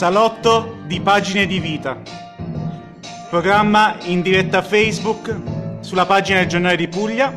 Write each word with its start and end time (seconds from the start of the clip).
Salotto 0.00 0.78
di 0.86 0.98
Pagine 1.02 1.44
di 1.44 1.60
Vita. 1.60 2.00
Programma 3.28 3.96
in 4.04 4.22
diretta 4.22 4.62
Facebook 4.62 5.36
sulla 5.80 6.06
pagina 6.06 6.38
del 6.38 6.48
Giornale 6.48 6.76
di 6.76 6.88
Puglia. 6.88 7.30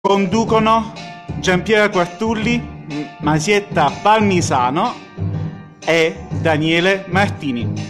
Conducono 0.00 0.94
Giampiera 1.38 1.90
Quartulli, 1.90 2.86
Masietta 3.18 3.92
Palmisano 4.00 4.94
e 5.84 6.16
Daniele 6.40 7.04
Martini. 7.08 7.89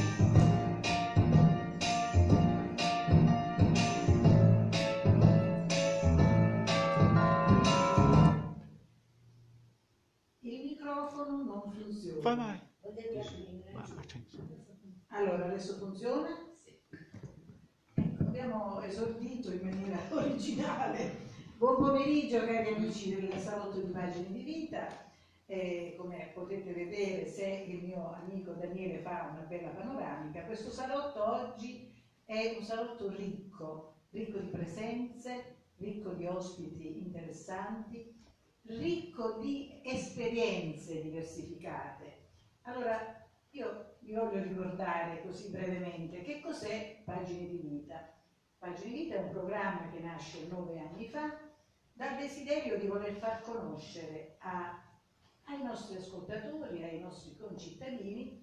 originale. 20.16 21.28
Buon 21.56 21.76
pomeriggio 21.76 22.44
cari 22.44 22.74
amici 22.74 23.14
del 23.14 23.32
Salotto 23.38 23.78
di 23.78 23.86
Immagini 23.86 24.32
di 24.32 24.42
Vita. 24.42 24.88
Eh, 25.46 25.94
come 25.96 26.30
potete 26.32 26.72
vedere 26.72 27.26
se 27.26 27.46
il 27.46 27.84
mio 27.84 28.12
amico 28.14 28.52
Daniele 28.52 28.98
fa 28.98 29.28
una 29.32 29.46
bella 29.46 29.68
panoramica, 29.68 30.44
questo 30.44 30.70
salotto 30.70 31.24
oggi 31.24 31.92
è 32.24 32.54
un 32.56 32.64
salotto 32.64 33.08
ricco, 33.08 33.94
ricco 34.10 34.38
di 34.38 34.48
presenze, 34.48 35.56
ricco 35.76 36.10
di 36.10 36.26
ospiti 36.26 36.98
interessanti, 37.04 38.14
ricco 38.62 39.38
di 39.38 39.80
esperienze 39.84 41.02
diversificate. 41.02 42.28
Allora, 42.62 43.28
io 43.50 43.96
vi 44.00 44.12
voglio 44.12 44.42
ricordare 44.42 45.22
così 45.22 45.50
brevemente 45.50 46.22
che 46.22 46.40
cos'è 46.40 47.02
Pagine 47.04 47.48
di 47.48 47.58
Vita. 47.58 48.19
Pagine 48.60 48.92
Vita 48.92 49.14
è 49.14 49.18
un 49.18 49.30
programma 49.30 49.88
che 49.88 50.00
nasce 50.00 50.44
nove 50.44 50.80
anni 50.80 51.06
fa 51.06 51.34
dal 51.94 52.14
desiderio 52.14 52.76
di 52.76 52.86
voler 52.86 53.14
far 53.14 53.40
conoscere 53.40 54.34
a, 54.40 54.70
ai 55.46 55.62
nostri 55.62 55.94
ascoltatori, 55.94 56.84
ai 56.84 56.98
nostri 56.98 57.34
concittadini, 57.34 58.38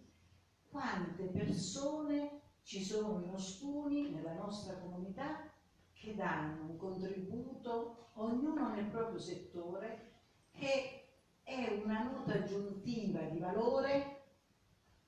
quante 0.72 1.28
persone 1.28 2.32
ci 2.64 2.82
sono 2.82 3.20
in 3.20 3.30
Ospuni, 3.30 4.09
nella 4.09 4.34
nostra 4.34 4.76
comunità, 4.78 5.40
che 5.94 6.16
danno 6.16 6.64
un 6.64 6.76
contributo, 6.78 8.14
ognuno 8.14 8.70
nel 8.70 8.88
proprio 8.88 9.20
settore, 9.20 10.50
che 10.50 11.42
è 11.44 11.68
una 11.68 12.00
nota 12.00 12.34
aggiuntiva 12.34 13.24
di 13.24 13.38
valore 13.38 14.14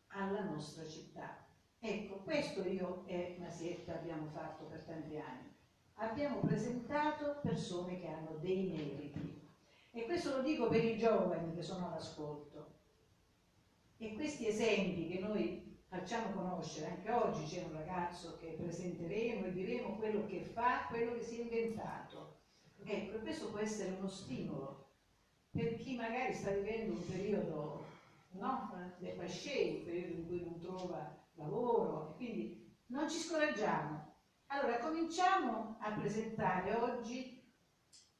alla 0.09 0.43
nostra 0.43 0.85
città. 0.85 1.38
Ecco, 1.81 2.17
questo 2.25 2.65
io 2.65 3.05
e 3.05 3.37
Masietta 3.39 3.93
abbiamo 3.93 4.27
fatto 4.33 4.65
per 4.65 4.83
tanti 4.83 5.17
anni. 5.17 5.49
Abbiamo 5.95 6.39
presentato 6.41 7.39
persone 7.41 7.99
che 7.99 8.07
hanno 8.07 8.37
dei 8.41 8.65
meriti. 8.65 9.47
E 9.91 10.05
questo 10.05 10.37
lo 10.37 10.43
dico 10.43 10.67
per 10.67 10.83
i 10.83 10.97
giovani 10.97 11.55
che 11.55 11.63
sono 11.63 11.87
all'ascolto. 11.87 12.75
E 13.97 14.13
questi 14.13 14.47
esempi 14.47 15.07
che 15.07 15.19
noi 15.19 15.77
facciamo 15.87 16.31
conoscere, 16.31 16.87
anche 16.87 17.11
oggi 17.11 17.45
c'è 17.45 17.63
un 17.63 17.71
ragazzo 17.71 18.35
che 18.35 18.57
presenteremo 18.59 19.45
e 19.45 19.53
diremo 19.53 19.95
quello 19.95 20.25
che 20.25 20.41
fa, 20.41 20.85
quello 20.89 21.13
che 21.13 21.23
si 21.23 21.39
è 21.39 21.43
inventato. 21.43 22.35
Ecco, 22.83 23.19
questo 23.19 23.49
può 23.49 23.59
essere 23.59 23.91
uno 23.91 24.07
stimolo 24.07 24.87
per 25.51 25.77
chi 25.77 25.95
magari 25.95 26.33
sta 26.33 26.51
vivendo 26.51 26.93
un 26.93 27.05
periodo 27.05 27.83
no? 28.31 28.69
del 28.97 29.15
pascè, 29.15 29.71
un 29.77 29.83
periodo 29.83 30.13
in 30.13 30.25
cui 30.27 30.41
non 30.41 30.59
trova 30.59 31.18
lavoro, 31.39 32.11
e 32.11 32.15
quindi 32.15 32.75
non 32.87 33.09
ci 33.09 33.17
scoraggiamo. 33.17 34.07
Allora, 34.47 34.79
cominciamo 34.79 35.77
a 35.79 35.91
presentare 35.93 36.73
oggi 36.75 37.41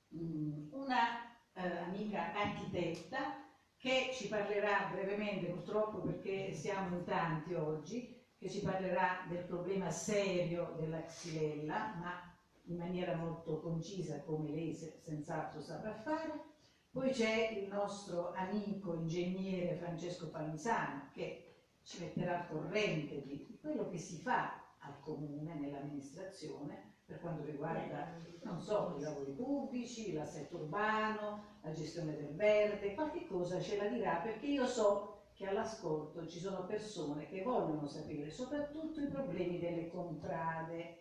mh, 0.09 0.69
una 0.71 1.37
eh, 1.53 1.77
amica 1.79 2.33
architetta 2.33 3.47
che 3.77 4.11
ci 4.13 4.27
parlerà 4.27 4.89
brevemente, 4.91 5.47
purtroppo 5.47 5.99
perché 5.99 6.53
siamo 6.53 6.97
in 6.97 7.05
tanti 7.05 7.53
oggi, 7.53 8.17
che 8.37 8.49
ci 8.49 8.61
parlerà 8.61 9.25
del 9.27 9.45
problema 9.45 9.89
serio 9.89 10.75
della 10.77 11.03
xylella, 11.03 11.95
ma 11.99 12.37
in 12.65 12.77
maniera 12.77 13.15
molto 13.15 13.59
concisa, 13.59 14.21
come 14.21 14.49
lei 14.49 14.73
senz'altro 14.73 15.61
saprà 15.61 15.93
fare. 15.93 16.47
Poi 16.91 17.11
c'è 17.11 17.51
il 17.51 17.67
nostro 17.67 18.33
amico 18.33 18.93
ingegnere 18.93 19.75
Francesco 19.75 20.29
Palmisano 20.29 21.09
che 21.11 21.48
ci 21.83 21.99
metterà 22.01 22.39
al 22.39 22.47
corrente 22.47 23.23
di 23.23 23.57
quello 23.61 23.89
che 23.89 23.97
si 23.97 24.19
fa 24.19 24.75
al 24.79 24.99
comune, 25.01 25.55
nell'amministrazione, 25.55 26.93
per 27.05 27.19
quanto 27.19 27.43
riguarda, 27.43 28.07
non 28.43 28.61
so, 28.61 28.95
i 28.97 29.01
lavori 29.01 29.31
pubblici, 29.33 30.13
l'assetto 30.13 30.57
urbano, 30.57 31.57
la 31.61 31.71
gestione 31.71 32.15
del 32.15 32.35
verde, 32.35 32.93
qualche 32.93 33.25
cosa 33.25 33.59
ce 33.59 33.77
la 33.77 33.87
dirà 33.87 34.17
perché 34.17 34.45
io 34.45 34.65
so 34.65 35.17
che 35.33 35.47
all'ascolto 35.47 36.27
ci 36.27 36.39
sono 36.39 36.65
persone 36.65 37.27
che 37.27 37.41
vogliono 37.41 37.87
sapere 37.87 38.29
soprattutto 38.29 39.01
i 39.01 39.07
problemi 39.07 39.57
delle 39.57 39.87
contrade. 39.87 40.95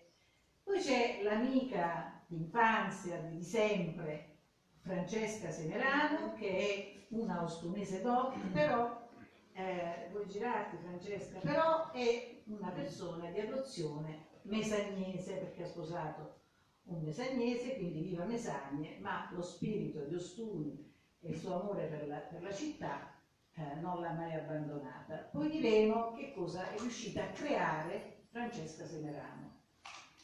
Poi 0.62 0.78
c'è 0.78 1.21
l'amica 1.22 2.22
d'infanzia 2.27 3.19
di 3.19 3.43
sempre, 3.43 4.37
Francesca 4.78 5.50
Semerano, 5.50 6.33
che 6.34 6.56
è 6.56 6.93
una 7.09 7.43
ostunese 7.43 8.00
doc, 8.00 8.37
però 8.53 8.98
eh, 9.59 10.09
vuoi 10.13 10.29
girarti 10.29 10.77
Francesca, 10.77 11.41
però 11.41 11.91
è 11.91 12.43
una 12.47 12.71
persona 12.71 13.29
di 13.31 13.41
adozione 13.41 14.27
mesagnese 14.43 15.35
perché 15.35 15.65
ha 15.65 15.67
sposato 15.67 16.37
un 16.85 17.03
mesagnese, 17.03 17.75
quindi 17.75 18.01
viva 18.01 18.25
Mesagne, 18.25 18.97
ma 19.01 19.29
lo 19.33 19.43
spirito 19.43 20.05
di 20.05 20.15
Ostuni 20.15 20.91
e 21.21 21.31
il 21.31 21.37
suo 21.37 21.61
amore 21.61 21.87
per 21.87 22.07
la, 22.07 22.19
per 22.19 22.41
la 22.41 22.53
città 22.53 23.13
eh, 23.53 23.75
non 23.81 24.01
l'ha 24.01 24.13
mai 24.13 24.33
abbandonata. 24.35 25.29
Poi 25.33 25.51
diremo 25.51 26.13
che 26.13 26.33
cosa 26.33 26.71
è 26.71 26.79
riuscita 26.79 27.25
a 27.25 27.31
creare 27.31 28.27
Francesca 28.31 28.87
Semerano. 28.87 29.57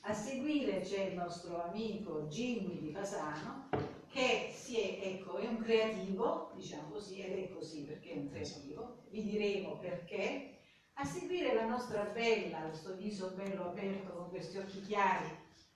A 0.02 0.12
seguire 0.14 0.80
c'è 0.80 1.06
il 1.06 1.16
nostro 1.16 1.60
amico 1.60 2.26
Jimmy 2.28 2.78
di 2.78 2.92
Fasano, 2.92 3.68
che 4.14 4.52
si 4.54 4.78
è, 4.78 5.00
ecco, 5.02 5.38
è 5.38 5.46
un 5.48 5.58
creativo, 5.58 6.52
diciamo 6.54 6.88
così, 6.90 7.20
ed 7.20 7.36
è 7.36 7.52
così 7.52 7.82
perché 7.82 8.12
è 8.12 8.16
un 8.16 8.30
creativo, 8.30 9.02
vi 9.10 9.24
diremo 9.24 9.76
perché. 9.78 10.50
A 10.94 11.04
seguire 11.04 11.52
la 11.52 11.66
nostra 11.66 12.04
bella, 12.04 12.58
questo 12.60 12.94
viso 12.94 13.32
bello 13.34 13.64
aperto 13.64 14.12
con 14.12 14.30
questi 14.30 14.58
occhi 14.58 14.80
chiari, 14.82 15.26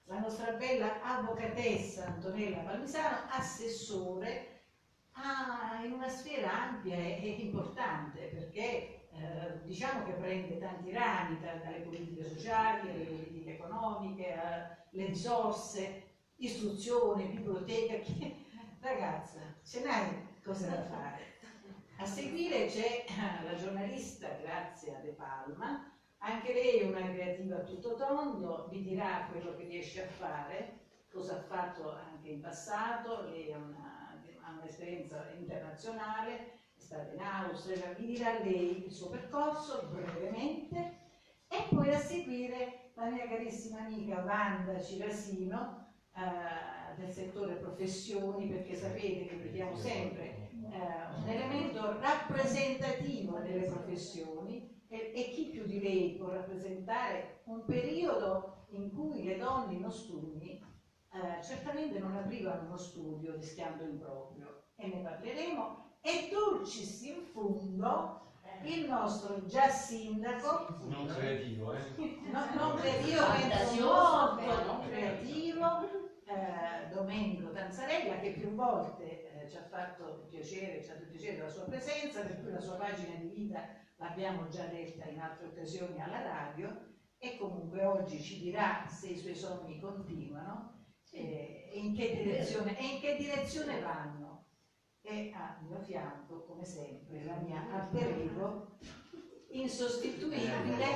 la 0.04 0.21
nostra 0.21 0.53
bella 0.53 1.03
avvocatessa 1.03 2.06
Antonella 2.06 2.59
Palmisano, 2.59 3.26
assessore. 3.28 4.60
A, 5.20 5.82
in 5.84 5.91
una 5.91 6.09
sfera 6.09 6.69
ampia 6.69 6.94
e, 6.94 7.38
importante 7.41 8.28
perché 8.32 9.09
eh, 9.10 9.65
diciamo 9.65 10.05
che 10.05 10.12
prende 10.12 10.59
tanti 10.59 10.93
rami, 10.93 11.41
da, 11.41 11.55
dalle 11.55 11.81
politiche 11.81 12.22
sociali, 12.22 12.88
alle 12.88 13.05
politiche 13.05 13.55
economiche, 13.55 14.28
eh, 14.28 14.76
le 14.91 15.06
risorse, 15.06 16.08
istruzione, 16.38 17.26
biblioteca, 17.26 17.99
che... 17.99 18.47
ragazza, 18.81 19.41
ce 19.65 19.82
n'hai 19.82 20.26
cosa 20.43 20.69
da 20.69 20.82
fare. 20.84 21.37
A 21.99 22.06
seguire 22.06 22.66
c'è 22.66 23.04
la 23.44 23.56
giornalista 23.56 24.28
Grazia 24.41 24.99
De 25.00 25.10
Palma, 25.10 25.93
anche 26.19 26.53
lei 26.53 26.78
è 26.78 26.87
una 26.87 27.12
creativa 27.12 27.56
a 27.56 27.65
tutto 27.65 27.97
tondo, 27.97 28.69
vi 28.70 28.82
dirà 28.82 29.29
quello 29.31 29.56
che 29.56 29.64
riesce 29.64 30.05
a 30.05 30.08
fare, 30.08 30.79
cosa 31.11 31.37
ha 31.37 31.43
fatto 31.43 31.93
anche 31.93 32.29
in 32.29 32.41
passato, 32.41 33.23
lei 33.23 33.52
ha, 33.52 33.58
un'esperienza 34.61 35.31
internazionale, 35.37 36.52
è 36.76 36.81
stata 36.81 37.12
in 37.12 37.20
Austria, 37.20 37.93
vi 37.94 38.06
dirà 38.06 38.38
lei 38.38 38.87
il 38.87 38.93
suo 38.93 39.11
percorso 39.11 39.88
brevemente. 39.93 41.06
E 41.49 41.67
poi 41.70 41.93
a 41.94 41.99
seguire 41.99 42.91
la 42.94 43.06
mia 43.06 43.26
carissima 43.26 43.81
amica 43.81 44.23
Wanda 44.23 44.81
Cirasino, 44.81 45.88
eh, 46.19 46.97
del 46.97 47.11
settore 47.11 47.55
professioni, 47.55 48.49
perché 48.49 48.75
sapete 48.75 49.26
che 49.26 49.37
vediamo 49.37 49.76
sempre 49.76 50.50
eh, 50.50 51.20
un 51.23 51.29
elemento 51.29 52.00
rappresentativo 52.00 53.38
delle 53.38 53.67
professioni 53.67 54.82
e, 54.88 55.12
e, 55.15 55.31
chi 55.31 55.50
più 55.50 55.65
di 55.65 55.81
lei 55.81 56.17
può 56.17 56.31
rappresentare 56.31 57.43
un 57.44 57.65
periodo 57.65 58.67
in 58.70 58.93
cui 58.93 59.23
le 59.23 59.37
donne 59.37 59.75
in 59.75 59.85
ostuni 59.85 60.61
eh, 61.12 61.43
certamente 61.43 61.99
non 62.00 62.17
aprivano 62.17 62.67
uno 62.67 62.76
studio 62.76 63.35
rischiando 63.35 63.85
in 63.85 63.99
proprio. 63.99 64.65
E 64.75 64.88
ne 64.88 65.00
parleremo. 65.00 65.87
E 66.00 66.29
dulcis 66.31 67.03
in 67.03 67.23
fundo 67.23 68.26
il 68.65 68.87
nostro 68.88 69.44
già 69.47 69.69
sindaco. 69.69 70.79
Non 70.88 71.06
creativo 71.06 71.73
eh? 71.75 72.19
no, 72.32 72.44
non 72.55 72.76
creativo 72.76 73.20
molto 73.20 74.65
non 74.65 74.81
creativo 74.88 75.98
eh, 76.29 76.89
Domenico 76.93 77.51
Tanzarella, 77.51 78.19
che 78.19 78.33
più 78.33 78.55
volte 78.55 79.43
eh, 79.43 79.49
ci 79.49 79.57
ha 79.57 79.63
fatto 79.63 80.27
piacere, 80.29 80.83
ci 80.83 80.91
ha 80.91 80.95
fatto 80.95 81.09
piacere 81.09 81.39
la 81.39 81.49
sua 81.49 81.65
presenza, 81.65 82.21
per 82.21 82.43
cui 82.43 82.51
la 82.51 82.61
sua 82.61 82.77
pagina 82.77 83.15
di 83.15 83.29
vita 83.29 83.67
l'abbiamo 83.97 84.47
già 84.49 84.71
letta 84.71 85.07
in 85.07 85.21
altre 85.21 85.47
occasioni 85.47 86.01
alla 86.01 86.23
radio 86.23 86.87
e 87.17 87.37
comunque 87.39 87.85
oggi 87.85 88.21
ci 88.21 88.41
dirà 88.41 88.87
se 88.87 89.09
i 89.09 89.17
suoi 89.17 89.35
sogni 89.35 89.81
continuano 89.81 90.85
eh, 91.13 91.71
e, 91.73 91.79
in 91.79 91.95
direzione, 91.95 92.79
e 92.79 92.85
in 92.85 93.01
che 93.01 93.17
direzione 93.17 93.81
vanno. 93.81 94.27
E 95.01 95.33
al 95.35 95.65
mio 95.65 95.81
fianco, 95.81 96.45
come 96.45 96.65
sempre, 96.65 97.25
la 97.25 97.37
mia 97.37 97.67
alter 97.73 98.15
insostituibile 99.62 100.87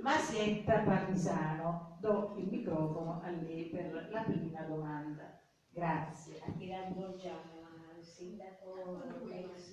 Masietta 0.00 0.80
Parmisano. 0.80 1.96
Do 2.00 2.34
il 2.36 2.46
microfono 2.48 3.20
a 3.22 3.30
lei 3.30 3.68
per 3.70 4.08
la 4.10 4.22
prima 4.22 4.62
domanda. 4.62 5.40
Grazie. 5.68 6.42
Ti 6.58 6.70
rivolgiamo 6.88 7.62
al 7.94 8.02
sindaco 8.02 9.00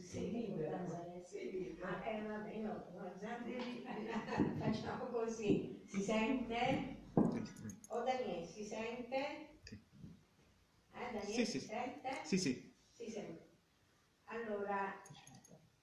sei 0.09 0.31
libero. 0.31 0.77
Ah, 1.81 2.03
eh, 2.05 2.21
vabbè, 2.21 2.57
no, 2.57 2.83
no, 2.93 3.11
facciamo 4.59 5.05
così. 5.05 5.83
Si 5.85 6.01
sente? 6.01 6.97
O 7.13 7.21
oh, 7.21 8.03
Daniele, 8.03 8.45
si 8.45 8.63
sente? 8.63 9.15
Eh, 9.15 9.79
Daniele, 10.91 11.25
sì, 11.25 11.45
si 11.45 11.59
sì. 11.59 11.65
sente? 11.65 12.09
Sì, 12.23 12.37
sì. 12.37 12.73
Si 12.91 13.09
sente. 13.09 13.47
Allora, 14.25 14.93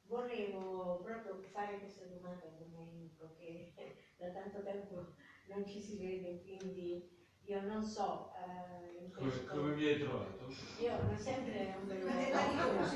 volevo 0.08 1.00
proprio 1.02 1.40
fare 1.52 1.78
questa 1.78 2.06
domanda 2.06 2.46
a 2.46 2.56
Domenico 2.58 3.34
che 3.38 3.72
da 4.18 4.30
tanto 4.30 4.62
tempo 4.62 5.14
non 5.48 5.66
ci 5.66 5.80
si 5.80 5.98
vede, 5.98 6.42
quindi 6.42 7.08
io 7.44 7.60
non 7.62 7.82
so. 7.82 8.32
Eh, 8.34 9.10
come, 9.12 9.44
come, 9.44 9.74
mi 9.74 9.86
hai 9.86 9.98
trovato? 9.98 10.46
Io 10.80 11.16
sempre 11.16 11.74
un 11.80 11.86
bell'uomo. 11.86 12.84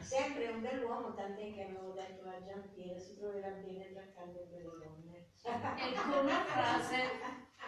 sempre 0.00 0.48
un 0.48 0.60
bell'uomo, 0.60 1.14
tant'è 1.14 1.54
che 1.54 1.62
avevo 1.64 1.92
detto 1.92 2.28
a 2.28 2.42
Giampiero 2.42 2.98
si 2.98 3.16
troverà 3.16 3.50
bene 3.50 3.92
tra 3.92 4.02
cante 4.14 4.42
e 4.42 4.46
belle 4.46 4.78
donne. 4.78 5.28
E 5.44 5.94
con 5.94 6.24
una 6.24 6.44
frase 6.44 6.96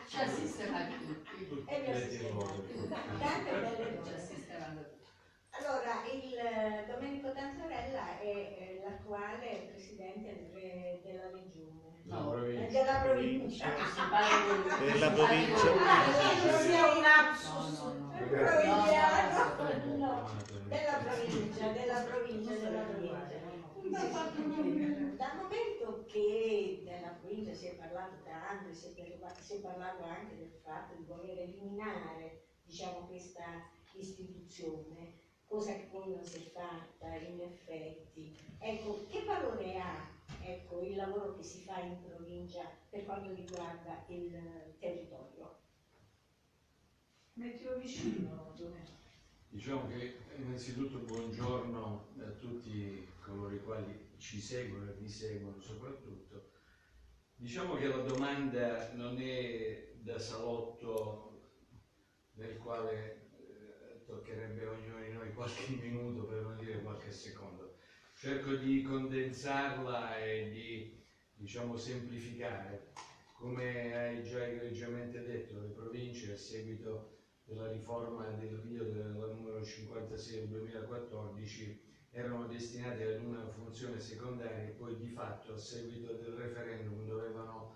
ci 0.08 0.18
assisterà 0.18 0.88
tutti. 0.88 1.64
E 1.66 1.80
vi 1.80 1.90
assisterà 1.90 2.38
tutti. 2.38 2.88
Tante 2.88 3.50
belle 3.50 3.76
donne. 3.76 4.04
Ci 4.04 4.12
assisteranno 4.12 4.82
tutti. 4.82 4.95
Allora, 5.58 6.04
il 6.12 6.34
eh, 6.36 6.84
Domenico 6.86 7.32
Tanzarella 7.32 8.18
è 8.20 8.80
l'attuale 8.84 9.68
presidente 9.72 10.50
della 11.02 11.30
regione. 11.30 11.74
No, 12.04 12.30
provincia. 12.30 12.66
della 12.70 13.00
provincia. 13.00 13.68
Della 14.78 15.10
provincia. 15.10 15.74
Non 16.44 16.60
sia 16.60 16.92
un 16.92 17.00
lapsus 17.00 17.82
No, 17.82 17.92
no, 17.92 17.98
no. 17.98 18.10
provinciano. 19.56 19.96
No, 19.96 20.30
della 20.68 20.98
provincia, 21.02 21.72
della 21.72 22.00
provincia, 22.02 22.52
della 22.54 22.82
provincia. 22.82 23.44
Dal 25.16 25.36
momento 25.36 26.04
che 26.06 26.82
nella 26.84 27.16
provincia 27.20 27.54
si 27.54 27.66
è 27.66 27.74
parlato 27.74 28.16
tanto, 28.24 28.72
si 28.74 28.88
è, 28.88 28.92
si 29.40 29.54
è 29.54 29.60
parlato 29.60 30.04
anche 30.04 30.36
del 30.36 30.52
fatto 30.62 30.94
di 30.96 31.04
voler 31.04 31.38
eliminare 31.38 32.42
diciamo, 32.64 33.06
questa 33.06 33.44
istituzione, 33.94 35.24
cosa 35.46 35.72
che 35.74 35.88
poi 35.90 36.10
non 36.10 36.24
si 36.24 36.38
è 36.38 36.50
fatta 36.50 37.14
in 37.14 37.40
effetti. 37.40 38.36
Ecco, 38.58 39.06
che 39.06 39.24
valore 39.24 39.78
ha 39.78 40.08
ecco, 40.42 40.82
il 40.82 40.96
lavoro 40.96 41.34
che 41.36 41.42
si 41.42 41.62
fa 41.62 41.80
in 41.80 42.00
provincia 42.02 42.62
per 42.90 43.04
quanto 43.04 43.32
riguarda 43.32 44.04
il 44.08 44.76
territorio? 44.78 45.58
Mettilo 47.34 47.78
vicino, 47.78 48.54
Diciamo 49.48 49.86
che 49.88 50.18
innanzitutto 50.36 50.98
buongiorno 50.98 52.08
a 52.18 52.30
tutti 52.32 53.08
coloro 53.20 53.54
i 53.54 53.62
quali 53.62 54.14
ci 54.18 54.40
seguono 54.40 54.90
e 54.90 54.94
vi 54.94 55.08
seguono 55.08 55.60
soprattutto. 55.60 56.50
Diciamo 57.34 57.74
che 57.74 57.86
la 57.86 57.98
domanda 57.98 58.92
non 58.94 59.18
è 59.18 59.92
da 59.96 60.18
salotto 60.18 61.40
nel 62.32 62.56
quale 62.58 63.25
toccherebbe 64.06 64.64
ognuno 64.66 65.00
di 65.00 65.12
noi 65.12 65.32
qualche 65.34 65.72
minuto 65.82 66.24
per 66.24 66.42
non 66.42 66.56
dire 66.56 66.80
qualche 66.80 67.10
secondo. 67.10 67.76
Cerco 68.14 68.54
di 68.54 68.82
condensarla 68.82 70.18
e 70.18 70.48
di 70.50 71.04
diciamo, 71.34 71.76
semplificare. 71.76 72.92
Come 73.34 73.94
hai 73.94 74.22
già 74.22 74.46
egregiamente 74.46 75.22
detto, 75.22 75.60
le 75.60 75.68
province 75.68 76.32
a 76.32 76.36
seguito 76.36 77.16
della 77.44 77.70
riforma 77.70 78.26
del 78.28 78.56
Rio 78.56 78.84
della 78.84 79.26
numero 79.26 79.62
56 79.62 80.38
del 80.38 80.48
2014 80.48 81.84
erano 82.10 82.46
destinate 82.46 83.14
ad 83.14 83.22
una 83.22 83.46
funzione 83.46 84.00
secondaria 84.00 84.68
e 84.68 84.70
poi 84.70 84.96
di 84.96 85.08
fatto 85.08 85.52
a 85.52 85.58
seguito 85.58 86.14
del 86.14 86.32
referendum 86.32 87.04
dovevano 87.04 87.74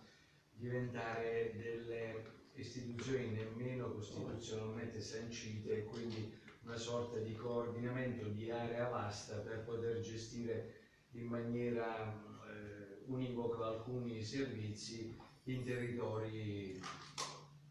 diventare 0.51 1.53
delle 1.57 2.40
istituzioni 2.61 3.31
nemmeno 3.31 3.93
costituzionalmente 3.93 5.01
sancite 5.01 5.79
e 5.79 5.85
quindi 5.85 6.39
una 6.65 6.77
sorta 6.77 7.19
di 7.19 7.35
coordinamento 7.35 8.27
di 8.29 8.51
area 8.51 8.89
vasta 8.89 9.39
per 9.39 9.65
poter 9.65 10.01
gestire 10.01 10.75
in 11.13 11.27
maniera 11.27 12.13
eh, 12.13 13.03
univoca 13.07 13.67
alcuni 13.67 14.23
servizi 14.23 15.17
in 15.45 15.65
territori 15.65 16.81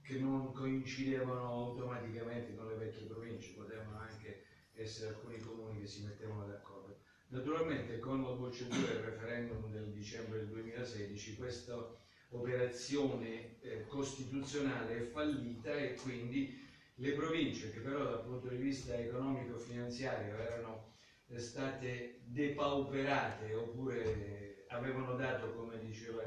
che 0.02 0.20
non 0.20 0.52
coincidevano 0.52 1.48
automaticamente 1.48 2.56
con 2.56 2.68
le 2.68 2.76
vecchie 2.76 3.06
province, 3.06 3.54
potevano 3.54 4.00
anche 4.00 4.44
essere 4.74 5.10
alcuni 5.10 5.40
comuni 5.40 5.80
che 5.80 5.88
si 5.88 6.04
mettevano 6.04 6.48
d'accordo. 6.48 6.98
Naturalmente 7.28 8.00
con 8.00 8.24
la 8.24 8.36
procedura 8.36 8.88
del 8.88 9.04
referendum 9.04 9.70
del 9.72 9.92
dicembre 9.92 10.40
del 10.40 10.48
2016 10.48 11.36
questo 11.36 12.00
operazione 12.31 13.60
eh, 13.62 13.86
costituzionale 13.88 14.98
è 14.98 15.02
fallita 15.02 15.74
e 15.74 15.96
quindi 15.96 16.68
le 16.96 17.12
province 17.14 17.72
che 17.72 17.80
però 17.80 18.04
dal 18.04 18.24
punto 18.24 18.50
di 18.50 18.58
vista 18.58 18.94
economico-finanziario 18.94 20.38
erano 20.38 20.94
eh, 21.28 21.40
state 21.40 22.20
depauperate 22.26 23.54
oppure 23.54 24.66
avevano 24.70 25.16
dato, 25.16 25.52
come 25.54 25.80
diceva 25.80 26.22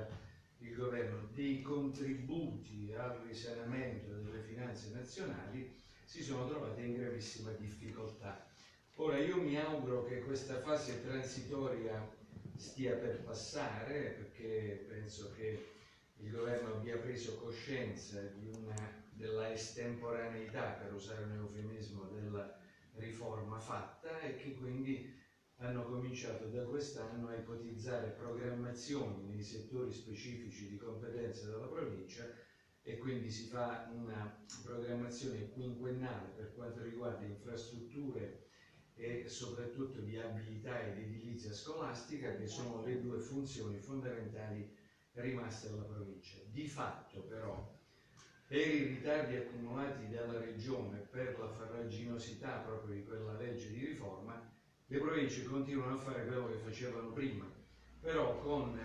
il 0.58 0.74
governo, 0.74 1.28
dei 1.32 1.60
contributi 1.62 2.92
al 2.96 3.20
risanamento 3.26 4.12
delle 4.14 4.40
finanze 4.42 4.90
nazionali, 4.92 5.72
si 6.04 6.22
sono 6.22 6.48
trovate 6.48 6.82
in 6.82 6.94
gravissima 6.94 7.50
difficoltà. 7.52 8.46
Ora 8.96 9.18
io 9.18 9.40
mi 9.40 9.56
auguro 9.56 10.04
che 10.04 10.20
questa 10.20 10.60
fase 10.60 11.02
transitoria 11.02 12.06
stia 12.56 12.94
per 12.96 13.22
passare 13.22 14.16
perché 14.18 14.86
penso 14.88 15.32
che 15.34 15.70
il 16.22 16.30
governo 16.30 16.76
abbia 16.76 16.98
preso 16.98 17.34
coscienza 17.34 18.16
una, 18.54 18.76
della 19.10 19.52
estemporaneità, 19.52 20.78
per 20.80 20.94
usare 20.94 21.24
un 21.24 21.32
eufemismo, 21.32 22.06
della 22.10 22.48
riforma 22.94 23.58
fatta 23.58 24.20
e 24.20 24.36
che 24.36 24.54
quindi 24.54 25.20
hanno 25.56 25.84
cominciato 25.84 26.46
da 26.46 26.62
quest'anno 26.64 27.28
a 27.28 27.34
ipotizzare 27.34 28.10
programmazioni 28.10 29.24
nei 29.24 29.42
settori 29.42 29.92
specifici 29.92 30.68
di 30.68 30.76
competenza 30.76 31.48
della 31.48 31.66
provincia 31.66 32.24
e 32.82 32.98
quindi 32.98 33.30
si 33.30 33.46
fa 33.46 33.84
una 33.88 34.32
programmazione 34.62 35.48
quinquennale 35.48 36.30
per 36.30 36.52
quanto 36.52 36.82
riguarda 36.82 37.24
infrastrutture 37.24 38.42
e 38.94 39.24
soprattutto 39.26 40.00
viabilità 40.02 40.80
ed 40.80 40.98
edilizia 40.98 41.52
scolastica 41.52 42.34
che 42.34 42.46
sono 42.46 42.80
le 42.80 42.98
due 42.98 43.18
funzioni 43.18 43.78
fondamentali 43.78 44.68
rimaste 45.14 45.68
alla 45.68 45.82
provincia. 45.82 46.36
Di 46.50 46.66
fatto 46.66 47.20
però, 47.20 47.78
per 48.46 48.68
i 48.68 48.84
ritardi 48.84 49.36
accumulati 49.36 50.08
dalla 50.08 50.38
regione 50.38 50.98
per 50.98 51.38
la 51.38 51.48
farraginosità 51.48 52.58
proprio 52.58 52.94
di 52.94 53.04
quella 53.04 53.36
legge 53.36 53.70
di 53.70 53.84
riforma, 53.84 54.40
le 54.86 54.98
province 54.98 55.44
continuano 55.44 55.94
a 55.94 56.00
fare 56.00 56.26
quello 56.26 56.48
che 56.48 56.58
facevano 56.58 57.12
prima, 57.12 57.50
però 58.00 58.38
con 58.38 58.78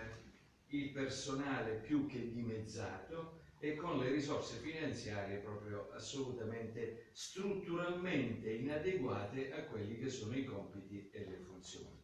il 0.68 0.90
personale 0.90 1.72
più 1.74 2.06
che 2.06 2.30
dimezzato 2.30 3.36
e 3.60 3.74
con 3.74 3.98
le 3.98 4.10
risorse 4.10 4.56
finanziarie 4.56 5.38
proprio 5.38 5.90
assolutamente 5.90 7.08
strutturalmente 7.12 8.50
inadeguate 8.50 9.52
a 9.52 9.64
quelli 9.64 9.98
che 9.98 10.08
sono 10.08 10.36
i 10.36 10.44
compiti 10.44 11.08
e 11.10 11.24
le 11.24 11.38
funzioni. 11.38 12.00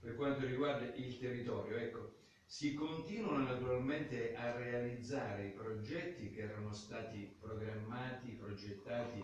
Per 0.00 0.14
quanto 0.14 0.44
riguarda 0.44 0.92
il 0.94 1.16
territorio, 1.16 1.76
ecco, 1.76 2.16
si 2.48 2.72
continuano 2.72 3.44
naturalmente 3.44 4.34
a 4.34 4.56
realizzare 4.56 5.48
i 5.48 5.50
progetti 5.50 6.30
che 6.30 6.40
erano 6.40 6.72
stati 6.72 7.36
programmati, 7.38 8.30
progettati 8.30 9.22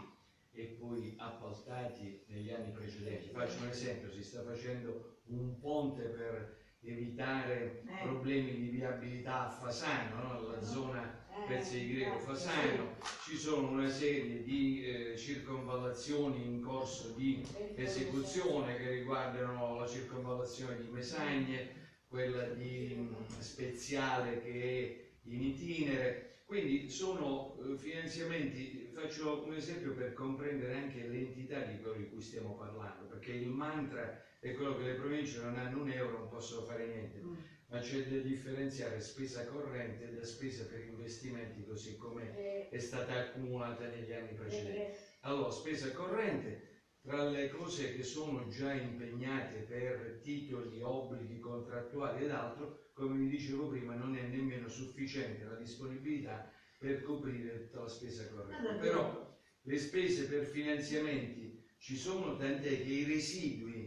e 0.52 0.76
poi 0.78 1.14
appaltati 1.16 2.22
negli 2.26 2.50
anni 2.52 2.70
precedenti. 2.72 3.30
Faccio 3.30 3.62
un 3.62 3.70
esempio, 3.70 4.12
si 4.12 4.22
sta 4.22 4.42
facendo 4.42 5.20
un 5.28 5.58
ponte 5.58 6.02
per 6.02 6.58
evitare 6.82 7.80
eh. 7.80 8.02
problemi 8.02 8.56
di 8.56 8.68
viabilità 8.68 9.46
a 9.46 9.50
Fasano, 9.50 10.22
no? 10.22 10.48
la 10.48 10.62
zona 10.62 11.24
pezzi 11.48 11.78
di 11.78 11.92
Eh, 11.92 11.94
greco 12.00 12.24
grazie. 12.24 12.34
fasano, 12.34 12.96
ci 13.24 13.36
sono 13.38 13.68
una 13.70 13.88
serie 13.88 14.42
di 14.42 14.84
eh, 14.84 15.16
circonvallazioni 15.16 16.44
in 16.44 16.60
corso 16.60 17.14
di 17.16 17.42
esecuzione 17.74 18.76
che 18.76 18.90
riguardano 18.90 19.78
la 19.78 19.86
circonvallazione 19.86 20.82
di 20.82 20.88
Mesagne, 20.90 21.83
quella 22.14 22.44
di 22.44 22.96
Speziale 23.38 24.40
che 24.40 25.10
è 25.24 25.28
in 25.28 25.42
itinere, 25.42 26.42
quindi 26.44 26.88
sono 26.88 27.56
eh, 27.58 27.76
finanziamenti, 27.76 28.92
faccio 28.94 29.42
un 29.44 29.52
esempio 29.54 29.92
per 29.94 30.12
comprendere 30.12 30.74
anche 30.76 31.02
l'entità 31.08 31.62
di 31.62 31.80
quello 31.80 31.96
di 31.96 32.08
cui 32.08 32.20
stiamo 32.20 32.54
parlando, 32.54 33.06
perché 33.06 33.32
il 33.32 33.48
mantra 33.48 34.22
è 34.38 34.52
quello 34.52 34.76
che 34.76 34.84
le 34.84 34.94
province 34.94 35.40
non 35.40 35.56
hanno 35.56 35.80
un 35.80 35.90
euro, 35.90 36.18
non 36.18 36.28
possono 36.28 36.62
fare 36.64 36.86
niente, 36.86 37.20
Mm. 37.20 37.34
ma 37.70 37.78
c'è 37.80 38.06
da 38.06 38.18
differenziare 38.18 39.00
spesa 39.00 39.44
corrente 39.46 40.14
da 40.14 40.22
spesa 40.22 40.64
per 40.66 40.84
investimenti 40.84 41.64
così 41.66 41.96
come 41.96 42.32
Eh, 42.36 42.68
è 42.68 42.78
stata 42.78 43.14
accumulata 43.14 43.86
negli 43.88 44.12
anni 44.12 44.34
precedenti. 44.34 44.78
eh, 44.78 44.96
Allora, 45.22 45.50
spesa 45.50 45.90
corrente, 45.90 46.73
tra 47.04 47.22
le 47.22 47.48
cose 47.48 47.92
che 47.92 48.02
sono 48.02 48.46
già 48.46 48.72
impegnate 48.72 49.60
per 49.60 50.20
titoli, 50.22 50.80
obblighi 50.80 51.38
contrattuali 51.38 52.22
ed 52.22 52.30
altro, 52.30 52.88
come 52.94 53.18
vi 53.18 53.26
dicevo 53.26 53.66
prima, 53.66 53.92
non 53.92 54.16
è 54.16 54.22
nemmeno 54.22 54.68
sufficiente 54.68 55.44
la 55.44 55.54
disponibilità 55.54 56.42
per 56.78 57.02
coprire 57.02 57.52
tutta 57.52 57.80
la 57.80 57.88
spesa 57.88 58.26
corrente. 58.26 58.68
Ah, 58.68 58.72
Però 58.72 59.30
le 59.60 59.76
spese 59.76 60.24
per 60.24 60.46
finanziamenti 60.46 61.54
ci 61.76 61.94
sono, 61.94 62.34
tant'è 62.34 62.78
che 62.78 62.88
i 62.88 63.04
residui 63.04 63.86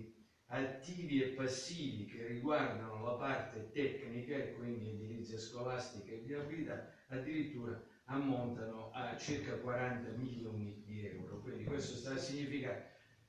attivi 0.49 1.17
e 1.17 1.25
passivi 1.25 2.05
che 2.05 2.23
riguardano 2.23 3.01
la 3.01 3.13
parte 3.15 3.71
tecnica 3.71 4.35
e 4.37 4.51
quindi 4.51 4.89
edilizia 4.89 5.37
scolastica 5.37 6.11
e 6.11 6.17
viabilità 6.17 6.79
addirittura 7.07 7.75
ammontano 8.05 8.89
a 8.91 9.11
circa 9.15 9.55
40 9.55 10.11
milioni 10.11 10.71
di 10.79 11.01
euro. 11.01 11.39
Quindi 11.39 11.63
questo 11.63 11.95
sta 11.95 12.11
a 12.11 12.17
significare, 12.17 12.79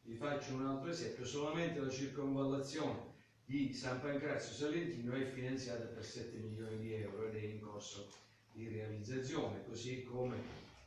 vi 0.09 0.15
faccio 0.15 0.55
un 0.55 0.65
altro 0.65 0.89
esempio, 0.89 1.27
solamente 1.27 1.81
la 1.81 1.91
circonvallazione 1.91 3.17
di 3.45 3.75
San 3.75 4.01
Pancrazio 4.01 4.55
Salentino 4.55 5.13
è 5.13 5.23
finanziata 5.27 5.85
per 5.85 6.03
7 6.03 6.39
milioni 6.39 6.79
di 6.79 6.95
euro 6.95 7.27
ed 7.27 7.37
è 7.37 7.47
in 7.47 7.61
corso 7.61 8.09
di 8.51 8.69
realizzazione, 8.69 9.63
così 9.67 10.05
come 10.05 10.39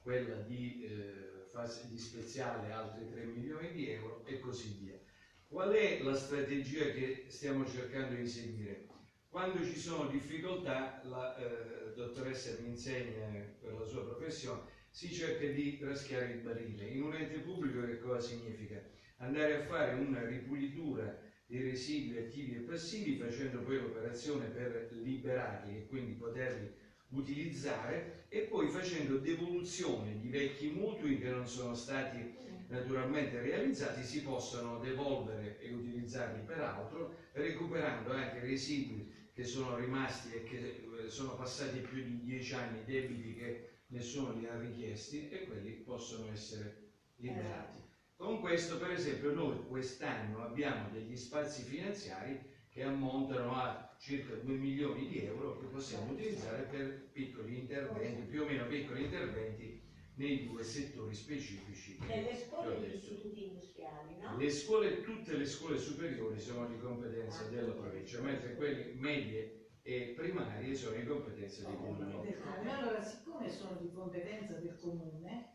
quella 0.01 0.37
di, 0.37 0.83
eh, 0.83 1.45
fase 1.51 1.87
di 1.87 1.99
Speziale 1.99 2.71
altri 2.71 3.11
3 3.11 3.25
milioni 3.25 3.71
di 3.71 3.91
euro 3.91 4.25
e 4.25 4.39
così 4.39 4.75
via. 4.79 4.99
Qual 5.47 5.71
è 5.71 6.01
la 6.01 6.15
strategia 6.15 6.85
che 6.85 7.25
stiamo 7.27 7.63
cercando 7.67 8.15
di 8.15 8.27
seguire? 8.27 8.87
Quando 9.29 9.63
ci 9.63 9.77
sono 9.77 10.09
difficoltà, 10.09 10.99
la 11.05 11.37
eh, 11.37 11.93
dottoressa 11.93 12.57
mi 12.61 12.69
insegna 12.69 13.27
per 13.59 13.73
la 13.73 13.85
sua 13.85 14.03
professione, 14.03 14.61
si 14.89 15.13
cerca 15.13 15.45
di 15.45 15.77
raschiare 15.81 16.31
il 16.31 16.39
barile. 16.39 16.87
In 16.87 17.03
un 17.03 17.13
ente 17.13 17.37
pubblico 17.39 17.85
che 17.85 17.99
cosa 17.99 18.19
significa? 18.19 18.81
Andare 19.21 19.53
a 19.53 19.59
fare 19.59 19.91
una 19.91 20.25
ripulitura 20.25 21.15
dei 21.45 21.61
residui 21.61 22.17
attivi 22.17 22.55
e 22.55 22.61
passivi 22.61 23.13
facendo 23.13 23.61
poi 23.61 23.77
l'operazione 23.77 24.47
per 24.47 24.87
liberarli 24.89 25.75
e 25.75 25.85
quindi 25.85 26.13
poterli 26.13 26.67
utilizzare 27.09 28.25
e 28.29 28.41
poi 28.41 28.67
facendo 28.67 29.15
devoluzione 29.15 30.15
di 30.15 30.27
vecchi 30.27 30.65
mutui 30.67 31.17
che 31.17 31.29
non 31.29 31.45
sono 31.45 31.73
stati 31.73 32.25
naturalmente 32.69 33.39
realizzati 33.39 34.01
si 34.01 34.21
possono 34.21 34.77
devolvere 34.77 35.55
e 35.59 35.69
utilizzarli 35.69 36.41
per 36.41 36.61
altro, 36.61 37.11
recuperando 37.33 38.11
anche 38.11 38.39
residui 38.39 39.07
che 39.31 39.43
sono 39.43 39.75
rimasti 39.75 40.33
e 40.33 40.41
che 40.41 40.81
eh, 41.03 41.09
sono 41.09 41.35
passati 41.35 41.79
più 41.79 41.99
di 41.99 42.17
dieci 42.17 42.53
anni 42.53 42.81
debiti 42.81 43.31
che 43.31 43.55
nessuno 43.89 44.31
li 44.31 44.45
ha 44.45 44.55
richiesti 44.55 45.27
e 45.27 45.41
quelli 45.41 45.75
possono 45.75 46.27
essere 46.27 46.73
liberati. 47.17 47.90
Con 48.21 48.39
questo, 48.39 48.77
per 48.77 48.91
esempio, 48.91 49.33
noi 49.33 49.65
quest'anno 49.65 50.43
abbiamo 50.43 50.89
degli 50.91 51.17
spazi 51.17 51.63
finanziari 51.63 52.39
che 52.69 52.83
ammontano 52.83 53.55
a 53.55 53.95
circa 53.97 54.35
2 54.35 54.53
milioni 54.57 55.07
di 55.07 55.25
euro 55.25 55.57
che 55.57 55.65
possiamo 55.65 56.11
utilizzare 56.11 56.61
per 56.69 57.09
piccoli 57.11 57.57
interventi, 57.57 58.21
più 58.29 58.43
o 58.43 58.45
meno 58.45 58.67
piccoli 58.67 59.05
interventi 59.05 59.81
nei 60.17 60.45
due 60.45 60.63
settori 60.63 61.15
specifici 61.15 61.97
Nelle 62.01 62.29
ho 62.29 62.35
scuole 62.35 62.75
e 62.75 62.79
negli 62.79 62.91
detto. 62.91 63.11
istituti 63.11 63.43
industriali, 63.43 64.17
no? 64.19 64.37
Le 64.37 64.49
scuole, 64.51 65.01
tutte 65.01 65.35
le 65.35 65.45
scuole 65.45 65.79
superiori 65.79 66.39
sono 66.39 66.67
di 66.67 66.77
competenza 66.77 67.45
della 67.45 67.73
provincia, 67.73 68.21
mentre 68.21 68.53
quelle 68.53 68.93
medie 68.97 69.69
e 69.81 70.13
primarie 70.15 70.75
sono 70.75 70.95
di 70.95 71.05
competenza 71.07 71.63
dei 71.65 71.75
comuni. 71.75 72.21
Del 72.21 72.37
comune. 72.39 72.71
Allora, 72.71 73.01
siccome 73.01 73.49
sono 73.49 73.79
di 73.81 73.91
competenza 73.91 74.53
del 74.59 74.77
comune, 74.79 75.53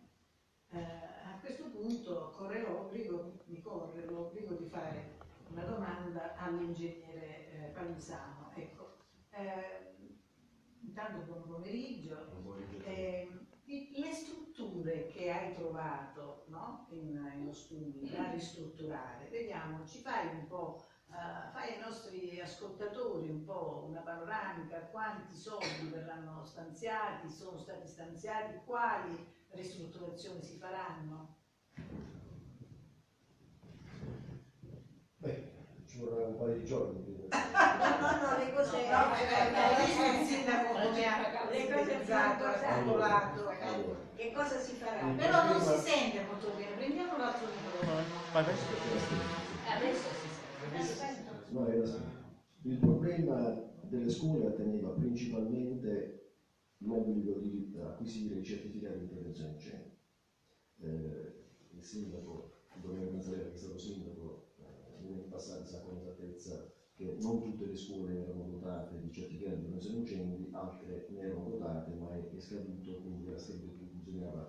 eh, 0.72 1.15
questo 1.46 1.70
punto 1.70 2.32
corre 2.36 2.60
l'obbligo, 2.60 3.44
mi 3.44 3.60
corre 3.62 4.04
l'obbligo 4.04 4.54
di 4.54 4.66
fare 4.68 5.16
una 5.50 5.62
domanda 5.62 6.34
all'ingegnere 6.34 7.52
eh, 7.52 7.70
Palisano. 7.72 8.50
Ecco, 8.56 8.96
eh, 9.30 9.94
intanto 10.80 11.18
buon 11.24 11.44
pomeriggio. 11.44 12.26
Eh, 12.82 13.30
i- 13.66 13.92
le 13.96 14.12
strutture 14.12 15.06
che 15.06 15.30
hai 15.30 15.54
trovato 15.54 16.46
no, 16.48 16.88
in, 16.90 17.30
in 17.36 17.52
studi 17.52 18.10
da 18.10 18.28
ristrutturare, 18.30 19.28
vediamo, 19.28 19.86
ci 19.86 19.98
fai 19.98 20.26
un 20.26 20.48
po', 20.48 20.84
eh, 21.10 21.50
fai 21.52 21.74
ai 21.74 21.80
nostri 21.80 22.40
ascoltatori 22.40 23.28
un 23.28 23.44
po' 23.44 23.86
una 23.88 24.00
panoramica, 24.00 24.80
quanti 24.86 25.36
soldi 25.36 25.90
verranno 25.92 26.44
stanziati, 26.44 27.30
sono 27.30 27.56
stati 27.56 27.86
stanziati, 27.86 28.58
quali 28.64 29.34
ristrutturazioni 29.50 30.42
si 30.42 30.58
faranno? 30.58 31.35
Beh, 35.18 35.42
ci 35.86 35.98
vorrà 35.98 36.24
un 36.24 36.36
paio 36.36 36.56
di 36.56 36.64
giorni. 36.64 37.04
No, 37.06 37.28
no, 38.00 38.10
no, 38.20 38.36
le 38.36 38.52
cose... 38.52 38.88
No, 38.88 39.14
eh, 39.14 39.84
visto 39.84 40.04
il 40.04 40.26
sindaco 40.26 40.72
come 40.72 41.04
ha 41.04 41.50
Le 41.50 41.68
cose 41.68 42.66
Allora, 42.66 43.32
Che 44.14 44.32
cosa 44.32 44.58
si 44.58 44.72
farà? 44.74 45.12
Però 45.14 45.44
non 45.44 45.60
si 45.60 45.76
sente 45.78 46.22
molto 46.26 46.50
bene, 46.56 46.74
prendiamo 46.74 47.16
l'altro 47.16 47.46
microfono. 47.46 48.00
Adesso 48.32 50.08
si 50.12 50.28
sa. 50.28 51.46
no, 51.48 51.66
era. 51.66 51.84
Il 52.62 52.78
problema 52.78 53.54
delle 53.82 54.08
scuole 54.10 54.46
atteneva 54.46 54.90
principalmente 54.90 56.16
l'obbligo 56.78 57.38
di 57.38 57.72
acquisire 57.80 58.38
i 58.38 58.44
certificati 58.44 58.98
di 58.98 59.06
prevenzione 59.06 59.52
incendi. 59.52 59.94
Eh, 60.80 61.45
il 61.76 61.82
sindaco, 61.82 62.44
il 62.74 62.80
governo 62.80 63.10
Nazareno, 63.10 63.46
che 63.46 63.54
è 63.54 63.56
stato 63.56 63.76
sindaco 63.76 64.36
eh, 64.56 64.62
negli 64.98 65.12
anni 65.12 65.26
passati, 65.26 65.64
sa 65.64 65.78
con 65.78 65.94
esattezza 65.94 66.58
che 66.92 67.12
non 67.18 67.42
tutte 67.42 67.66
le 67.66 67.74
scuole 67.74 68.16
erano 68.16 68.42
dotate 68.42 68.98
di 68.98 69.10
certificati 69.10 69.54
di 69.54 69.60
prevenzione 69.60 69.96
incendi, 69.96 70.46
altre 70.52 71.04
ne 71.08 71.20
erano 71.20 71.44
dotate, 71.44 71.92
ma 71.92 72.10
è, 72.10 72.24
scaduto, 72.38 72.96
quindi 72.96 73.26
era 73.26 73.36
scaduto, 73.36 73.84
bisognava 73.84 74.46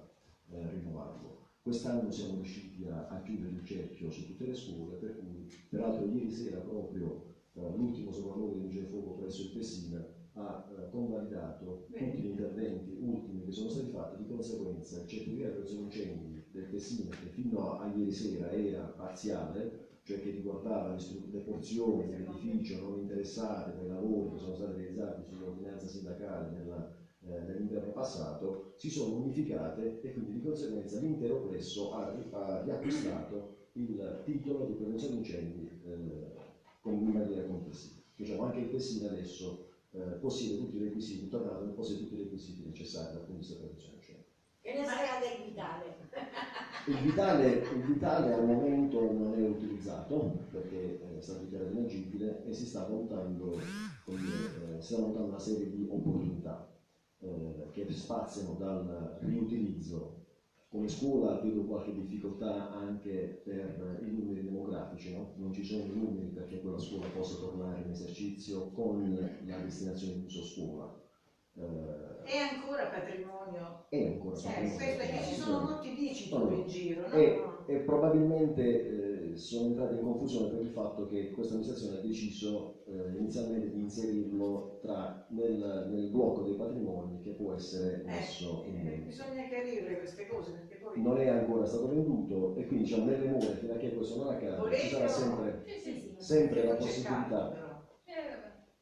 eh, 0.47 0.67
rinnovarlo. 0.67 1.33
Quest'anno 1.61 2.09
siamo 2.09 2.33
riusciti 2.33 2.85
a, 2.85 3.03
a 3.05 3.17
chiudere 3.17 3.51
il 3.51 3.61
cerchio 3.61 4.09
su 4.09 4.23
tutte 4.23 4.45
le 4.45 4.53
scuole, 4.53 4.95
per 4.95 5.13
cui, 5.13 5.45
peraltro 5.67 6.05
ieri 6.05 6.29
sera 6.29 6.59
proprio 6.59 7.17
eh, 7.53 7.71
l'ultimo 7.73 8.11
sopralluogo 8.11 8.53
di 8.53 8.59
vigile 8.61 8.85
fuoco 8.85 9.11
presso 9.11 9.41
il 9.41 9.49
Pessina 9.49 10.01
ha 10.33 10.57
eh, 10.67 10.85
convalidato 10.87 11.79
tutti 11.93 12.19
gli 12.19 12.25
interventi 12.25 12.93
ultimi 12.97 13.41
che 13.41 13.51
sono 13.51 13.67
stati 13.67 13.87
fatti, 13.87 14.15
di 14.15 14.23
conseguenza 14.25 14.95
il 14.95 15.05
certificato 15.05 15.61
di 15.61 15.73
incendi 15.73 16.36
del 16.57 16.65
Pessina, 16.65 17.09
che 17.11 17.27
fino 17.27 17.75
a 17.75 17.85
ieri 17.85 18.11
sera 18.11 18.49
era 18.49 18.83
parziale, 18.93 19.85
cioè 20.01 20.17
che 20.17 20.29
riguardava 20.29 20.87
le, 20.87 21.39
porzioni 21.39 22.05
dell'edificio 22.05 22.77
non 22.77 22.95
interessate 22.95 23.71
dai 23.73 23.85
lavori 23.85 24.29
che 24.29 24.37
sono 24.37 24.53
stati 24.53 24.73
realizzati 24.73 25.21
sull'ordinanza 25.21 25.85
sindacale 25.85 26.47
nella- 26.47 26.83
eh, 27.19 27.41
nell'inverno 27.41 27.89
passato, 27.91 28.71
si 28.75 28.89
sono 28.89 29.13
unificate 29.13 29.97
e 29.99 30.09
quindi 30.09 30.31
di 30.31 30.39
conseguenza 30.39 30.97
l'intero 30.97 31.37
plesso 31.37 31.89
ha, 31.89 32.07
ha 32.29 32.55
riacquistato 32.57 33.47
il 33.73 34.21
titolo 34.23 34.63
di 34.63 34.73
prevenzione 34.73 35.15
incendi 35.15 35.67
eh, 35.81 36.31
con 36.79 36.95
in 36.99 37.11
maniera 37.11 37.43
complessiva. 37.43 37.99
Diciamo 38.15 38.43
anche 38.43 38.59
il 38.59 38.67
Pessina 38.67 39.05
adesso 39.07 39.57
eh, 39.91 40.15
possiede 40.17 40.55
tutti 40.55 40.75
i 40.75 40.79
requisiti, 40.79 41.27
tornato 41.27 41.63
possiede 41.71 41.99
tutti 41.99 42.13
i 42.13 42.17
requisiti 42.17 42.61
necessari 42.63 43.09
dal 43.09 43.21
punto 43.21 43.31
di 43.31 43.37
vista 43.39 43.55
prevenzione 43.55 43.95
incendi. 43.95 44.26
Che 44.67 44.73
ne 44.73 44.83
sarà 44.83 45.21
del 45.21 45.47
vitale? 45.47 45.95
Il 46.87 46.97
vitale, 47.09 47.51
il 47.53 47.83
vitale 47.83 48.33
al 48.33 48.45
momento 48.45 48.99
non 49.13 49.33
è 49.33 49.41
utilizzato 49.41 50.43
perché 50.51 51.17
è 51.17 51.21
stato 51.21 51.43
dichiarato 51.45 51.71
inagibile 51.71 52.43
e 52.43 52.53
si 52.53 52.65
sta 52.65 52.83
valutando, 52.83 53.53
eh, 53.53 54.81
si 54.81 54.93
sta 54.93 54.97
valutando 54.97 55.29
una 55.29 55.39
serie 55.39 55.69
di 55.69 55.87
opportunità 55.89 56.69
eh, 57.19 57.69
che 57.71 57.89
spaziano 57.93 58.55
dal 58.55 59.17
riutilizzo. 59.21 60.25
Come 60.67 60.89
scuola 60.89 61.39
vedo 61.39 61.63
qualche 61.63 61.93
difficoltà 61.93 62.69
anche 62.69 63.41
per 63.45 64.01
i 64.01 64.11
numeri 64.11 64.43
demografici, 64.43 65.13
no? 65.13 65.31
non 65.37 65.53
ci 65.53 65.63
sono 65.63 65.85
i 65.85 65.95
numeri 65.95 66.27
perché 66.27 66.59
quella 66.59 66.77
scuola 66.77 67.07
possa 67.07 67.35
tornare 67.35 67.79
in 67.79 67.89
esercizio 67.89 68.69
con 68.71 69.17
la 69.45 69.59
destinazione 69.59 70.15
di 70.15 70.25
uso 70.25 70.43
scuola. 70.43 71.06
Eh, 71.57 71.63
È 72.21 72.35
ancora 72.35 72.85
patrimonio. 72.85 73.77
è 73.87 74.01
ancora 74.01 74.39
Sì, 74.39 74.43
patrimonio. 74.47 74.77
Questo 74.77 74.95
perché 74.95 75.19
ci 75.21 75.33
sono 75.33 75.57
molti 75.57 75.91
No, 76.29 76.43
no. 76.45 76.59
in 76.59 76.65
giro, 76.67 77.07
no? 77.07 77.15
E, 77.17 77.39
e 77.63 77.79
probabilmente 77.79 78.81
eh, 79.31 79.31
sono 79.35 79.65
entrate 79.65 79.93
in 79.93 80.01
confusione 80.01 80.47
per 80.47 80.59
il 80.59 80.67
fatto 80.67 81.03
che 81.05 81.29
questa 81.29 81.53
amministrazione 81.53 81.93
ha 81.93 81.97
deciso 82.01 82.67
eh, 82.83 83.11
inizialmente 83.13 83.69
di 83.69 83.77
inserirlo 83.79 84.65
tra, 84.79 85.09
nel, 85.27 85.81
nel 85.85 86.07
blocco 86.07 86.41
dei 86.41 86.53
patrimoni 86.53 87.17
che 87.19 87.31
può 87.33 87.51
essere 87.51 87.97
messo 88.01 88.59
in 88.63 88.79
Eh, 88.79 88.81
vendita. 88.81 89.25
bisogna 89.25 89.43
chiarire 89.43 89.95
queste 89.95 90.23
cose 90.23 90.51
perché 90.51 90.75
poi 90.75 90.99
Non 90.99 91.17
è 91.17 91.25
ancora 91.25 91.63
stato 91.65 91.85
venduto 91.85 92.51
e 92.53 92.65
quindi 92.65 92.83
diciamo, 92.85 93.03
nelle 93.03 93.23
more 93.23 93.53
fino 93.53 93.71
a 93.73 93.75
che 93.75 93.89
questo 93.91 94.15
non 94.15 94.27
accade 94.27 94.73
ci 94.73 94.87
sarà 94.87 95.07
sempre, 95.07 95.59
Sì, 95.63 95.77
sì, 95.77 95.93
sì. 95.93 96.13
sempre 96.15 96.63
la 96.63 96.73
c'è 96.77 96.93
possibilità 96.95 97.43
però. 97.43 97.66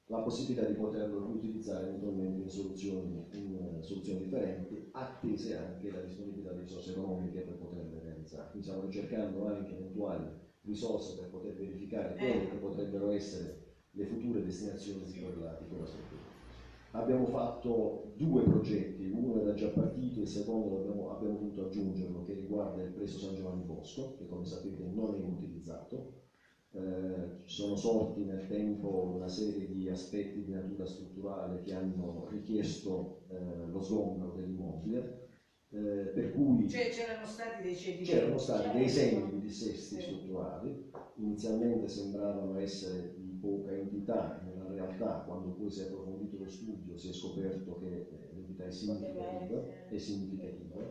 Eh, 0.06 0.12
la 0.12 0.20
possibilità 0.20 0.64
di 0.64 0.74
poterlo 0.74 1.22
riutilizzare 1.22 1.86
eventualmente 1.86 2.42
in 2.42 2.50
soluzioni, 2.50 3.24
in, 3.32 3.54
eh, 3.80 3.82
soluzioni 3.82 4.18
differenti, 4.18 4.80
attese 4.92 5.54
anche 5.54 5.90
la 5.90 6.00
disponibilità 6.00 6.52
di 6.52 6.60
risorse 6.60 6.90
economiche 6.92 7.42
per 7.42 7.56
poterle 7.56 8.00
realizzare. 8.00 8.44
Quindi 8.50 8.62
stiamo 8.62 8.82
ricercando 8.82 9.44
anche 9.44 9.74
eventuali 9.74 10.30
risorse 10.62 11.14
per 11.14 11.28
poter 11.28 11.54
verificare 11.54 12.14
quelle 12.16 12.48
che 12.48 12.58
potrebbero 12.58 13.10
essere 13.10 13.54
le 13.92 14.04
future 14.04 14.42
destinazioni 14.42 15.04
di 15.06 15.14
quella, 15.14 15.54
di 15.54 15.66
quella 15.66 15.86
struttura. 15.86 16.22
Abbiamo 16.92 17.26
fatto 17.26 18.00
due 18.16 18.42
progetti, 18.42 19.06
uno 19.06 19.38
era 19.38 19.52
già 19.52 19.68
partito, 19.68 20.22
il 20.22 20.28
secondo 20.28 20.74
abbiamo, 20.74 21.08
abbiamo 21.08 21.36
dovuto 21.36 21.62
aggiungerlo 21.62 22.22
che 22.22 22.32
riguarda 22.34 22.80
il 22.80 22.90
preso 22.90 23.18
San 23.18 23.34
Giovanni 23.34 23.64
Bosco, 23.64 24.14
che 24.16 24.26
come 24.26 24.46
sapete 24.46 24.86
non 24.86 25.14
è 25.14 25.20
utilizzato. 25.20 26.06
Eh, 26.76 27.30
ci 27.44 27.54
sono 27.54 27.74
sorti 27.76 28.22
nel 28.24 28.46
tempo 28.46 29.08
una 29.08 29.28
serie 29.28 29.66
di 29.66 29.88
aspetti 29.88 30.42
di 30.42 30.50
natura 30.52 30.84
strutturale 30.84 31.58
che 31.60 31.72
hanno 31.72 32.26
richiesto 32.26 33.12
eh, 33.28 33.66
lo 33.68 33.80
sgombero 33.80 34.30
dell'immobile, 34.30 35.08
eh, 35.70 36.10
per 36.12 36.28
cui 36.30 36.66
Cioè 36.66 36.88
c'erano 36.88 37.24
stati 37.26 37.62
dei 37.62 37.74
cedimenti. 37.76 38.04
c'erano 38.12 38.38
stati 38.38 38.70
dei 38.70 38.88
segni 38.90 39.26
di 39.26 39.38
dissesti 39.38 39.98
strutturali, 39.98 40.76
inizialmente 41.14 41.88
sembravano 41.88 42.56
essere 42.56 43.08
di 43.14 43.34
poca 43.38 43.72
entità, 43.72 44.34
nella 44.40 44.66
realtà 44.66 45.18
quando 45.24 45.52
poi 45.52 45.70
si 45.70 45.80
è 45.80 45.84
approfondito 45.84 46.36
lo 46.36 46.46
studio 46.46 46.96
si 46.96 47.08
è 47.08 47.12
scoperto 47.12 47.76
che 47.76 48.04
eh, 48.06 48.28
l'entità 48.32 48.66
è 48.66 48.70
significativa, 48.70 49.62
è 49.88 49.96
significativa, 49.98 50.86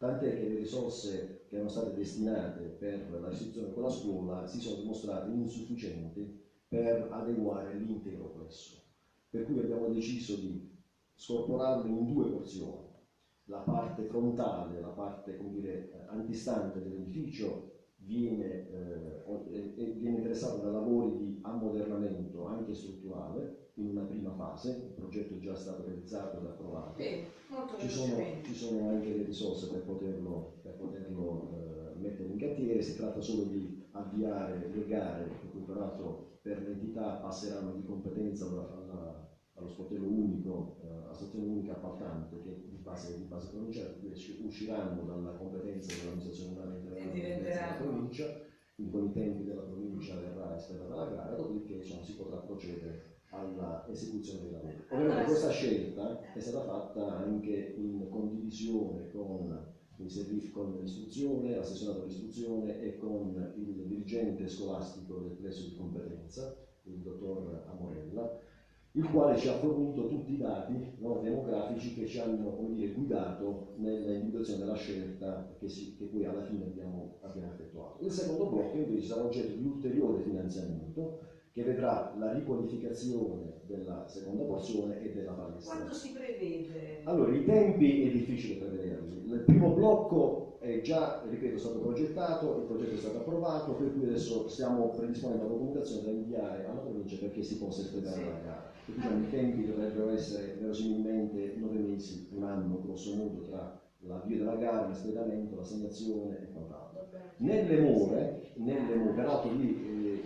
tant'è 0.00 0.32
che 0.32 0.46
le 0.46 0.54
risorse 0.54 1.40
che 1.44 1.56
erano 1.56 1.68
state 1.68 1.92
destinate 1.92 2.70
per 2.74 3.06
la 3.18 3.26
restituzione 3.28 3.66
di 3.66 3.72
quella 3.72 3.90
scuola 3.90 4.46
si 4.46 4.58
sono 4.58 4.74
dimostrate 4.74 5.28
insufficienti 5.28 6.26
per 6.66 7.04
adeguare 7.10 7.74
l'intero 7.74 8.26
plesso. 8.26 8.78
Per 9.28 9.42
cui 9.42 9.58
abbiamo 9.58 9.86
deciso 9.86 10.34
di 10.36 10.58
scorporarlo 11.12 11.84
in 11.84 12.06
due 12.06 12.24
porzioni. 12.24 12.88
La 13.44 13.60
parte 13.60 14.02
frontale, 14.02 14.78
la 14.78 14.88
parte 14.90 15.34
dire, 15.36 15.84
eh, 15.90 16.02
antistante 16.06 16.80
dell'edificio 16.80 17.58
viene, 17.96 18.62
eh, 18.62 19.18
o- 19.24 19.38
e- 19.44 19.68
e 19.74 19.86
viene 19.86 20.14
interessata 20.14 20.56
da 20.56 20.70
lavori 20.70 21.12
di 21.12 21.36
ammodernamento 21.42 22.40
anche 22.40 22.72
strutturale 22.72 23.48
in 23.80 23.86
una 23.88 24.02
prima 24.02 24.30
fase, 24.30 24.68
il 24.82 24.90
progetto 24.92 25.34
è 25.34 25.38
già 25.38 25.54
stato 25.54 25.82
realizzato 25.82 26.36
ed 26.36 26.44
approvato. 26.44 26.92
Sì, 26.94 27.16
Ci 27.76 27.88
sono, 27.88 28.26
ci 28.40 28.52
sono 28.52 28.86
anche 28.86 29.10
le 29.10 29.22
risorse 29.22 29.66
per 29.66 29.80
poterlo, 29.80 30.44
per 30.60 30.74
poterlo, 30.74 31.46
eh, 31.50 31.90
mettere 31.94 32.28
in 32.28 32.36
cantiere, 32.36 32.80
si 32.80 32.92
tratta 32.92 33.20
solo 33.20 33.42
di 33.42 33.66
avviare 33.90 34.66
le 34.68 34.84
gare, 34.84 35.24
per 35.38 35.48
cui 35.48 35.60
peraltro 35.60 36.14
per 36.40 36.60
l'entità 36.60 37.12
passeranno 37.12 37.70
di 37.72 37.82
competenza 37.82 38.44
alla- 38.44 38.66
alla- 38.68 39.22
allo 39.54 39.66
sportello 39.66 40.06
unico, 40.06 40.70
eh, 40.76 40.86
alla 40.86 41.12
stazione 41.12 41.44
unica 41.44 41.72
appaltante 41.72 42.38
che 42.38 42.54
di 42.62 42.78
base, 42.78 43.14
di 43.16 43.24
base 43.24 43.46
provinciale, 43.46 43.90
usciranno 44.36 45.02
dalla 45.02 45.32
competenza 45.32 45.92
dell'amministrazione 45.92 46.52
della 46.52 46.64
diventeranno- 46.64 47.74
provincia, 47.74 48.30
quindi 48.74 48.90
con 48.92 49.02
i 49.02 49.10
tempi 49.10 49.42
della 49.42 49.62
provincia 49.62 50.14
verrà 50.14 50.52
espletata 50.54 50.94
la 50.94 51.04
gara, 51.04 51.34
dopodiché 51.34 51.76
diciamo, 51.76 52.00
si 52.00 52.12
potrà 52.12 52.38
procedere 52.38 52.96
all'esecuzione 53.30 54.40
dei 54.40 54.50
lavori. 54.50 54.74
Ovviamente 54.90 55.24
questa 55.24 55.48
scelta 55.48 56.32
è 56.32 56.38
stata 56.38 56.60
fatta 56.60 57.14
anche 57.16 57.72
in 57.76 58.06
condivisione 58.08 59.06
con 59.08 59.68
il 59.96 60.08
servizio, 60.10 60.50
con 60.50 60.72
l'istruzione, 60.78 61.54
l'assessorato 61.54 62.00
all'istruzione 62.00 62.78
e 62.78 62.96
con 62.96 63.50
il 63.54 63.84
dirigente 63.84 64.46
scolastico 64.46 65.18
del 65.18 65.32
plesso 65.32 65.62
di 65.62 65.72
competenza, 65.72 66.50
il 66.84 67.00
dottor 67.00 67.62
Amorella, 67.66 68.26
il 68.92 69.06
quale 69.06 69.36
ci 69.36 69.46
ha 69.46 69.52
fornito 69.52 70.04
tutti 70.06 70.32
i 70.32 70.36
dati 70.36 70.82
no, 70.96 71.16
demografici 71.20 71.92
che 71.92 72.04
ci 72.04 72.18
hanno 72.18 72.50
come 72.50 72.70
dire, 72.70 72.88
guidato 72.90 73.70
nell'individuazione 73.74 74.58
della 74.58 74.72
scelta 74.72 75.40
che, 75.56 75.68
si- 75.68 75.92
che 75.94 76.06
poi 76.06 76.24
alla 76.24 76.40
fine 76.40 76.64
abbiamo, 76.64 77.12
abbiamo 77.20 77.46
effettuato. 77.46 78.02
Il 78.02 78.10
secondo 78.10 78.46
blocco 78.46 78.76
invece 78.78 79.04
sarà 79.04 79.20
oggetto 79.20 79.54
di 79.54 79.62
ulteriore 79.62 80.18
finanziamento 80.18 81.12
che 81.52 81.62
vedrà 81.64 82.12
la 82.16 82.28
riqualificazione 82.28 83.60
della 83.66 84.04
seconda 84.06 84.44
porzione 84.44 84.98
e 84.98 85.10
della 85.10 85.32
palestra. 85.32 85.74
Quanto 85.76 85.94
si 85.94 86.10
prevede? 86.12 86.68
Allora, 87.04 87.30
i 87.30 87.42
tempi 87.42 87.98
è 87.98 88.08
difficile 88.10 88.54
prevederli. 88.54 89.24
Il 89.24 89.42
primo 89.44 89.70
blocco 89.70 90.56
è 90.58 90.80
già, 90.80 91.18
ripeto, 91.22 91.56
stato 91.56 91.78
progettato, 91.78 92.54
il 92.56 92.64
progetto 92.64 92.94
è 92.94 92.98
stato 92.98 93.18
approvato, 93.18 93.74
per 93.74 93.90
cui 93.90 94.04
adesso 94.04 94.46
stiamo 94.46 94.90
predisponendo 94.90 95.44
la 95.44 95.48
documentazione 95.50 96.02
da 96.02 96.10
inviare 96.10 96.62
alla 96.62 96.80
provincia 96.80 97.16
perché 97.16 97.42
si 97.42 97.56
possa 97.56 97.80
espletare 97.80 98.18
Sì. 98.18 98.24
la 98.24 98.34
gara. 98.34 98.68
Per 98.68 98.82
cui, 98.84 98.92
diciamo, 98.94 99.18
I 99.18 99.26
tempi 99.28 99.62
dovrebbero 99.62 100.08
essere 100.08 100.52
verosimilmente 100.54 101.52
nove 101.54 101.78
mesi, 101.78 102.22
un 102.28 102.42
anno 102.42 102.78
grosso 102.78 103.10
modo 103.10 103.40
tra 103.40 103.66
l'avvio 104.02 104.36
della 104.36 104.54
gara, 104.54 104.84
l'espletamento, 104.84 105.54
l'assegnazione 105.54 106.38
e 106.38 106.48
quant'altro. 106.48 106.79
Nelle 107.40 107.78
more, 107.78 108.50
nelle 108.56 108.94
more 108.94 109.12
peraltro 109.12 109.48
lì, 109.50 109.74
eh, 109.74 110.20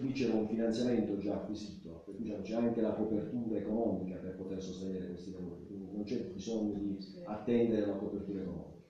lì 0.00 0.12
c'era 0.12 0.32
un 0.32 0.44
finanziamento 0.44 1.16
già 1.16 1.32
acquisito, 1.32 2.02
per 2.04 2.14
cui 2.14 2.24
c'è 2.42 2.52
anche 2.52 2.82
la 2.82 2.92
copertura 2.92 3.56
economica 3.56 4.16
per 4.16 4.34
poter 4.34 4.60
sostenere 4.60 5.06
questi 5.06 5.30
lavori, 5.30 5.64
quindi 5.64 5.90
non 5.90 6.02
c'è 6.02 6.18
bisogno 6.18 6.74
di 6.74 6.94
attendere 7.24 7.86
la 7.86 7.94
copertura 7.94 8.38
economica. 8.38 8.84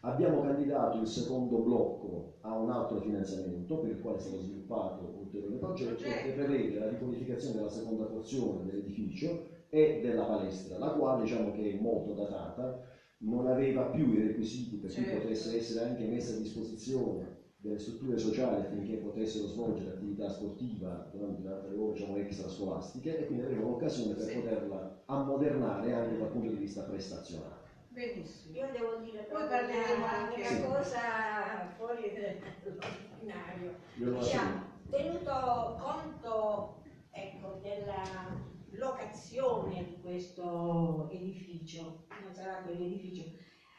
Abbiamo 0.00 0.38
candidato 0.38 0.98
il 0.98 1.06
secondo 1.06 1.58
blocco 1.58 2.34
a 2.40 2.52
un 2.52 2.68
altro 2.68 2.98
finanziamento 2.98 3.78
per 3.78 3.88
il 3.88 3.98
quale 3.98 4.18
è 4.18 4.20
stato 4.20 4.36
sviluppato 4.36 5.02
un 5.02 5.20
ulteriore 5.20 5.56
progetto 5.56 6.04
che 6.20 6.30
prevede 6.30 6.76
la 6.76 6.86
riqualificazione 6.86 7.54
della 7.54 7.68
seconda 7.68 8.04
porzione 8.04 8.62
dell'edificio 8.62 9.38
e 9.70 9.96
della 9.98 10.24
palestra, 10.24 10.76
la 10.76 10.90
quale 10.90 11.20
diciamo 11.20 11.50
che 11.50 11.70
è 11.70 11.72
molto 11.72 12.12
datata, 12.12 12.76
non 13.18 13.46
aveva 13.46 13.84
più 13.84 14.10
i 14.10 14.18
requisiti 14.18 14.76
per 14.76 14.92
cui 14.92 15.02
Certo. 15.04 15.18
potesse 15.18 15.52
essere 15.54 15.80
anche 15.80 16.04
messa 16.04 16.32
a 16.32 16.34
disposizione 16.34 17.44
delle 17.58 17.78
strutture 17.78 18.18
sociali 18.18 18.60
affinché 18.60 18.98
potessero 18.98 19.46
svolgere 19.46 19.88
attività 19.88 20.28
sportiva 20.28 21.02
durante 21.10 21.68
le 21.68 21.74
ore 21.74 21.92
diciamo, 21.92 22.14
extrascolastiche 22.16 23.16
e 23.16 23.24
quindi 23.24 23.42
avremo 23.42 23.64
l'occasione 23.64 24.12
per 24.12 24.24
Sì. 24.24 24.32
poterla 24.32 24.86
ammodernare 25.06 25.90
anche 25.92 26.14
dal 26.14 26.28
punto 26.28 26.48
di 26.50 26.56
vista 26.56 26.82
prestazionale. 26.82 27.74
Benissimo. 27.88 28.54
Io 28.54 28.68
devo 28.68 28.94
dire 28.94 29.22
Poi 29.22 29.46
parleremo 29.46 29.94
una, 30.02 30.18
anche- 30.20 30.34
una 30.34 30.46
Sì. 30.48 30.58
cosa 30.58 31.66
fuori 31.74 32.10
dall'ordinario. 32.10 33.72
Io 33.94 34.08
lo 34.10 34.18
Diciamo, 34.18 34.60
tenuto 34.90 35.72
conto 35.78 36.68
ecco, 37.10 37.52
della 37.60 38.28
locazione 38.72 39.84
di 39.84 39.98
questo 40.00 41.08
edificio, 41.10 42.06
non 42.20 42.32
sarà 42.32 42.62
quell'edificio, 42.62 43.24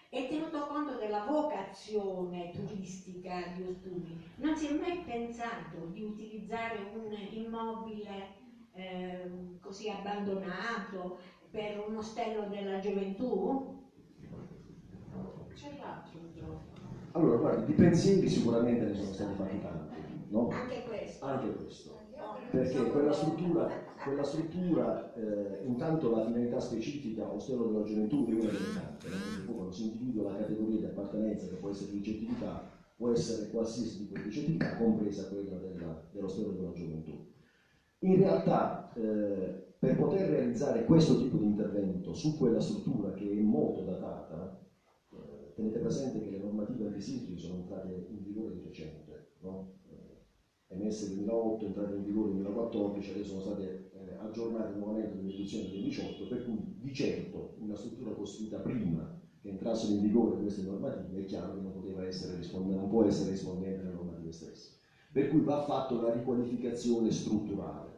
e 0.09 0.27
tenuto 0.29 0.65
conto 0.67 0.95
della 0.95 1.23
vocazione 1.25 2.51
turistica 2.51 3.51
di 3.53 3.63
Ostuni, 3.63 4.17
non 4.37 4.55
si 4.55 4.67
è 4.67 4.71
mai 4.71 5.03
pensato 5.03 5.85
di 5.91 6.01
utilizzare 6.01 6.79
un 6.79 7.11
immobile 7.31 8.29
ehm, 8.71 9.59
così 9.59 9.89
abbandonato 9.89 11.17
per 11.51 11.77
un 11.77 11.95
ostello 11.95 12.47
della 12.47 12.79
gioventù? 12.79 13.75
C'è 15.53 15.75
l'altro 15.75 16.19
purtroppo. 16.19 16.75
Allora, 17.11 17.37
guardi, 17.37 17.63
di 17.63 17.73
pensieri 17.73 18.27
sicuramente 18.27 18.85
ne 18.85 18.93
sono 18.93 19.11
stati 19.11 19.33
fatti 19.33 19.57
tanti, 19.57 20.27
no? 20.27 20.47
Anche 20.51 20.83
questo. 20.83 21.25
Anche 21.25 21.51
questo. 21.51 21.95
Perché 22.49 22.87
quella 22.87 23.11
struttura, 23.11 23.67
quella 23.99 24.23
struttura 24.23 25.11
eh, 25.11 25.57
intanto 25.61 26.07
la 26.07 26.19
finalità 26.19 26.59
specifica 26.59 27.29
ostello 27.31 27.65
della 27.65 27.81
gioventù 27.81 28.23
è 28.25 28.31
una 28.31 28.49
delle 28.49 28.69
tante, 28.69 29.09
no? 29.09 29.19
Perché 29.19 29.51
quando 29.53 29.71
si 29.71 29.81
individua 29.81 30.21
la 30.23 30.31
categoria 30.31 30.77
di 30.77 30.83
appartenenza 30.83 31.45
che 31.45 31.57
può 31.57 31.67
essere 31.69 31.91
ricettività, 31.91 32.59
può 32.95 33.09
essere 33.09 33.45
qualsiasi 33.45 33.95
tipo 33.95 34.13
di 34.15 34.21
ricettività, 34.21 34.73
compresa 34.73 35.25
quella 35.25 35.57
della- 35.57 35.95
dell'ostello 36.09 36.51
della 36.51 36.71
gioventù. 36.71 37.17
In 37.99 38.15
realtà, 38.15 38.87
eh, 38.93 39.53
per 39.77 39.93
poter 39.93 40.25
realizzare 40.25 40.83
questo 40.83 41.13
tipo 41.15 41.37
di 41.37 41.43
intervento 41.43 42.13
su 42.13 42.33
quella 42.33 42.59
struttura 42.59 43.11
che 43.13 43.35
è 43.37 43.39
molto 43.39 43.81
datata, 43.81 44.49
eh, 45.09 45.51
tenete 45.53 45.77
presente 45.79 46.19
che 46.19 46.29
le 46.29 46.37
normative 46.37 46.83
antisismiche 46.83 47.37
sono 47.37 47.55
entrate 47.55 48.03
in 48.07 48.21
vigore 48.21 48.51
di 48.51 48.59
recente, 48.59 49.21
no? 49.39 49.61
Eh, 50.77 50.83
emesse 50.83 51.07
nel 51.07 51.15
2008, 51.15 51.65
entrate 51.65 51.95
in 51.95 52.03
vigore 52.03 52.31
nel 52.31 52.41
2014, 52.41 53.11
adesso 53.11 53.27
sono 53.29 53.39
state 53.39 53.89
eh, 53.93 54.15
aggiornare 54.19 54.73
nuovamente 54.75 55.15
nell'edizione 55.15 55.63
del 55.63 55.73
2018, 55.73 56.27
per 56.27 56.43
cui 56.45 56.75
di 56.79 56.93
certo 56.93 57.55
una 57.59 57.75
struttura 57.75 58.11
costruita 58.13 58.59
prima 58.59 59.11
che 59.39 59.49
entrassero 59.49 59.91
in 59.93 60.01
vigore 60.01 60.39
queste 60.39 60.61
normative 60.61 61.21
è 61.21 61.25
chiaro 61.25 61.53
che 61.53 61.61
non, 61.61 61.73
poteva 61.73 62.03
essere 62.03 62.39
non 62.51 62.87
può 62.87 63.03
essere 63.03 63.29
rispondente 63.29 63.81
alle 63.81 63.91
normative 63.91 64.31
stesse. 64.31 64.75
Per 65.11 65.27
cui 65.27 65.41
va 65.41 65.63
fatta 65.63 65.93
una 65.93 66.11
riqualificazione 66.11 67.11
strutturale. 67.11 67.95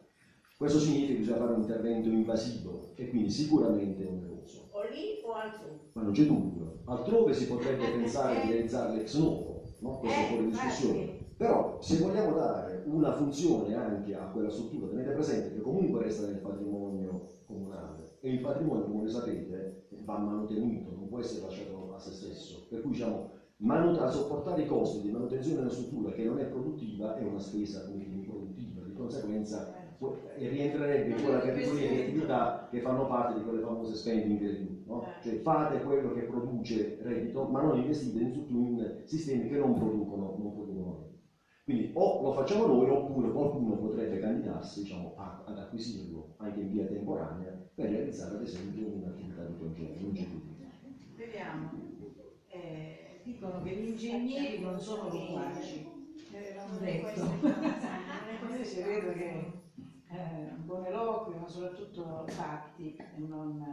Questo 0.58 0.78
significa 0.78 1.14
che 1.14 1.20
bisogna 1.20 1.38
fare 1.38 1.54
un 1.54 1.62
intervento 1.62 2.10
invasivo 2.10 2.92
e 2.96 3.08
quindi 3.08 3.30
sicuramente 3.30 4.04
oneroso. 4.04 4.68
O 4.72 4.82
lì 4.84 5.22
o 5.24 5.32
altrove? 5.32 5.90
Ma 5.94 6.02
non 6.02 6.12
c'è 6.12 6.26
dubbio. 6.26 6.82
Altrove 6.86 7.34
si 7.34 7.48
potrebbe 7.48 7.90
pensare 7.90 8.42
di 8.42 8.52
realizzare 8.52 8.92
l'ex 8.92 9.18
novo, 9.18 9.62
no? 9.80 9.98
questo 9.98 10.20
è 10.20 10.26
fuori 10.26 10.48
discussione. 10.48 11.19
Però 11.40 11.78
se 11.80 12.00
vogliamo 12.00 12.34
dare 12.34 12.84
una 12.88 13.14
funzione 13.14 13.74
anche 13.74 14.14
a 14.14 14.26
quella 14.26 14.50
struttura, 14.50 14.90
tenete 14.90 15.12
presente 15.12 15.54
che 15.54 15.62
comunque 15.62 16.04
resta 16.04 16.26
nel 16.26 16.42
patrimonio 16.42 17.38
comunale 17.46 18.18
e 18.20 18.34
il 18.34 18.42
patrimonio, 18.42 18.92
come 18.92 19.08
sapete, 19.08 19.86
va 20.04 20.18
mantenuto, 20.18 20.92
non 20.94 21.08
può 21.08 21.18
essere 21.18 21.44
lasciato 21.44 21.94
a 21.94 21.98
se 21.98 22.12
stesso. 22.12 22.66
Per 22.68 22.82
cui 22.82 22.92
diciamo, 22.92 23.30
a 24.02 24.08
sopportare 24.10 24.64
i 24.64 24.66
costi 24.66 25.00
di 25.00 25.10
manutenzione 25.12 25.62
della 25.62 25.72
struttura 25.72 26.12
che 26.12 26.26
non 26.26 26.40
è 26.40 26.46
produttiva 26.46 27.16
è 27.16 27.24
una 27.24 27.40
spesa 27.40 27.86
come 27.86 28.04
improduttiva, 28.04 28.82
di 28.82 28.92
conseguenza 28.92 29.72
rientrerebbe 30.36 31.12
in 31.12 31.22
quella 31.22 31.40
categoria 31.40 31.88
di 31.88 32.02
attività 32.02 32.68
che 32.70 32.82
fanno 32.82 33.08
parte 33.08 33.34
di 33.36 33.44
quelle 33.44 33.62
famose 33.62 33.96
spending 33.96 34.42
review, 34.42 34.82
no? 34.88 35.06
cioè 35.22 35.36
fate 35.36 35.82
quello 35.82 36.12
che 36.12 36.24
produce 36.24 36.98
reddito 37.00 37.46
ma 37.46 37.62
non 37.62 37.78
investite 37.78 38.20
in, 38.20 38.44
in 38.48 38.94
sistemi 39.06 39.48
che 39.48 39.56
non 39.56 39.74
producono, 39.74 40.36
non 40.38 40.52
producono 40.52 41.18
quindi 41.70 41.92
o 41.94 42.22
lo 42.24 42.32
facciamo 42.32 42.66
noi 42.66 42.90
oppure 42.90 43.32
qualcuno 43.32 43.78
potrebbe 43.78 44.20
candidarsi 44.20 44.82
diciamo, 44.82 45.14
a, 45.18 45.44
ad 45.46 45.56
acquisirlo 45.56 46.34
anche 46.38 46.62
in 46.62 46.72
via 46.72 46.88
temporanea 46.88 47.52
per 47.76 47.92
realizzare 47.92 48.38
ad 48.38 48.42
esempio 48.42 48.88
un'attività 48.88 49.44
di 49.44 49.56
congedo. 49.56 49.94
C'è 49.94 50.26
Vediamo, 51.16 51.70
eh, 52.48 53.22
dicono 53.24 53.62
che 53.62 53.70
gli 53.70 53.90
ingegneri 53.90 54.60
non 54.62 54.80
sono 54.80 55.10
loquaci. 55.10 55.88
Eh, 56.32 56.56
l'hanno 56.56 56.78
detto. 56.80 57.22
Invece 58.50 58.84
vedo 58.84 59.12
che 59.14 59.30
è 60.08 60.16
eh, 60.16 60.52
un 60.56 60.66
buon 60.66 60.86
eloquio, 60.86 61.38
ma 61.38 61.48
soprattutto 61.48 62.26
fatti. 62.30 62.96
E, 62.96 63.20
non... 63.20 63.64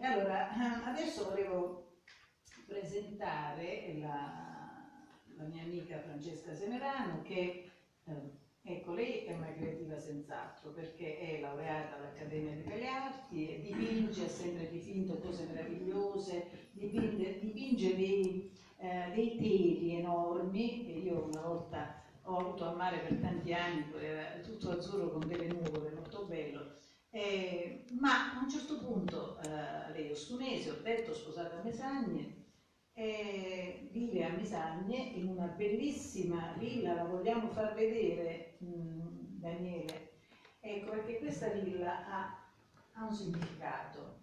e 0.00 0.04
allora, 0.04 0.48
adesso 0.84 1.28
volevo 1.28 2.00
presentare 2.66 3.96
la 4.00 4.55
la 5.36 5.44
mia 5.44 5.62
amica 5.62 6.00
Francesca 6.00 6.54
Semerano 6.54 7.22
che 7.22 7.70
eh, 8.04 8.12
ecco 8.62 8.94
lei 8.94 9.24
è 9.24 9.34
una 9.34 9.52
creativa 9.52 9.98
senz'altro 9.98 10.70
perché 10.70 11.18
è 11.18 11.40
laureata 11.40 11.96
all'Accademia 11.96 12.54
di 12.54 12.62
Belle 12.62 12.86
Arti 12.88 13.60
dipinge, 13.62 14.24
ha 14.24 14.28
sempre 14.28 14.68
dipinto 14.70 15.18
cose 15.18 15.44
meravigliose, 15.44 16.70
dipinge, 16.72 17.38
dipinge 17.40 17.96
dei, 17.96 18.50
eh, 18.78 19.10
dei 19.14 19.36
teli 19.36 19.96
enormi 19.96 20.84
che 20.84 20.92
io 20.92 21.28
una 21.30 21.42
volta 21.42 22.02
ho 22.22 22.38
avuto 22.38 22.64
a 22.64 22.74
mare 22.74 22.98
per 22.98 23.18
tanti 23.18 23.52
anni, 23.52 23.84
era 24.00 24.40
tutto 24.40 24.70
azzurro 24.70 25.10
con 25.10 25.28
delle 25.28 25.46
nuvole, 25.46 25.90
molto 25.90 26.24
bello. 26.24 26.74
Eh, 27.10 27.84
ma 28.00 28.34
a 28.34 28.42
un 28.42 28.50
certo 28.50 28.78
punto 28.78 29.38
eh, 29.42 29.92
lei 29.92 30.10
è 30.10 30.14
ho 30.70 30.82
detto 30.82 31.14
sposata 31.14 31.60
a 31.60 31.62
Mesagne, 31.62 32.45
eh, 32.98 33.88
vive 33.92 34.24
a 34.24 34.30
Misagne 34.30 34.96
in 34.96 35.28
una 35.28 35.48
bellissima 35.48 36.54
villa, 36.56 36.94
la 36.94 37.04
vogliamo 37.04 37.48
far 37.48 37.74
vedere 37.74 38.56
mh, 38.58 38.68
mm, 38.68 39.38
Daniele? 39.38 40.12
Ecco 40.60 40.92
perché 40.92 41.18
questa 41.18 41.48
villa 41.48 42.06
ha, 42.06 42.42
ha, 42.94 43.04
un 43.04 43.12
significato. 43.12 44.22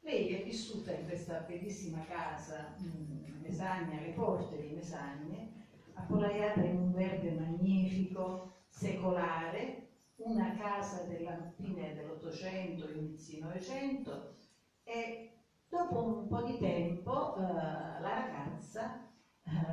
Lei 0.00 0.28
è 0.34 0.44
vissuta 0.44 0.94
in 0.94 1.04
questa 1.04 1.40
bellissima 1.40 2.06
casa 2.06 2.74
mh, 2.78 2.86
mm, 2.86 3.40
Mesagna, 3.42 3.98
alle 3.98 4.12
porte 4.12 4.62
di 4.62 4.74
Mesagne, 4.74 5.66
appollaiata 5.92 6.62
in 6.62 6.76
un 6.76 6.92
verde 6.94 7.32
magnifico, 7.32 8.62
secolare, 8.66 9.88
una 10.16 10.56
casa 10.56 11.02
della 11.02 11.52
fine 11.54 11.94
dell'Ottocento, 11.94 12.90
inizi 12.90 13.40
Novecento, 13.40 14.36
e 14.84 15.35
Dopo 15.68 16.04
un 16.04 16.28
po' 16.28 16.42
di 16.42 16.58
tempo 16.58 17.34
eh, 17.34 17.40
la 17.40 17.98
ragazza, 18.00 18.98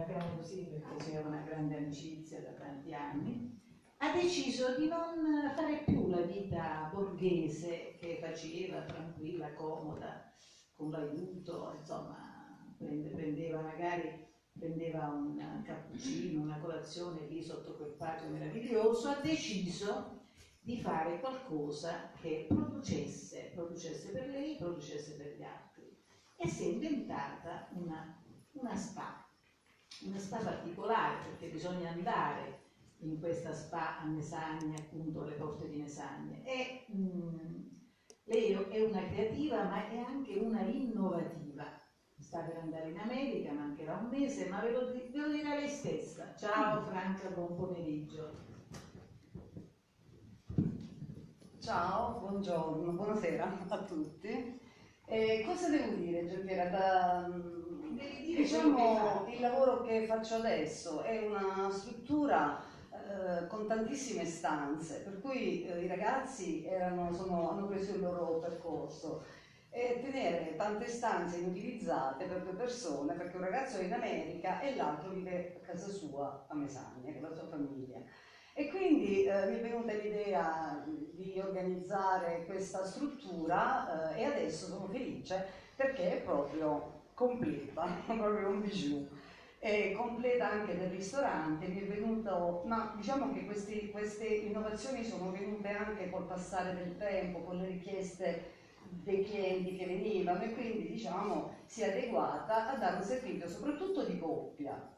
chiamo 0.08 0.36
così 0.36 0.64
perché 0.66 0.98
c'è 0.98 1.18
una 1.18 1.42
grande 1.42 1.76
amicizia 1.78 2.42
da 2.42 2.52
tanti 2.52 2.94
anni, 2.94 3.62
ha 3.98 4.12
deciso 4.12 4.76
di 4.76 4.88
non 4.88 5.52
fare 5.56 5.84
più 5.86 6.08
la 6.08 6.22
vita 6.22 6.88
borghese 6.92 7.96
che 8.00 8.18
faceva, 8.20 8.82
tranquilla, 8.82 9.54
comoda, 9.54 10.20
con 10.76 10.90
l'aiuto, 10.90 11.72
insomma, 11.74 12.18
prendeva 12.78 13.62
magari 13.62 14.12
prendeva 14.54 15.08
un 15.08 15.62
cappuccino, 15.64 16.40
una 16.40 16.58
colazione 16.60 17.24
lì 17.24 17.42
sotto 17.42 17.74
quel 17.74 17.92
patio 17.96 18.30
meraviglioso, 18.30 19.08
ha 19.08 19.16
deciso 19.16 20.06
di 20.60 20.78
fare 20.78 21.18
qualcosa 21.18 22.08
che 22.14 22.44
producesse, 22.46 23.48
producesse 23.50 24.12
per 24.12 24.28
lei, 24.28 24.56
producesse 24.56 25.14
per 25.14 25.32
gli 25.32 25.42
altri 25.42 25.73
e 26.44 26.48
si 26.50 26.64
è 26.66 26.72
inventata 26.74 27.68
una, 27.72 28.14
una 28.52 28.76
spa, 28.76 29.26
una 30.02 30.20
spa 30.20 30.38
particolare 30.40 31.16
perché 31.24 31.48
bisogna 31.48 31.90
andare 31.90 32.60
in 32.98 33.18
questa 33.20 33.54
spa 33.54 34.00
a 34.00 34.06
Mesagne, 34.06 34.76
appunto 34.76 35.22
alle 35.22 35.36
porte 35.36 35.70
di 35.70 35.78
Mesagne. 35.78 36.44
E, 36.46 36.86
mh, 36.88 37.02
mm, 37.02 37.68
lei 38.26 38.52
è 38.52 38.82
una 38.82 39.06
creativa 39.08 39.64
ma 39.64 39.88
è 39.88 39.98
anche 40.00 40.34
una 40.36 40.62
innovativa. 40.62 41.66
Sta 42.20 42.40
per 42.40 42.58
andare 42.58 42.90
in 42.90 42.98
America, 42.98 43.54
mancherà 43.54 43.96
un 43.96 44.10
mese, 44.10 44.48
ma 44.50 44.60
ve 44.60 44.72
lo, 44.72 44.92
ve 44.92 45.12
lo 45.14 45.30
dirà 45.30 45.56
lei 45.56 45.70
stessa. 45.70 46.36
Ciao 46.36 46.82
Franca, 46.84 47.30
buon 47.30 47.56
pomeriggio. 47.56 48.52
Ciao, 51.60 52.20
buongiorno, 52.20 52.92
buonasera 52.92 53.66
a 53.70 53.78
tutti. 53.84 54.63
Eh, 55.14 55.44
cosa 55.46 55.70
devo 55.70 55.92
dire, 55.92 56.26
Giampiera? 56.26 56.66
Da, 56.70 57.30
diciamo, 58.36 59.28
il 59.30 59.42
lavoro 59.42 59.84
che 59.84 60.08
faccio 60.08 60.34
adesso 60.38 61.04
è 61.04 61.24
una 61.28 61.70
struttura 61.70 62.60
eh, 62.90 63.46
con 63.46 63.68
tantissime 63.68 64.26
stanze, 64.26 65.02
per 65.02 65.22
cui 65.22 65.66
eh, 65.68 65.84
i 65.84 65.88
ragazzi 65.88 66.66
erano, 66.66 67.14
sono, 67.14 67.52
hanno 67.52 67.68
preso 67.68 67.92
il 67.92 68.00
loro 68.00 68.40
percorso 68.40 69.24
e 69.70 70.00
tenere 70.02 70.56
tante 70.56 70.88
stanze 70.88 71.38
inutilizzate 71.38 72.26
per 72.26 72.42
due 72.42 72.54
persone, 72.54 73.14
perché 73.14 73.38
un 73.38 73.44
ragazzo 73.44 73.78
è 73.78 73.84
in 73.84 73.94
America 73.94 74.62
e 74.62 74.76
l'altro 74.76 75.12
vive 75.12 75.60
a 75.62 75.64
casa 75.64 75.90
sua 75.90 76.48
a 76.48 76.56
Mesagna 76.56 77.14
con 77.14 77.22
la 77.22 77.32
sua 77.36 77.46
famiglia. 77.50 78.00
E 78.56 78.70
quindi 78.70 79.24
eh, 79.24 79.48
mi 79.48 79.58
è 79.58 79.62
venuta 79.62 79.94
l'idea 79.94 80.86
di 80.86 81.40
organizzare 81.40 82.46
questa 82.46 82.86
struttura 82.86 84.14
eh, 84.14 84.22
e 84.22 84.26
adesso 84.26 84.68
sono 84.68 84.88
felice 84.88 85.44
perché 85.76 86.18
è 86.18 86.22
proprio 86.22 87.02
completa, 87.16 87.84
proprio 88.06 88.50
un 88.50 88.62
bijou. 88.62 89.08
È 89.58 89.94
completa 89.94 90.52
anche 90.52 90.78
del 90.78 90.90
ristorante, 90.90 91.68
mi 91.68 91.82
è 91.82 91.86
venuto, 91.86 92.62
ma 92.66 92.94
diciamo 92.96 93.34
che 93.34 93.46
questi, 93.46 93.90
queste 93.90 94.26
innovazioni 94.26 95.04
sono 95.04 95.32
venute 95.32 95.70
anche 95.70 96.10
col 96.10 96.26
passare 96.26 96.76
del 96.76 96.98
tempo, 96.98 97.40
con 97.40 97.58
le 97.58 97.68
richieste 97.68 98.52
dei 98.90 99.24
clienti 99.24 99.76
che 99.78 99.86
venivano 99.86 100.44
e 100.44 100.54
quindi 100.54 100.90
diciamo 100.90 101.56
si 101.66 101.82
è 101.82 101.90
adeguata 101.90 102.74
a 102.74 102.78
dare 102.78 102.98
un 102.98 103.04
servizio 103.04 103.48
soprattutto 103.48 104.04
di 104.04 104.20
coppia, 104.20 104.93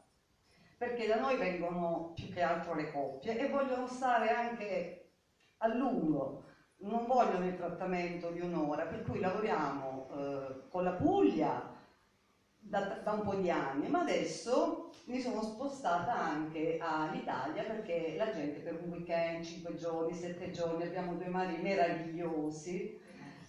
perché 0.76 1.06
da 1.06 1.18
noi 1.18 1.36
vengono 1.36 2.12
più 2.14 2.30
che 2.32 2.42
altro 2.42 2.74
le 2.74 2.90
coppie 2.90 3.38
e 3.38 3.48
vogliono 3.48 3.86
stare 3.86 4.28
anche 4.30 5.08
a 5.58 5.68
lungo, 5.68 6.44
non 6.78 7.06
vogliono 7.06 7.46
il 7.46 7.56
trattamento 7.56 8.30
di 8.30 8.40
un'ora, 8.40 8.84
per 8.84 9.02
cui 9.02 9.18
lavoriamo 9.18 10.08
eh, 10.10 10.68
con 10.68 10.84
la 10.84 10.92
Puglia 10.92 11.74
da, 12.58 13.00
da, 13.02 13.12
un 13.12 13.22
po' 13.22 13.36
di 13.36 13.50
anni, 13.50 13.88
ma 13.88 14.00
adesso 14.00 14.90
mi 15.06 15.20
sono 15.20 15.40
spostata 15.40 16.12
anche 16.12 16.78
all'Italia 16.80 17.62
perché 17.62 18.16
la 18.18 18.32
gente 18.32 18.58
per 18.58 18.80
un 18.82 18.90
weekend, 18.90 19.44
5 19.44 19.74
giorni, 19.76 20.12
7 20.12 20.50
giorni, 20.50 20.82
abbiamo 20.82 21.14
due 21.14 21.28
mari 21.28 21.56
meravigliosi, 21.56 23.00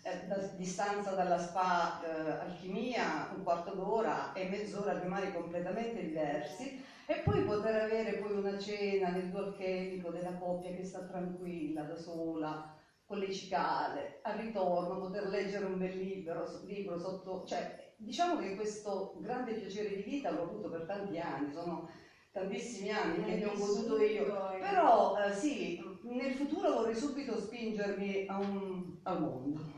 eh, 0.04 0.28
da 0.28 0.38
distanza 0.56 1.12
dalla 1.12 1.40
spa 1.40 2.02
eh, 2.02 2.32
Alchimia, 2.44 3.32
un 3.36 3.44
quarto 3.44 3.74
d'ora 3.74 4.32
e 4.32 4.48
mezz'ora 4.48 4.94
di 4.94 5.08
mari 5.08 5.34
completamente 5.34 6.06
diversi 6.06 6.87
e 7.10 7.22
poi 7.24 7.46
poter 7.46 7.84
avere 7.84 8.18
poi 8.18 8.36
una 8.36 8.58
cena 8.60 9.10
nel 9.10 9.34
alchemico 9.34 10.10
della 10.12 10.34
coppia 10.34 10.72
che 10.72 10.84
sta 10.84 11.02
tranquilla, 11.04 11.84
da 11.84 11.96
sola, 11.96 12.70
con 13.06 13.20
le 13.20 13.32
cicale, 13.32 14.20
al 14.24 14.36
ritorno 14.36 15.00
poter 15.00 15.30
leggere 15.30 15.66
un 15.66 15.78
bel 15.78 15.96
libro, 15.96 16.44
libro 16.66 16.98
sotto... 16.98 17.46
Cioè, 17.46 17.94
diciamo 17.96 18.38
che 18.38 18.54
questo 18.54 19.14
grande 19.22 19.56
piacere 19.56 19.96
di 19.96 20.04
vita 20.04 20.32
l'ho 20.32 20.44
avuto 20.44 20.70
per 20.70 20.84
tanti 20.86 21.18
anni, 21.18 21.50
sono 21.50 21.88
tantissimi 22.30 22.92
anni 22.92 23.24
che 23.24 23.36
ne 23.36 23.46
ho 23.46 23.56
goduto 23.56 24.00
io, 24.02 24.26
però 24.60 25.16
eh, 25.16 25.32
sì, 25.32 25.80
nel 26.02 26.34
futuro 26.34 26.74
vorrei 26.74 26.94
subito 26.96 27.38
spingermi 27.38 28.26
a 28.28 28.38
un, 28.38 28.84
al 29.04 29.18
mondo, 29.18 29.77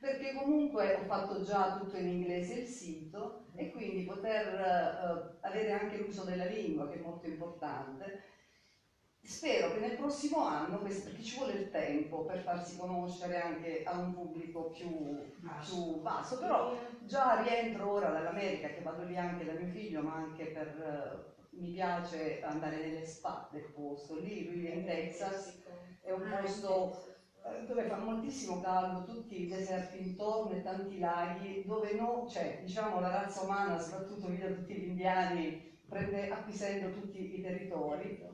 perché 0.00 0.34
comunque 0.34 0.94
ho 0.94 1.04
fatto 1.04 1.42
già 1.42 1.76
tutto 1.76 1.96
in 1.96 2.08
inglese 2.08 2.54
il 2.54 2.66
sito 2.66 3.46
e 3.54 3.72
quindi 3.72 4.04
poter 4.04 4.54
uh, 4.54 5.46
avere 5.46 5.72
anche 5.72 5.98
l'uso 5.98 6.22
della 6.24 6.44
lingua 6.44 6.88
che 6.88 6.98
è 6.98 7.02
molto 7.02 7.26
importante. 7.26 8.22
Spero 9.20 9.72
che 9.72 9.80
nel 9.80 9.96
prossimo 9.96 10.46
anno, 10.46 10.78
perché 10.78 11.22
ci 11.22 11.36
vuole 11.36 11.52
il 11.52 11.70
tempo 11.70 12.24
per 12.24 12.40
farsi 12.40 12.78
conoscere 12.78 13.40
anche 13.42 13.82
a 13.84 13.98
un 13.98 14.14
pubblico 14.14 14.70
più, 14.70 14.88
più 15.60 16.00
basso, 16.00 16.38
però 16.38 16.74
già 17.00 17.42
rientro 17.42 17.90
ora 17.90 18.10
dall'America, 18.10 18.68
che 18.68 18.80
vado 18.80 19.02
lì 19.02 19.18
anche 19.18 19.44
da 19.44 19.52
mio 19.52 19.66
figlio, 19.66 20.02
ma 20.02 20.14
anche 20.14 20.46
per... 20.46 21.26
Uh, 21.26 21.36
mi 21.58 21.72
piace 21.72 22.40
andare 22.42 22.76
nelle 22.76 23.04
spa 23.04 23.48
del 23.50 23.72
posto, 23.74 24.18
lì 24.20 24.48
lui 24.48 24.66
è 24.66 24.74
in 24.74 24.84
Texas, 24.84 25.60
è 26.00 26.12
un 26.12 26.36
posto 26.40 27.04
eh, 27.06 27.07
dove 27.66 27.82
fa 27.84 27.96
moltissimo 27.96 28.60
caldo, 28.60 29.04
tutti 29.04 29.42
i 29.42 29.48
deserti 29.48 30.00
intorno 30.00 30.52
e 30.52 30.62
tanti 30.62 30.98
laghi, 30.98 31.64
dove 31.66 31.92
no, 31.94 32.26
cioè, 32.28 32.60
diciamo, 32.62 33.00
la 33.00 33.10
razza 33.10 33.42
umana, 33.42 33.78
soprattutto 33.78 34.28
via 34.28 34.48
tutti 34.48 34.74
gli 34.74 34.88
indiani, 34.88 35.78
prende 35.88 36.30
acquisendo 36.30 36.90
tutti 36.90 37.38
i 37.38 37.42
territori. 37.42 38.26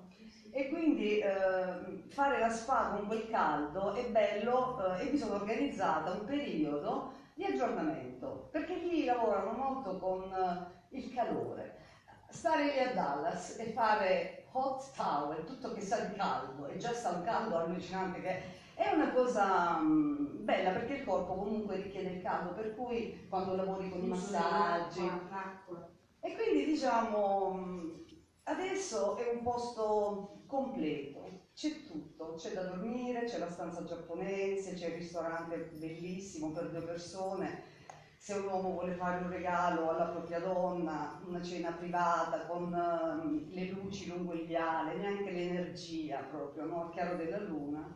E 0.50 0.68
quindi 0.68 1.18
eh, 1.18 2.04
fare 2.08 2.38
la 2.38 2.48
spa 2.48 2.90
con 2.94 3.08
quel 3.08 3.28
caldo 3.28 3.92
è 3.94 4.08
bello 4.08 4.96
eh, 4.96 5.08
e 5.08 5.10
mi 5.10 5.18
sono 5.18 5.34
organizzata 5.34 6.12
un 6.12 6.24
periodo 6.24 7.12
di 7.34 7.44
aggiornamento, 7.44 8.48
perché 8.52 8.76
lì 8.76 9.04
lavorano 9.04 9.50
molto 9.52 9.98
con 9.98 10.22
eh, 10.32 10.96
il 10.96 11.12
calore. 11.12 11.78
Stare 12.28 12.64
lì 12.64 12.78
a 12.78 12.92
Dallas 12.92 13.58
e 13.58 13.72
fare 13.72 14.46
hot 14.52 14.94
towel, 14.94 15.44
tutto 15.44 15.72
che 15.72 15.80
sa 15.80 16.04
di 16.04 16.14
caldo, 16.14 16.66
e 16.68 16.76
già 16.78 16.92
sta 16.92 17.10
un 17.10 17.22
caldo 17.24 17.58
allucinante 17.58 18.20
che 18.20 18.42
è 18.74 18.92
una 18.92 19.12
cosa 19.12 19.76
um, 19.80 20.44
bella 20.44 20.70
perché 20.70 20.94
il 20.94 21.04
corpo 21.04 21.34
comunque 21.34 21.76
richiede 21.76 22.10
il 22.10 22.22
caldo, 22.22 22.52
per 22.54 22.74
cui 22.74 23.26
quando 23.28 23.54
lavori 23.54 23.88
con 23.90 24.02
i 24.02 24.08
massaggi... 24.08 25.00
E 26.20 26.34
quindi 26.36 26.64
diciamo, 26.64 27.52
mm, 27.52 27.90
adesso 28.44 29.16
è 29.16 29.30
un 29.30 29.42
posto 29.42 30.44
completo, 30.46 31.28
c'è 31.54 31.84
tutto, 31.86 32.34
c'è 32.38 32.52
da 32.52 32.62
dormire, 32.62 33.24
c'è 33.24 33.38
la 33.38 33.50
stanza 33.50 33.84
giapponese, 33.84 34.72
c'è 34.72 34.86
il 34.88 34.94
ristorante 34.94 35.70
bellissimo 35.78 36.50
per 36.50 36.70
due 36.70 36.80
persone, 36.80 37.62
se 38.16 38.32
un 38.32 38.46
uomo 38.46 38.70
vuole 38.70 38.94
fare 38.94 39.22
un 39.22 39.28
regalo 39.28 39.90
alla 39.90 40.06
propria 40.06 40.38
donna, 40.38 41.20
una 41.26 41.42
cena 41.42 41.72
privata 41.72 42.46
con 42.46 42.72
uh, 42.72 43.52
le 43.52 43.68
luci 43.68 44.08
lungo 44.08 44.32
il 44.32 44.46
viale, 44.46 44.96
neanche 44.96 45.30
l'energia 45.30 46.20
proprio, 46.20 46.64
no? 46.64 46.84
al 46.84 46.90
chiaro 46.90 47.16
della 47.16 47.40
luna. 47.40 47.94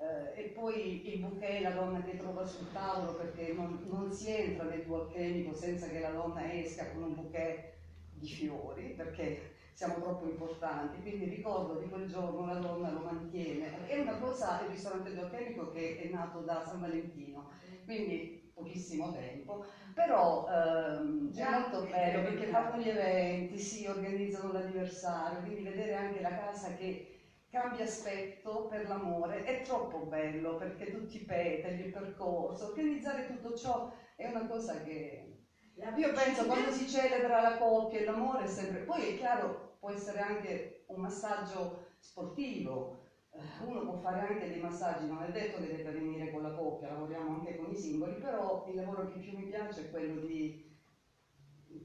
Uh, 0.00 0.32
e 0.34 0.44
poi 0.54 1.12
il 1.12 1.20
bouquet, 1.20 1.60
la 1.60 1.72
donna 1.72 2.02
che 2.02 2.16
trova 2.16 2.46
sul 2.46 2.72
tavolo 2.72 3.16
perché 3.16 3.52
non, 3.52 3.84
non 3.90 4.10
si 4.10 4.30
entra 4.30 4.64
nel 4.64 4.82
tuo 4.86 5.02
alchemico 5.02 5.54
senza 5.54 5.88
che 5.88 6.00
la 6.00 6.08
donna 6.08 6.50
esca 6.50 6.90
con 6.90 7.02
un 7.02 7.14
bouquet 7.14 7.74
di 8.14 8.26
fiori 8.26 8.94
perché 8.96 9.56
siamo 9.74 10.00
troppo 10.00 10.24
importanti. 10.24 11.02
Quindi 11.02 11.26
ricordo 11.26 11.78
di 11.78 11.88
quel 11.88 12.08
giorno 12.08 12.46
la 12.46 12.54
donna 12.54 12.90
lo 12.90 13.00
mantiene. 13.00 13.86
È 13.86 13.98
una 13.98 14.16
cosa, 14.16 14.62
il 14.62 14.68
ristorante 14.68 15.18
alchemico 15.18 15.68
che 15.68 15.98
è 15.98 16.08
nato 16.08 16.40
da 16.40 16.64
San 16.64 16.80
Valentino. 16.80 17.50
Quindi 17.84 18.50
pochissimo 18.54 19.10
tempo, 19.12 19.64
però 19.94 20.46
ehm, 20.48 21.34
è 21.34 21.50
molto 21.50 21.86
bello 21.90 22.22
perché 22.22 22.46
fanno 22.46 22.76
gli 22.80 22.88
eventi, 22.88 23.58
si 23.58 23.86
organizzano 23.86 24.52
l'anniversario, 24.52 25.40
quindi 25.40 25.62
vedere 25.62 25.94
anche 25.94 26.20
la 26.20 26.34
casa 26.34 26.72
che 26.74 27.19
cambia 27.50 27.82
aspetto 27.82 28.66
per 28.68 28.86
l'amore. 28.86 29.42
È 29.42 29.60
troppo 29.60 30.06
bello 30.06 30.54
perché 30.54 30.88
tutti 30.88 31.16
i 31.16 31.24
petali, 31.24 31.80
il 31.80 31.90
percorso, 31.90 32.64
organizzare 32.64 33.26
tutto 33.26 33.52
ciò 33.52 33.90
è 34.14 34.24
una 34.26 34.46
cosa 34.46 34.80
che 34.80 35.34
io 35.96 36.12
penso 36.12 36.46
quando 36.46 36.70
si 36.70 36.86
celebra 36.86 37.40
la 37.40 37.56
coppia 37.56 37.98
e 37.98 38.04
l'amore 38.04 38.44
è 38.44 38.46
sempre, 38.46 38.80
poi 38.80 39.04
è 39.04 39.14
chiaro 39.14 39.74
può 39.78 39.90
essere 39.90 40.20
anche 40.20 40.82
un 40.86 41.00
massaggio 41.00 41.74
sportivo, 41.98 42.98
eh, 43.30 43.62
uno 43.62 43.82
può 43.82 43.94
fare 43.94 44.20
anche 44.20 44.46
dei 44.46 44.58
massaggi, 44.58 45.06
non 45.06 45.22
è 45.22 45.30
detto 45.30 45.58
che 45.58 45.68
debba 45.68 45.90
venire 45.90 46.28
con 46.28 46.42
la 46.42 46.50
coppia, 46.50 46.86
lavoriamo 46.88 47.30
anche 47.32 47.54
con 47.54 47.68
i 47.70 47.76
singoli, 47.76 48.16
però 48.16 48.60
il 48.64 48.74
lavoro 48.74 49.02
che 49.04 49.16
più 49.16 49.32
mi 49.32 49.44
piace 49.44 49.80
è 49.80 49.88
quello 49.88 50.16
di 50.16 50.52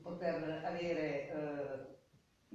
poter 0.01 0.60
avere 0.63 1.25
eh, 1.25 1.94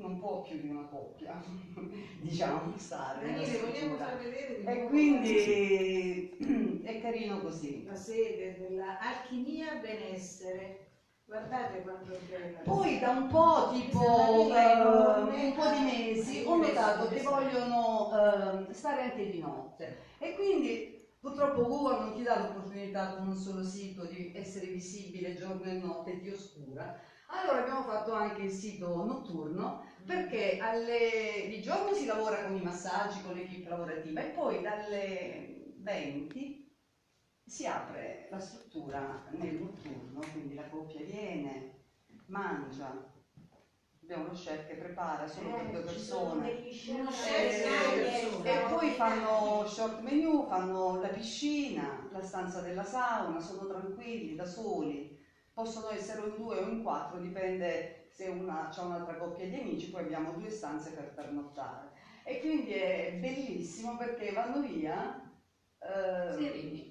non 0.01 0.19
può 0.19 0.43
più 0.43 0.61
di 0.61 0.69
una 0.69 0.87
coppia, 0.89 1.41
diciamo, 2.21 2.73
stare. 2.77 3.27
Daniele, 3.27 3.59
vogliamo 3.59 3.95
far 3.97 4.19
vedere 4.19 4.65
E 4.65 4.87
quindi 4.87 6.83
è 6.85 7.01
carino 7.01 7.41
così. 7.41 7.85
La 7.85 7.95
sede 7.95 8.59
della 8.59 8.99
Alchimia 8.99 9.77
Benessere 9.81 10.89
Guardate 11.31 11.83
quanto 11.83 12.13
è 12.13 12.19
bella. 12.29 12.59
Poi 12.65 12.99
da 12.99 13.11
un 13.11 13.29
po', 13.29 13.71
tipo 13.73 14.01
uh, 14.01 14.49
un 14.49 15.55
po' 15.55 15.71
di 15.71 15.85
mesi, 15.85 16.43
ho 16.45 16.57
notato 16.57 17.07
che 17.07 17.23
vogliono 17.23 18.09
uh, 18.09 18.73
stare 18.73 19.03
anche 19.03 19.31
di 19.31 19.39
notte. 19.39 19.99
E 20.19 20.35
quindi 20.35 21.09
purtroppo 21.21 21.69
Google 21.69 22.01
non 22.01 22.15
ti 22.17 22.25
dà 22.25 22.37
l'opportunità 22.37 23.15
con 23.15 23.29
un 23.29 23.37
solo 23.37 23.63
sito 23.63 24.07
di 24.07 24.33
essere 24.35 24.67
visibile 24.67 25.37
giorno 25.37 25.63
e 25.63 25.75
notte 25.75 26.19
di 26.19 26.31
oscura. 26.31 26.99
Allora 27.29 27.61
abbiamo 27.61 27.85
fatto 27.85 28.13
anche 28.13 28.43
il 28.43 28.51
sito 28.51 28.89
notturno 29.05 29.85
perché 30.07 30.59
alle, 30.59 31.47
di 31.49 31.61
giorno 31.63 31.93
si 31.95 32.07
lavora 32.07 32.45
con 32.45 32.57
i 32.57 32.61
massaggi, 32.63 33.23
con 33.23 33.35
l'equipe 33.35 33.69
lavorativa 33.69 34.21
e 34.21 34.31
poi 34.31 34.63
dalle 34.63 35.75
20 35.79 36.69
si 37.45 37.67
apre 37.67 38.29
la 38.31 38.39
struttura 38.39 39.25
nel 39.31 39.57
notturno, 39.57 40.21
quindi 40.33 40.55
la 40.55 40.69
coppia 40.69 41.01
viene, 41.05 41.79
mangia, 42.27 43.11
abbiamo 44.03 44.27
lo 44.27 44.33
chef 44.33 44.67
che 44.67 44.77
prepara 44.77 45.27
solo 45.27 45.53
per 45.55 45.71
due 45.71 45.81
persone. 45.83 46.63
e, 47.25 48.23
e 48.43 48.67
poi 48.69 48.91
fanno 48.91 49.65
short 49.67 50.01
menu, 50.01 50.47
fanno 50.47 51.01
la 51.01 51.09
piscina, 51.09 52.09
la 52.11 52.23
stanza 52.23 52.61
della 52.61 52.85
sauna, 52.85 53.41
sono 53.41 53.67
tranquilli, 53.67 54.35
da 54.35 54.45
soli, 54.45 55.17
possono 55.53 55.89
essere 55.91 56.23
in 56.23 56.35
due 56.37 56.59
o 56.59 56.69
in 56.69 56.83
quattro, 56.83 57.19
dipende 57.19 58.00
se 58.15 58.27
una 58.27 58.71
ha 58.71 58.83
un'altra 58.83 59.17
coppia 59.17 59.47
di 59.47 59.57
amici, 59.57 59.91
poi 59.91 60.03
abbiamo 60.03 60.33
due 60.33 60.51
stanze 60.51 60.91
per 60.91 61.13
pernottare. 61.15 61.91
E 62.25 62.41
quindi 62.41 62.73
è 62.73 63.17
bellissimo 63.19 63.97
perché 63.97 64.33
vanno 64.33 64.61
via 64.61 65.31
eh, 65.83 66.91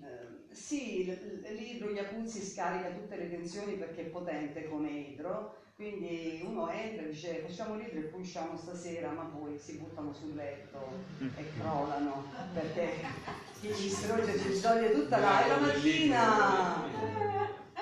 sì, 0.51 1.05
l'idro 1.05 1.91
Iacuzzi 1.91 2.41
scarica 2.41 2.89
tutte 2.89 3.15
le 3.17 3.29
tensioni 3.29 3.73
perché 3.73 4.01
è 4.01 4.05
potente 4.05 4.67
come 4.67 4.89
idro, 4.89 5.55
quindi 5.75 6.41
uno 6.43 6.69
entra 6.69 7.03
e 7.03 7.10
dice 7.10 7.43
facciamo 7.45 7.75
l'idro 7.75 7.99
e 7.99 8.03
poi 8.03 8.21
usciamo 8.21 8.58
stasera, 8.58 9.12
ma 9.12 9.23
poi 9.25 9.58
si 9.60 9.77
buttano 9.77 10.12
sul 10.12 10.34
letto 10.34 10.79
e 11.19 11.45
crollano 11.60 12.25
perché 12.53 12.93
chi 13.60 13.73
ci 13.75 13.89
strogge 13.89 14.39
ci 14.39 14.60
toglie 14.60 14.91
tutta 14.91 15.19
la, 15.19 15.45
la 15.47 15.58
mattina. 15.58 16.97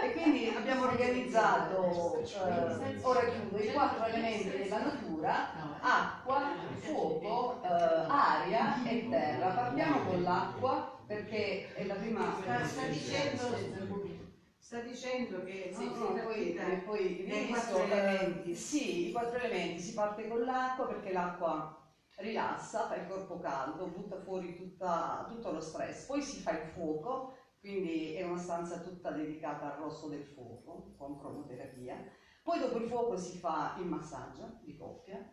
E 0.01 0.11
quindi 0.13 0.47
abbiamo 0.55 0.83
organizzato, 0.83 2.19
eh, 2.19 2.99
ora 3.01 3.25
chiudo, 3.29 3.57
i 3.57 3.71
quattro 3.71 4.05
elementi 4.05 4.57
della 4.57 4.83
natura, 4.83 5.79
acqua, 5.79 6.53
fuoco, 6.75 7.61
eh, 7.63 8.05
aria 8.07 8.83
e 8.83 9.07
terra. 9.09 9.47
Partiamo 9.49 10.01
con 10.01 10.21
l'acqua 10.21 10.97
perché 11.05 11.73
è 11.73 11.83
la 11.85 11.95
prima... 11.95 12.37
Sta, 12.41 12.63
sta 12.63 12.85
dicendo... 12.87 14.15
Sta 14.59 14.79
dicendo 14.79 15.43
che 15.45 15.71
sì, 15.73 15.85
no, 15.85 16.09
no, 16.09 16.21
poi, 16.23 16.59
poi 16.83 17.25
i 17.25 17.47
quattro 17.47 17.83
elementi. 17.83 18.53
Sì, 18.53 19.07
i 19.07 19.11
quattro 19.13 19.39
elementi. 19.39 19.79
Si 19.79 19.93
parte 19.93 20.27
con 20.27 20.43
l'acqua 20.43 20.87
perché 20.87 21.13
l'acqua 21.13 21.73
rilassa, 22.17 22.87
fa 22.87 22.95
il 22.95 23.07
corpo 23.07 23.39
caldo, 23.39 23.87
butta 23.87 24.17
fuori 24.17 24.55
tutta, 24.55 25.25
tutto 25.29 25.51
lo 25.51 25.61
stress. 25.61 26.05
Poi 26.05 26.21
si 26.21 26.39
fa 26.39 26.51
il 26.51 26.65
fuoco, 26.73 27.36
quindi 27.59 28.13
è 28.13 28.23
una 28.23 28.37
stanza 28.37 28.79
tutta 28.79 29.11
dedicata 29.11 29.73
al 29.73 29.79
rosso 29.79 30.07
del 30.07 30.23
fuoco, 30.23 30.93
con 30.97 31.17
cromoterapia. 31.17 32.03
Poi 32.41 32.59
dopo 32.59 32.77
il 32.77 32.83
fuoco 32.83 33.17
si 33.17 33.37
fa 33.37 33.75
il 33.77 33.85
massaggio 33.85 34.57
di 34.61 34.75
coppia, 34.77 35.23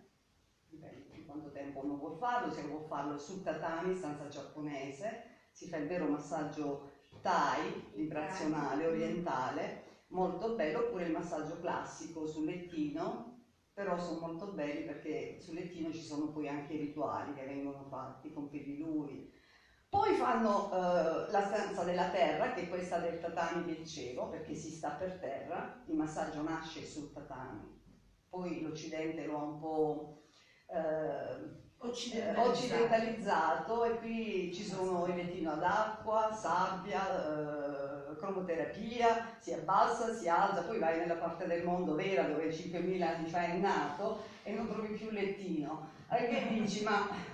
dipende 0.69 1.13
di 1.13 1.25
quanto 1.25 1.51
tempo 1.51 1.81
uno 1.85 1.97
vuole 1.97 2.17
farlo, 2.17 2.51
se 2.51 2.63
vuole 2.63 2.87
farlo 2.87 3.17
sul 3.19 3.43
tatami, 3.43 3.95
stanza 3.95 4.29
giapponese, 4.29 5.23
si 5.53 5.69
fa 5.69 5.77
il 5.77 5.87
vero 5.87 6.07
massaggio 6.07 6.89
Thai, 7.21 7.91
vibrazionale, 7.95 8.87
orientale, 8.87 9.85
molto 10.09 10.55
bello, 10.55 10.81
oppure 10.81 11.05
il 11.05 11.13
massaggio 11.13 11.59
classico 11.59 12.27
sul 12.27 12.45
lettino, 12.45 13.33
però 13.73 13.99
sono 13.99 14.19
molto 14.19 14.49
belli 14.49 14.83
perché 14.83 15.37
sul 15.39 15.55
lettino 15.55 15.93
ci 15.93 16.03
sono 16.03 16.29
poi 16.31 16.49
anche 16.49 16.75
i 16.75 16.77
rituali 16.79 17.33
che 17.33 17.45
vengono 17.45 17.85
fatti 17.85 18.31
con 18.31 18.49
pediluri. 18.49 19.34
Poi 19.95 20.13
fanno 20.15 20.73
eh, 20.73 21.31
la 21.31 21.47
stanza 21.47 21.85
della 21.85 22.09
terra, 22.09 22.53
che 22.53 22.63
è 22.63 22.69
questa 22.69 22.99
del 22.99 23.21
tatami 23.21 23.65
che 23.65 23.77
dicevo, 23.77 24.29
perché 24.29 24.53
si 24.53 24.71
sta 24.71 24.89
per 24.89 25.13
terra, 25.21 25.73
il 25.87 25.95
massaggio 25.95 26.43
nasce 26.43 26.85
sul 26.85 27.13
tatami, 27.13 27.81
poi 28.29 28.61
l'Occidente 28.63 29.25
lo 29.25 29.39
ha 29.39 29.43
un 29.45 29.61
po' 29.61 30.23
eh, 30.67 31.87
occidentalizzato. 31.87 32.51
occidentalizzato 32.51 33.85
e 33.85 33.99
qui 33.99 34.53
ci 34.53 34.65
sono 34.65 35.07
il 35.07 35.15
lettino 35.15 35.53
ad 35.53 35.63
acqua, 35.63 36.33
sabbia, 36.33 38.11
eh, 38.11 38.17
cromoterapia, 38.17 39.37
si 39.39 39.53
abbassa, 39.53 40.13
si 40.13 40.29
alza, 40.29 40.65
poi 40.65 40.81
vai 40.81 40.99
nella 40.99 41.15
parte 41.15 41.47
del 41.47 41.63
mondo 41.63 41.95
vera 41.95 42.25
dove 42.25 42.51
5.000 42.51 43.01
anni 43.01 43.29
fa 43.29 43.45
è 43.45 43.57
nato 43.59 44.25
e 44.43 44.55
non 44.55 44.67
trovi 44.67 44.89
più 44.89 45.07
il 45.07 45.15
lettino. 45.15 45.93
Allora 46.09 46.41
dici, 46.49 46.83
ma 46.83 47.09
eh, 47.11 47.34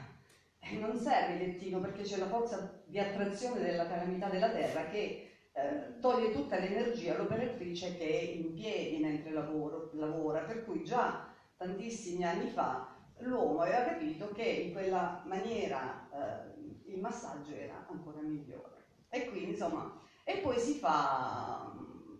non 0.79 0.97
serve 0.97 1.35
il 1.35 1.51
lettino 1.51 1.81
perché 1.81 2.03
c'è 2.03 2.17
la 2.19 2.29
forza 2.29 2.81
di 2.85 2.99
attrazione 2.99 3.61
della 3.61 3.87
calamità 3.87 4.29
della 4.29 4.51
terra 4.51 4.87
che 4.87 5.31
eh, 5.53 5.99
toglie 6.01 6.33
tutta 6.33 6.59
l'energia 6.59 7.15
all'operatrice 7.15 7.97
che 7.97 8.07
è 8.07 8.23
in 8.23 8.53
piedi 8.53 8.99
mentre 8.99 9.33
lavoro, 9.33 9.91
lavora, 9.95 10.41
per 10.43 10.65
cui 10.65 10.85
già 10.85 11.29
tantissimi 11.57 12.25
anni 12.25 12.49
fa 12.49 12.95
l'uomo 13.19 13.61
aveva 13.61 13.85
capito 13.85 14.31
che 14.33 14.45
in 14.45 14.73
quella 14.73 15.23
maniera 15.27 16.09
eh, 16.13 16.93
il 16.93 17.01
massaggio 17.01 17.55
era 17.55 17.87
ancora 17.89 18.21
migliore. 18.21 18.85
E 19.09 19.29
quindi 19.29 19.51
insomma, 19.51 20.01
e 20.25 20.39
poi 20.39 20.59
si 20.59 20.75
fa, 20.75 21.73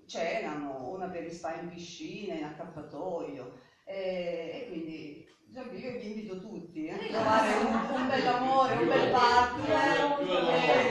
cenano, 0.07 0.91
una 0.91 1.09
per 1.09 1.31
spa 1.31 1.61
in 1.61 1.69
piscina, 1.69 2.35
in 2.35 2.45
accappatoio, 2.45 3.59
e, 3.85 4.51
e 4.55 4.67
quindi 4.69 5.27
io 5.53 5.65
vi 5.99 6.07
invito 6.13 6.39
tutti 6.39 6.87
eh, 6.87 6.93
a 6.93 6.97
trovare 6.99 7.53
un, 7.65 7.75
un 7.75 8.07
bel 8.09 8.27
amore, 8.27 8.75
un 8.75 8.87
bel 8.89 9.11
partner, 9.11 9.97
eh, 10.21 10.91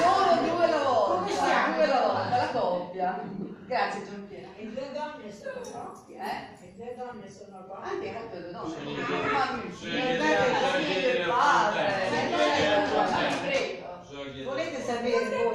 solo 0.00 0.40
due 0.48 0.64
alla 0.64 0.82
volta, 0.82 1.72
due 1.74 1.84
alla 1.84 2.00
volta, 2.06 2.36
la 2.36 2.50
coppia. 2.52 3.22
Grazie 3.66 4.04
Giampiera. 4.04 4.48
E 4.56 4.66
due 4.66 4.90
donne 4.92 5.32
sono 5.32 5.60
coppie. 5.60 6.16
Eh? 6.16 6.64
E 6.64 6.72
due 6.74 6.94
donne 6.96 7.28
sono 7.30 7.56
Anche 7.82 8.12
coppie. 8.12 8.40
due 8.40 8.50
donne. 8.50 8.80
Guardate 10.80 11.18
la 11.18 11.26
padre. 11.28 11.88
Volete 14.44 14.80
sapere 14.80 15.44
voi? 15.44 15.54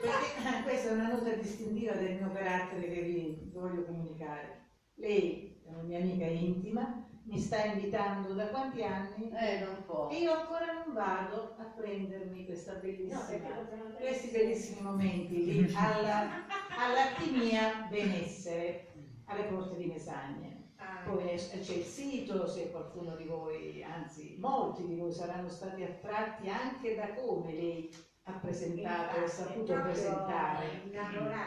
Perché 0.00 0.62
questa 0.62 0.88
è 0.90 0.92
una 0.92 1.08
nota 1.08 1.30
distintiva 1.30 1.92
del 1.94 2.14
mio 2.16 2.30
carattere 2.32 2.86
che 2.88 3.00
vi 3.00 3.50
voglio 3.52 3.84
comunicare. 3.84 4.68
Lei 4.94 5.58
è 5.66 5.70
una 5.70 5.82
mia 5.82 5.98
amica 5.98 6.26
intima, 6.26 7.08
mi 7.30 7.38
sta 7.38 7.64
invitando 7.64 8.32
da 8.34 8.48
quanti 8.48 8.82
anni? 8.82 9.30
Eh, 9.30 9.60
non 9.60 9.84
può. 9.86 10.08
E 10.08 10.18
io 10.18 10.32
ancora 10.32 10.72
non 10.72 10.92
vado 10.92 11.54
a 11.58 11.64
prendermi 11.76 12.44
questa 12.44 12.72
No, 12.72 12.80
bellissima, 12.80 13.48
potevano 13.54 13.94
questi 13.94 14.30
bellissimi 14.30 14.80
momenti 14.80 15.44
lì 15.44 15.74
alla, 15.76 16.44
all'attimia 16.76 17.86
benessere 17.88 18.88
alle 19.26 19.44
porte 19.44 19.76
di 19.76 19.86
Mesagne. 19.86 20.72
Ah, 20.76 21.08
Poi 21.08 21.36
c'è 21.36 21.74
il 21.74 21.84
sito, 21.84 22.48
se 22.48 22.70
qualcuno 22.72 23.14
di 23.14 23.24
voi, 23.24 23.84
anzi 23.84 24.36
molti 24.40 24.84
di 24.86 24.96
voi 24.96 25.12
saranno 25.12 25.48
stati 25.48 25.84
attratti 25.84 26.48
anche 26.48 26.96
da 26.96 27.14
come 27.14 27.52
lei 27.52 27.94
ha 28.24 28.32
presentato, 28.32 29.22
ha 29.22 29.28
saputo 29.28 29.80
presentare. 29.82 30.82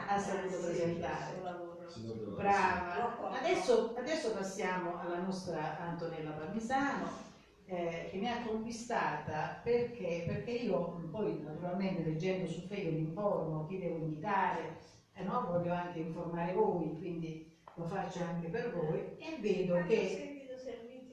Ha 0.07 0.17
saputo 0.17 0.59
presentare. 0.59 1.72
Brava. 2.35 3.39
Adesso, 3.39 3.95
adesso 3.97 4.31
passiamo 4.33 4.99
alla 4.99 5.19
nostra 5.19 5.79
Antonella 5.79 6.31
Parmisano 6.31 7.09
eh, 7.65 8.07
che 8.11 8.17
mi 8.17 8.29
ha 8.29 8.43
conquistata 8.45 9.59
perché, 9.63 10.23
perché 10.27 10.51
io 10.51 11.07
poi 11.11 11.41
naturalmente 11.41 12.03
leggendo 12.03 12.47
su 12.47 12.61
Facebook 12.67 12.93
mi 12.93 13.07
informo 13.07 13.65
chi 13.67 13.79
devo 13.79 13.97
invitare, 13.97 14.77
eh, 15.13 15.23
no? 15.23 15.45
voglio 15.47 15.73
anche 15.73 15.99
informare 15.99 16.53
voi, 16.53 16.97
quindi 16.97 17.51
lo 17.75 17.85
faccio 17.85 18.23
anche 18.23 18.47
per 18.49 18.71
voi 18.73 19.17
e 19.17 19.37
vedo 19.39 19.83
che 19.85 20.47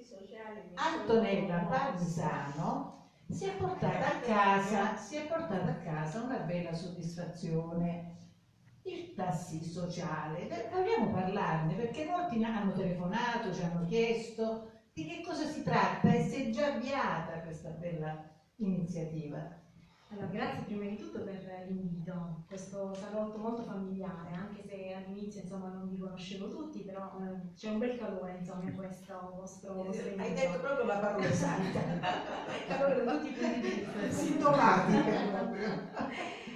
sociali 0.03 0.73
Antonella 0.75 1.59
Parmisano 1.69 2.99
si 3.29 3.45
è 3.45 3.57
portata 3.57 4.17
a 4.17 4.21
casa, 4.21 4.97
si 4.97 5.17
è 5.17 5.27
portata 5.27 5.71
a 5.71 5.77
casa 5.77 6.21
una 6.23 6.39
bella 6.39 6.73
soddisfazione. 6.73 8.19
Il 8.83 9.15
tassi 9.15 9.63
sociale, 9.63 10.49
vogliamo 10.71 11.11
parlarne 11.11 11.75
perché 11.75 12.05
molti 12.05 12.37
mi 12.37 12.45
hanno 12.45 12.73
telefonato, 12.73 13.53
ci 13.53 13.63
hanno 13.63 13.85
chiesto 13.85 14.69
di 14.93 15.05
che 15.05 15.21
cosa 15.23 15.47
si 15.47 15.63
tratta 15.63 16.13
e 16.13 16.21
si 16.21 16.47
è 16.47 16.51
già 16.51 16.73
avviata 16.73 17.41
questa 17.41 17.71
bella 17.71 18.19
iniziativa. 18.57 19.59
Allora, 20.09 20.27
grazie 20.27 20.65
prima 20.65 20.87
di 20.87 20.97
tutto 20.97 21.23
per 21.23 21.63
l'invito, 21.67 22.43
questo 22.49 22.93
salotto 22.95 23.39
molto 23.39 23.63
familiare, 23.63 24.33
anche 24.33 24.65
se 24.65 24.93
all'inizio 24.93 25.41
insomma 25.41 25.69
non 25.69 25.87
vi 25.87 25.99
conoscevo 25.99 26.49
tutti, 26.49 26.83
però 26.83 27.13
eh, 27.21 27.55
c'è 27.55 27.71
un 27.71 27.79
bel 27.79 27.97
calore 27.97 28.33
insomma 28.33 28.65
in 28.65 28.75
questo 28.75 29.15
vostro, 29.37 29.85
invito. 29.85 30.21
Hai 30.21 30.33
detto 30.33 30.59
proprio 30.59 30.85
la 30.85 30.99
parola 30.99 31.27
esatta, 31.29 31.81
calore 32.67 33.05
da 33.05 33.13
tutti 33.13 33.29
i 33.29 33.33
punti 33.33 33.61
di 33.61 33.69
vista. 33.69 34.11
sintomatica. 34.11 35.49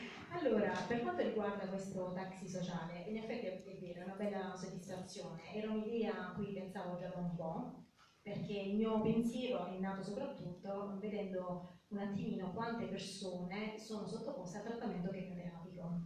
Allora, 0.36 0.72
per 0.86 1.00
quanto 1.00 1.22
riguarda 1.22 1.68
questo 1.68 2.10
taxi 2.12 2.48
sociale, 2.48 3.04
in 3.06 3.16
effetti 3.16 3.46
è 3.46 3.78
vero, 3.78 4.00
è 4.00 4.02
una 4.02 4.14
bella 4.14 4.54
soddisfazione. 4.56 5.54
Era 5.54 5.70
un'idea 5.70 6.18
a 6.18 6.32
cui 6.34 6.52
pensavo 6.52 6.96
già 6.96 7.08
da 7.08 7.16
un 7.18 7.34
po', 7.36 7.84
perché 8.20 8.52
il 8.54 8.74
mio 8.74 9.00
pensiero 9.00 9.62
è 9.64 9.76
nato 9.76 10.02
soprattutto 10.02 10.96
vedendo 10.98 11.60
un 11.88 11.98
attimino 11.98 12.50
quante 12.50 12.88
persone 12.88 13.78
sono 13.78 14.06
sottoposte 14.06 14.56
al 14.56 14.62
trattamento 14.64 15.08
chemioterapico. 15.10 16.00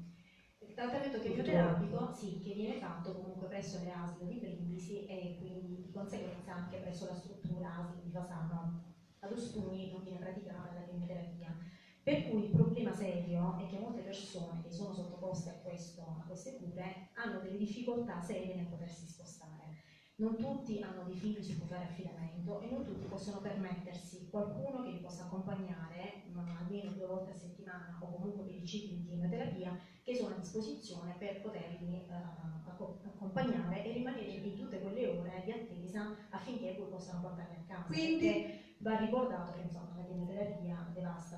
Il 0.58 0.74
trattamento 0.74 1.18
chemioterapico, 1.18 2.12
sì, 2.12 2.38
che 2.40 2.52
viene 2.52 2.76
fatto 2.76 3.12
comunque 3.12 3.46
presso 3.46 3.78
le 3.78 3.90
ASL 3.90 4.26
di 4.26 4.36
Brindisi 4.36 5.04
e 5.04 5.32
quindi 5.36 5.80
di 5.80 5.90
conseguenza 5.90 6.52
anche 6.52 6.78
presso 6.78 7.04
la 7.06 7.14
struttura 7.14 7.72
ASL 7.76 8.00
di 8.02 8.10
Fasano. 8.10 8.76
Ad 9.20 9.32
Ostuni 9.32 9.86
non 9.86 10.02
viene 10.02 10.18
praticata 10.18 10.74
la 10.74 10.82
chemioterapia. 10.82 11.47
Per 12.08 12.22
cui 12.22 12.44
il 12.44 12.48
problema 12.48 12.94
serio 12.94 13.58
è 13.58 13.66
che 13.66 13.76
molte 13.76 14.00
persone 14.00 14.62
che 14.62 14.70
sono 14.70 14.94
sottoposte 14.94 15.50
a, 15.50 15.56
questo, 15.60 16.00
a 16.18 16.24
queste 16.24 16.56
cure 16.56 17.08
hanno 17.16 17.38
delle 17.38 17.58
difficoltà 17.58 18.22
serie 18.22 18.54
nel 18.54 18.64
potersi 18.64 19.06
spostare. 19.06 19.68
Non 20.14 20.38
tutti 20.38 20.80
hanno 20.80 21.02
dei 21.02 21.14
figli 21.14 21.42
su 21.42 21.54
cui 21.58 21.66
fare 21.66 21.84
affidamento 21.84 22.60
e 22.60 22.66
non 22.66 22.82
tutti 22.82 23.04
possono 23.04 23.40
permettersi 23.40 24.26
qualcuno 24.30 24.80
che 24.80 24.88
li 24.88 25.00
possa 25.00 25.24
accompagnare 25.24 26.22
almeno 26.56 26.92
due 26.92 27.04
volte 27.04 27.28
a 27.28 27.34
settimana 27.34 27.98
o 28.00 28.08
comunque 28.08 28.42
per 28.42 28.54
i 28.56 28.64
cicli 28.64 28.96
di 28.96 29.04
chemioterapia 29.04 29.70
che 30.02 30.14
sono 30.14 30.32
a 30.32 30.34
disposizione 30.34 31.14
per 31.14 31.38
poterli 31.38 31.92
eh, 31.94 32.02
acco- 32.64 32.96
accompagnare 33.02 33.82
e 33.82 33.90
rimanere 33.90 34.38
in 34.40 34.54
tutte 34.54 34.78
quelle 34.78 35.04
ore 35.04 35.42
di 35.44 35.50
attesa 35.50 36.08
affinché 36.30 36.72
poi 36.72 36.88
possano 36.88 37.18
portarli 37.18 37.52
a 37.52 37.60
casa. 37.66 37.84
Quindi- 37.84 38.66
va 38.78 38.92
ricordato 38.92 39.52
che 39.52 39.60
insomma, 39.60 39.94
la 39.94 40.02
chemioterapia 40.02 40.84
devasta 40.90 41.36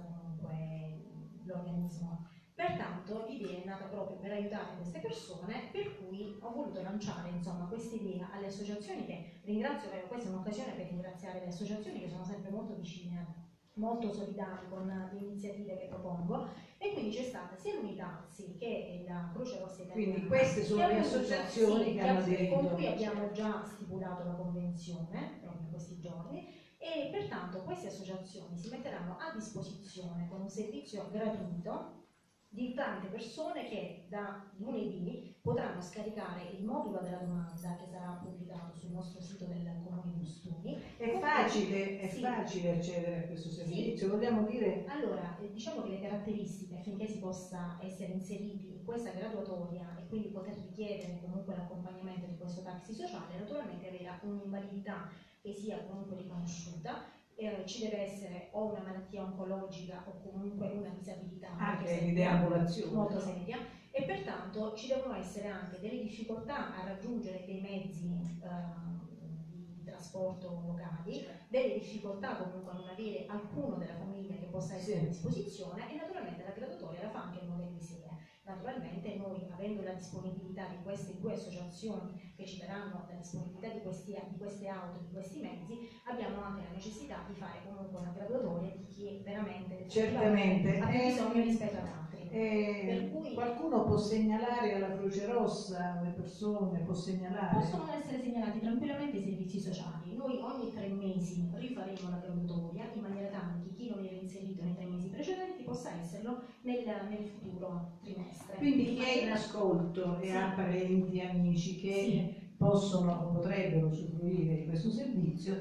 l'organismo. 1.50 2.24
Pertanto 2.54 3.24
l'idea 3.26 3.58
è 3.58 3.64
nata 3.64 3.86
proprio 3.86 4.18
per 4.18 4.32
aiutare 4.32 4.74
queste 4.76 5.00
persone, 5.00 5.68
per 5.72 5.96
cui 5.96 6.36
ho 6.40 6.52
voluto 6.52 6.82
lanciare 6.82 7.30
insomma, 7.30 7.66
questa 7.66 7.94
idea 7.94 8.30
alle 8.30 8.46
associazioni 8.46 9.06
che 9.06 9.40
ringrazio, 9.42 9.90
eh, 9.90 10.06
questa 10.06 10.28
è 10.28 10.30
un'occasione 10.30 10.74
per 10.74 10.86
ringraziare 10.86 11.40
le 11.40 11.46
associazioni 11.46 12.00
che 12.00 12.08
sono 12.08 12.24
sempre 12.24 12.50
molto 12.50 12.74
vicine, 12.74 13.48
molto 13.74 14.10
solidali 14.10 14.66
con 14.68 14.84
le 14.86 15.18
iniziative 15.18 15.76
che 15.76 15.86
propongo 15.86 16.44
e 16.76 16.90
quindi 16.92 17.10
c'è 17.10 17.22
stata 17.22 17.56
sia 17.56 17.72
l'Unitarsi 17.74 18.56
che 18.58 19.00
la 19.06 19.30
Croce 19.32 19.58
Rossa 19.58 19.82
Italiana. 19.82 20.10
Quindi 20.10 20.26
queste 20.26 20.62
sono 20.62 20.86
le 20.86 20.98
associazioni 20.98 21.84
sì, 21.84 21.92
che 21.92 22.00
hanno 22.00 22.22
Con 22.48 22.68
cui 22.74 22.86
abbiamo 22.86 23.30
già 23.30 23.62
stipulato 23.64 24.22
la 24.22 24.32
convenzione 24.32 25.38
proprio 25.40 25.62
in 25.62 25.70
questi 25.70 25.98
giorni 25.98 26.46
e 26.82 27.06
pertanto 27.10 27.60
queste 27.60 27.86
associazioni 27.86 28.56
si 28.56 28.66
metteranno 28.66 29.12
a 29.14 29.28
disposizione 29.28 30.24
con 30.24 30.40
un 30.40 30.48
servizio 30.48 31.04
gratuito 31.06 31.88
di 32.48 32.72
tante 32.72 33.06
persone 33.08 33.62
che 33.62 33.98
da 34.02 34.34
lunedì 34.52 35.14
potranno 35.40 35.80
scaricare 35.80 36.42
il 36.42 36.62
modulo 36.62 36.98
della 36.98 37.18
domanda 37.18 37.74
che 37.74 37.84
sarà 37.84 38.14
pubblicato 38.18 38.72
sul 38.72 38.88
nostro 38.90 39.20
sito 39.20 39.46
del 39.46 39.74
Comune 39.76 40.10
di 40.10 40.20
Ostuni. 40.20 40.74
È 40.96 41.06
facile, 41.08 41.92
è 41.94 42.06
Sì. 42.06 42.18
facile 42.18 42.70
accedere 42.70 43.16
a 43.18 43.22
questo 43.22 43.50
servizio, 43.50 44.06
vogliamo 44.06 44.42
dire 44.42 44.84
Allora, 44.84 45.32
eh, 45.34 45.48
diciamo 45.48 45.78
che 45.80 45.88
le 45.88 45.96
caratteristiche 45.98 46.74
affinché 46.74 47.06
si 47.06 47.16
possa 47.16 47.72
essere 47.76 48.10
inseriti 48.10 48.72
in 48.72 48.82
questa 48.82 49.10
graduatoria 49.10 49.92
e 49.94 50.04
quindi 50.04 50.28
poter 50.28 50.56
richiedere 50.56 51.16
comunque 51.16 51.52
l'accompagnamento 51.52 52.26
di 52.26 52.34
questo 52.34 52.60
taxi 52.60 52.92
sociale, 52.92 53.36
naturalmente 53.36 53.86
avere 53.86 54.16
un'invalidità 54.20 55.00
che 55.40 55.52
sia 55.52 55.80
comunque 55.82 56.16
riconosciuta, 56.16 57.02
eh, 57.34 57.64
ci 57.64 57.78
deve 57.80 57.96
essere 57.98 58.48
o 58.52 58.64
una 58.66 58.80
malattia 58.80 59.22
oncologica 59.22 60.02
o 60.06 60.20
comunque 60.20 60.68
una 60.68 60.90
disabilità 60.90 61.48
molto 61.48 61.64
anche 61.64 61.84
di 61.84 61.90
seria, 61.90 62.12
deambulazione. 62.12 62.92
molto 62.92 63.18
seria 63.20 63.58
e 63.90 64.02
pertanto 64.04 64.74
ci 64.74 64.86
devono 64.86 65.12
essere 65.14 65.46
anche 65.46 65.78
delle 65.78 65.98
difficoltà 65.98 66.70
a 66.70 66.80
raggiungere 66.80 67.42
dei 67.44 67.58
mezzi 67.58 68.14
ehm, 68.42 69.08
di 69.48 69.82
trasporto 69.82 70.60
locali, 70.64 71.18
delle 71.48 71.72
difficoltà 71.72 72.34
comunque 72.34 72.72
a 72.72 72.74
non 72.74 72.86
avere 72.86 73.24
alcuno 73.26 73.76
della 73.76 73.94
famiglia 73.94 74.36
che 74.36 74.46
possa 74.46 74.74
essere 74.74 74.98
Sì. 74.98 75.02
a 75.04 75.06
disposizione 75.06 75.88
e 75.88 75.94
naturalmente 75.94 76.42
la 76.42 76.50
graduatoria 76.52 77.00
la 77.00 77.08
fa 77.08 77.20
anche 77.20 77.38
il 77.38 77.46
modello 77.46 77.72
di 77.72 77.80
serie. 77.80 78.14
Naturalmente 78.42 79.12
noi 79.12 79.44
avendo 79.48 79.80
la 79.80 79.92
disponibilità 79.92 80.66
di 80.66 80.78
queste 80.78 81.14
due 81.14 81.32
associazioni 81.32 82.12
che 82.40 82.46
ci 82.46 82.58
daranno 82.58 83.04
la 83.06 83.14
disponibilità 83.16 83.68
di, 83.68 83.80
questi, 83.82 84.16
di 84.30 84.38
queste 84.38 84.66
auto, 84.68 84.98
di 85.04 85.12
questi 85.12 85.40
mezzi, 85.40 85.76
abbiamo 86.04 86.40
anche 86.40 86.62
la 86.64 86.70
necessità 86.72 87.22
di 87.28 87.34
fare 87.34 87.60
comunque 87.68 88.00
una 88.00 88.12
graduatoria 88.16 88.72
di 88.74 88.86
chi 88.88 89.20
veramente 89.22 89.86
Certamente. 89.88 90.78
ha 90.78 90.86
più 90.86 90.96
Eh, 90.96 91.06
bisogno 91.08 91.42
rispetto 91.42 91.76
ad 91.76 91.84
altri. 91.86 92.28
Eh, 92.30 92.84
Per 92.86 93.10
cui- 93.10 93.34
qualcuno 93.34 93.84
può 93.84 93.96
segnalare 93.98 94.72
alla 94.74 94.96
Croce 94.96 95.26
Rossa, 95.26 96.00
le 96.00 96.10
persone, 96.10 96.80
può 96.80 96.94
segnalare. 96.94 97.58
Possono 97.58 97.90
essere 97.92 98.20
segnalati 98.22 98.60
tranquillamente 98.60 99.16
i 99.16 99.22
servizi 99.22 99.58
sociali. 99.58 100.14
Noi 100.14 100.38
ogni 100.40 100.72
tre 100.72 100.88
mesi 100.88 101.46
rifaremo 101.52 102.08
la 102.08 102.16
graduatoria 102.16 102.88
in 102.94 103.00
maniera 103.02 103.28
tale 103.28 103.58
che 103.60 103.70
chi 103.72 103.88
non 103.90 104.02
era 104.02 104.14
inserito 104.14 104.62
nei 104.62 104.74
tre 104.74 104.86
precedenti 105.20 105.62
possa 105.62 105.90
esserlo 105.92 106.38
nel, 106.62 107.04
nel 107.06 107.22
futuro 107.26 107.96
trimestre. 108.00 108.56
Quindi 108.56 108.84
chi 108.84 109.00
è 109.02 109.20
in 109.20 109.28
ascolto 109.28 110.16
e 110.16 110.28
Sì. 110.28 110.34
ha 110.34 110.48
parenti, 110.48 111.20
amici 111.20 111.74
che 111.74 111.92
Sì. 112.00 112.54
possono 112.56 113.12
o 113.12 113.26
potrebbero 113.26 113.86
usufruire 113.86 114.54
di 114.54 114.64
questo 114.64 114.88
servizio, 114.88 115.58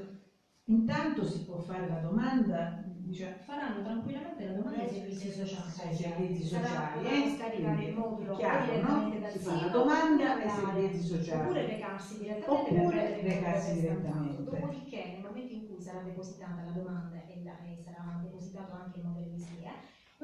intanto 0.64 1.24
si 1.24 1.42
può 1.42 1.58
fare 1.58 1.86
la 1.86 1.98
domanda, 1.98 2.70
dice, 2.74 3.32
faranno 3.36 3.80
tranquillamente 3.82 4.44
la 4.44 4.52
domanda 4.52 4.80
ai 4.80 4.88
servizi 4.88 5.28
sociali. 5.30 5.72
ai 5.78 5.92
servizi 5.92 6.42
sociali, 6.42 7.02
eh? 7.02 7.26
scaricare 7.26 7.82
il 7.82 7.92
modulo 7.92 8.34
chiaro, 8.34 8.76
no? 8.76 9.08
dal 9.18 9.30
Si 9.30 9.38
sito, 9.38 9.50
fa 9.50 9.56
la 9.56 9.68
domanda 9.68 10.34
ai 10.36 10.48
servizi 10.48 11.02
sociali. 11.02 11.40
Oppure 11.40 11.62
recarsi 11.64 12.16
direttamente 12.16 12.74
Oppure 12.74 13.20
recarsi 13.20 13.72
direttamente. 13.72 14.42
Dopodiché, 14.42 15.06
nel 15.06 15.20
momento 15.20 15.52
in 15.52 15.62
cui 15.64 15.80
sarà 15.80 16.00
depositata 16.00 16.62
la 16.62 16.70
domanda 16.70 17.24
e, 17.24 17.42
la- 17.42 17.56
e 17.58 17.76
sarà 17.76 18.16
depositato 18.20 18.72
anche 18.72 18.96
il 18.96 19.02
modello 19.02 19.32
ISIE, 19.32 19.74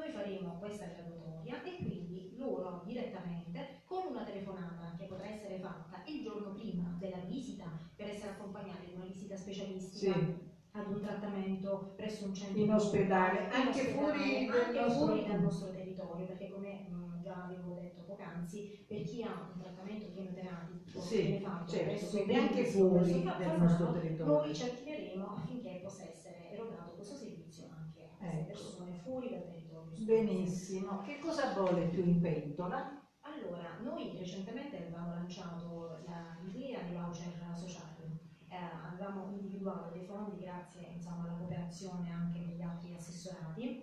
noi 0.06 0.10
faremo 0.10 0.54
questa 0.54 0.86
graduatoria 0.86 1.58
e 1.60 1.74
quindi 1.74 2.24
loro 2.30 2.78
direttamente 2.80 3.64
con 3.82 4.04
una 4.04 4.22
telefonata 4.22 4.92
che 4.94 5.04
potrà 5.04 5.26
essere 5.26 5.56
fatta 5.56 5.98
il 6.04 6.20
giorno 6.20 6.50
prima 6.50 6.92
della 6.96 7.18
visita 7.18 7.72
per 7.94 8.06
essere 8.06 8.30
accompagnati 8.30 8.86
di 8.86 8.92
una 8.92 9.02
visita 9.02 9.34
specialistica 9.34 10.16
Sì. 10.16 10.24
ad 10.72 10.86
un 10.86 10.98
trattamento 11.00 11.80
presso 11.94 12.22
un 12.22 12.32
centro 12.32 12.62
In 12.62 12.70
ospedale, 12.70 13.44
in 13.52 13.52
anche 13.52 13.82
fuori 13.82 14.40
anche 14.44 14.78
nostro- 14.78 15.06
fuori 15.06 15.22
dal 15.22 15.38
nostro 15.38 15.68
territorio, 15.68 16.24
perché 16.24 16.46
come 16.46 16.80
mh, 16.84 17.18
già 17.20 17.40
avevo 17.40 17.78
detto 17.78 18.02
poc'anzi, 18.02 18.62
per 18.84 19.02
chi 19.02 19.22
ha 19.22 19.40
un 19.40 19.56
trattamento 19.56 20.08
chemioterapico 20.08 21.00
Sì, 21.00 21.16
viene 21.18 21.38
fatto 21.38 21.70
certo, 21.70 21.82
presso 21.82 22.08
quindi 22.08 22.34
anche 22.34 22.62
fuori 22.62 23.20
del 23.32 23.50
Fasano, 23.50 23.62
nostro 23.62 23.88
territorio. 23.88 24.38
Noi 24.38 24.52
ci 24.52 24.62
attiveremo 24.62 25.30
affinché 25.30 25.76
possa 25.76 26.02
essere 26.02 26.50
erogato 26.50 26.92
questo 26.92 27.14
servizio 27.14 27.66
anche 27.68 28.02
a 28.04 28.16
queste 28.16 28.42
Ecco. 28.42 28.42
persone 28.42 28.92
fuori 28.92 29.28
dal 29.28 29.42
territorio. 29.42 29.55
Benissimo, 29.96 31.00
che 31.00 31.18
cosa 31.18 31.46
vuole 31.46 31.84
più 31.86 32.02
in 32.02 32.18
pentola? 32.20 32.86
Allora, 33.20 33.74
noi 33.78 34.10
recentemente 34.14 34.76
avevamo 34.76 35.10
lanciato 35.10 35.96
la- 36.02 36.34
l'idea 36.38 36.80
di 36.80 36.92
voucher 36.92 37.50
sociali, 37.52 38.24
Eh, 38.48 38.54
avevamo 38.54 39.24
individuato 39.26 39.88
dei 39.88 40.00
fondi 40.02 40.36
grazie 40.36 40.84
insomma, 40.84 41.22
alla 41.24 41.34
cooperazione 41.34 42.08
anche 42.08 42.44
degli 42.44 42.60
altri 42.60 42.92
assessorati, 42.92 43.76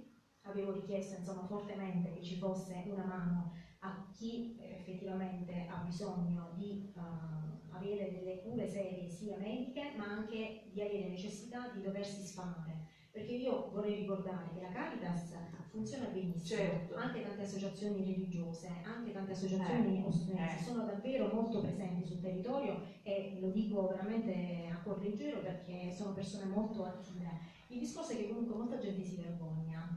avevo 0.46 0.72
richiesto 0.72 1.16
insomma, 1.16 1.44
fortemente 1.44 2.10
che 2.12 2.22
ci 2.22 2.34
fosse 2.34 2.82
una 2.86 3.04
mano 3.04 3.50
a 3.80 3.94
chi 4.10 4.54
eh, 4.56 4.72
effettivamente 4.74 5.64
ha 5.66 5.76
bisogno 5.76 6.48
di 6.54 6.82
eh, 6.96 7.00
avere 7.72 8.08
delle 8.08 8.38
cure 8.38 8.66
serie 8.66 9.10
sia 9.10 9.36
mediche 9.36 9.90
ma 9.94 10.06
anche 10.06 10.60
di 10.64 10.80
avere 10.80 11.06
necessità 11.06 11.68
di 11.68 11.80
doversi 11.82 12.22
sfamare. 12.22 12.78
Perché 13.10 13.32
io 13.34 13.66
vorrei 13.68 13.94
ricordare 13.94 14.50
che 14.50 14.60
la 14.60 14.70
Caritas 14.70 15.34
funziona 15.74 16.06
benissimo, 16.08 16.86
Certo. 16.86 16.94
anche 16.94 17.20
tante 17.20 17.42
associazioni 17.42 18.04
religiose, 18.04 18.80
anche 18.84 19.12
tante 19.12 19.32
associazioni 19.32 19.98
Eh, 19.98 20.02
ostruensi 20.06 20.56
eh. 20.56 20.60
sono 20.60 20.84
davvero 20.84 21.26
molto 21.26 21.60
presenti 21.60 22.04
sul 22.04 22.20
territorio 22.20 22.78
e 23.02 23.34
lo 23.40 23.50
dico 23.50 23.84
veramente 23.88 24.68
a 24.72 24.78
cuor 24.78 25.00
leggero 25.00 25.40
perché 25.40 25.90
sono 25.92 26.12
persone 26.12 26.46
molto 26.46 26.84
attive. 26.84 27.36
Il 27.70 27.80
discorso 27.80 28.12
è 28.12 28.16
che 28.16 28.26
comunque 28.28 28.54
molta 28.54 28.78
gente 28.78 29.04
si 29.04 29.16
vergogna, 29.16 29.90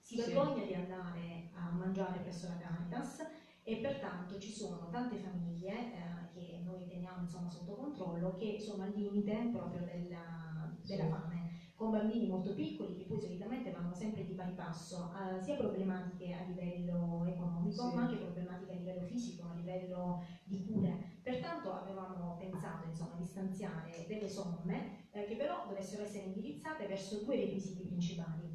si 0.00 0.16
Sì. 0.16 0.16
vergogna 0.16 0.62
di 0.64 0.74
andare 0.74 1.44
a 1.50 1.70
mangiare 1.70 2.18
presso 2.18 2.46
la 2.46 2.56
Caritas 2.56 3.22
e 3.62 3.76
pertanto 3.76 4.36
ci 4.36 4.50
sono 4.50 4.88
tante 4.88 5.16
famiglie 5.16 5.86
eh, 5.90 6.26
che 6.30 6.58
noi 6.60 6.84
teniamo 6.84 7.20
insomma, 7.20 7.48
sotto 7.48 7.74
controllo 7.74 8.32
che 8.34 8.58
sono 8.58 8.82
al 8.82 8.90
limite 8.90 9.46
proprio 9.50 9.80
della, 9.82 10.66
della 10.80 11.04
fame 11.04 11.39
con 11.80 11.88
bambini 11.88 12.26
molto 12.26 12.52
piccoli 12.52 12.92
che 12.94 13.06
poi 13.06 13.16
solitamente 13.16 13.70
vanno 13.70 13.94
sempre 13.94 14.22
di 14.22 14.34
pari 14.34 14.52
passo, 14.52 15.08
eh, 15.14 15.38
sia 15.38 15.54
problematiche 15.54 16.30
a 16.34 16.42
livello 16.42 17.24
economico 17.24 17.86
Sì. 17.86 17.94
ma 17.94 18.02
anche 18.02 18.18
problematiche 18.18 18.72
a 18.72 18.74
livello 18.74 19.00
fisico, 19.00 19.44
a 19.46 19.54
livello 19.54 20.18
di 20.44 20.58
cure. 20.58 20.98
Pertanto 21.22 21.72
avevamo 21.72 22.34
pensato 22.36 22.84
insomma, 22.84 23.16
di 23.16 23.24
stanziare 23.24 24.04
delle 24.04 24.28
somme 24.28 24.82
eh, 25.08 25.24
che 25.24 25.36
però 25.36 25.62
dovessero 25.64 26.02
essere 26.02 26.26
indirizzate 26.26 26.84
verso 26.84 27.16
due 27.16 27.34
requisiti 27.34 27.80
principali, 27.80 28.49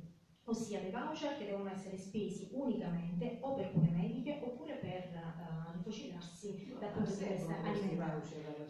ossia 0.46 0.80
dei 0.80 0.92
voucher 0.92 1.38
che 1.38 1.46
devono 1.46 1.70
essere 1.72 1.98
spesi 1.98 2.50
unicamente 2.52 3.38
o 3.42 3.54
per 3.54 3.72
cure 3.72 3.90
mediche 3.90 4.40
oppure 4.44 4.76
per 4.76 4.90
eh, 4.90 5.72
rifocillarsi 5.74 6.76
dal 6.80 6.92
punto 6.92 7.12
di 7.12 7.24
vista 7.24 7.56
alimentare. 7.64 8.22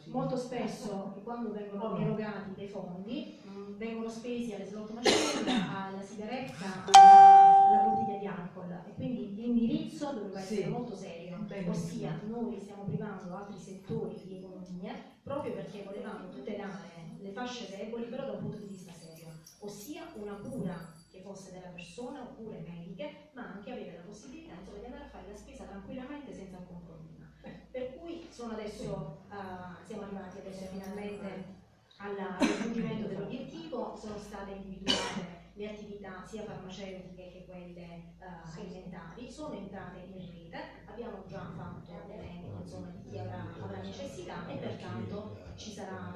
Molto 0.07 0.37
spesso 0.37 1.19
quando 1.23 1.51
vengono 1.51 1.89
no. 1.89 1.97
erogati 1.97 2.53
dei 2.55 2.67
fondi 2.67 3.39
mh, 3.43 3.75
vengono 3.77 4.09
spesi 4.09 4.53
alle 4.53 4.65
slot 4.65 4.91
machine, 4.91 5.51
alla 5.75 6.01
sigaretta, 6.01 6.85
alla, 6.93 7.89
bottiglia 7.89 8.17
di 8.19 8.27
alcol 8.27 8.71
e 8.87 8.93
quindi 8.93 9.33
l'indirizzo 9.35 10.29
Sì. 10.31 10.37
essere 10.37 10.67
molto 10.67 10.95
serio, 10.95 11.37
Benissimo. 11.39 11.71
ossia 11.71 12.21
noi 12.27 12.59
stiamo 12.61 12.83
privando 12.83 13.35
altri 13.35 13.59
settori 13.59 14.21
di 14.23 14.37
economia 14.37 14.93
proprio 15.23 15.53
perché 15.53 15.83
volevamo 15.83 16.29
tutelare 16.29 16.93
le 17.19 17.31
fasce 17.31 17.75
deboli 17.75 18.05
però 18.05 18.25
da 18.25 18.31
un 18.33 18.39
punto 18.39 18.57
di 18.57 18.67
vista 18.67 18.93
serio, 18.93 19.27
ossia 19.59 20.03
una 20.15 20.35
cura 20.35 20.93
fosse 21.25 21.51
della 21.51 21.69
persona 21.69 22.21
o 22.21 22.35
cure 22.35 22.59
mediche, 22.59 23.29
ma 23.33 23.53
anche 23.53 23.71
avere 23.71 23.97
la 23.97 24.03
possibilità 24.03 24.53
insomma, 24.53 24.77
di 24.77 24.85
andare 24.85 25.05
a 25.05 25.09
fare 25.09 25.27
la 25.27 25.35
spesa 25.35 25.63
tranquillamente 25.63 26.31
senza 26.31 26.57
alcun 26.57 26.83
problema. 26.85 27.25
Per 27.71 27.97
cui 27.97 28.27
sono 28.29 28.53
adesso, 28.53 29.23
eh, 29.31 29.85
siamo 29.85 30.03
arrivati 30.03 30.37
adesso 30.37 30.65
finalmente 30.65 31.53
al 31.97 32.15
raggiungimento 32.15 33.07
dell'obiettivo, 33.07 33.95
sono 33.97 34.17
state 34.17 34.51
individuate 34.51 35.43
le 35.55 35.69
attività 35.69 36.23
sia 36.25 36.43
farmaceutiche 36.43 37.31
che 37.31 37.45
quelle 37.45 37.79
eh, 37.79 38.57
alimentari, 38.57 39.31
sono 39.31 39.53
entrate 39.53 39.99
in 39.99 40.17
rete, 40.17 40.57
abbiamo 40.85 41.23
già 41.25 41.49
fatto 41.55 41.91
l'elenco 42.07 42.61
di 42.91 43.09
chi 43.09 43.17
avrà, 43.17 43.47
avrà 43.61 43.81
necessità 43.81 44.47
e 44.47 44.55
pertanto 44.55 45.37
ci 45.55 45.71
sarà, 45.71 46.13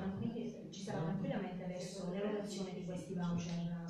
ci 0.70 0.82
sarà 0.82 1.00
tranquillamente 1.00 1.64
adesso 1.64 2.10
l'erogazione 2.12 2.74
di 2.74 2.86
questi 2.86 3.14
voucher 3.14 3.89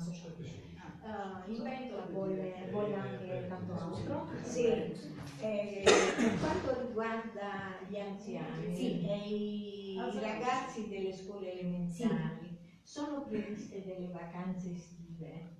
sociali. 1.00 1.46
Eh, 1.46 1.52
in 1.52 1.62
pentola 1.62 2.06
vuole, 2.10 2.66
vuole 2.70 2.94
anche 2.94 3.44
tanto 3.48 3.74
altro. 3.74 4.26
Sì, 4.40 4.92
eh, 5.38 6.12
per 6.16 6.38
quanto 6.38 6.72
riguarda 6.80 7.78
gli 7.88 7.96
anziani 7.96 8.74
Sì. 8.74 9.00
e 9.02 9.26
i, 9.28 10.16
i 10.16 10.18
ragazzi 10.18 10.88
delle 10.88 11.12
scuole 11.12 11.50
elementari, 11.50 12.58
sono 12.82 13.22
previste 13.22 13.82
delle 13.84 14.08
vacanze 14.10 14.70
estive? 14.72 15.59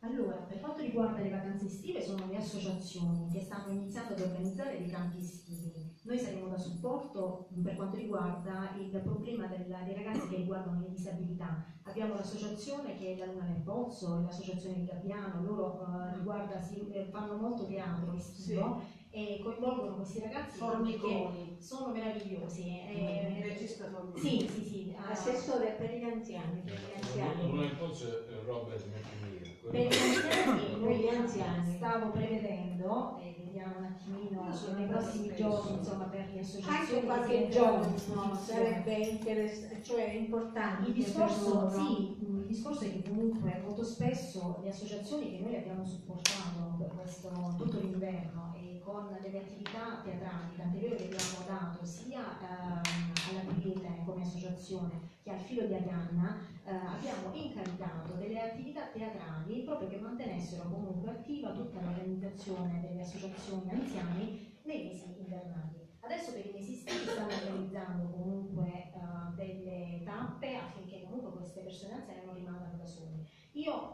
Allora, 0.00 0.36
per 0.36 0.60
quanto 0.60 0.80
riguarda 0.80 1.20
le 1.20 1.28
vacanze 1.30 1.66
estive, 1.66 2.00
sono 2.00 2.26
le 2.28 2.36
associazioni 2.36 3.28
che 3.32 3.40
stanno 3.40 3.72
iniziando 3.72 4.14
ad 4.14 4.20
organizzare 4.20 4.78
dei 4.78 4.88
campi 4.88 5.18
estivi. 5.20 5.96
Noi 6.02 6.18
saremo 6.18 6.46
da 6.48 6.56
supporto 6.56 7.48
per 7.62 7.74
quanto 7.74 7.96
riguarda 7.96 8.72
il 8.78 9.00
problema 9.02 9.46
della- 9.46 9.82
dei 9.82 9.94
ragazzi 9.94 10.28
che 10.28 10.36
riguardano 10.36 10.80
le 10.80 10.88
disabilità. 10.88 11.62
Abbiamo 11.82 12.14
l'associazione 12.14 12.94
che 12.96 13.14
è 13.14 13.18
la 13.18 13.26
Luna 13.26 13.44
nel 13.44 13.60
Pozzo, 13.62 14.20
l'associazione 14.22 14.76
di 14.78 14.84
Gabbiano, 14.84 15.42
loro 15.42 15.80
eh, 15.80 16.14
riguarda- 16.16 16.60
si- 16.62 16.88
eh, 16.90 17.04
fanno 17.10 17.36
molto 17.36 17.66
teatro 17.66 18.12
estivo 18.12 18.80
e 19.10 19.40
coinvolgono 19.42 19.96
questi 19.96 20.20
ragazzi 20.20 20.58
Formiconi. 20.58 21.56
che 21.56 21.62
sono 21.62 21.90
meravigliosi. 21.92 22.60
Il 22.66 22.96
eh, 22.96 23.40
regista 23.42 23.90
Formiconi. 23.90 24.40
sì, 24.40 24.48
sì, 24.48 24.62
sì. 24.62 24.90
eh, 24.90 24.96
Assessore 24.96 25.72
per 25.72 25.92
gli 25.96 26.04
anziani, 26.04 26.60
per 26.60 26.78
gli 26.78 27.02
anziani. 27.02 27.50
Uno 27.50 27.62
in 27.64 27.76
pozzo 27.76 28.06
è 28.06 28.44
Robert 28.44 28.84
McNeil. 28.86 29.27
Per 29.70 29.80
gli 29.80 29.92
anziani, 29.92 30.60
Per 30.70 30.78
noi 30.78 30.96
gli 30.98 31.08
anziani. 31.08 31.76
stavo 31.76 32.10
prevedendo, 32.10 33.18
e 33.20 33.34
vediamo 33.44 33.78
un 33.78 33.84
attimino 33.84 34.48
nei 34.76 34.86
prossimi 34.86 35.34
giorni, 35.34 35.76
insomma, 35.78 36.04
per 36.04 36.30
le 36.32 36.40
associazioni 36.40 37.04
qualche 37.04 37.48
giorno 37.50 38.34
sarebbe 38.34 38.94
interessante, 38.94 39.82
cioè 39.82 40.10
importante. 40.12 40.88
Il 40.88 40.94
discorso, 40.94 41.70
sì, 41.70 42.16
il 42.20 42.44
discorso 42.46 42.84
è 42.84 42.92
che 42.92 43.02
comunque 43.08 43.60
molto 43.64 43.84
spesso 43.84 44.60
le 44.62 44.70
associazioni 44.70 45.36
che 45.36 45.42
noi 45.42 45.56
abbiamo 45.56 45.84
supportato 45.84 46.76
per 46.78 46.88
questo, 46.94 47.54
tutto 47.58 47.78
l'inverno 47.78 48.54
e 48.56 48.80
con 48.82 49.18
delle 49.20 49.38
attività 49.38 50.00
teatrali, 50.02 50.56
tant'è 50.56 50.78
vero 50.78 50.94
che 50.96 51.04
abbiamo 51.04 51.44
dato 51.46 51.84
sia 51.84 52.20
ehm, 52.40 52.80
alla 53.28 53.60
Quiete 53.60 54.02
come 54.06 54.22
associazione 54.22 55.16
che 55.28 55.34
al 55.34 55.40
filo 55.40 55.66
di 55.66 55.74
Arianna 55.74 56.40
eh, 56.64 56.70
abbiamo 56.72 57.34
incaricato 57.34 58.14
delle 58.14 58.40
attività 58.40 58.86
teatrali 58.86 59.60
proprio 59.60 59.88
che 59.88 59.98
mantenessero 59.98 60.62
comunque 60.70 61.10
attiva 61.10 61.52
tutta 61.52 61.80
l'organizzazione 61.82 62.80
delle 62.80 63.02
associazioni 63.02 63.70
anziani 63.70 64.56
nei 64.62 64.84
mesi 64.84 65.14
invernali. 65.18 65.86
Adesso 66.00 66.32
per 66.32 66.46
i 66.46 66.52
mesi 66.54 66.74
stessi 66.74 67.10
stiamo 67.10 67.28
realizzando 67.28 68.08
comunque 68.08 68.64
eh, 68.64 69.34
delle 69.34 70.02
tappe 70.02 70.56
affinché 70.56 71.02
comunque 71.02 71.32
queste 71.32 71.60
persone 71.60 71.94
anziane 71.94 72.24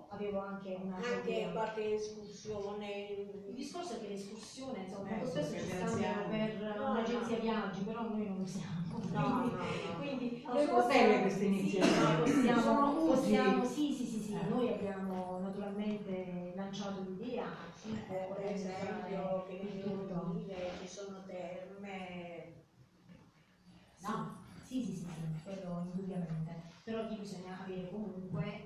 avevo 0.09 0.39
anche 0.39 0.75
una 0.75 0.97
Anche 0.97 1.49
qualche 1.53 1.95
escursione. 1.95 3.43
il 3.47 3.55
discorso 3.55 3.95
è 3.95 3.99
che 3.99 4.07
l'escursione, 4.09 4.81
insomma, 4.81 5.09
Eh, 5.09 5.17
molto 5.17 5.41
spesso 5.43 5.67
ci 5.67 5.73
anziani. 5.73 6.29
per 6.29 6.75
No, 6.77 6.91
un'agenzia 6.91 7.35
no. 7.37 7.41
viaggi, 7.41 7.81
però 7.83 8.03
noi 8.07 8.25
non 8.25 8.37
lo 8.39 8.47
siamo. 8.47 8.83
No, 9.11 9.21
no, 9.21 9.37
Quindi, 9.45 9.51
no. 9.51 9.95
quindi 9.97 10.43
No, 10.45 10.59
sono 10.59 10.75
possiamo- 10.75 10.87
belle 10.87 11.19
queste 11.21 11.45
iniziative. 11.45 12.27
Sì, 12.27 12.33
possiamo, 12.45 12.93
possiamo- 13.05 13.65
sì, 13.65 13.93
sì, 13.93 14.05
sì, 14.05 14.19
sì, 14.21 14.33
Eh. 14.33 14.43
noi 14.49 14.69
abbiamo 14.69 15.39
naturalmente 15.39 16.53
lanciato 16.55 17.01
l'idea 17.01 17.47
Eh, 17.87 18.27
per 18.35 18.51
esempio, 18.51 19.45
che 19.47 19.73
devo 19.75 20.31
dire, 20.33 20.71
ci 20.79 20.87
sono 20.87 21.23
terme. 21.27 22.53
No, 24.01 24.29
sì, 24.62 24.81
sì, 24.83 24.93
sì, 24.95 25.05
sì, 25.05 25.43
quello 25.43 25.81
indubbiamente. 25.87 26.62
Però 26.83 27.01
lì 27.07 27.17
bisogna 27.17 27.59
avere 27.61 27.89
comunque 27.91 28.64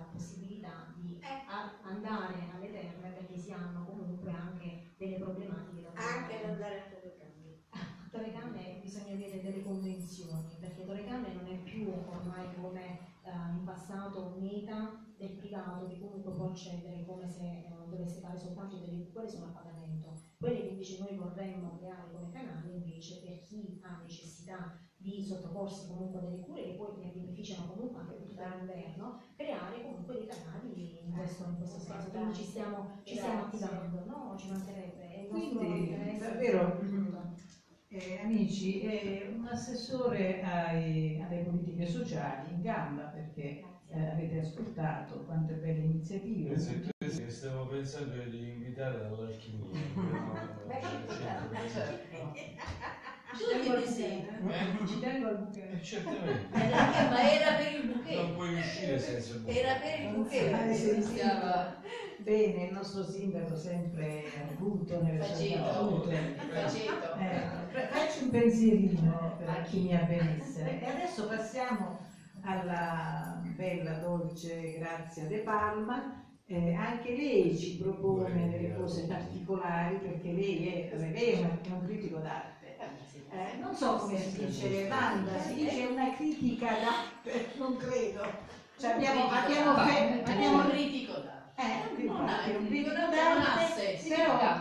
la 0.00 0.08
possibilità 0.12 0.92
di 0.96 1.20
a- 1.22 1.78
andare 1.82 2.48
alle 2.52 2.70
terme 2.72 3.10
perché 3.10 3.36
si 3.36 3.52
hanno 3.52 3.84
comunque 3.84 4.32
anche 4.32 4.94
delle 4.96 5.18
problematiche 5.18 5.82
da 5.82 5.92
Anche 5.94 6.38
ad 6.38 6.50
andare 6.52 6.80
a 6.80 6.88
Torrecambi. 6.88 7.68
Torrecanne 8.10 8.80
bisogna 8.82 9.12
avere 9.12 9.42
delle 9.42 9.62
convenzioni, 9.62 10.56
perché 10.58 10.84
Torrecanne 10.84 11.32
non 11.34 11.46
è 11.46 11.56
più 11.62 11.88
ormai 11.88 12.48
come 12.60 12.98
eh, 13.22 13.30
in 13.30 13.64
passato 13.64 14.36
meta 14.40 15.04
del 15.16 15.36
privato 15.36 15.86
che 15.86 15.98
comunque 15.98 16.32
può 16.32 16.48
accedere 16.48 17.04
come 17.04 17.28
se 17.28 17.44
eh, 17.44 17.88
dovesse 17.88 18.20
fare 18.20 18.38
soltanto 18.38 18.76
delle 18.78 19.12
quelle 19.12 19.28
sono 19.28 19.46
a 19.46 19.48
pagamento. 19.48 20.18
Quelle 20.38 20.62
che 20.62 20.68
invece 20.68 20.98
noi 20.98 21.16
vorremmo 21.16 21.76
creare 21.76 22.10
come 22.10 22.30
canale 22.30 22.72
invece 22.72 23.20
per 23.20 23.40
chi 23.42 23.78
ha 23.82 23.98
necessità 24.00 24.78
di 24.96 25.22
sottoporsi 25.22 25.88
comunque 25.88 26.18
a 26.18 26.22
delle 26.22 26.40
cure 26.40 26.62
che 26.62 26.74
poi 26.74 26.96
ne 26.98 27.10
beneficiano 27.10 27.72
comunque 27.72 28.00
anche 28.00 28.16
tutto 28.18 28.42
l'inverno, 28.42 29.22
creare 29.44 29.80
comunque 29.80 30.14
dei 30.14 30.26
canali 30.26 30.98
in 31.02 31.12
questo, 31.12 31.44
in 31.44 31.56
questo 31.56 31.78
senso. 31.78 32.10
Quindi 32.10 32.34
ci 32.34 32.44
stiamo, 32.44 33.00
ci 33.04 33.16
stiamo 33.16 33.40
attivando, 33.40 34.04
no? 34.04 34.34
Ci 34.36 34.48
mancherebbe. 34.48 35.24
Quindi, 35.26 36.16
davvero, 36.18 36.78
Eh, 37.92 38.20
amici, 38.22 38.84
è 38.86 39.30
un 39.34 39.46
assessore 39.46 40.40
ai- 40.42 41.18
alle 41.20 41.42
politiche 41.42 41.86
sociali 41.86 42.52
in 42.52 42.60
gamba 42.62 43.02
perché 43.04 43.64
eh, 43.88 44.08
avete 44.10 44.38
ascoltato 44.40 45.24
quante 45.24 45.54
belle 45.54 45.80
iniziative. 45.80 46.68
Che 47.14 47.30
stavo 47.30 47.66
pensando 47.66 48.22
di 48.24 48.50
invitare 48.50 48.98
dall'alchimia. 48.98 49.78
Beh, 53.30 53.36
certo. 53.36 53.36
Ci 53.36 53.44
tengo 53.46 53.72
al 53.72 53.84
sì. 53.84 54.22
buche. 54.38 54.86
Ci 54.86 54.98
tengo 54.98 55.26
al 55.26 55.34
buche. 55.36 55.68
Eh, 55.70 55.82
certamente. 55.82 56.46
Ma 57.08 57.30
era 57.30 57.52
per 57.52 57.72
il 57.72 57.82
bouquet. 57.82 58.14
Non 58.14 58.32
puoi 58.32 58.52
uscire 58.54 58.98
senza 58.98 59.34
buco. 59.34 59.50
Era 59.50 59.74
per 59.74 59.98
il 59.98 60.26
Eh, 60.30 60.74
Si 60.74 61.12
chiama 61.12 61.78
Bene, 62.16 62.64
il 62.64 62.70
nostro 62.72 63.02
sindaco 63.02 63.54
sempre 63.54 64.24
arguto 64.34 64.98
nelle 64.98 65.18
Faceto. 65.18 66.00
Faceto. 66.50 67.14
Eh, 67.14 67.86
facci 67.88 68.18
un 68.18 68.28
pensierino 68.28 69.34
per 69.36 69.60
chi 69.62 69.78
mi 69.80 69.94
ha 69.94 70.00
benessere. 70.00 70.78
E 70.80 70.84
adesso 70.84 71.24
passiamo 71.24 71.96
alla 72.40 73.38
bella 73.54 73.94
dolce 73.94 74.70
Grazia 74.70 75.24
De 75.26 75.38
Palma. 75.38 76.00
Eh, 76.44 76.72
anche 76.72 77.14
lei 77.14 77.56
ci 77.56 77.76
propone 77.76 78.48
delle 78.48 78.72
cose 78.74 79.04
particolari 79.06 79.98
perché 79.98 80.32
lei 80.32 80.66
è, 80.66 80.96
lei 80.96 81.30
è 81.30 81.34
un 81.70 81.80
critico 81.80 82.18
d'arte. 82.18 82.59
Eh, 83.32 83.54
non 83.58 83.74
so 83.74 83.96
come 83.96 84.16
si 84.16 84.32
dice, 84.32 84.86
Wanda, 84.88 85.38
si 85.38 85.54
dice 85.54 85.84
una 85.84 86.10
critica 86.10 86.74
d'arte, 86.76 87.52
non 87.54 87.76
credo. 87.76 88.38
Cioè 88.74 88.90
abbiamo, 88.90 89.28
abbiamo, 89.28 89.76
fe- 89.78 90.20
abbiamo 90.24 90.58
un 90.58 90.66
critico 90.66 91.12
d'arte. 91.18 91.62
eh, 91.62 91.88
Non 91.90 91.98
infatti, 92.00 92.50
un 92.50 92.64
critico 92.64 93.06
senso, 93.64 94.14
però 94.14 94.56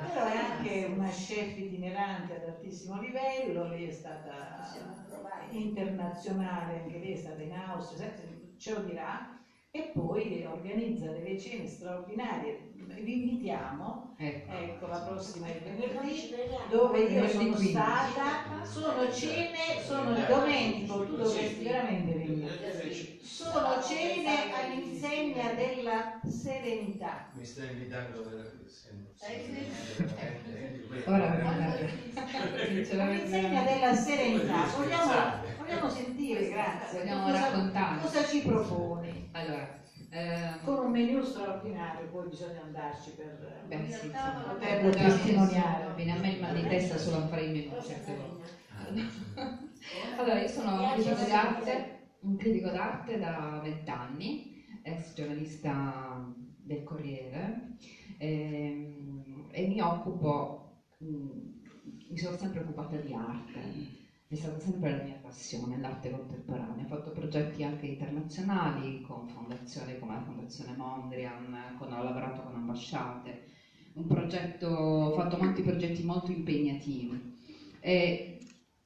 però 0.00 0.24
è 0.24 0.34
anche 0.34 0.84
una 0.84 1.08
chef 1.10 1.56
itinerante 1.56 2.34
ad 2.34 2.44
altissimo 2.44 2.96
livello, 2.96 3.64
lei 3.66 3.84
è 3.84 3.90
stata 3.90 4.98
internazionale, 5.48 6.76
anche 6.78 6.98
lei 6.98 7.12
è 7.12 7.16
stata 7.16 7.40
in 7.42 7.52
Austria, 7.52 8.12
ce 8.56 8.70
lo 8.72 8.80
dirà, 8.80 9.37
e 9.78 9.90
poi 9.92 10.44
organizza 10.44 11.06
delle 11.12 11.38
cene 11.38 11.66
straordinarie. 11.68 12.66
Vi 12.74 13.12
invitiamo, 13.22 14.16
ecco. 14.18 14.86
la 14.88 14.98
prossima 14.98 15.46
è 15.46 15.60
venerdì, 15.62 16.34
dove 16.68 16.98
io 16.98 17.28
sono 17.28 17.56
stata, 17.56 18.64
sono 18.64 19.12
cene, 19.12 19.80
sono 19.86 20.16
Domenico, 20.26 21.06
tu 21.06 21.16
dovresti 21.16 21.62
veramente 21.62 22.12
venire. 22.12 22.56
Sono 23.22 23.80
cene 23.80 24.52
all'insegna 24.52 25.52
della 25.52 26.20
serenità. 26.26 27.28
Mi 27.34 27.44
sta 27.44 27.64
invitando 27.64 28.22
per... 28.22 28.56
Ora 31.04 31.38
All'insegna 32.90 33.62
della 33.62 33.94
serenità. 33.94 34.64
Vogliamo, 34.76 35.56
vogliamo 35.68 35.88
sentire, 35.88 36.46
grazie. 36.46 36.96
Vogliamo 36.98 37.22
cosa, 37.24 37.44
raccontare. 37.44 38.00
cosa 38.00 38.22
ci 38.22 38.40
proponi? 38.40 39.28
Allora, 39.32 39.68
eh, 40.08 40.56
Con 40.60 40.78
un 40.78 40.90
menù 40.90 41.20
straordinario, 41.20 42.06
poi 42.08 42.24
bisogna 42.26 42.60
andarci 42.60 43.12
per 43.12 43.60
beh, 43.62 43.82
sì, 43.88 44.10
sì. 44.14 44.32
poterlo 44.46 44.90
testimoniare. 44.94 45.92
Viene 45.92 46.10
a 46.12 46.14
me 46.14 46.28
il 46.28 46.36
mal 46.38 46.52
di 46.52 46.64
testa 46.64 46.96
solo 46.96 47.16
a 47.16 47.20
fare 47.20 47.42
i 47.42 47.48
menù 47.48 47.76
certe 47.78 48.12
volte. 48.12 48.52
Allora, 50.16 50.38
io 50.38 50.48
sono 50.48 50.76
un 50.76 50.86
critico 50.86 51.24
d'arte, 51.24 51.84
un 52.20 52.36
critico 52.36 52.70
d'arte 52.70 53.16
da 53.16 53.58
vent'anni, 53.60 54.36
ex 54.80 55.12
giornalista 55.12 56.16
del 56.56 56.82
Corriere, 56.82 57.52
ehm, 58.16 59.42
e 59.48 59.62
mi 59.62 59.80
occupo, 59.80 60.50
mh, 60.98 61.06
mi 62.08 62.16
sono 62.16 62.32
sempre 62.32 62.58
occupata 62.60 62.96
di 62.98 63.12
arte, 63.12 63.72
è 64.28 64.34
stata 64.34 64.58
sempre 64.58 64.90
la 64.90 64.98
mia 64.98 65.16
passione, 65.18 65.76
l'arte 65.76 66.10
contemporanea. 66.10 66.82
Ho 66.82 66.86
fatto 66.86 67.10
progetti 67.10 67.62
anche 67.62 67.86
internazionali 67.86 68.98
con 69.00 69.26
fondazioni 69.26 69.94
come 69.96 70.12
la 70.12 70.20
Fondazione 70.20 70.72
Mondrian, 70.72 71.70
con- 71.74 71.90
ho 71.92 72.00
lavorato 72.00 72.42
con 72.42 72.54
ambasciate, 72.54 73.38
progetto, 74.06 74.66
ho 74.66 75.08
fatto 75.08 75.36
molti 75.36 75.62
progetti 75.62 76.02
molto 76.02 76.30
impegnativi. 76.30 77.20
E 77.80 78.16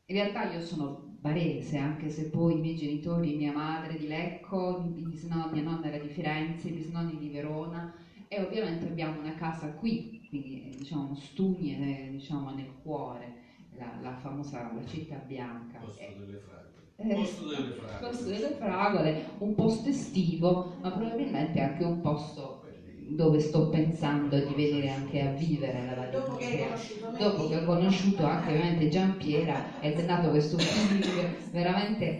in 0.07 0.15
realtà 0.15 0.43
io 0.43 0.61
sono 0.61 0.93
barese, 1.01 1.77
anche 1.77 2.09
se 2.09 2.25
poi 2.25 2.55
i 2.55 2.59
miei 2.59 2.75
genitori, 2.75 3.33
mia 3.35 3.53
madre 3.53 3.95
di 3.95 4.07
Lecco, 4.07 4.75
mia 4.77 5.61
nonna 5.63 5.87
era 5.87 5.97
di 5.99 6.09
Firenze, 6.09 6.69
i 6.69 6.73
bisnonni 6.73 7.17
di 7.17 7.29
Verona 7.29 7.87
e 8.27 8.39
ovviamente 8.41 8.87
abbiamo 8.87 9.19
una 9.19 9.33
casa 9.33 9.71
qui, 9.71 10.01
quindi 10.29 10.55
eh, 10.55 10.71
diciamo 10.77 11.15
Stugni 11.15 11.71
è 11.71 12.09
diciamo, 12.09 12.51
nel 12.51 12.73
cuore, 12.75 13.33
la, 13.73 13.95
la 13.99 14.13
famosa 14.13 14.69
la 14.71 14.83
città 14.83 15.19
bianca. 15.19 15.79
Posto 15.79 15.95
E- 15.95 16.15
delle 16.15 16.39
fragole. 16.39 16.87
eh, 16.97 17.15
Posto 17.15 17.45
delle 17.45 17.71
fragole. 17.71 17.99
posto 17.99 18.29
delle 18.31 18.51
fragole, 18.51 19.15
un 19.39 19.53
posto 19.55 19.89
estivo, 19.89 20.57
ma 20.81 20.91
probabilmente 20.91 21.61
anche 21.61 21.83
un 21.85 21.99
posto 21.99 22.57
dove 22.95 23.39
sto 23.39 23.63
pensando 23.63 24.41
di 24.41 24.55
venire 24.55 24.89
anche 24.89 25.21
a 25.21 25.29
vivere 25.29 25.83
la 25.95 25.95
me. 26.37 26.73
Dopo 27.11 27.45
che 27.45 27.57
ho 27.57 27.61
conosciuto 27.61 28.25
anche 28.25 28.49
ovviamente 28.51 28.87
Giampiera 28.87 29.61
ed 29.79 29.99
è 29.99 30.03
nato 30.03 30.29
questo 30.29 30.59
feeling 30.59 31.27
veramente 31.51 32.17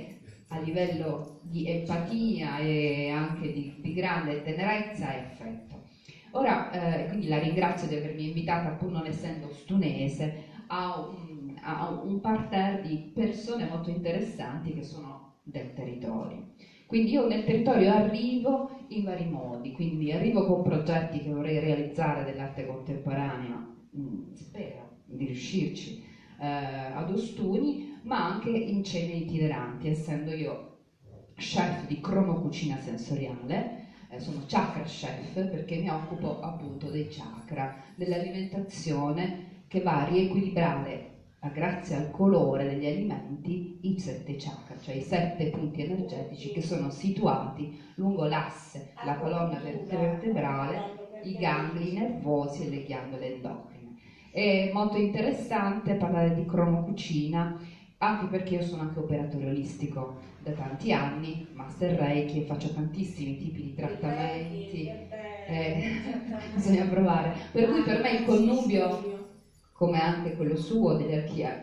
a 0.49 0.57
livello 0.57 1.21
di 1.39 1.63
empatia 1.65 2.59
e 2.59 3.09
anche 3.09 3.51
di, 3.51 3.71
di 3.79 3.91
grande 3.93 4.41
tenerezza 4.41 5.11
e 5.13 5.19
affetto. 5.19 5.81
Ora, 6.31 6.67
eh, 6.69 7.05
quindi 7.07 7.27
la 7.27 7.37
ringrazio 7.37 7.87
di 7.87 7.95
avermi 7.95 8.25
invitata, 8.25 8.71
pur 8.71 8.91
non 8.91 9.07
essendo 9.07 9.49
stunese, 9.49 10.31
a 10.67 10.95
un, 10.97 11.32
a 11.63 11.87
un 11.87 12.19
parterre 12.21 12.81
di 12.81 12.99
persone 13.13 13.65
molto 13.65 13.89
interessanti 13.91 14.73
che 14.73 14.83
sono 14.83 15.21
del 15.43 15.73
territorio. 15.73 16.43
Quindi 16.87 17.13
io 17.13 17.25
nel 17.25 17.43
territorio 17.43 17.91
arrivo 17.91 18.65
in 18.89 19.03
vari 19.05 19.25
modi, 19.25 19.71
quindi 19.71 20.11
arrivo 20.13 20.43
con 20.43 20.61
progetti 20.63 21.21
che 21.21 21.31
vorrei 21.31 21.59
realizzare 21.59 22.23
dell'arte 22.23 22.65
contemporanea, 22.65 23.61
mm, 23.97 24.33
spero 24.33 24.89
di 25.05 25.25
riuscirci, 25.25 25.95
eh, 26.39 26.45
ad 26.47 27.09
Ostuni, 27.11 27.75
ma 28.03 28.23
anche 28.25 28.61
in 28.67 28.83
cene 28.83 29.13
itineranti, 29.15 29.87
essendo 29.87 30.31
io 30.33 30.59
chef 31.35 31.85
di 31.85 31.99
cromocucina 31.99 32.77
sensoriale, 32.77 33.67
eh, 34.09 34.19
sono 34.19 34.43
chakra 34.45 34.83
chef 34.85 35.47
perché 35.47 35.79
mi 35.79 35.89
occupo 35.89 36.37
appunto 36.41 36.91
dei 36.91 37.07
chakra, 37.09 37.69
dell'alimentazione 37.95 39.33
che 39.67 39.81
va 39.81 39.99
a 39.99 40.03
riequilibrare 40.03 41.01
grazie 41.51 41.95
al 41.95 42.09
colore 42.11 42.65
degli 42.65 42.85
alimenti 42.87 43.61
i 43.81 43.95
sette 43.99 44.35
chakra, 44.37 44.77
cioè 44.77 44.95
i 44.95 45.01
sette 45.01 45.47
punti 45.49 45.81
energetici 45.81 46.51
che 46.51 46.61
sono 46.61 46.89
situati 46.89 47.69
lungo 47.95 48.25
l'asse, 48.25 48.83
la 49.01 49.15
colonna 49.15 49.61
vertebrale, 49.61 50.85
i 51.21 51.35
gangli 51.37 51.91
nervosi 51.93 52.63
e 52.63 52.67
le 52.67 52.81
ghiandole 52.81 53.27
endocrine. 53.27 53.93
È 54.31 54.65
molto 54.67 54.97
interessante 54.97 55.95
parlare 55.97 56.31
di 56.33 56.45
cromocucina 56.45 57.49
anche 57.99 58.27
perché 58.27 58.55
io 58.55 58.61
sono 58.61 58.83
anche 58.83 58.99
operatore 58.99 59.47
olistico 59.47 60.09
da 60.37 60.53
tanti 60.53 60.91
anni, 60.91 61.39
Master 61.53 61.93
Reiki 61.93 62.37
e 62.39 62.41
faccio 62.43 62.69
tantissimi 62.71 63.35
tipi 63.37 63.61
di 63.63 63.73
trattamenti, 63.73 64.93
eh, 65.45 65.81
bisogna 66.51 66.85
provare. 66.85 67.31
Per 67.51 67.67
cui 67.67 67.83
per 67.83 67.99
me 67.99 68.11
il 68.11 68.21
connubio, 68.21 69.03
come 69.83 69.99
anche 69.99 70.33
quello 70.37 70.55
suo, 70.55 70.97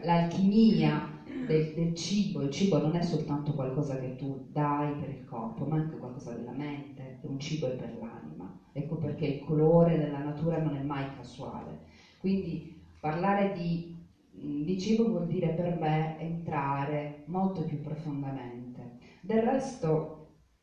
l'alchimia 0.02 1.10
del, 1.24 1.72
del, 1.72 1.94
cibo, 1.94 2.42
il 2.42 2.50
cibo 2.50 2.78
non 2.78 2.94
è 2.96 3.02
soltanto 3.02 3.54
qualcosa 3.54 3.96
che 3.96 4.18
tu 4.18 4.38
dai 4.46 4.92
per 4.92 5.08
il 5.08 5.24
corpo, 5.24 5.64
ma 5.64 5.78
anche 5.78 5.96
qualcosa 5.96 6.34
della 6.34 6.52
mente, 6.52 7.16
un 7.22 7.40
cibo 7.40 7.68
è 7.68 7.72
per 7.72 7.94
l'anima. 7.94 8.52
Ecco 8.74 8.98
perché 8.98 9.24
il 9.24 9.40
colore 9.40 9.96
della 9.96 10.20
natura 10.20 10.58
non 10.58 10.74
è 10.74 10.80
mai 10.80 11.08
casuale. 11.08 11.78
Quindi 12.18 12.62
parlare 13.00 13.54
di 13.54 13.88
di 14.32 14.78
cibo 14.78 15.08
vuol 15.08 15.26
dire 15.26 15.50
per 15.50 15.72
me 15.72 16.14
entrare 16.18 17.22
molto 17.26 17.64
più 17.64 17.80
profondamente. 17.80 18.90
Del 19.22 19.40
resto, 19.40 20.19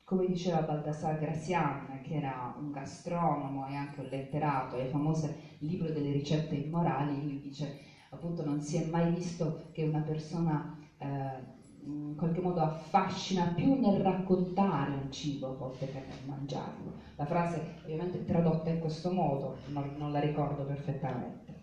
come 0.07 0.24
diceva 0.24 0.62
Baldassare 0.62 1.16
Gracian, 1.16 1.98
che 2.00 2.14
era 2.14 2.52
un 2.54 2.70
gastronomo 2.70 3.66
e 3.66 3.74
anche 3.74 3.98
un 3.98 4.07
letterato, 4.07 4.76
il 4.76 4.86
famoso 4.86 5.28
libro 5.59 5.90
delle 5.90 6.12
ricette 6.12 6.54
immorali, 6.54 7.20
lui 7.20 7.36
dice 7.40 7.72
appunto 8.11 8.44
non 8.44 8.61
si 8.61 8.76
è 8.76 8.80
mai 8.80 9.09
visto 9.09 9.52
che 9.72 9.82
una 9.82 10.02
persona 10.02 10.64
eh, 10.98 11.42
in 11.80 12.14
qualche 12.14 12.40
modo 12.40 12.61
affascina 12.61 13.48
più 13.52 13.72
nel 13.74 13.90
raccontare 13.94 14.92
un 14.94 15.11
cibo 15.11 15.52
volte 15.57 15.88
che 15.88 15.98
nel 15.98 16.22
mangiarlo. 16.22 16.92
La 17.16 17.24
frase 17.24 17.64
ovviamente 17.82 18.22
tradotta 18.22 18.70
in 18.70 18.78
questo 18.78 19.11
modo, 19.11 19.54
non, 19.66 19.90
non 19.96 20.12
la 20.12 20.20
ricordo 20.20 20.62
perfettamente. 20.64 21.54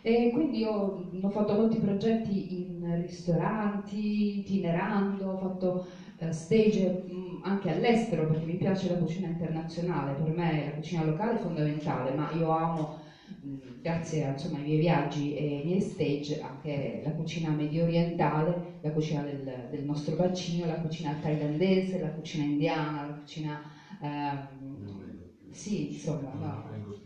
E 0.00 0.28
quindi 0.28 0.58
io 0.58 0.90
ho 1.20 1.28
fatto 1.28 1.54
molti 1.54 1.78
progetti 1.78 2.44
in 2.48 2.94
ristoranti, 2.96 4.34
itinerando, 4.34 5.28
ho 5.28 5.34
fatto 5.34 5.76
stage 6.30 6.94
mh, 7.04 7.36
anche 7.40 7.68
all'estero 7.68 8.24
perché 8.24 8.44
mi 8.46 8.56
piace 8.56 8.86
la 8.86 8.96
cucina 8.96 9.26
internazionale, 9.26 10.14
per 10.14 10.30
me 10.30 10.62
la 10.62 10.72
cucina 10.72 11.02
locale 11.02 11.32
è 11.32 11.34
fondamentale, 11.36 12.10
ma 12.12 12.28
io 12.30 12.48
amo, 12.48 12.88
mh, 13.40 13.78
grazie 13.80 14.28
insomma, 14.28 14.56
ai 14.56 14.62
miei 14.62 14.76
viaggi 14.76 15.30
e 15.30 15.54
ai 15.54 15.62
miei 15.62 15.80
stage, 15.80 16.36
anche 16.36 16.98
la 17.00 17.12
cucina 17.12 17.52
medio 17.52 17.82
orientale, 17.82 18.56
la 18.80 18.90
cucina 18.90 19.22
del, 19.22 19.64
del 19.68 19.82
nostro 19.82 20.14
bacino, 20.14 20.64
la 20.64 20.76
cucina 20.76 21.14
thailandese, 21.18 21.98
la 21.98 22.10
cucina 22.10 22.42
indiana, 22.42 23.00
la 23.00 23.12
cucina... 23.12 23.60
Ehm, 23.98 25.26
sì, 25.50 25.82
insomma, 25.82 26.70
no 26.74 26.96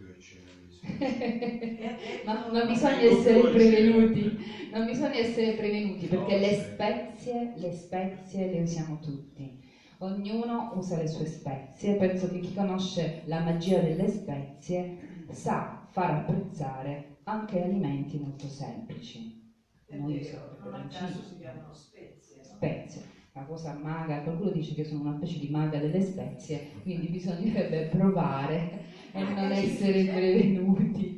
Ma 2.23 2.39
non 2.47 2.65
bisogna 2.65 3.05
essere 3.05 3.45
prevenuti, 3.45 4.33
non 4.69 4.85
bisogna 4.85 5.19
essere 5.19 5.53
prevenuti 5.53 6.07
perché 6.07 6.35
le 6.35 6.53
spezie, 6.53 7.49
le 7.53 7.71
spezie 7.71 8.47
le 8.47 8.59
usiamo 8.61 8.99
tutti. 8.99 9.51
Ognuno 9.99 10.67
usa 10.71 10.97
le 10.97 11.07
sue 11.07 11.25
spezie, 11.25 11.95
penso 11.95 12.27
che 12.27 12.39
chi 12.39 12.53
conosce 12.53 13.13
la 13.23 13.39
magia 13.39 13.81
delle 13.81 14.07
spezie 14.09 14.87
sa 15.27 15.67
far 15.85 16.11
apprezzare 16.11 17.01
anche 17.25 17.59
alimenti 17.61 18.17
molto 18.19 18.47
semplici. 18.47 19.25
Non, 19.89 20.11
vero, 20.11 20.45
non 20.57 20.73
a 20.75 20.83
caso 20.85 21.21
si 21.23 21.35
chiamano 21.37 21.73
spezie. 21.73 22.37
No? 22.37 22.43
Spezie 22.43 23.01
una 23.33 23.45
cosa 23.45 23.71
maga, 23.73 24.19
qualcuno 24.21 24.51
dice 24.51 24.73
che 24.75 24.83
sono 24.83 24.99
una 25.01 25.13
specie 25.13 25.39
di 25.39 25.47
maga 25.47 25.79
delle 25.79 26.01
spezie, 26.01 26.61
quindi 26.81 27.07
bisognerebbe 27.07 27.83
provare 27.83 28.69
e 29.17 29.25
non 29.33 29.51
essere 29.51 30.07
prevenuti. 30.07 31.11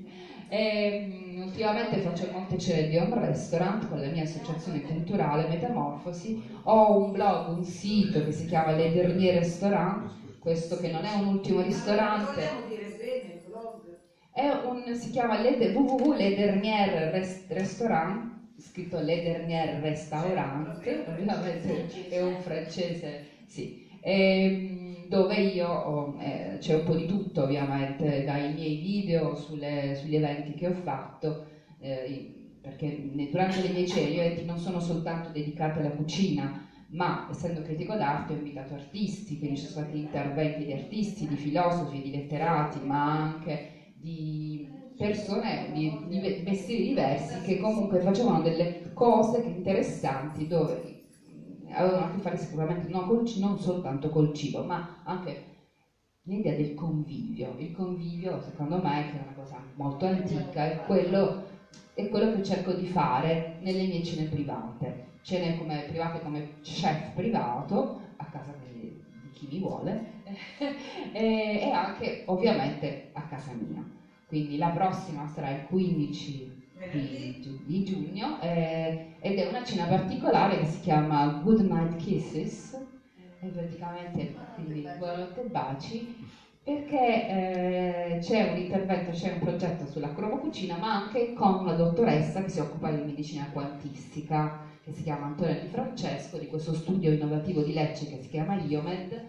E, 0.46 0.88
um, 0.90 1.38
ultimamente 1.40 1.98
faccio 1.98 2.26
molte 2.26 2.56
cene 2.56 2.84
di 2.84 2.96
home 2.96 3.14
restaurant 3.14 3.84
con 3.86 3.98
la 4.00 4.08
mia 4.08 4.22
associazione 4.22 4.80
culturale 4.80 5.44
Metamorfosi, 5.44 6.34
ho 6.62 6.90
un 6.94 7.10
blog, 7.10 7.46
un 7.48 7.62
sito 7.62 8.20
che 8.22 8.30
si 8.32 8.44
chiama 8.44 8.70
Le 8.72 8.88
Dernier 8.90 9.34
Restaurant, 9.34 10.00
questo 10.38 10.76
che 10.76 10.88
non 10.88 11.04
è 11.04 11.10
un 11.10 11.24
ultimo 11.24 11.60
ristorante. 11.60 12.56
È 14.30 14.48
un, 14.48 14.94
si 14.94 15.08
chiama 15.08 15.36
www.ledernier 15.36 17.08
Restaurant 17.46 18.24
scritto 18.56 18.98
Le 18.98 19.18
Dernier 19.20 19.68
Restaurant, 19.78 20.70
ovviamente 21.04 21.84
è 22.06 22.18
un 22.18 22.36
francese, 22.38 23.18
sì, 23.44 23.68
e, 24.00 24.42
ehm, 24.42 24.77
dove 25.08 25.36
io 25.36 26.14
eh, 26.16 26.56
c'è 26.58 26.72
un 26.72 26.82
po' 26.82 26.94
di 26.94 27.04
tutto 27.04 27.42
ovviamente, 27.42 28.22
dai 28.22 28.48
miei 28.50 28.76
video 28.76 29.34
sulle, 29.34 29.92
sugli 29.94 30.14
eventi 30.14 30.54
che 30.54 30.66
ho 30.66 30.72
fatto, 30.72 31.36
eh, 31.78 32.22
perché 32.60 32.92
durante 33.28 33.60
le 33.60 33.68
mie 33.68 33.84
cene 33.84 34.32
non 34.42 34.56
sono 34.58 34.78
soltanto 34.78 35.30
dedicati 35.30 35.78
alla 35.78 35.90
cucina, 35.90 36.50
ma 36.88 37.20
essendo 37.26 37.60
critico 37.60 37.94
d'arte 37.96 38.32
ho 38.32 38.36
invitato 38.36 38.72
artisti, 38.74 39.36
quindi 39.36 39.56
ci 39.56 39.62
sono 39.66 39.84
stati 39.84 39.98
interventi 39.98 40.64
di 40.64 40.72
artisti, 40.72 41.26
di 41.26 41.36
filosofi, 41.36 42.00
di 42.00 42.10
letterati, 42.10 42.80
ma 42.80 43.18
anche 43.18 43.60
di 43.92 44.66
persone 44.96 45.64
di, 45.68 45.90
di 46.02 46.18
vestiti 46.36 46.80
diversi 46.82 47.40
che 47.40 47.56
comunque 47.56 48.00
facevano 48.00 48.40
delle 48.40 48.68
cose 48.92 49.40
interessanti 49.44 50.44
dove 50.44 50.78
avevano 51.72 52.04
a 52.04 52.08
che 52.08 52.18
fare 52.18 52.36
sicuramente 52.36 52.86
non, 52.86 53.04
col, 53.04 53.22
non 53.34 53.56
soltanto 53.58 54.08
col 54.08 54.32
cibo, 54.32 54.62
ma 54.62 55.00
anche 55.02 55.36
l'idea 56.22 56.52
del 56.52 56.74
convivio. 56.74 57.54
Il 57.56 57.70
convivio, 57.70 58.38
secondo 58.38 58.78
me, 58.78 59.06
che 59.08 59.16
è 59.16 59.20
una 59.20 59.32
cosa 59.32 59.60
molto 59.74 60.04
antica, 60.04 60.64
è 60.64 60.74
quello, 60.74 61.32
è 61.94 62.06
quello 62.06 62.28
che 62.28 62.40
cerco 62.42 62.72
di 62.72 62.86
fare 62.86 63.56
nelle 63.58 63.86
mie 63.86 64.00
cene 64.02 64.24
private. 64.24 65.06
Cene 65.22 65.54
come, 65.54 65.84
private 65.84 66.20
come 66.20 66.44
chef 66.60 67.10
privato, 67.12 67.96
a 68.16 68.24
casa 68.26 68.52
di, 68.52 68.90
di 69.20 69.30
chi 69.30 69.46
mi 69.46 69.58
vuole, 69.58 70.22
e, 71.12 71.58
e 71.60 71.70
anche 71.70 72.22
ovviamente 72.26 73.08
a 73.12 73.22
casa 73.22 73.52
mia. 73.52 73.84
Quindi 74.24 74.56
la 74.56 74.70
prossima 74.70 75.26
sarà 75.26 75.50
il 75.50 75.62
15 75.62 76.57
di, 76.92 77.82
giugno 77.84 78.40
eh, 78.40 79.16
ed 79.20 79.38
è 79.38 79.46
una 79.46 79.64
cena 79.64 79.86
particolare 79.86 80.58
che 80.58 80.64
si 80.64 80.80
chiama 80.80 81.26
Good 81.26 81.60
Night 81.60 81.96
Kisses. 81.96 82.76
Praticamente 83.40 84.32
quindi 84.54 84.84
buonanotte 84.96 85.42
baci 85.44 86.04
perché 86.62 87.26
eh, 87.28 88.18
c'è 88.20 88.42
un 88.42 88.56
intervento, 88.56 89.10
c'è 89.12 89.30
un 89.30 89.38
progetto 89.38 89.86
sulla 89.86 90.10
cromocucina 90.10 90.76
ma 90.76 90.92
anche 90.92 91.32
con 91.32 91.54
una 91.54 91.72
dottoressa 91.72 92.40
che 92.42 92.50
si 92.50 92.58
occupa 92.58 92.90
di 92.90 93.00
medicina 93.00 93.48
quantistica 93.48 94.52
che 94.80 94.90
si 94.92 95.02
chiama 95.02 95.26
Antonia 95.26 95.56
Di 95.56 95.66
Francesco 95.66 96.36
di 96.36 96.46
questo 96.46 96.72
studio 96.72 97.10
innovativo 97.10 97.62
di 97.62 97.72
Lecce 97.72 98.06
che 98.06 98.16
si 98.16 98.28
chiama 98.28 98.54
IOMED 98.54 99.22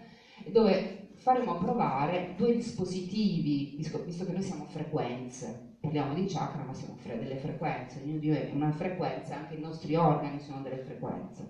dove 0.44 0.82
faremo 1.14 1.54
provare 1.54 2.22
due 2.26 2.50
dispositivi, 2.50 3.68
visto 3.74 4.24
che 4.24 4.32
noi 4.32 4.42
siamo 4.42 4.64
frequenze, 4.64 5.56
parliamo 5.80 6.12
di 6.12 6.24
chakra 6.24 6.62
ma 6.62 6.72
siamo 6.72 6.94
fre- 6.94 7.16
delle 7.18 7.36
frequenze, 7.36 7.98
ognuno 7.98 8.18
di 8.18 8.28
noi 8.28 8.38
è 8.38 8.50
una 8.50 8.70
frequenza, 8.70 9.34
anche 9.34 9.54
i 9.54 9.58
nostri 9.58 9.94
organi 9.96 10.38
sono 10.38 10.60
delle 10.60 10.76
frequenze. 10.78 11.48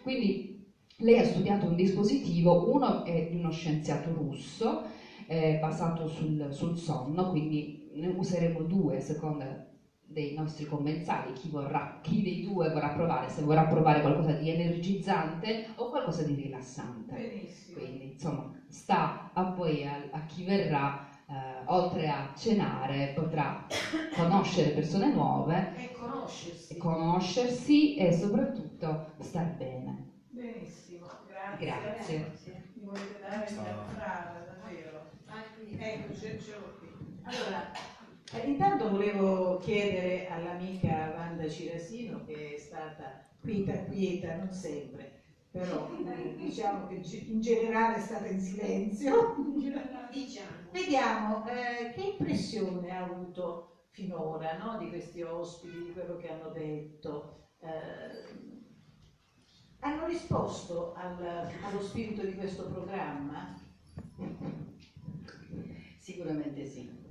Quindi 0.00 0.60
lei 0.98 1.18
ha 1.18 1.24
studiato 1.24 1.66
un 1.66 1.74
dispositivo, 1.74 2.60
uno 2.64 3.02
è 3.02 3.24
di 3.26 3.36
uno 3.36 3.50
scienziato 3.50 4.12
russo, 4.12 4.80
eh, 5.26 5.56
basato 5.56 6.06
sul, 6.06 6.48
sul 6.50 6.76
sonno, 6.76 7.24
quindi 7.24 7.76
ne 7.92 8.06
useremo 8.06 8.62
due 8.62 8.96
a 8.96 9.00
seconda 9.00 9.56
dei 10.04 10.32
nostri 10.32 10.64
commensali, 10.64 11.32
chi, 11.32 11.48
vorrà, 11.48 11.98
chi 12.00 12.20
dei 12.20 12.38
due 12.38 12.68
vorrà 12.68 12.88
provare, 12.90 13.28
se 13.28 13.40
vorrà 13.40 13.64
provare 13.64 14.00
qualcosa 14.00 14.32
di 14.32 14.48
energizzante 14.48 15.58
o 15.76 15.86
qualcosa 15.86 16.22
di 16.22 16.34
rilassante. 16.34 17.14
Benissimo. 17.14 17.78
Quindi 17.78 18.04
insomma 18.04 18.44
sta 18.66 19.30
a 19.32 19.44
poi 19.44 19.82
a, 19.84 19.98
a 20.10 20.20
chi 20.20 20.42
verrà, 20.42 20.94
eh, 21.32 21.62
oltre 21.66 22.08
a 22.08 22.30
cenare, 22.34 23.08
potrà 23.14 23.66
conoscere 24.14 24.70
persone 24.70 25.08
nuove 25.08 25.72
e 25.72 25.90
conoscersi. 25.90 26.72
e 26.74 26.76
conoscersi 26.76 27.94
e 27.94 28.12
soprattutto 28.12 29.14
star 29.18 29.46
bene. 29.56 30.10
Benissimo, 30.28 31.06
grazie. 31.56 32.18
Grazie. 32.18 32.70
Mi 32.74 32.84
volete 32.84 33.18
dare 33.18 33.46
una 33.50 33.84
frase, 33.86 34.44
davvero? 34.44 35.10
Ecco, 35.78 36.12
ce, 36.14 36.38
ce 36.38 36.52
l'ho 36.52 36.74
qui. 36.78 36.90
Allora, 37.22 37.70
eh, 38.34 38.46
intanto 38.46 38.88
volevo 38.88 39.56
chiedere 39.56 40.26
all'amica 40.26 41.10
Wanda 41.14 41.48
Cirasino, 41.48 42.22
che 42.24 42.54
è 42.54 42.58
stata 42.58 43.14
quieta, 43.40 43.78
quieta, 43.84 44.34
non 44.34 44.52
sempre, 44.52 45.21
però 45.52 45.86
diciamo 46.36 46.86
che 46.86 47.00
in 47.26 47.40
generale 47.40 47.96
è 47.96 48.00
stata 48.00 48.26
in 48.26 48.40
silenzio. 48.40 49.34
Diciamo. 50.10 50.70
Vediamo 50.70 51.46
eh, 51.46 51.92
che 51.94 52.02
impressione 52.02 52.90
ha 52.90 53.04
avuto 53.04 53.84
finora 53.90 54.56
no, 54.56 54.78
di 54.78 54.88
questi 54.88 55.22
ospiti, 55.22 55.82
di 55.84 55.92
quello 55.92 56.16
che 56.16 56.28
hanno 56.28 56.48
detto. 56.50 57.44
Eh, 57.58 57.68
hanno 59.80 60.06
risposto 60.06 60.92
al, 60.94 61.22
allo 61.62 61.80
spirito 61.80 62.22
di 62.24 62.34
questo 62.34 62.66
programma? 62.66 63.54
Sicuramente 65.98 66.64
sì 66.66 67.10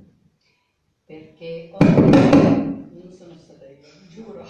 perché 1.11 1.69
oggi 1.73 3.01
non 3.03 3.11
sono 3.11 3.35
stata 3.35 3.65
io, 3.65 3.81
giuro. 4.07 4.45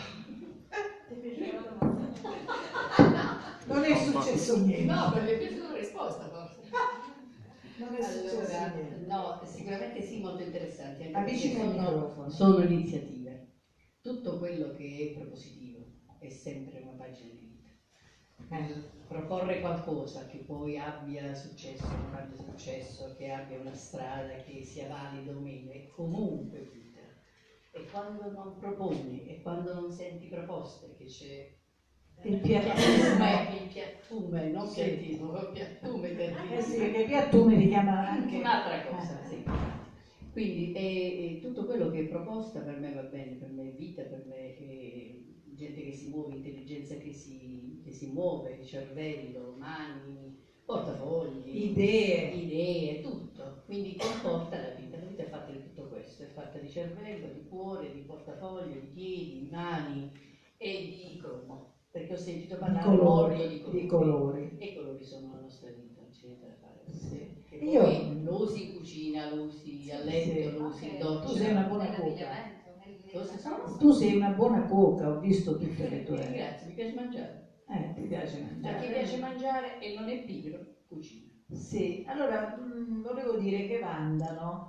Ti 1.08 1.16
piaceva 1.16 1.62
la 1.62 1.70
domanda? 1.72 3.40
Non 3.68 3.84
è 3.84 3.96
successo 3.96 4.58
niente. 4.58 4.84
No, 4.92 5.10
perché 5.12 5.34
è 5.34 5.38
piaciuta 5.38 5.72
la 5.72 5.78
risposta 5.78 6.30
forse. 6.30 6.70
Non 7.78 7.96
è 7.96 8.02
successo 8.02 8.38
Allora, 8.38 8.68
niente. 8.68 9.06
no, 9.08 9.42
sicuramente 9.44 10.02
sì, 10.02 10.20
molto 10.20 10.42
interessanti. 10.44 11.10
Avvicina 11.12 11.22
perché 11.22 11.74
il 11.74 11.80
sono, 11.80 11.92
microfono. 11.92 12.30
sono 12.30 12.62
iniziative. 12.62 13.54
Tutto 14.02 14.38
quello 14.38 14.72
che 14.72 15.10
è 15.10 15.18
propositivo 15.18 15.86
è 16.20 16.30
sempre 16.30 16.80
una 16.80 16.92
pagina 16.92 17.34
di 17.34 17.46
vita. 17.48 17.70
Eh. 18.56 18.90
Proporre 19.08 19.60
qualcosa 19.60 20.26
che 20.26 20.40
poi 20.40 20.78
abbia 20.78 21.34
successo, 21.34 21.88
non 21.88 22.14
abbia 22.14 22.38
successo, 22.38 23.14
che 23.18 23.32
abbia 23.32 23.60
una 23.60 23.74
strada, 23.74 24.36
che 24.36 24.64
sia 24.64 24.88
valido 24.88 25.38
o 25.38 25.40
meno, 25.40 25.72
è 25.72 25.88
comunque 25.88 26.60
vita. 26.72 27.00
E 27.72 27.86
quando 27.90 28.30
non 28.32 28.56
proponi 28.58 29.26
e 29.28 29.42
quando 29.42 29.74
non 29.74 29.92
senti 29.92 30.28
proposte, 30.28 30.94
che 30.94 31.06
c'è 31.06 31.50
Il 32.24 32.38
piattume, 32.38 33.46
il 33.50 33.66
piattume, 33.66 34.48
non 34.48 34.66
Sì. 34.66 34.76
piattino, 34.76 35.40
il 35.40 35.50
piattume 35.52 36.12
dire. 36.12 36.56
Eh 36.56 36.62
sì, 36.62 36.78
perché 36.78 37.04
piattume 37.04 37.56
richiama 37.56 38.06
anche... 38.06 38.36
Un'altra 38.38 38.80
cosa, 38.82 39.20
sì. 39.28 39.44
Quindi 40.32 40.72
e- 40.72 41.14
e 41.18 41.40
tutto 41.40 41.66
quello 41.66 41.90
che 41.90 42.00
è 42.00 42.04
proposta 42.04 42.62
per 42.62 42.78
me 42.78 42.92
va 42.92 43.02
bene, 43.02 43.36
per 43.36 43.50
me 43.50 43.66
è 43.66 43.70
vita, 43.72 44.04
per 44.04 44.24
me 44.24 44.54
è 44.54 45.12
gente 45.54 45.82
che 45.82 45.92
si 45.92 46.06
muove, 46.08 46.32
intelligenza 46.32 46.96
che 46.96 47.12
si, 47.12 47.80
che 47.84 47.92
si 47.92 48.06
muove, 48.06 48.62
cervello, 48.62 49.52
mani, 49.58 50.32
portafogli, 50.64 51.64
Idee. 51.64 52.30
idee, 52.34 53.00
tutto. 53.00 53.62
Quindi 53.66 53.94
comporta 53.96 54.58
la 54.58 54.70
vita. 54.70 54.98
La 54.98 55.06
vita 55.06 55.24
è 55.24 55.26
fatta 55.26 55.52
di 55.52 55.60
tutto 55.60 55.86
questo, 55.86 56.24
è 56.24 56.28
fatta 56.28 56.58
di 56.58 56.70
cervello, 56.70 57.28
di 57.28 57.44
cuore, 57.44 57.90
di 57.92 58.00
portafoglio, 58.02 58.78
di 58.78 58.88
piedi, 58.88 59.38
di 59.38 59.50
mani 59.50 60.10
e 60.58 60.86
di 60.88 61.16
cromo. 61.18 61.71
Perché 61.92 62.14
ho 62.14 62.16
sentito 62.16 62.56
Di 62.56 62.60
parlare 62.62 62.88
colori, 62.88 63.46
di 63.46 63.58
colori. 63.58 63.80
di 63.80 63.86
colori. 63.86 64.50
E 64.58 64.66
i 64.66 64.72
colori 64.72 65.02
sono 65.02 65.30
la 65.30 65.38
nostra 65.38 65.70
vita, 65.70 66.00
non 66.00 66.10
c'è 66.10 66.20
niente 66.24 66.46
da 66.46 66.54
fare. 66.54 66.82
Sì. 66.86 67.28
Io- 67.70 67.82
poi 67.82 68.22
lo 68.22 68.38
usi 68.38 68.60
in 68.60 68.68
cucina, 68.68 69.24
lo 69.26 69.42
usi 69.42 69.92
a 69.92 69.98
letto, 69.98 70.48
Sì. 70.48 70.50
lo 70.50 70.62
usi 70.62 70.86
in 70.86 70.98
Tu 70.98 70.98
doccia. 70.98 71.28
sei 71.28 71.50
una 71.50 71.62
buona 71.64 71.90
cuoca. 71.90 72.30
Tu 73.78 73.92
sei 73.92 74.12
una 74.14 74.30
buona 74.30 74.62
cuoca, 74.64 75.10
ho 75.10 75.14
visto 75.14 75.54
tutte 75.54 75.86
le 75.86 76.02
tue... 76.02 76.18
Grazie, 76.32 76.66
mi 76.66 76.74
piace 76.74 76.94
mangiare. 76.94 77.42
Eh, 77.68 77.90
ti 77.94 78.02
piace 78.08 78.38
A 78.38 78.44
mangiare. 78.44 78.78
chi 78.78 78.88
piace 78.88 79.18
mangiare 79.18 79.78
e 79.78 79.90
non 79.90 80.08
è 80.08 80.16
pigro, 80.18 80.62
cucina. 80.86 81.30
Sì, 81.52 82.00
allora 82.04 82.40
mh, 82.40 83.02
volevo 83.02 83.36
dire 83.36 83.64
che 83.64 83.76
Wanda 83.76 84.30
no, 84.32 84.62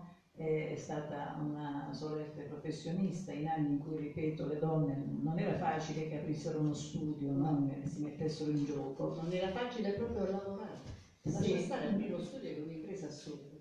è 0.43 0.75
stata 0.75 1.35
una 1.39 1.89
solerte 1.93 2.43
professionista 2.43 3.33
in 3.33 3.47
anni 3.47 3.71
in 3.71 3.79
cui, 3.79 3.97
ripeto, 3.97 4.45
le 4.45 4.57
donne 4.59 4.95
non 4.95 5.39
era 5.39 5.55
facile 5.55 6.05
che 6.05 6.15
aprissero 6.15 6.59
uno 6.59 6.73
studio, 6.73 7.33
no, 7.33 7.65
si 7.83 7.99
mettessero 7.99 8.51
in 8.51 8.63
gioco. 8.65 9.13
Non 9.15 9.33
era 9.33 9.49
facile 9.49 9.93
proprio 9.93 10.25
lavorare. 10.25 11.01
Lascia 11.23 11.57
Sì. 11.57 11.59
stare 11.59 11.85
aprire 11.87 12.11
lo 12.11 12.19
studio 12.19 12.49
è 12.49 12.59
un'impresa 12.59 13.07
assurda. 13.07 13.55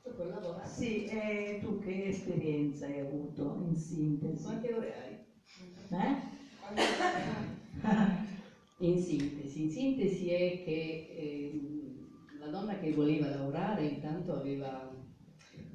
Proprio 0.00 0.24
lavorare. 0.26 0.68
Sì, 0.68 1.02
e 1.02 1.56
tu 1.60 1.76
che 1.78 2.06
esperienza 2.06 2.84
hai 2.86 2.98
avuto 2.98 3.54
in 3.56 3.74
sintesi? 3.74 4.42
Quante 4.42 4.72
ore 4.72 4.94
hai? 4.94 5.16
Eh? 5.90 6.14
In 8.80 8.96
sintesi, 8.96 9.58
in 9.58 9.68
sintesi 9.68 10.30
è 10.30 10.60
che 10.62 11.04
ehm, 11.08 12.36
la 12.38 12.46
donna 12.46 12.76
che 12.76 12.90
voleva 12.90 13.26
lavorare 13.26 13.82
intanto 13.82 14.32
aveva, 14.32 14.88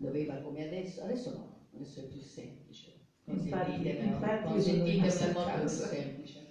doveva 0.03 0.37
come 0.37 0.61
adesso, 0.61 0.99
adesso 1.01 1.31
no, 1.31 1.49
adesso 1.71 1.99
è 1.99 2.03
più 2.03 2.19
semplice. 2.19 2.99
Consentitemelo, 3.23 4.19
consentitemelo, 4.41 5.17
è 5.23 5.27
molto 5.27 5.57
più 5.63 5.67
semplice. 5.67 6.47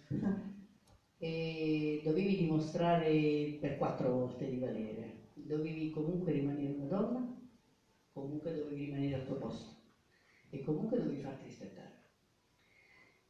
E 1.16 2.00
dovevi 2.02 2.34
dimostrare 2.34 3.54
per 3.58 3.74
quattro 3.74 4.10
volte 4.10 4.46
di 4.48 4.56
valere, 4.56 5.18
dovevi 5.34 5.88
comunque 5.88 6.32
rimanere 6.32 6.72
una 6.72 6.86
donna, 6.86 7.24
comunque 8.10 8.50
dovevi 8.52 8.80
rimanere 8.80 9.14
al 9.14 9.22
tuo 9.22 9.36
posto 9.36 9.70
e 10.48 10.58
comunque 10.60 10.96
dovevi 10.96 11.18
farti 11.18 11.44
rispettare. 11.44 11.92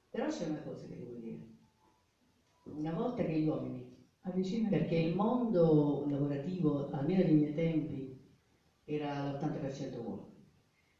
Però 0.09 0.27
c'è 0.27 0.45
una 0.45 0.61
cosa 0.61 0.87
che 0.87 0.97
devo 0.97 1.17
dire. 1.17 1.47
Una 2.65 2.93
volta 2.93 3.25
che 3.25 3.35
gli 3.35 3.43
uomini, 3.45 3.85
perché 4.69 4.95
il 4.95 5.09
mondo 5.11 6.05
lavorativo, 6.05 6.87
almeno 6.91 7.23
nei 7.23 7.35
miei 7.35 7.53
tempi, 7.53 8.12
era 8.85 9.21
l'80% 9.21 10.01
uomo, 10.01 10.27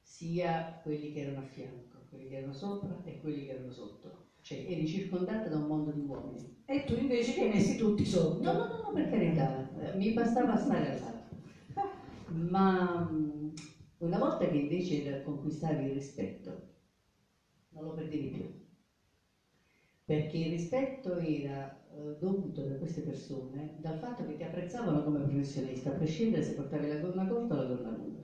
sia 0.01 0.65
quelli 0.81 1.09
che 1.09 1.19
erano 1.19 1.39
a 1.39 1.43
fianco, 1.43 2.05
quelli 2.09 2.27
che 2.27 2.35
erano 2.35 2.53
sopra 2.53 3.01
e 3.03 3.17
quelli 3.17 3.43
che 3.43 3.51
erano 3.51 3.71
sotto. 3.71 4.13
Cioè 4.41 4.61
eri 4.65 4.85
circondata 4.87 5.49
da 5.49 5.57
un 5.57 5.67
mondo 5.67 5.91
di 5.93 6.01
uomini. 6.01 6.45
E 6.65 6.85
tu 6.85 6.95
invece 6.95 7.33
li 7.33 7.41
hai 7.41 7.47
messi 7.47 7.75
tutti 7.75 8.05
sotto. 8.05 8.43
No, 8.43 8.51
no, 8.53 8.65
no, 8.65 8.77
no, 8.83 8.91
per 8.93 9.07
carità, 9.07 9.65
eh, 9.79 9.91
mi 9.93 10.11
bastava 10.11 10.57
stare 10.57 10.87
al 10.87 10.97
lato. 10.99 11.37
Ma 12.33 12.97
mh, 12.99 13.53
una 13.99 14.17
volta 14.17 14.47
che 14.47 14.57
invece 14.57 15.21
conquistavi 15.21 15.85
il 15.85 15.93
rispetto, 15.93 16.57
non 17.71 17.83
lo 17.83 17.93
perdevi 17.93 18.29
più. 18.29 18.45
Perché 20.05 20.37
il 20.39 20.49
rispetto 20.49 21.15
era 21.15 21.69
eh, 21.93 22.15
dovuto 22.17 22.63
da 22.63 22.77
queste 22.77 23.01
persone 23.03 23.73
dal 23.77 23.95
fatto 23.95 24.25
che 24.25 24.35
ti 24.35 24.43
apprezzavano 24.43 25.03
come 25.03 25.21
professionista, 25.21 25.91
a 25.91 25.93
prescindere 25.93 26.43
se 26.43 26.53
portavi 26.53 26.87
la 26.87 26.97
gonna 26.97 27.25
corta 27.25 27.55
o 27.55 27.57
la 27.57 27.65
gonna 27.65 27.91
lunga. 27.91 28.23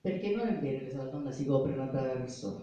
Perché 0.00 0.28
non 0.28 0.44
è 0.44 0.54
vero 0.54 0.80
che 0.80 0.90
se 0.90 0.96
la 0.96 1.04
donna 1.06 1.30
si 1.30 1.44
copre 1.44 1.72
una 1.72 1.86
brava 1.86 2.16
persona. 2.16 2.60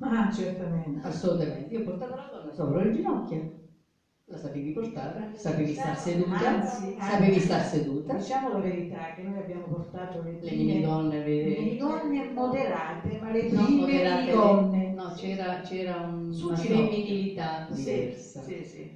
Ah, 0.00 0.26
certamente. 0.28 1.08
Assolutamente. 1.08 1.72
Io 1.72 1.78
ho 1.78 1.82
portato 1.82 2.14
la 2.14 2.24
donna 2.24 2.50
sopra 2.50 2.80
le 2.80 2.90
ginocchia, 2.90 3.44
la 4.24 4.36
sapevi 4.36 4.70
portare, 4.70 5.30
sapevi 5.34 5.72
star 5.72 5.96
seduta, 5.96 6.56
Anzi, 6.56 6.94
sapevi 6.96 7.38
star 7.38 7.60
seduta. 7.62 8.14
Diciamo 8.14 8.48
la 8.48 8.58
verità 8.58 9.10
che 9.10 9.22
noi 9.22 9.36
abbiamo 9.36 9.66
portato 9.66 10.20
le 10.20 10.34
Le 10.40 10.50
prime 10.50 10.52
minigonne, 10.52 11.20
le 11.38 11.50
le, 11.50 11.52
minigonne 11.52 12.22
moderate, 12.22 13.16
ma 13.16 13.30
le 13.30 13.44
no, 13.48 13.68
prime 13.68 13.74
moderate, 13.74 14.30
minigonne. 14.34 14.88
no, 14.90 15.08
c'era, 15.10 15.58
c'era 15.60 15.98
un- 15.98 16.36
una 16.40 16.58
femminilità 16.58 17.58
Sì, 17.70 17.72
diversa. 17.72 18.42
Sì, 18.42 18.62
sì. 18.62 18.88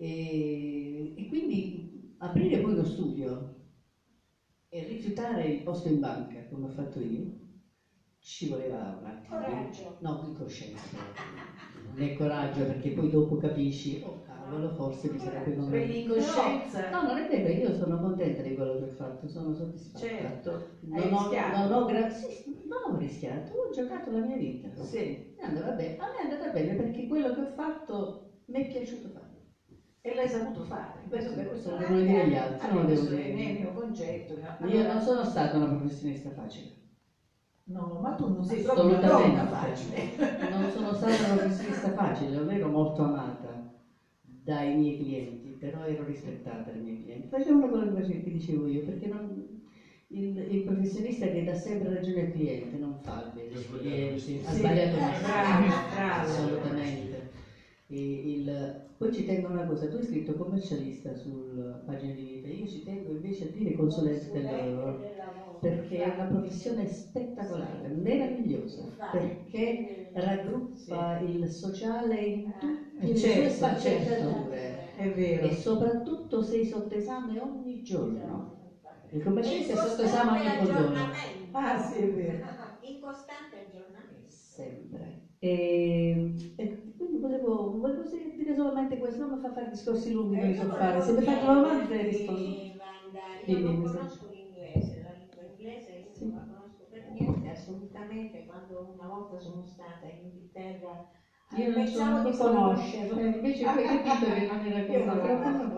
E, 0.00 1.10
e 1.12 1.24
quindi 1.24 1.68
aprire 2.18 2.58
poi 2.58 2.72
lo 2.74 2.84
studio 2.84 3.42
e 4.68 4.82
rifiutare 4.82 5.44
il 5.46 5.60
posto 5.60 5.88
in 5.88 5.98
banca, 5.98 6.44
come 6.44 6.64
ho 6.64 6.68
fatto 6.68 6.98
io, 7.00 7.26
ci 8.18 8.46
voleva 8.46 8.92
un 8.92 9.04
attimo. 9.04 9.36
Coraggio. 9.38 9.94
No, 9.98 10.16
di 10.20 10.32
coscienza. 10.32 10.90
Non 11.80 11.98
è 12.00 12.12
coraggio 12.12 12.64
perché 12.64 12.90
poi 12.90 13.08
dopo 13.08 13.36
capisci, 13.36 13.96
oh 14.00 14.18
cavolo, 14.20 14.68
forse 14.68 15.08
mi 15.08 15.18
sarebbe 15.18 15.52
Per 15.68 15.82
convenuto. 15.82 15.86
l'incoscienza, 15.86 16.90
No, 16.90 17.00
non 17.02 17.16
è 17.18 17.24
vero, 17.24 17.48
io 17.48 17.72
sono 17.72 17.98
contenta 17.98 18.40
di 18.42 18.52
quello 18.52 18.74
che 18.74 18.82
ho 18.84 18.86
fatto, 18.86 19.26
sono 19.26 19.52
soddisfatta. 19.52 20.34
certo, 20.38 20.62
hai 20.88 21.04
Non 21.04 21.12
ho, 21.12 21.36
rischiato. 21.36 21.44
non 21.44 21.70
ho 21.70 21.84
gra- 21.84 22.08
sì, 22.08 22.26
non 22.44 22.92
ho 22.92 22.94
rischiato, 22.96 23.52
ho 23.52 23.68
giocato 23.70 24.10
la 24.10 24.20
mia 24.20 24.36
vita. 24.36 24.70
Sì. 24.72 25.14
È 25.34 25.42
andata 25.44 25.72
bene. 25.72 25.92
A 25.96 26.04
me 26.10 26.18
è 26.18 26.20
andata 26.22 26.48
bene 26.48 26.74
perché 26.74 27.04
quello 27.04 27.30
che 27.30 27.40
ho 27.40 27.44
fatto 27.44 28.14
mi 28.46 28.60
è 28.60 28.64
piaciuto 28.66 29.08
fare. 29.08 29.27
E 30.08 30.14
l'hai 30.14 30.26
saputo 30.28 30.62
fare. 30.62 31.04
Questo, 31.06 31.32
questo 31.32 31.68
lo 31.68 31.76
devono 31.76 32.00
dire 32.00 32.24
gli 32.24 32.34
altri, 32.34 32.70
non 32.70 32.84
devo 32.86 33.02
Questo 33.02 33.08
dire 33.10 33.24
è 33.24 33.26
il 33.26 33.50
io. 33.50 33.52
mio 33.52 33.70
concetto. 33.70 34.36
Io 34.58 34.82
non 34.82 35.00
sono 35.00 35.22
stata 35.22 35.56
una 35.56 35.66
professionista 35.66 36.30
facile. 36.30 36.70
No, 37.64 37.98
ma 37.98 38.12
tu 38.12 38.26
non 38.26 38.42
sei 38.42 38.58
proprio 38.58 38.84
una 38.86 39.00
donna 39.00 39.44
facile. 39.44 40.02
Non 40.40 40.68
sono 40.68 40.92
stata 40.92 41.22
una 41.22 41.32
professionista 41.34 41.90
facile, 41.90 42.30
non 42.30 42.48
ero 42.48 42.68
molto 42.68 43.02
amata 43.02 43.60
dai 44.20 44.72
miei 44.72 44.94
clienti, 44.94 45.54
però 45.54 45.84
ero 45.84 46.02
rispettata 46.02 46.70
dai 46.70 46.80
miei 46.80 46.94
clienti. 46.94 47.26
Facevano 47.28 47.68
quello 47.68 47.84
che 47.84 47.92
face- 47.92 48.18
che 48.20 48.30
dicevo 48.30 48.64
io, 48.66 48.80
perché 48.80 49.06
non- 49.06 49.42
il, 50.08 50.42
il 50.46 50.62
professionista 50.62 51.28
che 51.28 51.42
dà 51.42 51.52
sempre 51.52 51.88
ragione 51.90 52.20
al 52.20 52.28
cliente 52.28 52.76
non 52.78 52.94
fa 52.94 53.18
il 53.18 53.28
bene 53.28 53.56
ha 54.42 54.52
Sì, 54.52 54.58
sbagliato 54.58 54.96
eh, 54.96 55.16
il 55.16 55.20
bravo, 55.20 55.82
bravo. 55.90 56.30
assolutamente. 56.30 57.07
E 57.90 58.30
il- 58.32 58.76
poi 58.96 59.10
ci 59.10 59.22
tengo 59.22 59.46
una 59.48 59.64
cosa, 59.64 59.86
tu 59.86 59.96
hai 59.96 60.02
scritto 60.02 60.34
commercialista 60.34 61.14
sulla 61.14 61.78
pagina 61.82 62.12
di 62.12 62.22
vita, 62.22 62.48
io 62.48 62.66
ci 62.66 62.80
tengo 62.82 63.10
invece 63.12 63.44
a 63.44 63.46
dire 63.46 63.70
consulente 63.72 64.28
del 64.28 64.46
lavoro 64.46 64.98
perché 65.58 66.02
è 66.04 66.08
una 66.08 66.24
professione 66.24 66.84
spettacolare, 66.86 67.88
meravigliosa, 67.88 68.88
perché 69.08 69.76
raggruppa 70.12 71.16
il 71.16 71.48
sociale 71.48 72.20
in 72.22 72.56
tutte 72.56 73.12
le 73.12 73.24
sue 73.24 73.48
Certo, 73.48 73.48
sfaccettature 73.48 74.80
È 74.92 75.08
vero. 75.10 75.46
e 75.46 75.50
soprattutto 75.50 76.40
sei 76.40 76.62
sotto 76.64 76.94
esame 76.94 77.38
ogni 77.38 77.80
giorno. 77.80 78.50
Il 79.10 79.22
commercialista 79.22 79.72
è 79.72 79.76
sotto 79.76 80.02
esame 80.02 80.32
ogni 80.32 80.52
giorno, 80.52 81.10
Ah, 81.50 81.76
sì, 81.76 81.98
è 81.98 82.08
vero. 82.08 82.40
In 82.80 82.98
costante 82.98 83.56
aggiornamento. 83.56 84.28
sempre. 84.28 85.18
E, 85.40 86.32
e 86.56 86.66
volevo, 87.18 87.76
volevo 87.78 88.02
dire 88.34 88.54
solamente 88.54 88.96
questo, 88.96 89.22
non 89.22 89.30
mi 89.32 89.38
fa 89.38 89.48
fare 89.50 89.66
discorsi 89.66 90.10
lunghi 90.10 90.36
che 90.36 90.46
mi 90.46 90.54
so 90.54 90.66
fare, 90.66 91.00
se 91.00 91.12
mi 91.12 91.22
fate 91.22 91.44
una 91.44 91.54
domanda 91.54 92.00
rispondo. 92.00 92.50
Wanda, 92.76 93.34
io 93.44 93.58
non 93.58 93.76
conosco 93.76 94.26
l'inglese, 94.26 95.00
la 95.00 95.10
lingua 95.10 95.42
inglese 95.42 95.90
io 95.92 96.10
Sì. 96.12 96.24
non 96.24 96.34
la 96.34 96.44
conosco 96.44 96.84
per 96.88 97.04
niente, 97.04 97.48
assolutamente. 97.48 98.42
Quando 98.44 98.84
una 98.92 99.06
volta 99.06 99.38
sono 99.38 99.64
stata 99.64 100.06
in 100.06 100.18
Inghilterra 100.18 101.00
eh, 101.50 101.56
Io 101.56 101.66
non 101.68 101.74
pensavo 101.74 102.08
sono 102.16 102.22
di 102.22 102.30
cosa- 102.34 102.50
conoscerlo. 102.50 103.16
eh, 103.16 103.24
invece 103.32 103.64
poi 103.64 103.82
ho 103.84 104.00
capito 104.00 104.26
che 104.30 104.44
non 104.44 104.60
era 104.62 104.82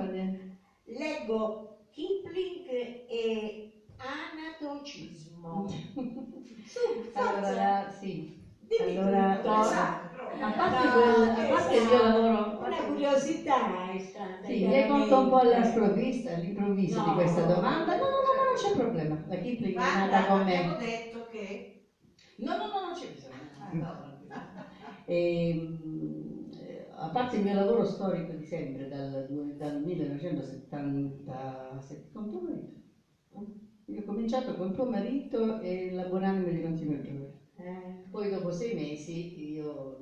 niente. 0.04 0.46
leggo 0.84 1.56
Kipling 1.90 2.68
e 3.06 3.58
anatocismo. 3.96 5.64
Su. 6.64 6.78
Allora, 7.12 7.86
sì. 7.88 8.22
Dimmi 8.58 8.96
Allora, 8.96 9.40
esatto. 9.42 10.09
A 10.40 10.50
parte, 10.50 10.88
quel- 10.90 11.30
a 11.34 11.46
parte 11.46 11.76
il 11.76 11.84
mio 11.84 12.00
lavoro, 12.00 12.54
Una 12.58 12.82
curiosità 12.82 13.90
è 13.90 13.98
stata. 13.98 14.46
Sì, 14.46 14.64
mi 14.64 14.74
hai 14.74 14.86
colto 14.86 15.16
un 15.16 15.26
po' 15.26 15.36
all'improvviso, 15.36 16.28
all'improvviso 16.28 17.00
di 17.00 17.08
No. 17.08 17.14
questa 17.14 17.44
domanda. 17.44 17.92
No, 17.92 17.98
no, 18.00 18.18
no, 18.24 18.30
no, 18.36 18.42
non 18.50 18.54
c'è 18.54 18.70
problema. 18.70 19.18
La 19.26 19.36
Kipling 19.36 19.78
è 19.78 19.92
nata 19.92 20.24
con 20.26 20.42
me. 20.42 20.62
detto 20.76 21.24
che 21.26 21.64
No, 22.36 22.54
no, 22.54 22.64
no, 22.72 22.80
non 22.80 22.92
c'è 22.92 23.06
bisogno. 23.06 23.48
Ehm, 25.04 26.48
eh, 26.56 26.84
a 26.88 27.08
parte 27.08 27.36
il 27.36 27.42
mio 27.42 27.52
lavoro 27.52 27.82
storico 27.82 28.32
di 28.32 28.44
sempre, 28.44 28.86
dal, 28.86 29.24
dal 29.54 29.76
1977, 29.76 32.08
con 32.12 32.26
tuo 32.26 32.40
marito. 32.40 32.78
Io 33.86 34.00
ho 34.00 34.02
cominciato 34.02 34.54
con 34.54 34.70
tuo 34.70 34.84
marito 34.84 35.56
e 35.56 35.88
l'abbonarmi 35.88 36.50
di 36.50 36.60
continuatore. 36.60 37.30
Eh, 37.56 38.04
Poi 38.08 38.28
dopo 38.28 38.50
sei 38.50 38.70
mesi 38.70 39.30
io 39.34 39.94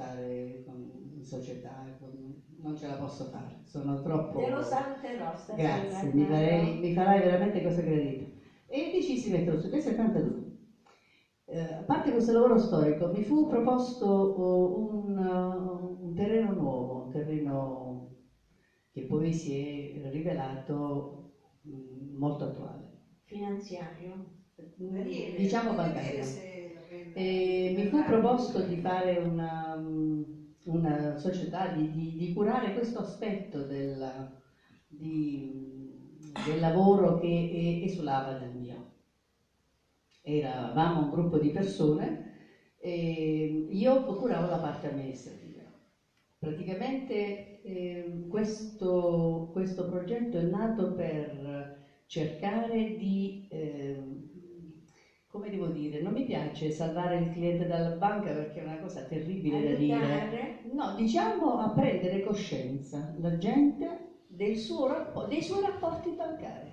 stare 0.00 0.60
con- 0.64 1.10
in 1.12 1.22
società, 1.22 1.92
con- 1.98 2.34
non 2.56 2.74
ce 2.74 2.86
la 2.86 2.96
posso 2.96 3.24
fare, 3.24 3.58
sono 3.62 3.98
troppo... 3.98 4.38
te 4.38 4.48
lo 4.48 4.62
saluterò 4.62 5.34
stasera. 5.34 5.56
Grazie, 5.56 6.10
mi, 6.10 6.24
farei- 6.24 6.74
mi 6.78 6.90
farai 6.90 7.20
veramente 7.20 7.60
cosa 7.60 7.82
gradita. 7.82 8.26
E 8.66 8.88
decisi 8.90 9.24
di 9.26 9.30
metterlo 9.30 9.58
su, 9.58 9.68
nel 9.68 9.80
72. 9.80 10.48
Eh, 11.44 11.58
a 11.58 11.82
parte 11.82 12.10
questo 12.10 12.32
lavoro 12.32 12.56
storico, 12.56 13.08
mi 13.08 13.20
fu 13.20 13.44
proposto 13.44 14.06
oh, 14.06 14.72
un, 14.78 15.16
uh, 15.16 16.02
un 16.04 16.12
terreno 16.14 16.50
nuovo, 16.52 16.96
un 16.96 17.08
terreno 17.08 18.06
che 18.90 19.02
poi 19.02 19.32
si 19.32 19.52
è 19.52 20.08
rivelato 20.08 21.26
mm, 21.66 22.16
molto 22.16 22.44
attuale. 22.44 22.88
Finanziario. 23.24 24.26
Daniele, 24.74 25.36
Diciamo 25.36 25.72
bancario. 25.74 26.24
E 27.12 27.70
mi 27.72 27.84
fu 27.84 28.02
proposto 28.04 28.60
di 28.62 28.76
fare 28.76 29.16
una, 29.16 29.76
una 30.64 31.14
società, 31.16 31.66
di, 31.66 31.90
di- 31.90 32.14
di 32.14 32.32
curare 32.32 32.72
questo 32.72 32.98
aspetto 32.98 33.62
della- 33.62 34.28
di- 34.86 36.32
del 36.44 36.58
lavoro 36.58 37.14
che 37.14 37.78
esulava 37.80 38.32
dal 38.32 38.52
mio. 38.52 38.84
Eravamo 40.22 41.00
un 41.00 41.08
gruppo 41.08 41.38
di 41.38 41.50
persone 41.50 42.28
e 42.76 43.64
io 43.68 44.02
curavo 44.14 44.46
la 44.46 44.58
parte 44.58 44.86
amministrativa. 44.86 45.62
Praticamente 46.38 47.60
eh, 47.62 48.26
questo, 48.28 49.48
questo 49.50 49.84
progetto 49.84 50.36
è 50.38 50.40
nato 50.40 50.92
per 50.92 51.78
cercare 52.06 52.94
di 52.94 53.46
ehm, 53.48 54.29
come 55.30 55.48
devo 55.48 55.68
dire, 55.68 56.00
non 56.00 56.12
mi 56.12 56.24
piace 56.24 56.70
salvare 56.70 57.14
il 57.16 57.28
cliente 57.28 57.64
dalla 57.64 57.88
banca 57.88 58.32
perché 58.32 58.58
è 58.58 58.62
una 58.64 58.78
cosa 58.78 59.00
terribile 59.02 59.62
da 59.62 59.72
dire. 59.74 59.94
Aiutare. 59.94 60.58
No, 60.62 60.90
diciamo 60.90 61.54
a 61.56 61.68
prendere 61.68 62.18
coscienza 62.18 63.08
la 63.14 63.36
gente 63.38 63.98
del 64.26 64.56
suo 64.56 64.86
rappo- 64.86 65.22
dei 65.24 65.40
suoi 65.40 65.60
rapporti 65.60 66.10
bancari. 66.10 66.68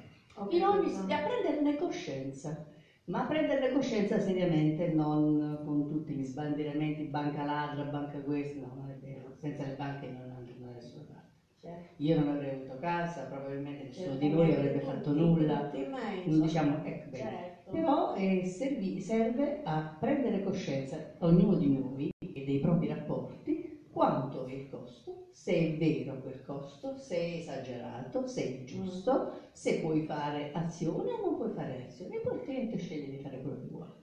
In 0.49 0.63
ogni, 0.63 0.91
a 0.91 1.19
prenderne 1.19 1.75
coscienza, 1.75 2.59
ma 3.05 3.19
a 3.19 3.25
prenderne 3.25 3.69
coscienza 3.69 4.17
seriamente, 4.17 4.87
non 4.87 5.59
con 5.61 5.85
tutti 5.85 6.13
gli 6.15 6.23
sbandieramenti, 6.23 7.03
banca 7.03 7.43
ladra, 7.43 7.83
banca 7.83 8.19
questa, 8.21 8.59
no, 8.59 8.73
non 8.73 8.89
è 8.89 8.95
vero, 8.95 9.33
senza 9.35 9.63
le 9.63 9.71
banche 9.71 10.07
non 10.07 10.31
andremo 10.31 10.65
da 10.65 10.71
nessuna 10.71 11.03
parte. 11.05 11.25
Certo. 11.59 12.01
Io 12.03 12.15
non 12.15 12.27
avrei 12.27 12.49
avuto 12.49 12.75
casa, 12.75 13.23
probabilmente 13.25 13.83
nessuno 13.83 14.15
di 14.15 14.27
Certamente 14.27 14.35
noi 14.35 14.51
avrebbe 14.55 14.79
fatto 14.79 15.11
nulla, 15.11 15.61
tutti, 15.61 15.83
ma 15.83 15.99
non 16.25 16.39
diciamo, 16.39 16.79
ecco 16.83 17.09
bene. 17.09 17.56
Però 17.71 18.15
eh, 18.15 18.45
servi- 18.45 18.99
serve 19.01 19.61
a 19.63 19.97
prendere 19.99 20.43
coscienza, 20.43 21.15
ognuno 21.19 21.55
di 21.55 21.77
noi 21.77 22.09
e 22.19 22.43
dei 22.45 22.59
propri 22.59 22.87
rapporti, 22.87 23.85
quanto 23.91 24.45
è 24.45 24.53
il 24.53 24.69
costo, 24.69 25.27
se 25.31 25.53
è 25.53 25.77
vero 25.77 26.21
quel 26.21 26.43
costo, 26.43 26.97
se 26.97 27.15
è 27.15 27.37
esagerato, 27.39 28.27
se 28.27 28.43
è 28.43 28.63
giusto, 28.63 29.33
se 29.51 29.79
puoi 29.79 30.01
fare 30.05 30.51
azioni 30.53 31.09
o 31.11 31.21
non 31.21 31.35
puoi 31.35 31.51
fare 31.51 31.85
azioni. 31.87 32.15
E 32.15 32.19
poi 32.19 32.35
il 32.35 32.41
cliente 32.43 32.77
sceglie 32.77 33.09
di 33.17 33.17
fare 33.23 33.41
quello 33.41 33.57
che 33.59 33.67
vuole. 33.69 33.95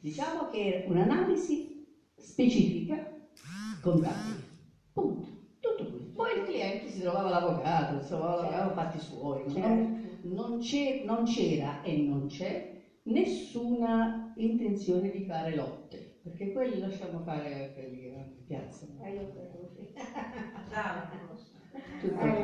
Diciamo 0.00 0.48
che 0.50 0.84
è 0.84 0.88
un'analisi 0.90 1.86
specifica 2.16 2.96
contabile. 3.82 4.44
Punto. 4.92 5.26
Tutto 5.60 5.90
qui. 5.90 6.00
Poi 6.14 6.38
il 6.38 6.44
cliente 6.44 6.88
si 6.88 7.00
trovava 7.00 7.28
l'avvocato, 7.30 8.00
si 8.02 8.08
trovava 8.08 8.34
l'avvocato 8.42 8.74
fatti 8.74 8.98
suoi. 8.98 9.42
non- 9.46 9.52
Certo. 9.54 10.28
non, 10.28 10.58
c'è- 10.58 11.02
non 11.04 11.24
c'era 11.24 11.82
e 11.82 11.96
non 11.98 12.26
c'è 12.26 12.75
nessuna 13.06 14.08
intenzione 14.34 15.08
di 15.08 15.20
fare 15.20 15.52
lotte, 15.52 16.04
perché 16.20 16.48
quelli 16.48 16.76
lasciamo 16.78 17.18
fare 17.20 17.58
a 17.58 17.66
quelli 17.72 17.98
che 17.98 18.06
in 18.06 18.44
piazza. 18.44 18.86
Eh. 19.00 19.12
Tutto 22.00 22.24
Eh, 22.24 22.42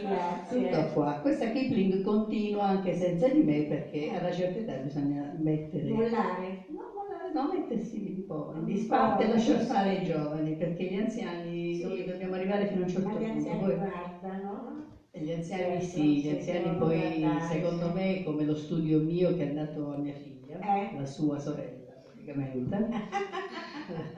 qua. 0.00 0.38
Tutto 0.46 0.84
qua. 0.92 1.16
Questa 1.18 1.46
Kipling 1.46 2.00
continua 2.00 2.64
anche 2.64 2.92
senza 2.92 3.28
di 3.28 3.40
me 3.40 3.62
perché 3.62 4.08
una 4.12 4.30
certa 4.30 4.58
età 4.58 4.76
bisogna 4.76 5.28
mettere... 5.32 5.88
Mollare. 5.88 6.58
No, 6.66 6.90
mollare, 6.94 7.30
no, 7.30 7.46
mettersi 7.46 8.10
un 8.14 8.24
po' 8.24 8.52
in 8.52 8.64
disparte 8.64 9.24
lasciare 9.24 9.58
stare 9.60 9.92
i 9.92 10.02
giovani, 10.02 10.54
perché 10.54 10.84
gli 10.84 10.94
anziani 10.94 11.74
Sì. 11.74 11.82
noi 11.82 12.02
dobbiamo 12.02 12.34
arrivare 12.34 12.64
fino 12.66 12.80
a 12.80 12.82
un 12.82 12.88
certo 12.88 13.08
Ma 13.08 13.14
gli 13.14 13.18
punto. 13.18 13.32
anziani 13.32 13.58
Poi- 13.58 13.74
guardano. 13.74 14.79
Gli 15.20 15.30
anziani 15.30 15.80
Certo, 15.80 15.86
sì, 15.86 16.18
gli 16.20 16.28
anziani 16.28 16.72
poi 16.72 17.38
secondo 17.40 17.90
me 17.90 18.18
come 18.18 18.44
lo 18.44 18.54
studio 18.54 18.98
mio 19.00 19.30
che 19.32 19.42
è 19.42 19.46
andato 19.46 19.90
a 19.90 19.96
mia 19.96 20.12
figlia, 20.12 20.58
Eh. 20.58 20.88
la 20.90 21.04
sua 21.04 21.38
sorella 21.38 21.92
praticamente. 22.00 22.86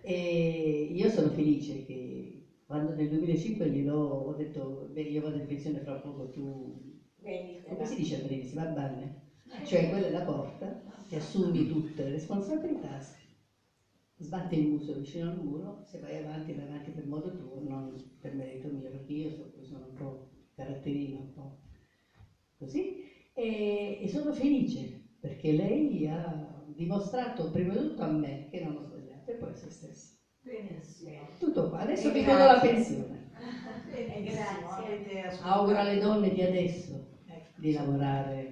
e 0.00 0.86
io 0.90 1.08
sono 1.08 1.28
felice 1.28 1.80
che 1.80 2.40
quando 2.64 2.92
nel 2.92 3.06
2005 3.08 3.68
glielo 3.68 3.94
ho 3.94 4.32
detto, 4.32 4.86
beh 4.88 5.02
io 5.02 5.20
vado 5.20 5.36
in 5.36 5.44
pensione 5.44 5.80
fra 5.80 5.96
poco, 5.96 6.28
tu 6.28 6.74
Vedi, 7.18 7.58
come 7.64 7.84
si 7.84 7.94
dice 7.94 8.14
a 8.14 8.18
Brindisi, 8.18 8.54
va 8.54 8.66
bene? 8.66 9.12
Cioè 9.62 9.86
quella 9.86 10.06
è 10.06 10.10
la 10.10 10.20
porta, 10.22 10.74
ti 11.06 11.14
assumi 11.14 11.64
tutte 11.64 12.02
le 12.02 12.10
responsabilità, 12.10 12.98
sbatti 14.16 14.54
il 14.54 14.62
muso 14.62 14.94
vicino 14.94 15.26
al 15.26 15.34
muro, 15.34 15.78
se 15.82 15.98
vai 15.98 16.16
avanti 16.16 16.52
vai 16.52 16.64
avanti 16.64 16.90
per 16.90 17.04
modo 17.04 17.30
tuo, 17.32 17.58
non 17.60 17.94
per 18.18 18.32
merito 18.32 18.68
mio, 18.68 18.90
perché 18.90 19.12
io 19.12 19.30
so- 19.30 19.48
sono 19.60 19.84
un 19.84 19.92
po' 19.92 20.18
caratterino, 20.54 21.18
un 21.18 21.30
po' 21.30 21.50
così, 22.56 22.88
e, 23.32 23.96
e 23.98 24.08
sono 24.08 24.32
felice 24.32 25.04
perché 25.18 25.52
lei 25.52 26.06
ha 26.06 26.62
dimostrato 26.64 27.48
prima 27.48 27.74
di 27.74 27.80
tutto 27.80 28.02
a 28.02 28.06
me 28.06 28.44
che 28.48 28.58
non 28.58 28.74
ho 28.76 28.80
sbagliato 28.80 29.30
e 29.30 29.34
poi 29.34 29.50
a 29.50 29.54
se 29.54 29.68
stessa. 29.68 30.08
Benissimo. 30.40 31.26
Tutto 31.38 31.66
qua, 31.66 31.78
adesso 31.80 32.10
vi 32.10 32.22
do 32.22 32.34
la 32.34 32.56
grazie. 32.56 32.58
pensione. 32.58 33.24
Ascoltato. 34.14 34.94
Auguro 35.38 35.78
alle 35.78 35.96
donne 35.96 36.30
di 36.30 36.40
adesso 36.40 37.04
di 37.54 37.70
lavorare 37.70 38.50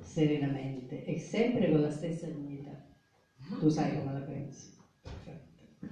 serenamente 0.00 1.02
e 1.02 1.16
sempre 1.16 1.68
con 1.68 1.80
la 1.80 1.88
stessa 1.88 2.28
dignità. 2.28 2.76
Tu 3.56 3.68
sai 3.68 3.92
come 3.92 4.10
la 4.10 4.20
pensi. 4.22 4.68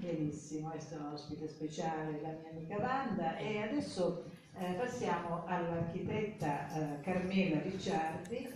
Benissimo, 0.03 0.71
questa 0.71 0.97
è 0.97 0.99
un'ospite 0.99 1.47
speciale, 1.47 2.21
la 2.21 2.31
mia 2.31 2.51
amica 2.51 2.77
Wanda. 2.77 3.37
E 3.37 3.59
adesso 3.59 4.25
eh, 4.59 4.73
passiamo 4.73 5.45
all'architetta 5.47 6.97
eh, 6.97 7.01
Carmela 7.03 7.63
Ricciardi. 7.63 8.49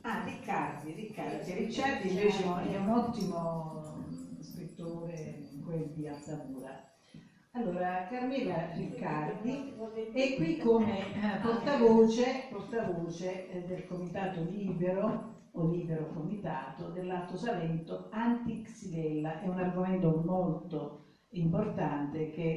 Ah, 0.00 0.24
Riccardi, 0.24 0.92
Riccardi. 0.92 1.52
Ricciardi 1.52 2.08
invece 2.08 2.44
è 2.44 2.76
un 2.78 2.88
ottimo 2.88 4.06
scrittore, 4.40 5.50
quel 5.62 5.90
di 5.90 6.08
Altamura. 6.08 6.90
Allora, 7.50 8.06
Carmela 8.08 8.72
Riccardi 8.72 9.74
è 10.14 10.34
qui 10.34 10.56
come 10.56 11.00
eh, 11.00 11.40
portavoce, 11.42 12.46
portavoce 12.48 13.50
eh, 13.50 13.64
del 13.66 13.86
Comitato 13.86 14.42
Libero 14.44 15.33
o 15.56 15.64
Libero 15.64 16.06
Comitato 16.06 16.88
dell'Alto 16.88 17.36
Salento 17.36 18.06
anti-xylella. 18.10 19.38
È 19.38 19.46
un 19.46 19.58
argomento 19.58 20.10
molto 20.10 20.90
importante 21.34 22.28
che 22.28 22.56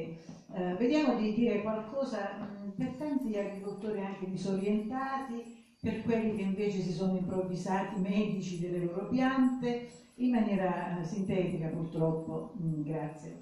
eh, 0.54 0.74
vediamo 0.76 1.12
di 1.12 1.32
dire 1.32 1.60
qualcosa 1.60 2.32
mh, 2.32 2.72
per 2.76 2.94
tanti 2.94 3.36
agricoltori 3.36 4.00
anche 4.00 4.26
disorientati, 4.26 5.42
per 5.80 6.00
quelli 6.00 6.30
che 6.30 6.40
invece 6.40 6.80
si 6.80 6.92
sono 6.92 7.14
improvvisati 7.14 7.98
medici 7.98 8.56
delle 8.56 8.78
loro 8.80 9.04
piante, 9.04 9.78
in 10.16 10.30
maniera 10.30 10.98
eh, 10.98 11.04
sintetica 11.04 11.68
purtroppo. 11.68 12.50
Mm, 12.60 12.82
grazie. 12.82 13.36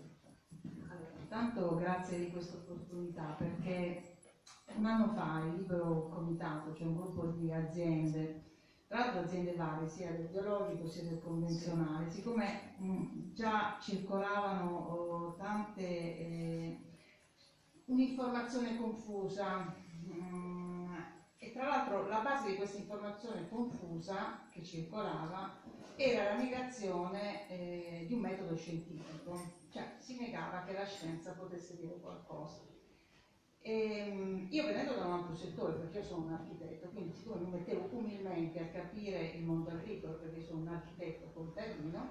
Allora, 0.89 1.17
intanto 1.19 1.75
grazie 1.75 2.19
di 2.19 2.29
questa 2.29 2.55
opportunità 2.55 3.33
perché 3.35 3.95
un 4.75 4.85
anno 4.85 5.07
fa 5.07 5.41
il 5.41 5.53
Libero 5.53 6.05
Comitato, 6.09 6.73
cioè 6.73 6.87
un 6.87 6.93
gruppo 6.93 7.27
di 7.27 7.51
aziende, 7.51 8.31
tra 8.87 8.99
l'altro 9.01 9.23
aziende 9.23 9.55
varie, 9.55 9.89
sia 9.89 10.13
del 10.13 10.29
biologico 10.29 10.87
sia 10.87 11.03
del 11.03 11.21
convenzionale, 11.21 12.09
siccome 12.09 12.75
mh, 12.79 13.33
già 13.33 13.79
circolavano 13.81 14.77
oh, 14.77 15.35
tante, 15.35 15.83
eh, 15.83 16.77
un 17.87 17.95
un'informazione 17.97 18.77
confusa. 18.77 19.75
Mm, 20.09 20.95
e 21.39 21.53
tra 21.53 21.67
l'altro 21.67 22.07
la 22.07 22.21
base 22.21 22.49
di 22.49 22.57
questa 22.57 22.79
informazione 22.79 23.49
confusa 23.49 24.47
che 24.51 24.63
circolava 24.63 25.53
era 25.97 26.25
la 26.25 26.37
negazione 26.37 27.49
eh, 27.49 28.05
di 28.07 28.15
un 28.15 28.21
metodo 28.21 28.55
scientifico, 28.55 29.41
cioè 29.71 29.95
si 29.99 30.19
negava 30.19 30.63
che 30.65 30.73
la 30.73 30.85
scienza 30.85 31.33
potesse 31.33 31.77
dire 31.77 31.99
qualcosa. 32.01 32.76
E, 33.67 33.99
ehm, 33.99 34.47
io 34.51 34.65
venendo 34.65 34.95
da 34.95 35.07
un 35.07 35.13
altro 35.15 35.35
settore, 35.35 35.73
perché 35.73 35.99
io 35.99 36.05
sono 36.05 36.27
un 36.27 36.33
architetto, 36.35 36.87
quindi 36.93 37.13
siccome 37.13 37.41
mi 37.41 37.51
mettevo 37.51 37.89
umilmente 37.91 38.61
a 38.61 38.67
capire 38.67 39.33
il 39.35 39.43
mondo 39.43 39.71
agricolo, 39.71 40.13
perché 40.15 40.41
sono 40.41 40.61
un 40.61 40.69
architetto 40.69 41.29
contadino, 41.35 42.09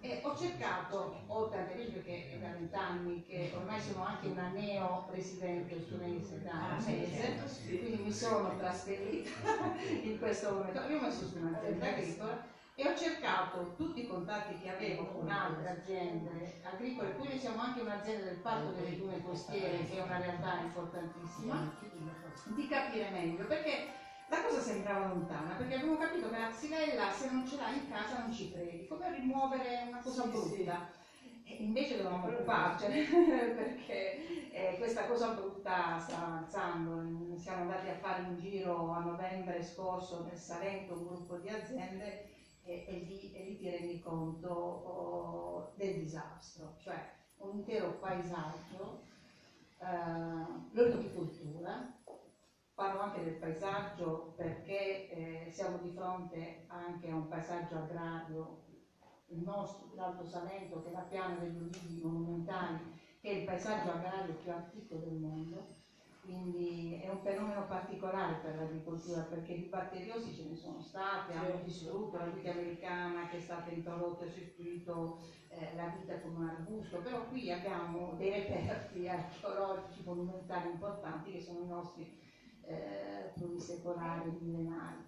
e 0.00 0.18
ho 0.24 0.36
cercato, 0.36 1.22
oltre 1.28 1.60
a 1.60 1.74
dire 1.74 2.02
che 2.02 2.32
è 2.32 2.38
da 2.38 2.48
vent'anni 2.48 3.22
che 3.22 3.52
ormai 3.54 3.80
sono 3.80 4.02
anche 4.02 4.26
una 4.26 4.48
neo 4.48 5.06
residente 5.10 5.80
studentese 5.80 6.42
da 6.42 6.50
un 6.50 6.58
ah, 6.58 6.82
mese, 6.84 7.34
quindi 7.64 8.02
mi 8.02 8.12
sono 8.12 8.56
trasferita 8.56 9.30
in 10.02 10.18
questo 10.18 10.54
momento, 10.54 10.80
io 10.88 10.98
ho 10.98 11.02
messo 11.02 11.24
su 11.24 11.38
un'azienda 11.38 11.86
agricola 11.86 12.53
e 12.76 12.88
ho 12.88 12.96
cercato 12.96 13.74
tutti 13.76 14.02
i 14.02 14.06
contatti 14.08 14.58
che 14.58 14.68
avevo 14.68 15.06
con 15.06 15.28
altre 15.28 15.68
aziende 15.68 16.60
agricole, 16.64 17.14
quindi 17.14 17.38
siamo 17.38 17.60
anche 17.60 17.80
un'azienda 17.80 18.24
del 18.24 18.38
Parco 18.38 18.72
delle 18.72 18.96
Dune 18.96 19.22
Costiere, 19.22 19.86
che 19.86 19.96
è 19.96 20.02
una 20.02 20.18
realtà 20.18 20.58
importantissima, 20.60 21.72
di 22.46 22.66
capire 22.66 23.10
meglio, 23.10 23.46
perché 23.46 23.86
la 24.26 24.42
cosa 24.42 24.60
sembrava 24.60 25.06
lontana, 25.06 25.54
perché 25.54 25.74
abbiamo 25.74 25.96
capito 25.96 26.28
che 26.28 26.38
la 26.38 26.50
xylella 26.50 27.10
se 27.12 27.30
non 27.30 27.46
ce 27.46 27.56
l'hai 27.56 27.76
in 27.76 27.88
casa 27.88 28.18
non 28.18 28.32
ci 28.32 28.50
credi, 28.50 28.88
come 28.88 29.14
rimuovere 29.14 29.84
una 29.88 30.00
cosa 30.00 30.24
brutta. 30.24 31.02
E 31.46 31.56
invece 31.56 31.98
dovevamo 31.98 32.28
occuparcene 32.28 33.04
perché 33.54 34.50
eh, 34.50 34.76
questa 34.78 35.04
cosa 35.04 35.28
brutta 35.34 35.98
sta 35.98 36.24
avanzando. 36.24 37.36
Siamo 37.36 37.62
andati 37.62 37.88
a 37.90 37.96
fare 37.96 38.22
un 38.22 38.38
giro 38.38 38.90
a 38.92 39.00
novembre 39.00 39.62
scorso 39.62 40.24
nel 40.24 40.38
Salento, 40.38 40.94
un 40.94 41.06
gruppo 41.06 41.36
di 41.36 41.50
aziende 41.50 42.32
e, 42.64 42.84
e, 42.86 42.92
lì, 43.00 43.32
e 43.32 43.44
lì, 43.44 43.56
ti 43.56 43.70
rendi 43.70 44.00
conto 44.00 44.48
oh, 44.48 45.72
del 45.74 45.94
disastro, 45.94 46.74
cioè 46.78 47.12
un 47.38 47.58
intero 47.58 47.98
paesaggio, 47.98 49.02
eh, 49.78 49.86
l'orticoltura, 50.72 51.92
parlo 52.74 53.00
anche 53.00 53.22
del 53.22 53.34
paesaggio 53.34 54.32
perché 54.36 55.08
eh, 55.10 55.50
siamo 55.50 55.78
di 55.78 55.90
fronte 55.90 56.64
anche 56.68 57.10
a 57.10 57.14
un 57.14 57.28
paesaggio 57.28 57.76
agrario, 57.76 58.62
il 59.28 59.42
nostro, 59.42 59.94
l'Alto 59.94 60.24
Salento, 60.24 60.82
che 60.82 60.88
è 60.88 60.92
la 60.92 61.00
piana 61.00 61.36
degli 61.36 61.60
ulivi 61.60 62.00
monumentali, 62.02 62.92
che 63.20 63.30
è 63.30 63.34
il 63.34 63.44
paesaggio 63.44 63.90
agrario 63.90 64.34
più 64.34 64.50
antico 64.50 64.96
del 64.96 65.14
mondo, 65.14 65.82
quindi 66.24 67.00
è 67.02 67.10
un 67.10 67.20
fenomeno 67.20 67.66
particolare 67.66 68.40
per 68.42 68.56
l'agricoltura 68.56 69.22
perché 69.22 69.54
di 69.54 69.64
batteriosi 69.64 70.34
ce 70.34 70.48
ne 70.48 70.56
sono 70.56 70.80
state, 70.80 71.34
hanno 71.34 71.60
distrutto 71.64 72.16
la 72.16 72.26
vita 72.26 72.50
americana 72.50 73.28
che 73.28 73.38
è 73.38 73.40
stata 73.40 73.70
introdotta 73.70 74.24
e 74.24 74.30
sostituito 74.30 75.20
eh, 75.48 75.74
la 75.76 75.94
vita 75.98 76.18
con 76.20 76.36
un 76.36 76.48
arbusto, 76.48 77.00
però 77.00 77.26
qui 77.28 77.50
abbiamo 77.52 78.14
dei 78.16 78.30
reperti 78.30 79.06
archeologici 79.06 80.02
monumentali 80.04 80.70
importanti 80.70 81.32
che 81.32 81.40
sono 81.40 81.62
i 81.62 81.68
nostri 81.68 82.16
eh, 82.66 83.30
plurisecolari 83.34 84.30
millenari. 84.40 85.04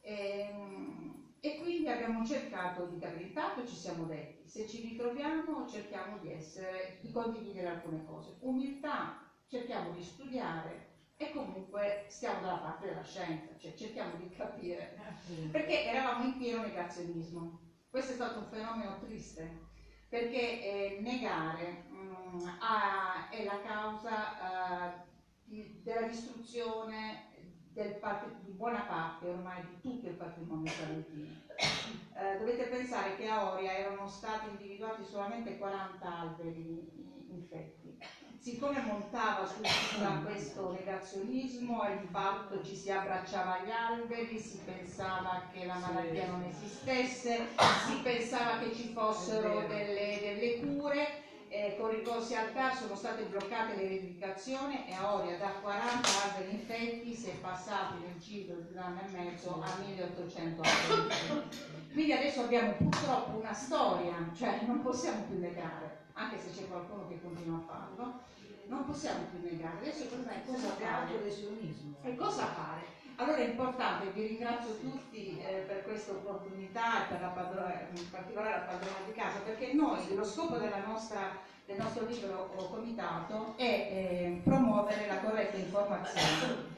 E, 0.00 0.40
ehm, 0.40 1.22
e 1.40 1.58
quindi 1.58 1.88
abbiamo 1.88 2.24
cercato 2.24 2.86
di 2.86 2.98
capire, 2.98 3.24
intanto 3.24 3.66
ci 3.66 3.74
siamo 3.74 4.06
detti, 4.06 4.48
se 4.48 4.66
ci 4.66 4.80
ritroviamo 4.80 5.66
cerchiamo 5.66 6.16
di 6.16 6.32
essere, 6.32 6.96
di 7.02 7.10
condividere 7.10 7.68
alcune 7.68 8.02
cose. 8.02 8.36
Umiltà 8.40 9.23
cerchiamo 9.54 9.92
di 9.92 10.02
studiare 10.02 10.92
e 11.16 11.30
comunque 11.30 12.06
stiamo 12.08 12.40
dalla 12.40 12.58
parte 12.58 12.88
della 12.88 13.04
scienza, 13.04 13.56
cioè 13.56 13.74
cerchiamo 13.74 14.16
di 14.16 14.28
capire, 14.30 14.98
perché 15.52 15.84
eravamo 15.84 16.24
in 16.24 16.36
pieno 16.38 16.62
negazionismo. 16.62 17.60
Questo 17.88 18.12
è 18.12 18.14
stato 18.16 18.40
un 18.40 18.46
fenomeno 18.46 18.98
triste, 18.98 19.68
perché 20.08 20.96
eh, 20.96 20.98
negare 21.02 21.84
mh, 21.88 21.96
mm, 21.96 22.46
ha, 22.60 23.28
è 23.30 23.44
la 23.44 23.60
causa 23.62 24.96
uh, 24.98 25.02
di, 25.44 25.80
della 25.84 26.08
distruzione 26.08 27.30
del 27.70 28.00
di 28.42 28.52
buona 28.52 28.82
parte 28.82 29.28
ormai 29.28 29.60
di 29.66 29.80
tutto 29.80 30.08
il 30.08 30.14
patrimonio 30.14 30.70
salentino. 30.70 31.42
Eh, 32.16 32.38
dovete 32.38 32.66
pensare 32.66 33.16
che 33.16 33.28
a 33.28 33.52
Oria 33.52 33.76
erano 33.76 34.06
stati 34.06 34.48
individuati 34.48 35.04
solamente 35.04 35.58
40 35.58 36.18
alberi 36.18 37.26
infetti 37.30 37.83
siccome 38.44 38.78
montava 38.82 39.46
su 39.46 39.62
questo 40.22 40.72
negazionismo 40.72 41.82
e 41.88 42.00
di 42.00 42.06
fatto 42.10 42.62
ci 42.62 42.76
si 42.76 42.90
abbracciava 42.90 43.60
agli 43.60 43.70
alberi, 43.70 44.38
si 44.38 44.60
pensava 44.62 45.44
che 45.50 45.64
la 45.64 45.76
malattia 45.76 46.26
non 46.26 46.42
esistesse, 46.42 47.46
si 47.86 48.00
pensava 48.02 48.58
che 48.58 48.74
ci 48.74 48.92
fossero 48.92 49.66
delle, 49.66 50.18
delle 50.20 50.60
cure, 50.60 51.22
eh, 51.48 51.74
con 51.80 51.88
ricorsi 51.88 52.34
al 52.34 52.52
TAR 52.52 52.76
sono 52.76 52.94
state 52.94 53.22
bloccate 53.22 53.76
le 53.76 53.88
verificazioni 53.88 54.88
e 54.88 54.92
a 54.92 55.14
Oria 55.14 55.38
da 55.38 55.48
40 55.62 56.06
alberi 56.24 56.50
infetti 56.50 57.14
si 57.14 57.30
è 57.30 57.34
passati 57.36 57.94
nel 58.04 58.18
giro 58.18 58.56
di 58.56 58.72
un 58.72 58.78
anno 58.78 59.00
e 59.06 59.10
mezzo 59.10 59.58
a 59.62 59.74
1800 59.86 60.60
alberi. 60.62 61.48
Quindi 61.94 62.12
adesso 62.12 62.42
abbiamo 62.42 62.72
purtroppo 62.72 63.38
una 63.38 63.54
storia, 63.54 64.12
cioè 64.36 64.60
non 64.66 64.82
possiamo 64.82 65.22
più 65.22 65.38
negare, 65.38 66.03
anche 66.14 66.38
se 66.38 66.50
c'è 66.50 66.68
qualcuno 66.68 67.06
che 67.08 67.20
continua 67.20 67.58
a 67.58 67.66
farlo, 67.66 68.20
non 68.66 68.84
possiamo 68.86 69.26
più 69.30 69.40
negare. 69.42 69.78
Adesso 69.78 70.02
il 70.02 70.08
problema 70.08 70.32
è 70.32 70.44
cosa 70.46 70.68
fare. 70.68 71.12
E 72.02 72.16
cosa 72.16 72.46
fare? 72.46 72.92
Allora 73.16 73.36
è 73.36 73.48
importante, 73.48 74.10
vi 74.10 74.26
ringrazio 74.26 74.76
tutti 74.78 75.38
eh, 75.38 75.64
per 75.68 75.84
questa 75.84 76.12
opportunità 76.12 77.04
e 77.04 77.08
per 77.12 77.20
la 77.20 77.28
padrona, 77.28 77.86
in 77.94 78.10
particolare 78.10 78.50
la 78.50 78.64
padrona 78.64 78.96
di 79.06 79.12
casa, 79.12 79.38
perché 79.38 79.72
noi, 79.72 80.14
lo 80.14 80.24
scopo 80.24 80.56
nostra, 80.84 81.38
del 81.64 81.76
nostro 81.76 82.06
libro 82.06 82.52
comitato 82.70 83.54
è 83.56 83.62
eh, 83.62 84.40
promuovere 84.42 85.06
la 85.06 85.20
corretta 85.20 85.56
informazione. 85.56 86.72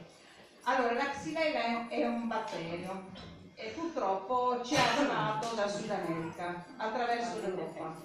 Allora, 0.63 0.93
la 0.93 1.09
xylella 1.09 1.87
è 1.87 2.05
un 2.05 2.27
batterio 2.27 3.05
e 3.55 3.69
purtroppo 3.69 4.61
ci 4.63 4.75
è 4.75 4.79
arrivato 4.79 5.55
da 5.55 5.67
Sud 5.67 5.89
America 5.89 6.63
attraverso 6.77 7.39
l'Europa 7.39 7.95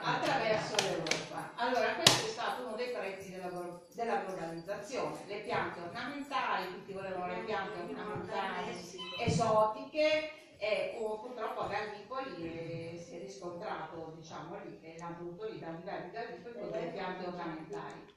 attraverso 0.00 0.74
l'Europa. 0.82 1.52
Allora 1.56 1.94
questo 1.94 2.26
è 2.26 2.28
stato 2.28 2.66
uno 2.66 2.76
dei 2.76 2.90
prezzi 2.90 3.30
della, 3.30 3.80
della 3.92 4.22
globalizzazione. 4.22 5.24
Le 5.26 5.40
piante 5.40 5.80
ornamentali, 5.80 6.72
tutti 6.74 6.92
volevano 6.92 7.26
le 7.26 7.44
piante 7.44 7.80
ornamentali 7.80 8.70
esotiche 9.18 10.56
e 10.58 10.96
oh, 11.00 11.20
purtroppo 11.20 11.60
a 11.60 11.68
Gallipoli 11.68 12.42
eh, 12.42 12.98
si 12.98 13.16
è 13.16 13.20
riscontrato, 13.20 14.12
diciamo 14.16 14.58
lì, 14.64 14.78
che 14.80 14.96
l'hanno 14.98 15.16
voluto 15.18 15.48
lì 15.48 15.58
da 15.58 15.70
livelli 15.70 16.10
Gallipoli 16.10 16.54
con 16.58 16.70
le 16.70 16.86
piante 16.88 17.26
ornamentali. 17.26 18.16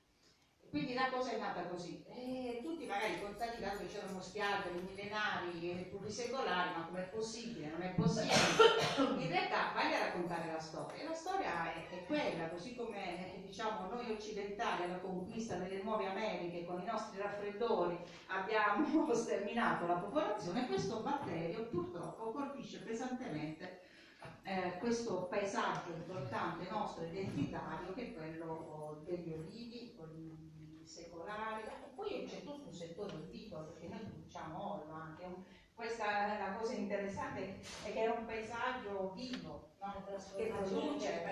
Quindi 0.72 0.94
la 0.94 1.10
cosa 1.12 1.32
è 1.32 1.38
nata 1.38 1.64
così. 1.66 2.02
E 2.08 2.62
tutti 2.64 2.86
magari 2.86 3.22
contati 3.22 3.62
tanto 3.62 3.86
c'erano 3.86 4.22
spiagge 4.22 4.70
millenari, 4.72 5.86
plurisecolari, 5.90 6.70
ma 6.74 6.86
com'è 6.86 7.10
possibile? 7.10 7.68
Non 7.68 7.82
è 7.82 7.94
possibile. 7.94 8.34
In 9.20 9.28
realtà 9.28 9.74
vai 9.74 9.94
a 9.94 10.06
raccontare 10.06 10.50
la 10.50 10.60
storia. 10.60 11.04
La 11.04 11.14
storia 11.14 11.74
è, 11.74 11.90
è 11.90 12.06
quella, 12.06 12.48
così 12.48 12.74
come 12.74 13.42
diciamo 13.42 13.90
noi 13.90 14.12
occidentali 14.12 14.84
alla 14.84 15.00
conquista 15.00 15.56
delle 15.56 15.84
nuove 15.84 16.08
Americhe 16.08 16.64
con 16.64 16.80
i 16.80 16.86
nostri 16.86 17.20
raffreddori 17.20 18.00
abbiamo 18.28 19.12
sterminato 19.14 19.86
la 19.86 19.96
popolazione, 19.96 20.68
questo 20.68 21.02
batterio 21.02 21.68
purtroppo 21.68 22.32
colpisce 22.32 22.78
pesantemente 22.80 23.82
eh, 24.44 24.78
questo 24.80 25.28
paesaggio 25.30 25.92
importante 25.94 26.70
nostro 26.70 27.04
identitario 27.04 27.94
che 27.94 28.08
è 28.08 28.14
quello 28.14 29.02
degli 29.04 29.34
olivi, 29.34 29.94
secolare, 30.92 31.64
poi 31.96 32.26
c'è 32.28 32.44
tutto 32.44 32.68
un 32.68 32.74
settore 32.74 33.14
olivicolo 33.14 33.68
perché 33.68 33.88
noi 33.88 34.00
produciamo 34.00 34.74
olio 34.74 34.94
anche, 34.94 35.24
un, 35.24 35.44
questa 35.74 36.38
la 36.38 36.56
cosa 36.58 36.74
interessante 36.74 37.60
è 37.84 37.94
che 37.94 38.04
è 38.04 38.08
un 38.08 38.26
paesaggio 38.26 39.14
vivo, 39.16 39.72
no? 39.80 40.04
che 40.36 40.46
produce, 40.48 41.24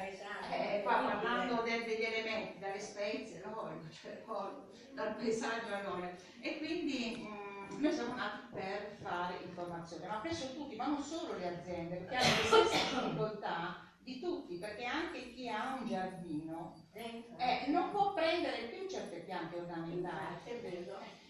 eh, 0.52 0.82
qua 0.82 0.94
parlando 0.94 1.62
del, 1.62 1.84
degli 1.84 2.04
elementi, 2.04 2.60
dalle 2.60 2.80
spezie, 2.80 3.42
l'olio, 3.44 3.90
cioè 3.92 4.24
l'olio, 4.26 4.70
dal 4.94 5.16
paesaggio 5.16 5.74
all'olio 5.74 6.16
e 6.40 6.58
quindi 6.58 7.28
mh, 7.28 7.76
mm, 7.76 7.82
noi 7.82 7.94
siamo 7.94 8.16
nati 8.16 8.48
per 8.54 8.98
fare 9.02 9.40
informazione, 9.44 10.08
ma 10.08 10.20
presso 10.20 10.54
tutti, 10.54 10.76
ma 10.76 10.88
non 10.88 11.04
solo 11.04 11.38
le 11.38 11.48
aziende, 11.48 11.98
perché 11.98 12.16
hanno 12.16 12.36
le 12.38 12.48
stesse 12.48 12.96
difficoltà 12.96 13.88
di 14.00 14.20
tutti, 14.20 14.56
perché 14.56 14.86
anche 14.86 15.34
chi 15.34 15.50
ha 15.50 15.78
un 15.80 15.86
giardino 15.86 16.74
eh, 17.00 17.66
non 17.68 17.92
può 17.92 18.14
prendere 18.14 18.68
più 18.68 18.88
certe 18.88 19.20
piante 19.20 19.58
ornamentali. 19.58 20.36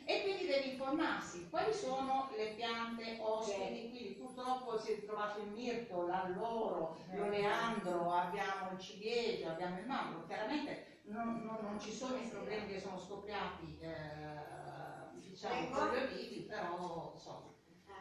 E 0.06 0.24
quindi 0.24 0.48
devi 0.48 0.72
informarsi 0.72 1.48
quali 1.52 1.72
sono 1.72 2.32
le 2.36 2.54
piante 2.56 3.18
ospiti, 3.20 3.90
quindi 3.90 4.16
purtroppo 4.20 4.80
si 4.80 4.94
è 4.94 5.06
trovato 5.06 5.40
il 5.40 5.50
mirto, 5.50 6.08
l'alloro, 6.08 6.98
l'oleandro, 7.14 8.12
abbiamo 8.12 8.72
il 8.72 8.80
ciliegio, 8.80 9.50
abbiamo 9.50 9.78
il 9.78 9.86
mandorlo, 9.86 10.26
chiaramente 10.26 11.02
non, 11.04 11.44
non, 11.44 11.60
non, 11.62 11.80
ci 11.80 11.92
sono 11.92 12.18
i 12.18 12.28
problemi 12.28 12.72
che 12.72 12.80
sono 12.80 12.98
scoppiati 12.98 13.78
eh, 13.82 15.10
diciamo 15.14 15.70
con 15.70 15.90
gli 15.90 15.98
olivi, 15.98 16.40
però 16.42 17.12
insomma. 17.14 17.54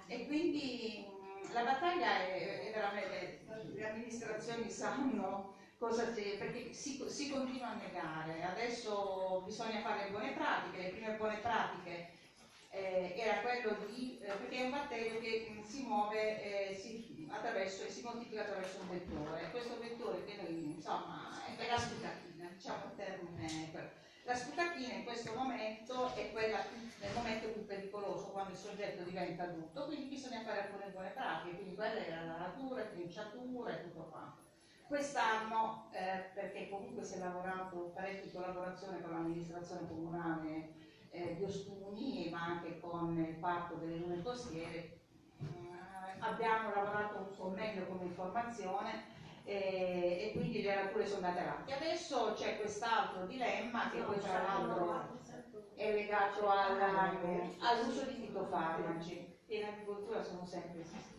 E 0.06 0.26
quindi 0.26 1.06
mh, 1.06 1.52
la 1.52 1.64
battaglia 1.64 2.20
è, 2.20 2.70
è 2.70 2.72
veramente, 2.72 3.44
le 3.74 3.90
amministrazioni 3.90 4.70
sanno 4.70 5.56
cosa 5.78 6.12
c'è, 6.12 6.36
perché 6.36 6.72
si, 6.72 7.02
si, 7.08 7.30
continua 7.30 7.68
a 7.68 7.74
negare, 7.74 8.42
adesso 8.42 9.42
bisogna 9.44 9.80
fare 9.80 10.04
le 10.04 10.10
buone 10.10 10.32
pratiche, 10.32 10.82
le 10.82 10.88
prime 10.88 11.16
buone 11.16 11.38
pratiche 11.38 12.10
eh, 12.70 13.14
era 13.16 13.40
quello 13.40 13.76
di, 13.86 14.18
eh, 14.20 14.26
perché 14.26 14.56
è 14.56 14.64
un 14.64 14.70
batterio 14.70 15.20
che 15.20 15.48
mh, 15.48 15.62
si 15.62 15.82
muove 15.84 16.70
eh, 16.70 16.74
si, 16.74 17.28
attraverso, 17.30 17.84
e 17.84 17.90
si 17.90 18.02
moltiplica 18.02 18.42
attraverso 18.42 18.80
un 18.80 18.90
vettore, 18.90 19.50
questo 19.50 19.78
vettore 19.78 20.24
che 20.24 20.36
noi 20.42 20.74
insomma 20.74 21.40
è 21.56 21.68
la 21.68 21.78
sputacchina, 21.78 22.50
diciamo 22.52 22.84
il 22.84 22.96
termine 22.96 23.48
la 24.28 24.34
sputacchina 24.34 24.92
in 24.92 25.04
questo 25.04 25.32
momento 25.34 26.14
è 26.14 26.30
quella 26.32 26.62
nel 27.00 27.14
momento 27.14 27.48
più 27.48 27.64
pericoloso, 27.64 28.26
quando 28.26 28.52
il 28.52 28.58
soggetto 28.58 29.02
diventa 29.04 29.44
adulto, 29.44 29.86
quindi 29.86 30.04
bisogna 30.04 30.42
fare 30.42 30.64
alcune 30.64 30.90
buone 30.90 31.08
pratiche, 31.12 31.54
quindi 31.56 31.74
quella 31.74 32.04
era 32.04 32.24
la 32.24 32.36
natura, 32.36 32.82
trinciatura 32.82 33.70
e 33.70 33.82
tutto 33.84 34.02
quanto. 34.10 34.47
Quest'anno, 34.88 35.90
eh, 35.92 36.30
perché 36.32 36.70
comunque 36.70 37.04
si 37.04 37.16
è 37.16 37.18
lavorato 37.18 37.92
parecchio 37.94 38.24
in 38.24 38.32
collaborazione 38.32 39.02
con 39.02 39.10
l'amministrazione 39.10 39.86
comunale 39.86 40.72
eh, 41.10 41.36
di 41.36 41.44
Ostuni, 41.44 42.30
ma 42.30 42.44
anche 42.46 42.80
con 42.80 43.18
il 43.18 43.34
parco 43.34 43.74
delle 43.74 43.96
lune 43.96 44.22
costiere, 44.22 45.00
eh, 45.40 46.16
abbiamo 46.20 46.70
lavorato 46.74 47.18
un 47.18 47.36
po' 47.36 47.48
meglio 47.50 47.84
come 47.84 48.04
informazione 48.04 49.04
eh, 49.44 50.22
e 50.22 50.32
quindi 50.32 50.62
le 50.62 50.74
nature 50.74 51.06
sono 51.06 51.26
andate 51.26 51.46
avanti. 51.46 51.72
Adesso 51.72 52.32
c'è 52.34 52.56
quest'altro 52.56 53.26
dilemma 53.26 53.90
che 53.90 54.00
poi 54.00 54.18
tra 54.18 54.40
l'altro 54.40 55.06
è 55.74 55.92
legato 55.92 56.48
all'uso 56.48 58.04
di 58.04 58.14
fitofarmaci 58.14 59.36
che 59.46 59.54
in 59.54 59.64
agricoltura 59.64 60.22
sono 60.22 60.46
sempre 60.46 60.80
esistiti. 60.80 61.17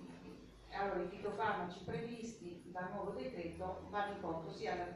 Allora 0.71 1.01
i 1.01 1.07
fitofarmaci 1.07 1.83
previsti 1.83 2.61
dal 2.65 2.91
nuovo 2.91 3.11
decreto 3.11 3.87
vanno 3.89 4.15
incontro 4.15 4.51
sia 4.51 4.73
al, 4.73 4.95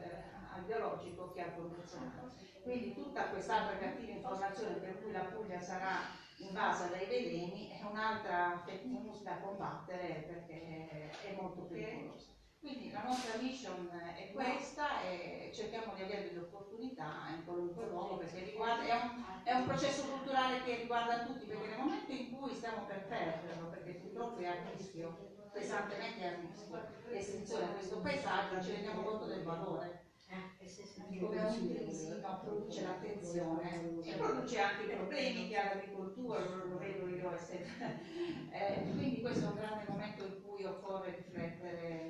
al 0.54 0.62
biologico 0.64 1.32
che 1.32 1.42
al 1.42 1.54
convenzionale. 1.54 2.32
Quindi 2.62 2.94
tutta 2.94 3.28
quest'altra 3.28 3.76
cattiva 3.76 4.12
informazione 4.12 4.76
per 4.76 5.02
cui 5.02 5.12
la 5.12 5.24
Puglia 5.24 5.60
sarà 5.60 6.22
invasa 6.38 6.86
dai 6.86 7.06
veleni 7.06 7.68
è 7.70 7.84
un'altra 7.84 8.62
fake 8.64 9.22
da 9.22 9.38
combattere 9.38 10.24
perché 10.26 11.10
è 11.10 11.34
molto 11.38 11.62
pericolosa. 11.62 12.32
Quindi 12.58 12.90
la 12.90 13.02
nostra 13.02 13.38
mission 13.38 13.90
è 14.16 14.32
questa 14.32 15.02
e 15.02 15.50
cerchiamo 15.52 15.92
di 15.94 16.02
avere 16.02 16.28
delle 16.28 16.40
opportunità 16.40 17.26
in 17.36 17.44
qualunque 17.44 17.86
luogo 17.88 18.16
perché 18.16 18.42
riguarda, 18.42 18.84
è, 18.84 19.02
un, 19.02 19.22
è, 19.44 19.52
un, 19.52 19.66
processo 19.66 20.08
culturale 20.08 20.62
che 20.62 20.76
riguarda 20.76 21.24
tutti 21.24 21.44
perché 21.44 21.66
nel 21.66 21.78
momento 21.78 22.12
in 22.12 22.32
cui 22.32 22.54
stiamo 22.54 22.86
per 22.86 23.06
perderlo, 23.06 23.68
perché 23.68 23.92
purtroppo 23.92 24.38
è 24.38 24.46
a 24.46 24.54
rischio, 24.70 25.33
pesantemente 25.54 26.26
a 26.26 26.34
rischio 26.34 26.82
l'estinzione 27.08 27.66
di 27.66 27.72
questo 27.74 27.98
paesaggio, 28.00 28.62
ci 28.62 28.72
rendiamo 28.72 29.02
conto 29.02 29.26
del 29.26 29.44
valore. 29.44 30.02
Eh, 30.26 31.18
come 31.20 31.44
ogni 31.44 31.74
crisi 31.74 32.08
no, 32.08 32.40
produce 32.42 32.82
l'attenzione 32.82 34.02
e 34.02 34.14
produce 34.14 34.58
anche 34.58 34.82
i 34.82 34.96
problemi 34.96 35.48
che 35.48 35.56
ha 35.56 35.74
l'agricoltura, 35.74 36.40
lo 36.40 36.78
vedo 36.78 37.06
io 37.08 37.30
eh, 38.50 38.82
quindi 38.96 39.20
questo 39.20 39.44
è 39.44 39.48
un 39.48 39.54
grande 39.54 39.84
momento 39.86 40.24
in 40.24 40.42
cui 40.42 40.64
occorre 40.64 41.14
riflettere 41.16 42.08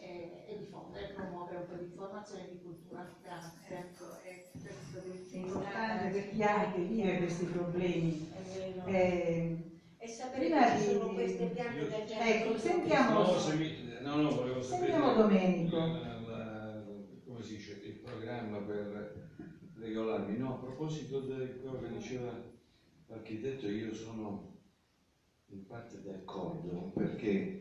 e, 0.00 0.44
e 0.46 0.58
diffondere, 0.58 1.14
promuovere 1.14 1.58
un 1.58 1.66
po' 1.66 1.74
di 1.76 1.84
informazione 1.84 2.46
e 2.46 2.50
di 2.50 2.60
cultura. 2.62 3.08
Grazie. 3.22 3.76
Ecco, 3.78 4.20
è 4.22 5.36
importante 5.36 6.08
per 6.10 6.30
chi 6.30 6.42
ha 6.42 6.72
che 6.72 6.82
vive 6.82 7.18
questi 7.18 7.44
problemi. 7.46 8.32
Eh, 8.84 9.69
e 10.02 10.08
sapere 10.08 10.48
che 10.48 10.78
ci 10.78 10.92
sono 10.94 11.12
queste 11.12 11.46
piante 11.48 11.86
del 11.86 12.06
genere. 12.06 12.46
Ecco, 12.46 12.58
sentiamo, 12.58 13.18
no, 13.18 13.38
se 13.38 13.54
mi, 13.54 13.98
no, 14.00 14.16
no, 14.16 14.30
volevo 14.30 14.62
sapere, 14.62 14.92
sentiamo 14.92 15.12
Domenico. 15.12 15.76
La, 15.76 16.20
la, 16.20 16.82
come 17.26 17.42
si 17.42 17.56
dice, 17.56 17.78
il 17.84 17.92
programma 17.92 18.60
per 18.60 19.28
regolarmi. 19.74 20.38
No, 20.38 20.54
a 20.54 20.58
proposito 20.58 21.20
di 21.20 21.58
quello 21.60 21.80
che 21.80 21.90
diceva 21.90 22.34
l'architetto, 23.08 23.68
io 23.68 23.92
sono 23.92 24.48
in 25.48 25.66
parte 25.66 26.00
d'accordo 26.00 26.92
perché 26.94 27.60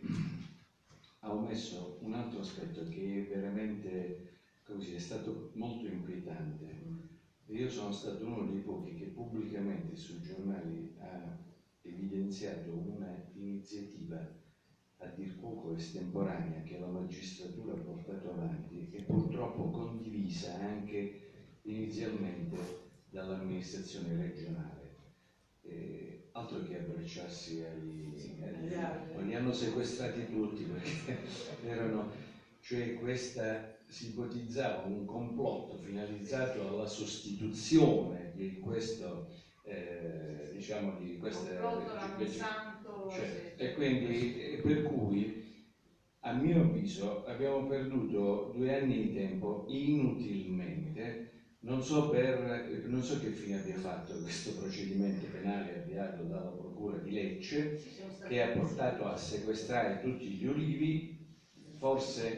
ha 1.20 1.34
omesso 1.34 1.98
un 2.00 2.14
altro 2.14 2.40
aspetto 2.40 2.84
che 2.88 3.18
è 3.18 3.28
veramente 3.28 4.28
così, 4.64 4.94
è 4.94 5.00
stato 5.00 5.50
molto 5.56 5.88
inquietante. 5.88 7.08
Io 7.48 7.70
sono 7.70 7.92
stato 7.92 8.24
uno 8.24 8.46
dei 8.46 8.60
pochi 8.60 8.94
che 8.94 9.08
pubblicamente 9.08 9.98
sui 9.98 10.22
giornali 10.22 10.96
ha 11.00 11.48
evidenziato 11.90 12.72
un'iniziativa 12.72 14.38
a 15.02 15.08
dir 15.08 15.40
poco 15.40 15.76
estemporanea 15.76 16.64
che 16.64 16.78
la 16.78 16.88
magistratura 16.88 17.74
ha 17.74 17.78
portato 17.78 18.32
avanti 18.32 18.90
e 18.92 19.02
purtroppo 19.02 19.70
condivisa 19.72 20.54
anche 20.60 21.60
inizialmente 21.64 22.58
dall'amministrazione 23.10 24.16
regionale. 24.16 24.98
Eh, 25.62 26.30
altro 26.34 26.64
che 26.64 26.78
abbracciarsi 26.78 27.62
agli, 27.62 28.14
agli, 28.42 29.26
li 29.26 29.36
hanno 29.36 29.54
sequestrati 29.54 30.26
tutti 30.30 30.64
perché 30.64 31.18
erano, 31.64 32.10
cioè 32.60 32.96
questa 32.96 33.78
si 33.88 34.10
ipotizzava 34.10 34.84
un 34.86 35.06
complotto 35.06 35.78
finalizzato 35.78 36.68
alla 36.68 36.86
sostituzione 36.86 38.32
di 38.36 38.60
questo 38.60 39.28
eh, 39.70 40.48
diciamo 40.50 40.92
di 40.92 41.16
queste 41.18 41.58
cioè, 43.08 43.54
e 43.56 43.70
quindi 43.70 44.58
per 44.62 44.82
cui 44.82 45.28
a 46.22 46.32
mio 46.32 46.60
avviso 46.60 47.22
abbiamo 47.24 47.64
perduto 47.64 48.44
due 48.52 48.74
anni 48.74 48.98
di 48.98 49.10
tempo 49.10 49.64
inutilmente. 49.68 51.28
Non 51.62 51.82
so, 51.82 52.08
per, 52.08 52.86
non 52.86 53.04
so 53.04 53.18
che 53.18 53.30
fine 53.30 53.54
abbia 53.56 53.76
fatto 53.76 54.18
questo 54.18 54.54
procedimento 54.54 55.28
penale 55.28 55.72
avviato 55.74 56.24
dalla 56.24 56.52
procura 56.52 56.98
di 56.98 57.12
Lecce 57.12 57.68
che 58.24 58.40
ha 58.40 58.48
portato 58.48 59.06
a 59.06 59.16
sequestrare 59.16 59.98
tutti 59.98 60.32
gli 60.32 60.46
olivi 60.46 60.98
forse 61.76 62.38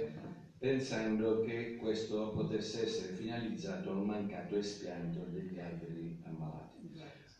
pensando 0.58 1.38
che 1.40 1.74
questo 1.76 2.30
potesse 2.30 2.82
essere 2.82 3.12
finalizzato 3.12 3.90
al 3.92 4.02
mancato 4.02 4.56
espianto 4.56 5.26
degli 5.26 5.58
alberi 5.58 6.01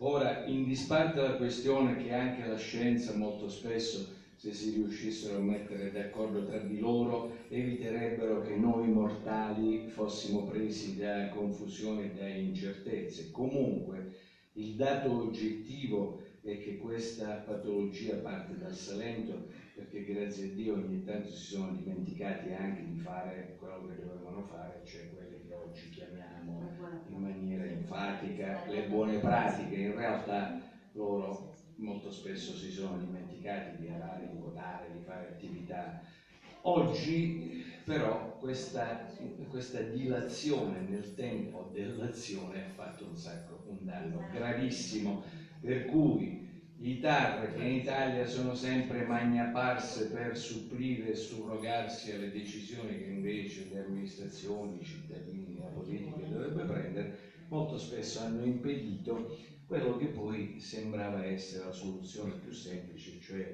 Ora, 0.04 0.42
in 0.46 0.64
disparte 0.66 1.22
la 1.22 1.36
questione 1.36 1.96
che 1.96 2.12
anche 2.12 2.44
la 2.44 2.56
scienza 2.56 3.12
molto 3.14 3.48
spesso, 3.48 4.10
se 4.34 4.52
si 4.52 4.72
riuscissero 4.72 5.36
a 5.38 5.42
mettere 5.42 5.92
d'accordo 5.92 6.42
tra 6.42 6.58
di 6.58 6.80
loro, 6.80 7.30
eviterebbero 7.50 8.40
che 8.40 8.56
noi 8.56 8.88
mortali 8.88 9.86
fossimo 9.86 10.42
presi 10.42 10.96
da 10.96 11.28
confusione 11.30 12.06
e 12.06 12.12
da 12.14 12.28
incertezze. 12.28 13.30
Comunque, 13.30 14.08
il 14.54 14.74
dato 14.74 15.14
oggettivo 15.14 16.18
è 16.42 16.58
che 16.58 16.76
questa 16.78 17.36
patologia 17.36 18.16
parte 18.16 18.58
dal 18.58 18.74
Salento 18.74 19.46
perché 19.76 20.04
grazie 20.04 20.46
a 20.46 20.48
Dio 20.48 20.74
ogni 20.74 21.04
tanto 21.04 21.30
si 21.30 21.44
sono 21.44 21.70
dimenticati 21.70 22.52
anche 22.52 22.84
di 22.84 22.96
fare 22.96 23.54
quello 23.56 23.84
che 23.84 23.94
dovevano 23.94 24.42
fare, 24.42 24.82
cioè 24.84 25.06
oggi 25.72 25.90
chiamiamo 25.90 26.70
in 27.08 27.18
maniera 27.18 27.64
enfatica 27.64 28.66
le 28.68 28.84
buone 28.84 29.20
pratiche. 29.20 29.78
In 29.78 29.96
realtà 29.96 30.60
loro 30.92 31.54
molto 31.76 32.12
spesso 32.12 32.54
si 32.56 32.70
sono 32.70 32.98
dimenticati 32.98 33.78
di 33.82 33.90
arare, 33.90 34.28
di 34.30 34.38
votare, 34.38 34.92
di 34.92 35.00
fare 35.00 35.30
attività. 35.30 36.02
Oggi 36.64 37.64
però 37.86 38.38
questa, 38.38 39.16
questa 39.48 39.80
dilazione 39.80 40.82
nel 40.82 41.16
tempo 41.16 41.70
dell'azione 41.72 42.66
ha 42.66 42.68
fatto 42.68 43.06
un 43.06 43.16
sacco, 43.16 43.64
un 43.68 43.86
danno 43.86 44.28
gravissimo, 44.30 45.24
per 45.62 45.86
cui 45.86 46.41
i 46.84 47.00
TAR 47.00 47.54
che 47.54 47.62
in 47.62 47.76
Italia 47.76 48.26
sono 48.26 48.56
sempre 48.56 49.04
magnaparse 49.04 50.08
per 50.08 50.36
supplire 50.36 51.10
e 51.10 51.16
surrogarsi 51.16 52.12
alle 52.12 52.32
decisioni 52.32 52.98
che 52.98 53.06
invece 53.06 53.68
le 53.70 53.82
amministrazioni, 53.82 54.80
i 54.80 54.84
cittadini, 54.84 55.60
la 55.60 55.70
politica 55.70 56.26
dovrebbe 56.26 56.64
prendere, 56.64 57.46
molto 57.50 57.78
spesso 57.78 58.20
hanno 58.20 58.44
impedito 58.44 59.30
quello 59.68 59.96
che 59.96 60.08
poi 60.08 60.60
sembrava 60.60 61.22
essere 61.22 61.66
la 61.66 61.72
soluzione 61.72 62.34
più 62.34 62.52
semplice, 62.52 63.20
cioè 63.20 63.48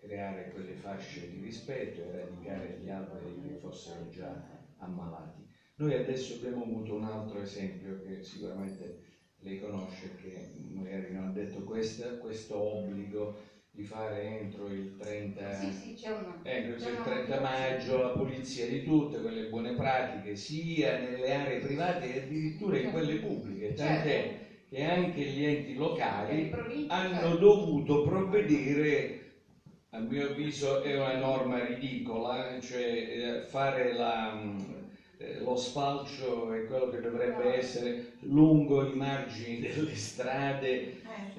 creare 0.00 0.48
quelle 0.48 0.74
fasce 0.74 1.28
di 1.28 1.38
rispetto, 1.40 2.00
e 2.00 2.06
eradicare 2.06 2.74
gli 2.78 2.88
alberi 2.88 3.38
che 3.38 3.52
fossero 3.52 4.08
già 4.08 4.40
ammalati. 4.78 5.44
Noi 5.76 5.92
adesso 5.92 6.32
abbiamo 6.32 6.62
avuto 6.62 6.94
un 6.94 7.04
altro 7.04 7.38
esempio 7.38 7.98
che 7.98 8.22
sicuramente 8.22 8.94
lei 9.42 9.56
conosce 9.56 10.12
che 10.14 10.48
magari 10.70 11.10
non 11.10 11.22
ha 11.22 11.28
detto 11.28 11.62
questo, 11.62 12.16
questo 12.16 12.56
obbligo 12.56 13.32
di 13.70 13.82
fare 13.82 14.20
entro 14.22 14.68
il 14.68 14.94
30, 14.94 15.70
Sì, 15.70 15.70
sì, 15.70 15.94
una... 16.08 16.36
entro 16.42 16.72
il 16.72 16.78
una 16.78 17.00
30 17.00 17.36
motivazione. 17.36 17.38
maggio 17.38 17.96
la 17.96 18.10
pulizia 18.10 18.66
di 18.66 18.80
tutte 18.80 19.18
quelle 19.18 19.44
buone 19.44 19.72
pratiche 19.72 20.34
sia 20.34 20.94
nelle 20.94 21.32
aree 21.32 21.58
private 21.58 22.06
che 22.06 22.16
addirittura 22.16 22.76
in 22.76 22.88
quelle 22.88 23.16
pubbliche, 23.16 23.72
tant'è 23.72 24.24
Certo. 24.24 24.40
che 24.68 24.82
anche 24.82 25.24
gli 25.26 25.40
enti 25.40 25.72
locali 25.74 26.48
hanno 26.86 27.32
certo. 27.32 27.34
dovuto 27.34 28.00
provvedere, 28.00 29.10
a 29.94 29.98
mio 30.00 30.24
avviso 30.24 30.80
è 30.80 30.94
una 30.94 31.14
norma 31.14 31.58
ridicola, 31.58 32.56
cioè 32.58 33.34
eh, 33.36 33.40
fare 33.40 33.88
la, 33.90 34.28
mh, 34.30 34.71
eh, 35.22 35.38
lo 35.38 35.54
sfalcio 35.56 36.50
è 36.52 36.62
quello 36.62 36.86
che 36.86 36.98
dovrebbe 37.00 37.54
essere 37.54 37.96
lungo 38.20 38.82
i 38.82 38.92
margini 38.92 39.58
delle 39.58 39.94
strade, 39.94 40.82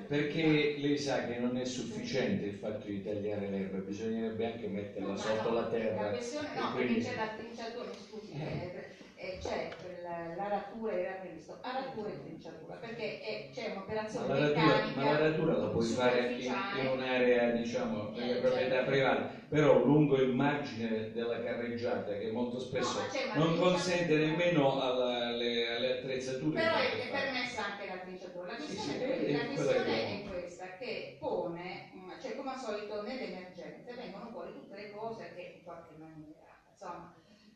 perché 0.05 0.73
lei 0.75 0.97
sa 0.97 1.23
che 1.23 1.37
non 1.37 1.55
è 1.57 1.63
sufficiente 1.65 2.45
il 2.45 2.53
fatto 2.53 2.87
di 2.87 2.99
tagliare 2.99 3.47
l'erba, 3.47 3.79
bisognerebbe 3.79 4.45
anche 4.45 4.67
metterla 4.67 5.15
sotto 5.15 5.49
la 5.49 5.65
terra. 5.65 5.97
La 5.97 6.09
questione, 6.13 6.51
no, 6.53 6.69
quindi- 6.71 6.95
perché 6.95 6.97
c'è 6.97 7.13
la 7.13 7.27
trinciatura, 7.27 7.91
mi 7.91 7.97
scusi, 7.99 8.31
eh, 8.31 8.69
eh, 9.15 9.37
c'è 9.37 9.69
quella- 9.75 9.92
l'aratura, 10.03 10.93
era 10.93 11.13
previsto, 11.13 11.57
aratura 11.61 12.09
e 12.09 12.17
trinciatura, 12.17 12.77
perché 12.77 13.17
è- 13.17 13.47
c'è 13.49 13.65
un'operazione 13.65 14.27
meccanica 14.27 14.91
ma 14.93 15.03
l'aratura 15.03 15.55
la 15.55 15.67
puoi 15.67 15.87
fare 15.87 16.31
in, 16.35 16.51
in 16.69 16.85
un'area 16.85 17.47
diciamo 17.49 18.07
delle 18.07 18.33
Eh, 18.33 18.37
proprietà 18.37 18.75
certo. 18.75 18.89
private, 18.89 19.23
però 19.47 19.75
lungo 19.75 20.15
il 20.15 20.27
margine 20.27 21.09
della 21.09 21.37
carreggiata 21.37 22.15
che 22.15 22.27
molto 22.27 22.59
spesso 22.59 22.99
No, 22.99 23.07
non 23.33 23.53
consente 23.55 24.15
nemmeno 24.15 24.75
alla- 24.77 25.25
alle, 25.25 25.67
alle 25.67 25.87
attrezzature 25.87 26.59
Però 26.59 26.73
di 26.75 26.81
è, 26.81 26.89
è 26.97 27.07
permessa 27.07 27.61
anche 27.61 27.85
la 27.85 27.97
trinciatura. 27.97 28.45
La 28.45 28.55
Sì, 28.55 28.55
questione, 28.55 28.93
sì, 28.95 28.97
è, 29.03 29.17
è- 29.17 29.31
la 29.31 29.43
questione 29.43 29.81
che- 29.81 30.03
è 30.03 30.21
questa, 30.21 30.73
che 30.73 31.15
pone, 31.17 31.85
mm, 31.95 32.09
cioè 32.17 32.31
come 32.33 32.49
al 32.51 32.57
solito 32.57 32.99
nelle 32.99 33.23
emergenze 33.23 33.93
vengono 33.93 34.27
fuori 34.27 34.51
tutte 34.51 34.75
le 34.75 34.85
cose 34.85 35.29
che 35.29 35.47
in 35.51 35.61
qualche 35.61 35.93
maniera, 35.95 36.45
insomma, 36.67 37.07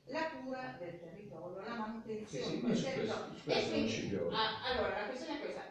la 0.08 0.30
cura 0.32 0.76
del 0.80 1.00
territorio, 1.00 1.60
la 1.62 1.72
Sì, 1.72 1.78
manutenzione 1.78 2.46
sì, 2.46 2.60
ma 2.62 2.68
del 2.70 2.82
territorio. 2.84 3.34
questo, 3.44 3.72
questo 3.72 4.08
piove. 4.08 4.36
ah, 4.36 4.64
allora, 4.72 5.00
la 5.02 5.06
questione 5.08 5.38
è 5.38 5.40
questa, 5.40 5.62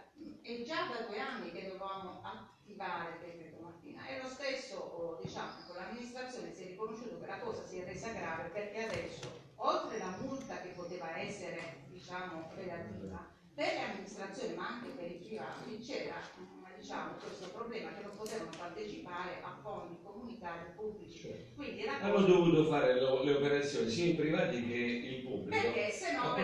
è 0.42 0.62
già 0.62 0.86
da 0.86 1.06
due 1.06 1.18
anni 1.18 1.52
che 1.52 1.64
dovevamo 1.66 2.20
attivare 2.22 3.12
il 3.14 3.18
decreto 3.20 3.62
Martina 3.62 4.06
e 4.06 4.20
lo 4.20 4.28
stesso, 4.28 4.76
oh, 4.76 5.20
diciamo, 5.22 5.52
con 5.66 5.76
l'amministrazione 5.76 6.52
si 6.52 6.62
è 6.62 6.66
riconosciuto 6.66 7.18
che 7.18 7.26
la 7.26 7.38
cosa 7.38 7.64
si 7.64 7.78
è 7.78 7.84
resa 7.84 8.10
grave 8.12 8.48
perché 8.50 8.84
adesso, 8.84 9.40
oltre 9.56 9.98
la 9.98 10.16
multa 10.20 10.60
che 10.60 10.68
poteva 10.68 11.16
essere, 11.18 11.84
diciamo, 11.88 12.50
relativa, 12.54 13.26
per 13.54 13.72
le 13.72 13.80
amministrazioni 13.80 14.54
ma 14.54 14.68
anche 14.68 14.88
per 14.90 15.10
i 15.10 15.14
privati 15.14 15.78
c'era 15.78 16.14
diciamo, 16.86 17.18
questo 17.18 17.50
problema 17.50 17.90
che 17.90 18.00
non 18.00 18.14
potevano 18.14 18.50
partecipare 18.56 19.40
a 19.42 19.50
fondi 19.60 19.98
comunitari 20.06 20.70
pubblici. 20.76 21.18
Certo. 21.18 21.54
Quindi 21.56 21.82
la 21.82 21.98
Hanno 21.98 22.22
dovuto 22.22 22.62
fare 22.62 22.94
lo- 23.00 23.22
le 23.24 23.32
operazioni 23.32 23.88
sia 23.90 24.04
i 24.06 24.14
privati 24.14 24.62
che 24.62 25.00
il 25.02 25.18
pubblico. 25.18 25.72
perché 25.72 25.90
se 25.90 26.12
no 26.12 26.20
A 26.20 26.34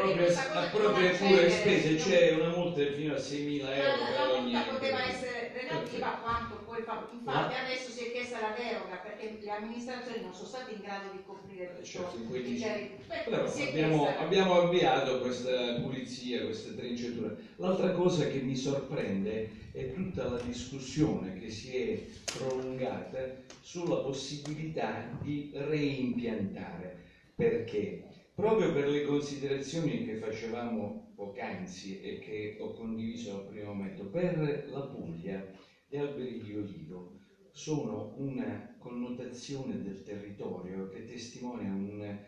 proprie, 0.66 1.12
a 1.12 1.16
pure 1.16 1.48
spese 1.48 1.94
c'è 1.94 2.34
una 2.34 2.48
multa 2.48 2.84
fino 2.90 3.12
a 3.12 3.16
6.000 3.16 3.68
Ma 3.68 3.74
euro 3.76 4.00
la, 4.02 4.10
la 4.10 4.32
ogni 4.32 4.50
multa 4.50 4.62
poteva 4.64 5.04
essere 5.04 5.52
relativa 5.52 6.06
a 6.16 6.18
quanto 6.18 6.56
poi 6.64 6.80
fa. 6.82 7.06
Infatti 7.12 7.52
Ma- 7.52 7.58
adesso 7.60 7.88
si 7.90 8.00
è 8.00 8.10
chiesta 8.10 8.40
la 8.40 8.50
deroga 8.50 8.96
perché 8.96 9.36
le 9.38 9.50
amministrazioni 9.50 10.18
non 10.20 10.32
sono 10.32 10.48
state 10.48 10.72
in 10.72 10.80
grado 10.80 11.06
di 11.08 11.20
coprire 11.24 11.66
tutto 11.66 11.82
Certo, 11.84 12.16
in 12.16 12.22
i 12.22 12.26
15 12.26 12.58
ceri- 12.58 12.90
per 13.06 13.22
Però 13.22 13.44
cui 13.44 13.52
si 13.52 13.60
è 13.60 13.68
abbiamo, 13.68 14.06
abbiamo 14.16 14.54
avviato 14.56 15.18
questa 15.18 15.72
pulizia, 15.74 16.42
questa 16.42 16.70
trinciatura. 16.72 17.30
L'altra 17.56 17.90
cosa 17.90 18.26
che 18.26 18.40
mi 18.40 18.56
sorprende 18.56 19.70
è 19.70 19.90
tutta 19.92 20.24
la 20.24 20.31
discussione 20.36 21.32
che 21.34 21.50
si 21.50 21.76
è 21.76 22.00
prolungata 22.24 23.44
sulla 23.60 23.96
possibilità 24.02 25.18
di 25.22 25.50
reimpiantare. 25.52 26.96
Perché? 27.34 28.08
Proprio 28.34 28.72
per 28.72 28.88
le 28.88 29.02
considerazioni 29.02 30.04
che 30.04 30.16
facevamo 30.16 31.12
poc'anzi 31.14 32.00
e 32.00 32.18
che 32.18 32.56
ho 32.58 32.72
condiviso 32.72 33.34
al 33.34 33.44
primo 33.46 33.72
momento, 33.72 34.08
per 34.08 34.64
la 34.68 34.82
Puglia 34.82 35.44
gli 35.86 35.96
alberi 35.96 36.38
di 36.40 36.54
olivo 36.54 37.10
sono 37.50 38.12
una 38.16 38.74
connotazione 38.78 39.80
del 39.80 40.02
territorio 40.02 40.88
che 40.88 41.04
testimonia 41.04 41.72
un- 41.72 42.18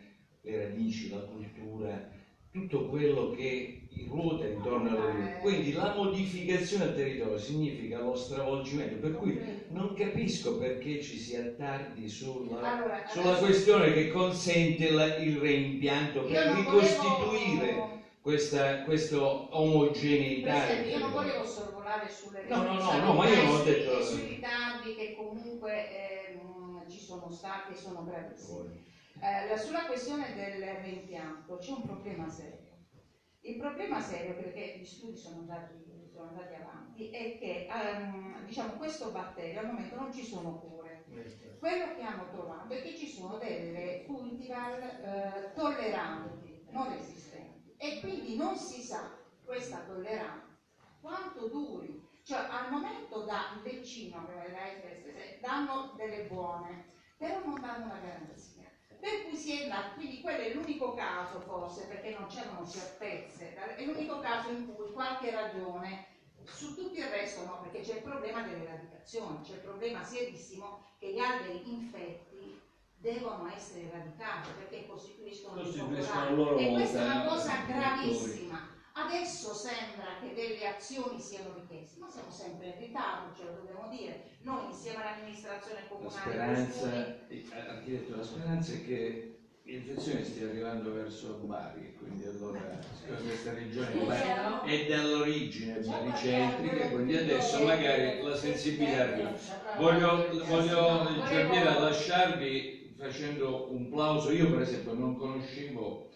le 0.43 0.57
radici, 0.59 1.09
la 1.09 1.23
cultura, 1.23 2.07
tutto 2.55 2.85
quello 2.85 3.31
che 3.31 3.73
ruota 4.07 4.45
intorno 4.45 4.89
all'olivo. 4.89 5.33
Quindi 5.41 5.73
la 5.73 5.89
modificazione 5.89 6.85
del 6.85 6.93
territorio 6.93 7.37
significa 7.37 7.99
lo 7.99 8.15
stravolgimento, 8.15 8.97
per 8.97 9.13
cui 9.13 9.37
non 9.67 9.93
capisco 9.93 10.55
perché 10.55 10.97
ci 10.97 11.17
si 11.17 11.35
attardi 11.35 12.07
sulla, 12.07 12.61
Allora, 12.61 13.01
sulla 13.03 13.35
questione 13.35 13.91
che 13.91 14.07
consente 14.07 14.89
la- 14.89 15.13
il 15.17 15.35
reimpianto 15.37 16.23
per 16.23 16.47
ricostituire 16.47 17.57
volevo- 17.73 17.93
questa, 18.21 18.79
questa 18.79 19.19
omogeneità. 19.19 20.61
Presidente, 20.63 20.87
io 20.87 20.99
non 20.99 21.11
volevo 21.11 21.43
sorvolare 21.43 22.09
sulle 22.09 22.45
No, 22.47 22.61
no, 22.61 22.77
no, 22.77 22.97
no, 22.99 23.13
ma 23.15 23.27
io 23.27 23.41
non 23.43 23.51
ho 23.55 23.59
detto- 23.59 24.01
sui 24.01 24.23
ritardi 24.23 24.93
che 24.93 25.11
comunque 25.11 25.89
ehm, 25.89 26.87
ci 26.87 27.01
sono 27.01 27.29
stati 27.31 27.71
e 27.71 27.75
sono 27.75 28.01
gravissimi. 28.05 28.81
Eh, 29.21 29.47
la- 29.47 29.57
sulla 29.57 29.85
questione 29.85 30.33
del 30.33 30.75
reimpianto 30.75 31.57
c'è 31.57 31.71
un 31.71 31.81
problema 31.81 32.29
serio. 32.29 32.73
Il 33.41 33.57
problema 33.57 34.01
serio, 34.01 34.35
perché 34.35 34.73
gli 34.75 34.85
studi 34.85 35.17
sono 35.17 35.37
andati, 35.37 36.09
sono 36.11 36.25
andati 36.29 36.55
avanti, 36.55 37.11
è 37.11 37.37
che 37.39 37.67
ehm, 37.69 38.41
diciamo, 38.43 38.73
questo 38.73 39.11
batterio 39.11 39.59
al 39.59 39.67
momento 39.67 39.95
non 39.97 40.11
ci 40.11 40.23
sono 40.23 40.55
cure. 40.59 41.03
Quello 41.59 41.93
che 41.95 42.03
hanno 42.03 42.27
trovato 42.29 42.73
è 42.73 42.81
che 42.81 42.95
ci 42.95 43.07
sono 43.07 43.37
delle 43.37 44.03
cultivar 44.05 44.83
eh, 44.83 45.51
tolleranti, 45.53 46.59
non 46.71 46.87
resistenti, 46.89 47.75
e 47.77 47.99
quindi 48.01 48.35
non 48.35 48.57
si 48.57 48.81
sa 48.81 49.11
questa 49.45 49.81
tolleranza 49.81 50.53
quanto 51.01 51.45
duri. 51.45 51.95
Cioè 52.23 52.47
al 52.49 52.67
momento 52.69 53.21
da 53.21 53.45
che 53.63 54.49
la 54.49 54.61
FSS, 54.61 55.39
danno 55.41 55.85
delle 55.95 56.21
buone, 56.21 56.81
però 57.17 57.39
non 57.45 57.61
danno 57.61 57.85
una 57.85 57.99
garanzia. 57.99 58.54
Per 59.05 59.21
cui 59.23 59.37
si 59.37 59.53
è 59.53 59.65
andato, 59.65 59.93
quindi 59.97 60.23
quello 60.23 60.41
è 60.41 60.55
l'unico 60.55 60.95
caso 60.95 61.39
forse, 61.41 61.85
perché 61.85 62.09
non 62.13 62.27
c'erano 62.27 62.67
certezze, 62.67 63.53
è 63.77 63.85
l'unico 63.85 64.19
caso 64.19 64.49
in 64.49 64.75
cui 64.75 64.91
qualche 64.93 65.31
ragione, 65.31 66.07
su 66.47 66.75
tutto 66.75 66.97
il 66.97 67.05
resto 67.05 67.45
no, 67.45 67.61
perché 67.61 67.81
c'è 67.81 67.97
il 67.97 68.01
problema 68.01 68.41
dell'eradicazione, 68.41 69.43
c'è 69.43 69.57
il 69.57 69.61
problema 69.61 70.03
serissimo 70.03 70.81
che 70.97 71.13
gli 71.13 71.19
alberi 71.19 71.71
infetti 71.71 72.59
devono 72.95 73.47
essere 73.47 73.83
eradicati 73.89 74.49
perché 74.53 74.87
costituiscono 74.87 75.63
focolai. 75.63 76.35
loro 76.35 76.57
e 76.57 76.71
questa 76.71 77.01
è 77.01 77.05
una 77.05 77.25
cosa 77.25 77.57
gravissima. 77.59 78.74
Adesso 78.97 79.53
sembra 79.55 80.17
che 80.21 80.33
delle 80.35 80.67
azioni 80.67 81.21
siano 81.21 81.53
richieste, 81.53 81.99
ma 81.99 82.09
siamo 82.09 82.31
sempre 82.31 82.69
in 82.69 82.77
ritardo, 82.79 83.35
ce 83.35 83.45
lo 83.45 83.53
dobbiamo 83.53 83.89
dire. 83.89 84.23
Noi 84.43 84.67
insieme 84.67 85.03
all'amministrazione 85.03 85.81
La 85.81 85.87
comunale 85.89 86.37
dello 86.39 86.55
speranza, 86.55 87.27
eh, 87.27 87.43
architetto, 87.67 88.15
la 88.15 88.23
speranza 88.23 88.73
è 88.73 88.81
che 88.81 89.39
l'infezione 89.63 90.23
stia 90.23 90.47
arrivando 90.47 90.93
verso 90.93 91.35
Bari, 91.35 91.93
quindi 91.97 92.25
allora, 92.25 92.79
siccome 92.91 93.23
questa 93.23 93.51
regione 93.53 93.97
Bari 93.97 94.39
è 94.61 94.85
dall'origine 94.85 95.81
baricentrica, 95.81 96.89
quindi 96.89 97.15
adesso 97.15 97.61
magari 97.61 98.15
la 98.21 98.35
sensibilità 98.35 99.01
arriva. 99.01 99.33
Sì, 99.35 99.53
Voglio, 99.73 100.45
voglio 100.45 101.01
lasciarvi 101.79 102.93
facendo 102.97 103.71
un 103.73 103.89
plauso, 103.89 104.31
io 104.31 104.49
per 104.49 104.61
esempio 104.61 104.93
non 104.93 105.15
conoscevo 105.15 106.07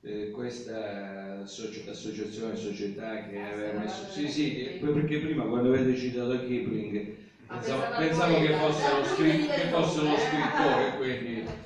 eh, 0.00 0.28
questa 0.30 1.40
associ- 1.42 1.82
associazione, 1.86 2.54
società 2.54 3.18
che 3.20 3.36
aveva 3.36 3.78
messo... 3.78 4.04
Sì, 4.06 4.28
sì, 4.28 4.76
perché 4.78 5.18
prima 5.18 5.44
quando 5.44 5.68
avete 5.68 5.94
citato 5.94 6.38
Kipling 6.38 7.26
Ah, 7.50 7.56
pensavo, 7.56 7.80
pensavo 7.96 8.34
pensavo 8.34 8.38
che 8.40 8.50
fosse 8.50 8.94
lo, 8.94 9.02
scri- 9.02 9.46
che 9.46 9.64
fosse 9.68 10.00
lo 10.02 10.16
scrittore, 10.16 10.92
quindi... 10.94 11.42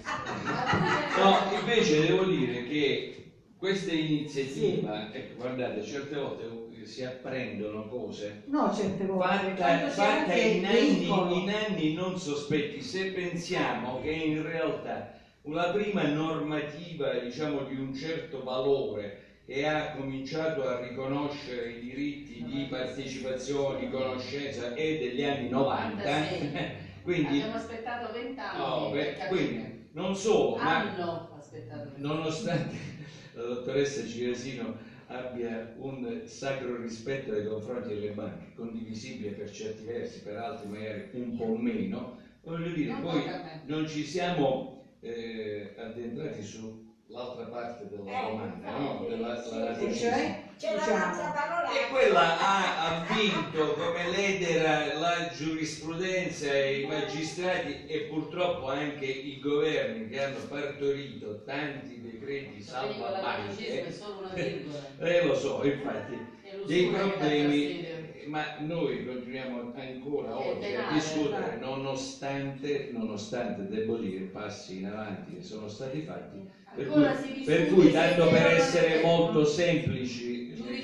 No, 1.15 1.57
invece 1.59 2.01
devo 2.01 2.25
dire 2.25 2.63
che 2.63 3.13
questa 3.57 3.93
iniziativa, 3.93 5.13
ecco, 5.13 5.35
guardate, 5.35 5.83
certe 5.83 6.17
volte 6.17 6.49
si 6.85 7.03
apprendono 7.03 7.85
cose 7.85 8.41
No, 8.45 8.73
certe 8.73 9.05
volte. 9.05 9.55
fatta 9.57 10.05
anche 10.07 10.41
in, 10.41 10.65
anni, 10.65 11.39
in 11.39 11.51
anni 11.51 11.93
non 11.93 12.17
sospetti. 12.17 12.81
Se 12.81 13.07
pensiamo 13.07 13.99
che 14.01 14.11
in 14.11 14.41
realtà 14.43 15.07
una 15.43 15.69
prima 15.69 16.05
normativa, 16.05 17.17
diciamo, 17.17 17.63
di 17.63 17.75
un 17.75 17.93
certo 17.93 18.43
valore 18.43 19.31
e 19.45 19.65
ha 19.65 19.89
cominciato 19.89 20.65
a 20.65 20.79
riconoscere 20.79 21.69
i 21.69 21.79
diritti 21.79 22.43
di 22.43 22.65
partecipazione, 22.69 23.77
di 23.77 23.87
conoscenza 23.87 24.73
è 24.73 24.97
degli 24.97 25.23
anni 25.23 25.49
90, 25.49 26.19
96. 26.21 27.01
quindi, 27.03 27.39
abbiamo 27.39 27.55
aspettato 27.55 28.11
vent'anni. 28.11 28.59
no, 28.59 28.89
beh, 28.89 29.25
quindi 29.27 29.89
non 29.93 30.15
solo, 30.15 30.57
ma 30.57 30.77
Hanno 30.77 31.27
aspettato 31.31 31.91
nonostante 31.97 32.75
la 33.33 33.43
dottoressa 33.43 34.03
Ciresino 34.03 34.73
abbia 35.07 35.71
un 35.75 36.21
sacro 36.25 36.75
rispetto 36.75 37.33
nei 37.33 37.43
confronti 37.43 37.91
delle 37.91 38.09
banche, 38.09 38.51
condivisibile 38.53 39.33
per 39.33 39.51
certi 39.51 39.85
versi, 39.85 40.21
per 40.21 40.37
altri 40.37 40.67
magari 40.67 41.03
un 41.13 41.35
po' 41.35 41.51
meno, 41.51 42.13
voglio 42.43 42.71
dire, 42.71 42.91
Non 42.91 43.01
poi 43.01 43.25
non 43.63 43.85
ci 43.85 44.03
siamo 44.05 44.82
eh, 45.03 45.73
addentrati 45.77 46.41
sull'altra 46.43 47.45
parte 47.45 47.87
della 47.87 48.13
Eh, 48.13 48.17
domanda, 48.19 48.71
no? 48.71 49.03
Della, 49.05 49.35
sì, 49.35 49.59
la- 49.59 49.73
E 49.77 49.91
cioè? 49.91 50.33
C'è 50.65 50.93
nostra 50.95 51.29
parola. 51.31 51.69
e 51.69 51.87
quella 51.87 52.37
ha, 52.37 52.75
ha 52.77 52.91
vinto 53.13 53.73
come 53.73 54.05
leader 54.05 54.95
la 54.95 55.27
giurisprudenza 55.27 56.47
e 56.55 56.77
i 56.77 56.81
magistrati 56.83 57.83
e 57.85 58.01
purtroppo 58.01 58.69
anche 58.69 59.05
i 59.07 59.39
governi 59.39 60.07
che 60.07 60.19
hanno 60.19 60.45
partorito 60.47 61.43
tanti 61.43 61.99
decreti 62.01 62.61
salva 62.61 63.11
banche. 63.11 63.97
Eh 64.97 65.21
lo 65.21 65.35
so, 65.35 65.63
infatti, 65.65 66.25
dei 66.61 66.85
problemi. 66.85 67.92
Ma 68.27 68.55
noi 68.59 69.03
continuiamo 69.03 69.73
ancora 69.75 70.39
oggi 70.39 70.73
a 70.75 70.93
discutere 70.93 71.57
nonostante, 71.57 72.87
nonostante, 72.91 73.67
devo 73.67 73.97
dire, 73.97 74.23
passi 74.25 74.77
in 74.79 74.87
avanti 74.87 75.37
che 75.37 75.43
sono 75.43 75.69
stati 75.69 76.01
fatti. 76.01 76.41
Per 76.75 76.87
cui, 76.87 77.43
per 77.45 77.67
cui 77.67 77.91
tanto 77.91 78.29
per 78.29 78.47
essere 78.47 79.01
molto 79.03 79.45
semplici 79.45 80.47
nei, 80.57 80.81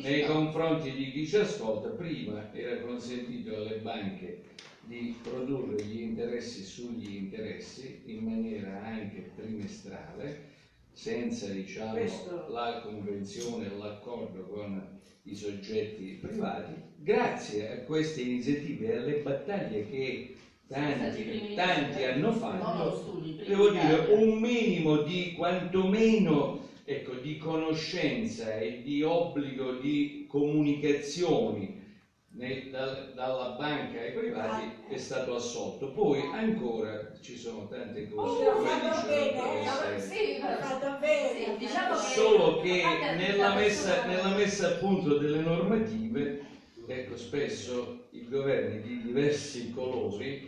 nei- 0.00 0.20
confronti 0.22 0.92
di 0.92 1.10
chi 1.10 1.26
ci 1.26 1.36
ascolta, 1.36 1.90
prima 1.90 2.48
era 2.50 2.78
consentito 2.78 3.54
alle 3.54 3.74
banche 3.74 4.40
di 4.80 5.12
produrre 5.22 5.82
gli 5.82 5.98
interessi 5.98 6.62
sugli 6.62 7.10
interessi 7.10 8.00
in 8.04 8.22
maniera 8.22 8.80
anche 8.82 9.24
trimestrale, 9.34 10.36
senza 10.94 11.48
diciamo, 11.48 11.90
Questo- 11.92 12.44
la 12.48 12.78
convenzione 12.80 13.66
o 13.66 13.76
l'accordo 13.76 14.44
con 14.44 14.80
i 15.22 15.34
soggetti 15.34 16.16
privati. 16.18 16.78
Grazie 16.94 17.68
a 17.68 17.76
queste 17.78 18.20
iniziative 18.20 18.86
e 18.86 18.92
alle 18.92 19.14
battaglie 19.14 19.84
che 19.84 20.30
tanti, 20.66 21.52
tanti 21.54 22.02
hanno 22.04 22.30
fatto, 22.30 23.34
devo 23.44 23.68
dire 23.68 24.06
un 24.12 24.38
minimo 24.38 24.96
di 24.96 25.32
quantomeno 25.32 26.56
ecco, 26.84 27.14
di 27.14 27.36
conoscenza 27.36 28.54
e 28.56 28.80
di 28.80 29.02
obbligo 29.02 29.72
di 29.72 30.24
comunicazioni 30.26 31.82
ne- 32.34 32.68
dal- 32.68 33.10
dalla 33.12 33.46
banca 33.46 33.98
ai 34.00 34.10
privati 34.10 34.68
è 34.88 34.96
stato 34.96 35.34
assolto. 35.34 35.88
Poi 35.88 36.20
ancora 36.32 37.00
ci 37.20 37.36
sono 37.36 37.66
tante 37.66 38.04
cose, 38.06 38.44
Oh, 38.44 38.52
come 38.52 38.68
fatto 38.70 39.06
bene. 39.06 39.98
Sì, 40.06 40.38
fatto 40.38 40.86
sì, 40.90 40.98
bene. 40.98 41.56
diciamo 41.56 41.94
Solo 41.94 42.54
che 42.54 42.82
nella 43.14 43.48
la 43.48 43.54
messa, 43.54 44.04
nella 44.04 44.30
messa 44.30 44.66
a 44.66 44.70
punto 44.70 45.12
delle 45.14 45.40
normative, 45.40 46.36
ecco, 46.86 47.16
spesso 47.16 47.92
i 48.10 48.24
governi 48.26 48.78
di 48.78 48.96
diversi 49.00 49.68
colori, 49.68 50.40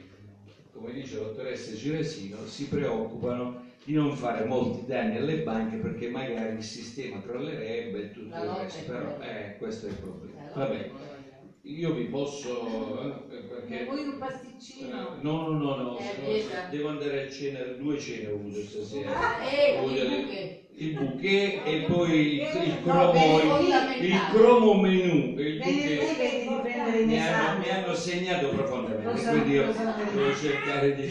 come 0.70 0.92
dice 0.92 1.16
la 1.16 1.22
dottoressa 1.22 1.72
Giresino, 1.72 2.44
si 2.44 2.66
preoccupano 2.66 3.54
di 3.82 3.92
non 3.92 4.10
fare 4.12 4.42
molti 4.42 4.84
danni 4.84 5.14
alle 5.16 5.36
banche 5.36 5.78
perché 5.78 6.06
magari 6.08 6.54
il 6.54 6.62
sistema 6.62 7.20
crollerebbe 7.20 7.98
e 8.00 8.10
tutto 8.10 8.42
il 8.42 8.50
resto. 8.50 8.82
Però 8.82 9.16
eh, 9.20 9.52
questo 9.56 9.86
è 9.86 9.88
il 9.88 9.96
problema. 9.96 10.38
Vabbè, 10.52 10.86
quella. 10.86 11.15
Io 11.66 11.90
vi 11.90 12.04
posso... 12.04 13.00
eh, 13.28 13.40
perché... 13.46 13.82
Vuoi 13.82 14.02
un 14.02 14.16
pasticcino? 14.16 15.14
No, 15.18 15.40
no, 15.42 15.54
no, 15.54 15.72
no, 15.72 15.96
Eh, 15.98 16.14
no 16.16 16.62
devo 16.68 16.86
andare 16.88 17.18
a 17.18 17.26
cena, 17.26 17.64
due 17.64 17.96
cene 17.96 18.26
ho 18.26 18.32
avuto 18.32 18.60
stasera. 18.60 19.36
Eh, 19.42 19.70
Ho 19.74 19.78
avuto 19.78 20.00
il 20.00 20.54
il 20.78 20.90
bouquet 20.90 21.60
e 21.64 21.78
poi 21.78 22.34
il, 22.34 22.48
il 22.60 22.78
cromo, 22.80 23.38
il, 23.40 23.94
il 23.98 24.26
cromo 24.26 24.74
menù 24.74 25.32
il 25.38 25.56
bouquet. 25.56 26.14
mi 27.00 27.16
hanno, 27.16 27.54
mi 27.56 27.68
hanno 27.68 27.94
segnato 27.94 28.48
profondamente, 28.48 29.24
quindi 29.24 29.50
io 29.50 29.66
devo 30.08 30.30
cercare 30.32 30.92
di... 30.92 31.08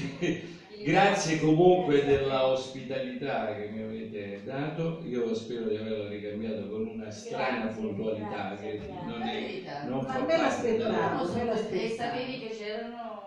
Grazie 0.86 1.40
comunque 1.40 2.04
della 2.04 2.46
ospitalità 2.46 3.56
che 3.56 3.70
mi 3.70 3.82
avete 3.82 4.42
dato, 4.46 5.00
io 5.04 5.34
spero 5.34 5.68
di 5.68 5.78
averla 5.78 6.08
ricambiata 6.08 6.62
con 6.68 6.86
una 6.86 7.10
strana 7.10 7.66
Grazie, 7.66 7.82
puntualità 7.82 8.54
grazie, 8.54 8.78
che 8.78 8.86
grazie. 8.86 9.06
non 9.08 9.22
è... 9.24 9.88
Non 9.88 10.06
Ma 10.06 10.22
me 10.24 10.38
l'aspettavo. 10.38 11.34
me 11.34 11.86
e 11.86 11.90
sapevi 11.90 12.38
che 12.38 12.50
c'erano 12.56 13.26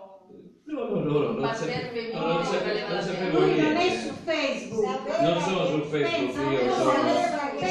No, 0.69 0.85
no, 0.85 0.99
no, 1.01 1.17
no, 1.17 1.31
non 1.31 1.53
femminili 1.53 2.11
non 2.13 2.37
le 2.37 2.83
non 2.87 3.01
sapevo 3.01 3.39
Lui 3.39 3.55
non 3.57 3.75
è 3.75 3.89
su 3.89 4.13
Facebook. 4.13 5.19
Non 5.19 5.39
sono 5.39 5.65
sul 5.65 5.83
Facebook, 5.83 6.51
io 6.51 6.69
sono, 6.69 7.07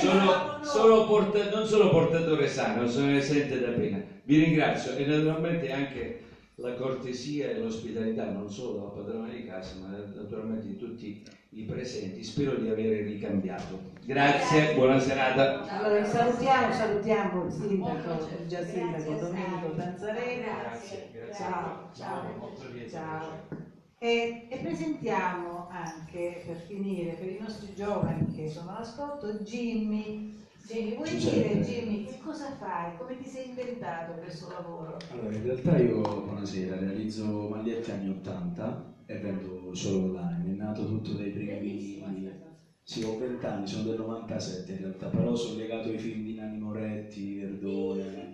sono, 0.01 0.63
sono 0.63 1.05
porta- 1.05 1.47
non 1.47 1.65
sono 1.65 1.89
portatore 1.89 2.49
sano, 2.49 2.87
sono 2.87 3.13
esente 3.15 3.57
da 3.61 3.71
pena. 3.71 4.03
Vi 4.25 4.37
ringrazio 4.37 4.93
e 4.93 5.05
naturalmente 5.05 5.71
anche 5.71 6.11
la 6.59 6.75
cortesia 6.75 7.51
e 7.51 7.59
l'ospitalità 7.59 8.31
non 8.31 8.51
solo 8.51 8.73
della 8.79 8.91
padrona 8.91 9.29
di 9.29 9.45
casa, 9.45 9.77
ma 9.81 9.97
naturalmente 10.15 10.67
di 10.67 10.77
tutti 10.77 11.23
i 11.51 11.63
presenti. 11.63 12.25
Spero 12.25 12.57
di 12.57 12.69
avere 12.69 13.03
ricambiato. 13.03 13.79
Grazie, 14.05 14.75
buona 14.75 14.99
serata. 14.99 15.63
Allora 15.79 16.05
salutiamo, 16.05 16.73
salutiamo 16.73 17.45
il 17.45 17.53
sindaco, 17.53 18.29
il 18.41 18.49
già 18.49 18.65
sindaco 18.65 19.13
Domenico. 19.13 19.75
Tanzarena. 19.77 20.59
Grazie, 20.63 21.09
grazie. 21.13 21.45
Ciao, 21.45 21.91
ciao. 21.95 22.57
Ciao. 22.91 23.67
E, 24.01 24.47
e 24.49 24.57
presentiamo 24.59 25.69
anche, 25.71 26.43
per 26.45 26.57
finire, 26.67 27.13
per 27.13 27.29
i 27.29 27.39
nostri 27.41 27.73
giovani 27.75 28.35
che 28.35 28.49
sono 28.49 28.71
all'ascolto, 28.71 29.33
Jimmy. 29.45 30.47
Jimmy, 30.69 30.93
vuoi 30.93 31.15
dire 31.15 31.57
Jimmy 31.57 31.99
che 32.01 32.17
cosa 32.17 32.51
fai? 32.51 32.93
Come 32.93 33.17
ti 33.17 33.27
sei 33.27 33.45
inventato 33.47 34.15
questo 34.15 34.47
lavoro? 34.47 35.05
Allora, 35.07 35.35
in 35.35 35.41
realtà 35.41 35.77
io, 35.77 36.21
buonasera, 36.21 36.77
realizzo 36.77 37.47
magliette 37.47 37.91
anni 37.91 38.09
80 38.09 38.77
e 39.05 39.17
vendo 39.17 39.73
solo 39.75 40.01
online. 40.01 40.51
È 40.51 40.53
nato 40.53 40.85
tutto 40.85 41.15
dai 41.15 41.31
primi... 41.31 42.35
Sì, 42.83 43.01
ho 43.03 43.15
20 43.15 43.45
anni, 43.47 43.67
sono 43.67 43.83
del 43.83 43.95
97 43.97 44.73
in 44.73 44.79
realtà, 44.79 45.09
però 45.09 45.35
sono 45.35 45.55
legato 45.55 45.89
ai 45.89 45.99
film 45.99 46.23
di 46.23 46.33
Nanni 46.33 46.57
Moretti, 46.59 47.35
Verdone. 47.35 48.29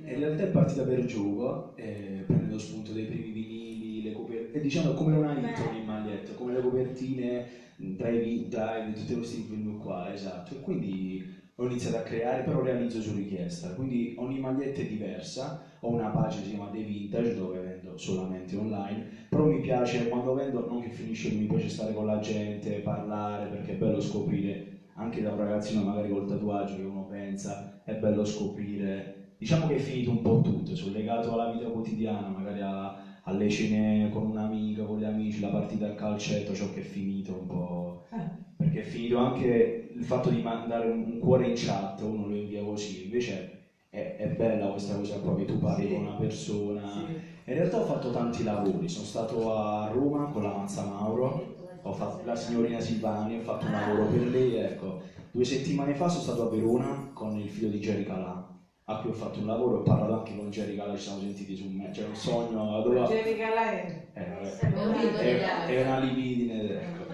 E 0.00 0.12
in 0.12 0.18
realtà 0.18 0.44
è 0.44 0.48
partita 0.48 0.84
per 0.84 1.02
gioco, 1.02 1.64
eh, 1.74 2.22
prendendo 2.24 2.56
spunto 2.58 2.92
dai 2.92 3.04
primi 3.04 3.30
vinili, 3.30 4.00
le 4.00 4.12
copertine, 4.12 4.48
e 4.52 4.60
diciamo 4.60 4.92
come 4.92 5.12
una 5.12 5.32
hit 5.34 5.58
ogni 5.58 5.80
maglietta, 5.80 6.34
come 6.34 6.52
le 6.52 6.60
copertine 6.60 7.42
Drive 7.74 8.46
Time, 8.48 8.92
tutti 8.92 9.12
questi 9.14 9.42
film 9.42 9.74
qua, 9.76 10.10
esatto. 10.10 10.54
E 10.54 10.58
quindi 10.60 11.20
ho 11.58 11.64
iniziato 11.64 11.96
a 11.96 12.00
creare, 12.00 12.42
però 12.42 12.60
realizzo 12.60 13.00
su 13.00 13.10
richiesta, 13.12 13.72
quindi 13.72 14.10
ogni 14.16 14.38
maglietta 14.38 14.80
è 14.82 14.84
diversa, 14.84 15.50
ho 15.80 15.88
una 15.88 16.10
pagina 16.10 16.40
che 16.40 16.44
si 16.44 16.48
chiama 16.54 16.68
The 16.68 16.82
Vintage 16.82 17.32
dove 17.32 17.58
vendo 17.58 17.92
solamente 17.96 18.54
online, 18.54 19.02
però 19.28 19.44
mi 19.44 19.58
piace 19.58 20.04
quando 20.04 20.32
vendo, 20.32 20.62
non 20.64 20.78
che 20.78 20.88
finisce, 20.90 21.30
mi 21.30 21.46
piace 21.46 21.68
stare 21.68 21.92
con 21.92 22.04
la 22.04 22.18
gente, 22.18 22.78
parlare, 22.80 23.46
perché 23.48 23.70
è 23.70 23.74
bello 23.74 23.98
scoprire, 24.00 24.58
anche 24.94 25.20
da 25.20 25.30
un 25.30 25.36
ragazzino 25.36 25.80
magari 25.80 26.08
col 26.08 26.24
tatuaggio 26.24 26.74
che 26.76 26.82
uno 26.82 27.04
pensa, 27.04 27.58
è 27.82 27.94
bello 27.94 28.22
scoprire, 28.24 29.06
diciamo 29.36 29.64
che 29.66 29.74
è 29.74 29.78
finito 29.78 30.10
un 30.10 30.20
po' 30.20 30.38
tutto, 30.40 30.74
sono 30.74 30.90
legato 30.90 31.32
alla 31.32 31.46
vita 31.46 31.68
quotidiana, 31.68 32.28
magari 32.28 32.58
a- 32.60 32.90
alle 33.22 33.48
cene 33.48 34.06
con 34.08 34.24
un'amica, 34.24 34.84
con 34.84 34.98
gli 34.98 35.04
amici, 35.04 35.40
la 35.40 35.48
partita 35.48 35.86
a 35.86 35.92
calcetto, 35.92 36.52
ciò 36.54 36.66
che 36.68 36.80
è 36.80 36.82
finito 36.82 37.32
un 37.34 37.46
po' 37.46 37.94
perché 38.76 38.80
è 38.80 38.82
finito 38.82 39.16
anche 39.16 39.70
il 39.88 40.02
fatto 40.02 40.28
di 40.28 40.40
mandare 40.40 40.84
un 40.86 41.16
cuore 41.16 41.44
in 41.44 41.52
chat, 41.54 42.00
uno 42.00 42.24
lo 42.24 42.34
invia 42.34 42.60
così, 42.62 42.98
invece 42.98 43.44
è, 43.88 44.12
è 44.14 44.26
bella 44.26 44.68
questa 44.68 44.94
cosa 44.94 45.18
qua 45.18 45.32
che 45.34 45.44
tu 45.44 45.56
parli 45.56 45.82
Sì. 45.84 45.88
con 45.88 45.98
una 46.00 46.14
persona. 46.14 46.92
Sì. 46.92 47.00
In 47.48 47.52
realtà 47.54 47.76
ho 47.76 47.80
fatto 47.80 48.10
tanti 48.10 48.42
lavori, 48.42 48.88
sono 48.88 49.04
stato 49.04 49.50
a 49.50 49.84
Roma 49.86 50.26
con 50.26 50.40
la 50.42 50.50
Manza 50.50 50.82
Mauro, 50.82 51.32
ho 51.80 51.90
fatto 51.92 52.16
la 52.24 52.34
signorina 52.34 52.80
Silvani, 52.80 53.34
ho 53.34 53.38
fatto 53.38 53.66
un 53.66 53.72
lavoro 53.72 54.04
per 54.04 54.26
lei, 54.26 54.52
ecco. 54.52 54.94
Due 55.30 55.44
settimane 55.44 55.94
fa 55.94 56.08
sono 56.08 56.20
stato 56.20 56.42
a 56.42 56.46
Verona 56.46 57.00
con 57.12 57.36
il 57.36 57.48
figlio 57.48 57.68
di 57.68 57.78
Jerry 57.78 58.02
Calà, 58.02 58.36
a 58.88 58.96
cui 58.96 59.08
ho 59.08 59.12
fatto 59.12 59.38
un 59.38 59.46
lavoro 59.46 59.76
ho 59.76 59.80
parlato 59.80 60.12
anche 60.12 60.34
con 60.34 60.48
Jerry 60.50 60.74
Calà, 60.74 60.92
ci 60.94 61.00
siamo 61.00 61.18
sentiti 61.18 61.54
su 61.54 61.64
me, 61.66 61.88
c'è 61.90 62.02
un 62.02 62.14
sogno, 62.14 62.80
dove... 62.80 63.02
Jerry. 63.04 63.32
Eh. 64.12 64.52
Abbiamo 64.58 64.90
vinto 64.90 65.16
degli 65.16 65.38
È, 65.38 65.42
altri. 65.42 65.74
è 65.74 65.80
una 65.80 65.94
libidine, 65.96 66.80
ecco. 66.80 67.05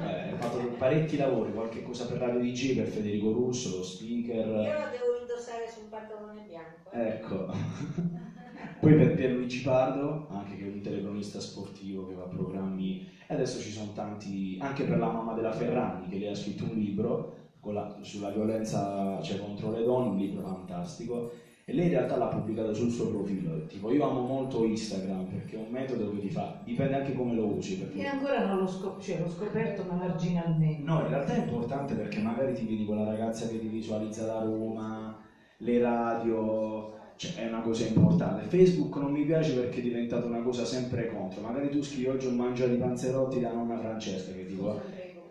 Fatto 0.43 0.67
parecchi 0.77 1.15
lavori, 1.15 1.53
qualche 1.53 1.81
cosa 1.81 2.05
per 2.05 2.17
Radio 2.17 2.39
DJ, 2.41 2.73
per 2.73 2.87
Federico 2.87 3.31
Russo, 3.31 3.71
lo 3.71 3.81
speaker. 3.81 4.45
Io 4.45 4.75
lo 4.75 4.89
devo 4.89 5.15
indossare 5.15 5.69
sul 5.69 5.87
pantalone 5.87 6.43
bianco. 6.43 6.91
Ecco. 6.91 7.45
Poi 8.81 8.95
per 8.95 9.13
Pierluigi 9.13 9.61
Pardo, 9.61 10.25
anche 10.27 10.57
che 10.57 10.63
è 10.65 10.67
un 10.67 10.81
telecronista 10.81 11.39
sportivo 11.39 12.03
che 12.05 12.13
fa 12.13 12.27
programmi, 12.27 12.91
e 12.91 13.33
adesso 13.33 13.59
ci 13.59 13.71
sono 13.71 13.93
tanti, 13.93 14.57
anche 14.59 14.83
per 14.83 14.99
la 14.99 15.09
mamma 15.09 15.33
della 15.33 15.53
Ferragni, 15.53 16.07
che 16.09 16.17
lei 16.17 16.27
ha 16.27 16.35
scritto 16.35 16.65
un 16.65 16.75
libro 16.75 17.23
la- 17.71 17.87
sulla 18.01 18.29
violenza 18.29 19.21
cioè, 19.21 19.37
contro 19.37 19.71
le 19.71 19.83
donne, 19.83 20.09
un 20.09 20.17
libro 20.17 20.41
fantastico, 20.41 21.25
e 21.73 21.75
lei 21.75 21.87
in 21.87 21.93
realtà 21.93 22.17
l'ha 22.19 22.27
pubblicato 22.27 22.75
sul 22.75 22.91
suo 22.91 23.09
profilo. 23.09 23.65
Tipo, 23.67 23.91
io 23.91 24.07
amo 24.07 24.21
molto 24.21 24.63
Instagram 24.63 25.25
perché 25.27 25.57
è 25.57 25.59
un 25.59 25.71
metodo 25.71 26.11
che 26.11 26.19
ti 26.19 26.31
fa, 26.31 26.61
dipende 26.63 26.97
anche 26.97 27.15
come 27.15 27.35
lo 27.35 27.47
usi. 27.47 27.79
Perché... 27.79 27.99
E 27.99 28.05
ancora 28.05 28.45
non 28.45 28.59
l'ho, 28.59 28.67
scop- 28.67 29.01
cioè, 29.01 29.19
l'ho 29.19 29.29
scoperto 29.29 29.83
ma 29.85 29.95
marginalmente. 29.95 30.83
No, 30.83 31.01
in 31.01 31.09
realtà 31.09 31.33
è 31.35 31.39
importante 31.39 31.95
perché 31.95 32.21
magari 32.21 32.53
ti 32.53 32.67
vedi 32.67 32.85
quella 32.85 33.05
ragazza 33.05 33.47
che 33.47 33.59
ti 33.59 33.69
visualizza 33.69 34.27
da 34.27 34.41
Roma, 34.41 35.17
le 35.57 35.79
radio, 35.79 36.91
cioè 37.17 37.33
è 37.33 37.47
una 37.47 37.61
cosa 37.63 37.85
importante. 37.85 38.43
Facebook 38.43 38.95
non 38.97 39.11
mi 39.11 39.25
piace 39.25 39.55
perché 39.55 39.79
è 39.79 39.83
diventata 39.83 40.27
una 40.27 40.43
cosa 40.43 40.65
sempre 40.67 41.07
contro. 41.07 41.41
Magari 41.41 41.71
tu 41.71 41.81
scrivi 41.81 42.09
oggi 42.09 42.27
ho 42.27 42.31
mangiato 42.33 42.73
i 42.73 42.77
panzerotti 42.77 43.39
da 43.41 43.51
nonna 43.51 43.79
Francesca 43.79 44.31
che 44.33 44.45
dico 44.45 44.79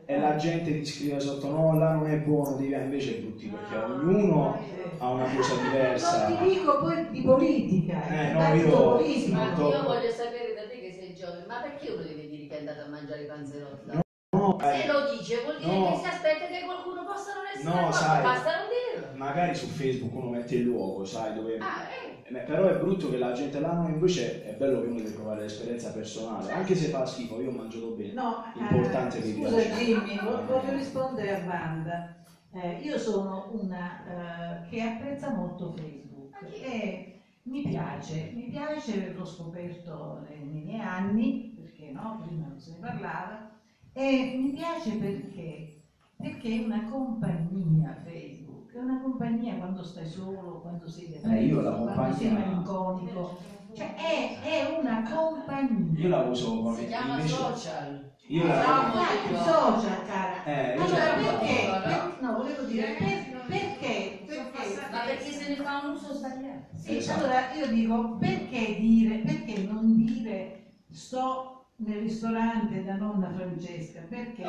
e 0.06 0.18
la 0.18 0.36
gente 0.36 0.74
ti 0.74 0.84
scrive 0.84 1.20
sotto 1.20 1.50
no, 1.50 1.74
là 1.74 1.92
non 1.92 2.08
è 2.08 2.18
buono, 2.18 2.56
devi 2.56 2.74
invece 2.74 3.12
è 3.12 3.20
brutti 3.20 3.48
perché 3.48 3.76
ognuno 3.76 4.60
ha 5.02 5.10
una 5.10 5.26
cosa 5.36 5.56
diversa. 5.62 6.28
Non 6.30 6.38
ti 6.38 6.50
dico 6.50 6.80
poi 6.80 7.10
di 7.10 7.22
politica, 7.24 8.08
Eh, 8.08 8.32
no, 8.34 8.40
partito 8.40 8.68
io- 8.68 8.92
politico. 8.92 9.36
Ma 9.36 9.44
Io 9.46 9.84
voglio 9.84 10.12
sapere 10.12 10.54
da 10.54 10.62
te 10.70 10.80
che 10.80 10.92
sei 10.94 11.16
giovane, 11.16 11.46
ma 11.48 11.60
perché 11.62 11.90
uno 11.90 12.02
deve 12.04 12.28
dire 12.30 12.48
che 12.48 12.56
è 12.56 12.60
andato 12.60 12.82
a 12.84 12.90
mangiare 12.90 13.22
i 13.24 13.26
panzerotti? 13.26 13.90
No, 14.34 14.58
Se 14.62 14.84
eh, 14.84 14.88
lo 14.88 15.12
dice 15.18 15.42
vuol 15.44 15.60
dire 15.60 15.78
no. 15.80 15.86
che 15.92 15.96
si 15.98 16.06
aspetta 16.08 16.46
che 16.48 16.62
qualcuno 16.64 17.04
possa 17.04 17.34
non 17.34 17.46
essere 17.54 17.64
No, 17.64 17.76
d'accordo, 17.82 17.92
sai. 17.98 18.22
basta 18.24 18.52
non 18.58 18.68
dirlo. 18.70 19.18
magari 19.18 19.56
su 19.56 19.68
Facebook 19.68 20.16
uno 20.16 20.30
mette 20.30 20.56
il 20.56 20.64
luogo, 20.64 21.04
sai 21.06 21.34
dove... 21.34 21.58
Ah, 21.58 21.88
eh. 21.90 22.34
Eh, 22.34 22.40
Però 22.44 22.68
è 22.68 22.76
brutto 22.78 23.10
che 23.10 23.18
la 23.18 23.34
gente 23.34 23.60
là, 23.60 23.74
no, 23.74 23.88
invece 23.90 24.46
è 24.46 24.54
bello 24.54 24.82
che 24.82 24.88
uno 24.88 24.98
deve 24.98 25.10
provare 25.12 25.42
l'esperienza 25.42 25.92
personale, 25.92 26.50
anche 26.52 26.76
se 26.76 26.88
fa 26.88 27.06
schifo, 27.06 27.42
io 27.42 27.50
ho 27.50 27.54
mangiato 27.54 27.88
bene. 27.88 28.14
No, 28.14 28.46
Importante 28.56 29.18
eh, 29.18 29.22
che 29.22 29.34
scusa 29.34 29.56
piace. 29.58 29.74
Jimmy, 29.84 30.20
vo- 30.24 30.46
voglio 30.46 30.72
rispondere 30.72 31.30
a 31.42 31.46
Wanda. 31.46 32.16
Eh, 32.54 32.82
io 32.82 32.98
sono 32.98 33.48
una 33.52 34.60
eh, 34.60 34.62
che 34.68 34.82
apprezza 34.82 35.30
molto 35.30 35.70
Facebook 35.70 36.36
e 36.62 37.16
mi 37.44 37.62
piace, 37.62 38.30
mi 38.34 38.46
piace, 38.46 39.10
l'ho 39.14 39.24
scoperto 39.26 40.20
nei, 40.20 40.62
miei 40.62 40.80
anni, 40.80 41.50
perché 41.56 41.90
no, 41.92 42.18
prima 42.18 42.46
non 42.46 42.60
se 42.60 42.74
ne 42.74 42.80
parlava, 42.80 43.50
e 43.94 44.34
mi 44.36 44.52
piace 44.52 44.96
perché, 44.96 45.78
perché 46.16 46.56
è 46.56 46.58
una 46.58 46.84
compagnia 46.84 47.94
Facebook, 47.94 48.74
è 48.74 48.80
una 48.80 49.00
compagnia 49.00 49.56
quando 49.56 49.82
stai 49.82 50.06
solo, 50.06 50.60
quando 50.60 50.88
sei 50.88 51.08
depresso, 51.08 51.36
Eh, 51.38 51.44
io 51.46 51.62
la 51.62 51.74
quando 51.94 52.14
sei 52.14 52.30
malinconico, 52.32 53.32
cioè 53.72 53.94
è, 53.94 54.40
è 54.42 54.64
una 54.64 55.02
compagnia. 55.02 56.00
Io 56.02 56.08
la 56.10 56.20
uso 56.20 56.54
come 56.60 56.80
Si 56.80 56.86
chiama 56.86 57.16
invece- 57.16 57.28
social. 57.34 58.11
Io 58.28 58.46
la 58.46 59.12
i 59.26 59.30
no. 59.30 59.36
social, 59.36 60.02
cara. 60.02 60.42
Eh, 60.44 60.74
io 60.76 60.82
allora, 60.84 61.14
perché? 61.14 61.66
per- 61.82 62.16
no, 62.20 62.32
volevo 62.34 62.62
dire, 62.64 62.96
per- 62.98 63.46
perché? 63.46 64.24
Perché? 64.26 64.86
Ma 64.90 65.02
perché 65.02 65.32
se 65.32 65.46
ne 65.46 65.56
fa 65.56 65.76
un 65.78 65.88
uso 65.90 66.12
sbagliato? 66.14 66.76
Sì, 66.76 66.96
Esatto. 66.96 67.18
allora 67.18 67.50
io 67.52 67.66
dico, 67.68 68.16
perché 68.18 68.76
dire, 68.76 69.20
perché 69.20 69.56
non 69.58 69.94
dire 69.94 70.52
sto 70.90 71.48
nel 71.78 71.98
ristorante 71.98 72.82
da 72.82 72.96
nonna 72.96 73.28
Francesca? 73.30 74.02
Perché? 74.08 74.44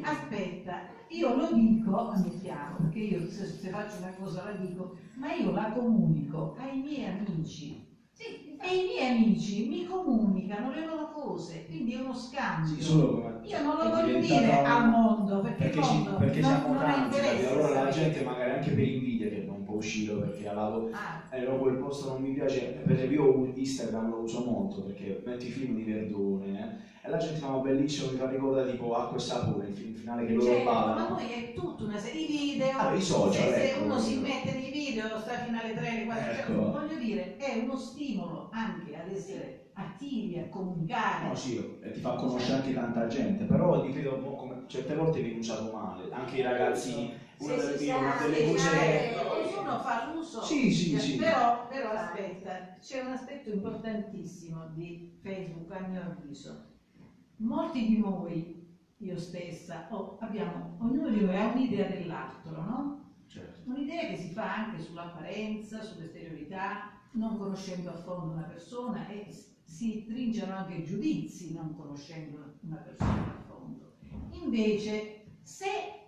Aspetta, 0.00 0.80
io 1.08 1.30
lo 1.32 1.46
dico, 1.48 2.06
ammettiamo, 2.06 2.76
perché 2.76 2.98
io 3.00 3.20
se, 3.20 3.44
se 3.44 3.68
faccio 3.68 3.96
una 3.98 4.12
cosa 4.12 4.40
la 4.40 4.52
dico, 4.52 4.92
ma 5.16 5.30
io 5.30 5.50
la 5.50 5.68
comunico 5.68 6.52
ai 6.56 6.76
miei 6.78 7.04
amici. 7.04 7.85
E 8.58 8.68
i 8.74 8.82
miei 8.82 9.04
amici 9.06 9.60
mi 9.62 9.82
comunicano 9.82 10.70
le 10.70 10.80
loro 10.82 11.06
cose, 11.06 11.62
quindi 11.62 11.92
è 11.92 11.96
uno 11.96 12.12
scambio. 12.14 12.80
Sì, 12.80 12.80
solo 12.80 13.04
Io 13.42 13.58
non 13.60 13.76
lo 13.76 13.86
voglio 13.86 14.14
dire 14.16 14.58
al 14.60 14.82
mondo, 14.82 15.38
perché, 15.38 15.68
perché, 15.70 15.70
mondo 15.70 16.14
perché 16.14 16.40
non, 16.40 16.42
siamo 16.42 16.68
non 16.68 16.86
ha 16.86 16.92
tanti, 16.92 16.94
interesse. 16.94 17.44
allora 17.44 17.68
la 17.70 17.86
gente 17.86 18.20
magari 18.20 18.50
anche 18.50 18.70
per 18.70 18.84
invidia 18.84 19.05
uscire 19.76 20.12
perché 20.14 20.50
lavoro 20.50 20.84
Ah, 20.90 21.18
eh, 21.30 21.42
no, 21.44 21.56
quel 21.56 21.74
posto 21.76 22.06
non 22.06 22.18
mi 22.18 22.30
piace, 22.30 22.70
per 22.82 22.92
esempio 22.92 23.22
io 23.44 23.50
Instagram 23.54 24.08
lo 24.08 24.18
uso 24.18 24.40
molto 24.40 24.80
perché 24.80 25.20
metto 25.22 25.46
i 25.46 25.48
film 25.48 25.72
di 25.74 25.82
Verdone 25.84 26.60
eh, 26.60 26.68
e 27.06 27.08
la 27.08 27.16
gente 27.18 27.38
fa 27.38 27.48
ma 27.48 27.58
bellissimo, 27.58 28.06
mi 28.08 28.14
fa 28.14 28.26
ricordare 28.26 28.64
tipo 28.66 28.94
acqua 28.94 29.16
e 29.16 29.20
sapore, 29.20 29.66
il 29.66 29.72
film 29.72 29.92
finale 29.92 30.24
che 30.24 30.32
loro 30.32 30.50
certo, 30.50 30.62
ma 30.62 30.80
ballano. 30.80 31.06
poi 31.06 31.28
è 31.28 31.52
tutta 31.52 31.84
una 31.84 31.98
serie 31.98 32.24
di 32.24 32.36
video. 32.36 32.76
Ah, 32.76 32.90
i 32.90 33.00
social, 33.00 33.48
se, 33.48 33.54
se 33.54 33.70
ecco. 33.70 33.82
uno 33.82 33.98
si 33.98 34.14
mette 34.14 34.52
nei 34.52 34.68
video, 34.68 35.16
sta 35.16 35.36
fino 35.36 35.56
alle 35.56 35.72
3, 35.72 35.88
alle 35.90 36.02
4, 36.04 36.32
cioè, 36.32 36.40
Ecco. 36.42 36.70
voglio 36.70 36.94
dire, 36.96 37.34
è 37.36 37.52
uno 37.52 37.76
stimolo 37.76 38.46
anche 38.50 38.94
ad 38.94 39.06
essere 39.08 39.52
attivi, 39.72 40.36
a 40.36 40.46
comunicare. 40.48 41.26
No, 41.26 41.34
sì, 41.34 41.54
e 41.80 41.90
ti 41.90 42.00
fa 42.00 42.14
conoscere 42.14 42.54
anche 42.54 42.72
tanta 42.72 43.06
gente, 43.06 43.44
però 43.44 43.78
ripeto, 43.78 44.14
mo- 44.14 44.34
come- 44.34 44.62
certe 44.66 44.94
volte 44.94 45.20
viene 45.20 45.36
usato 45.36 45.68
male, 45.68 46.06
anche 46.10 46.36
i 46.36 46.40
ragazzini, 46.40 47.06
una 47.38 47.54
Sì, 47.54 47.60
delle, 47.60 47.76
sì, 47.76 47.88
una 47.90 48.14
delle 48.18 48.54
che... 48.54 49.14
ognuno 49.24 49.78
fa 49.80 50.12
l'uso. 50.12 50.42
Sì, 50.42 50.72
sì, 50.72 50.90
Cioè, 50.90 51.00
sì. 51.00 51.16
Però, 51.16 51.66
però 51.68 51.90
aspetta, 51.90 52.76
c'è 52.80 53.00
un 53.00 53.12
aspetto 53.12 53.50
importantissimo 53.50 54.66
di 54.74 55.18
Facebook 55.20 55.70
a 55.72 55.80
mio 55.80 56.00
avviso. 56.00 56.64
Molti 57.38 57.86
di 57.86 57.98
noi, 57.98 58.64
io 58.98 59.18
stessa, 59.18 59.88
oh, 59.90 60.16
abbiamo, 60.20 60.76
ognuno 60.80 61.10
di 61.10 61.20
noi 61.20 61.36
ha 61.36 61.46
un'idea 61.46 61.86
dell'altro, 61.86 62.62
no? 62.62 63.04
Certo. 63.26 63.68
Un'idea 63.68 64.06
che 64.06 64.16
si 64.16 64.30
fa 64.30 64.54
anche 64.54 64.80
sull'apparenza, 64.80 65.82
sull'esteriorità, 65.82 66.90
non 67.12 67.36
conoscendo 67.36 67.90
a 67.90 67.94
fondo 67.94 68.32
una 68.32 68.44
persona 68.44 69.08
e 69.08 69.26
si 69.64 70.04
tringiano 70.06 70.54
anche 70.54 70.82
giudizi 70.82 71.52
non 71.52 71.74
conoscendo 71.74 72.54
una 72.60 72.76
persona 72.76 73.34
a 73.34 73.42
fondo. 73.46 73.94
Invece, 74.30 75.24
se 75.42 76.05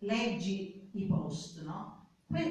leggi 0.00 0.88
i 0.92 1.06
post, 1.06 1.62
no? 1.62 1.96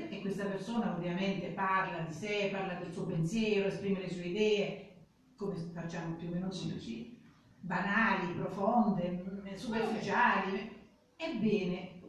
E 0.10 0.22
questa 0.22 0.46
persona 0.46 0.96
ovviamente 0.96 1.50
parla 1.50 2.00
di 2.00 2.12
sé, 2.12 2.50
parla 2.52 2.74
del 2.76 2.92
suo 2.92 3.06
pensiero, 3.06 3.68
esprime 3.68 4.00
le 4.00 4.10
sue 4.10 4.26
idee, 4.26 4.88
come 5.36 5.56
facciamo 5.72 6.16
più 6.16 6.30
o 6.30 6.32
meno 6.32 6.50
tutti, 6.50 7.16
banali, 7.60 8.34
profonde, 8.34 9.24
mm, 9.30 9.54
superficiali. 9.54 10.76
Ebbene, 11.16 12.00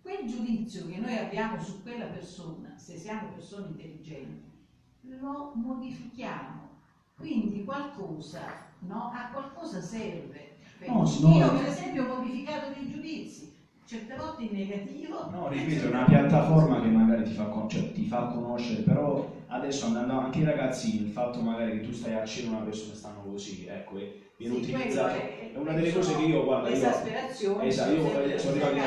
quel 0.00 0.26
giudizio 0.26 0.86
che 0.86 0.98
noi 0.98 1.16
abbiamo 1.16 1.60
su 1.60 1.80
quella 1.82 2.06
persona, 2.06 2.76
se 2.76 2.96
siamo 2.96 3.28
persone 3.28 3.68
intelligenti, 3.68 4.50
lo 5.02 5.52
modifichiamo. 5.54 6.70
Quindi 7.16 7.62
qualcosa, 7.62 8.52
no? 8.80 9.10
A 9.12 9.28
qualcosa 9.30 9.80
serve. 9.80 10.56
No, 10.86 11.04
Io 11.04 11.52
per 11.52 11.66
esempio 11.66 12.04
ho 12.04 12.16
modificato 12.16 12.72
dei 12.72 12.88
giudizi, 12.88 13.51
certe 13.84 14.14
volte 14.14 14.42
in 14.42 14.50
negativo. 14.50 15.24
No, 15.26 15.46
ripeto, 15.46 15.84
è 15.84 15.86
una 15.86 16.04
piattaforma 16.04 16.78
che 16.78 16.88
magari 16.88 17.22
ti 17.22 17.32
fa, 17.32 17.46
con- 17.46 17.68
cioè, 17.68 17.90
ti 17.92 18.04
fa 18.04 18.24
conoscere, 18.24 18.80
però 18.80 19.18
adesso 19.46 19.84
andando 19.84 20.14
anche 20.14 20.38
i 20.38 20.42
ragazzini, 20.42 21.00
il 21.00 21.06
fatto 21.08 21.40
magari 21.40 21.70
che 21.72 21.80
tu 21.80 21.90
stai 21.92 22.12
a 22.12 22.22
cena 22.22 22.48
una 22.48 22.60
persona 22.60 22.92
stanno 22.92 23.22
così, 23.22 23.62
ecco, 23.64 23.96
e 23.96 24.08
viene 24.36 24.54
Sì, 24.54 24.58
utilizzato, 24.60 25.14
è- 25.14 25.50
è 25.52 25.56
una 25.56 25.72
delle 25.72 25.90
cose 25.90 26.14
che 26.14 26.22
io, 26.22 26.42
guarda, 26.42 26.68
io... 26.68 26.74
L'esasperazione. 26.74 27.66
Esatto, 27.66 27.90
io 27.90 28.38
sono 28.38 28.50
arrivato 28.52 28.74
in-. 28.74 28.82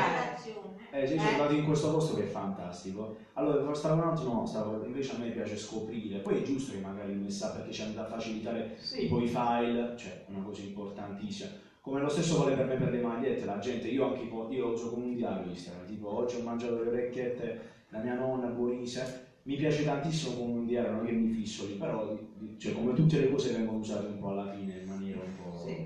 Eh, 0.90 1.04
sì, 1.06 1.14
Eh. 1.14 1.16
sono 1.18 1.28
arrivato 1.30 1.52
in 1.52 1.62
questo 1.62 1.88
posto 1.88 2.12
che 2.14 2.20
è 2.22 2.24
fantastico. 2.24 3.10
Allora, 3.34 3.74
stavo 3.74 3.96
un 3.96 4.02
attimo, 4.04 4.32
no, 4.32 4.44
stavo, 4.44 4.80
invece 4.82 5.10
a 5.10 5.14
me 5.14 5.28
piace 5.30 5.56
scoprire. 5.56 6.20
Poi 6.20 6.36
è 6.38 6.40
giusto 6.42 6.70
che 6.72 6.78
magari 6.78 7.10
il 7.10 7.18
messaggio, 7.18 7.52
perché 7.52 7.70
ci 7.72 7.80
hanno 7.82 7.92
da 7.92 8.04
facilitare 8.04 8.66
Sì. 8.76 8.96
tipo 8.98 9.18
i 9.18 9.26
file, 9.26 9.92
cioè 9.94 10.16
una 10.26 10.40
cosa 10.40 10.60
importantissima. 10.60 11.48
Come 11.86 12.00
lo 12.00 12.08
stesso 12.08 12.36
vale 12.36 12.52
per 12.52 12.66
me 12.66 12.74
per 12.74 12.90
le 12.90 12.98
magliette, 12.98 13.44
la 13.44 13.60
gente, 13.60 13.86
io 13.86 14.02
anche 14.02 14.26
po- 14.26 14.48
io 14.50 14.66
uso 14.66 14.88
come 14.88 15.04
un 15.04 15.14
diario 15.14 15.48
Instagram, 15.48 15.86
tipo 15.86 16.08
oggi 16.08 16.34
ho 16.34 16.40
mangiato 16.40 16.80
le 16.80 16.88
orecchiette 16.88 17.58
da 17.88 18.00
mia 18.00 18.16
nonna, 18.16 18.48
buonissime. 18.48 19.04
Mi 19.42 19.54
piace 19.54 19.84
tantissimo 19.84 20.32
come 20.34 20.58
un 20.58 20.66
diario, 20.66 20.90
non 20.90 21.04
che 21.04 21.12
mi 21.12 21.28
fisso 21.28 21.62
lì, 21.62 21.74
però 21.74 22.12
cioè, 22.58 22.72
come 22.72 22.92
tutte 22.92 23.16
le 23.18 23.28
cose 23.28 23.50
vengono 23.50 23.78
usate 23.78 24.04
un 24.04 24.18
po' 24.18 24.30
alla 24.30 24.48
fine 24.48 24.74
in 24.78 24.84
maniera 24.84 25.20
un 25.20 25.30
po'. 25.36 25.62
Sì. 25.64 25.80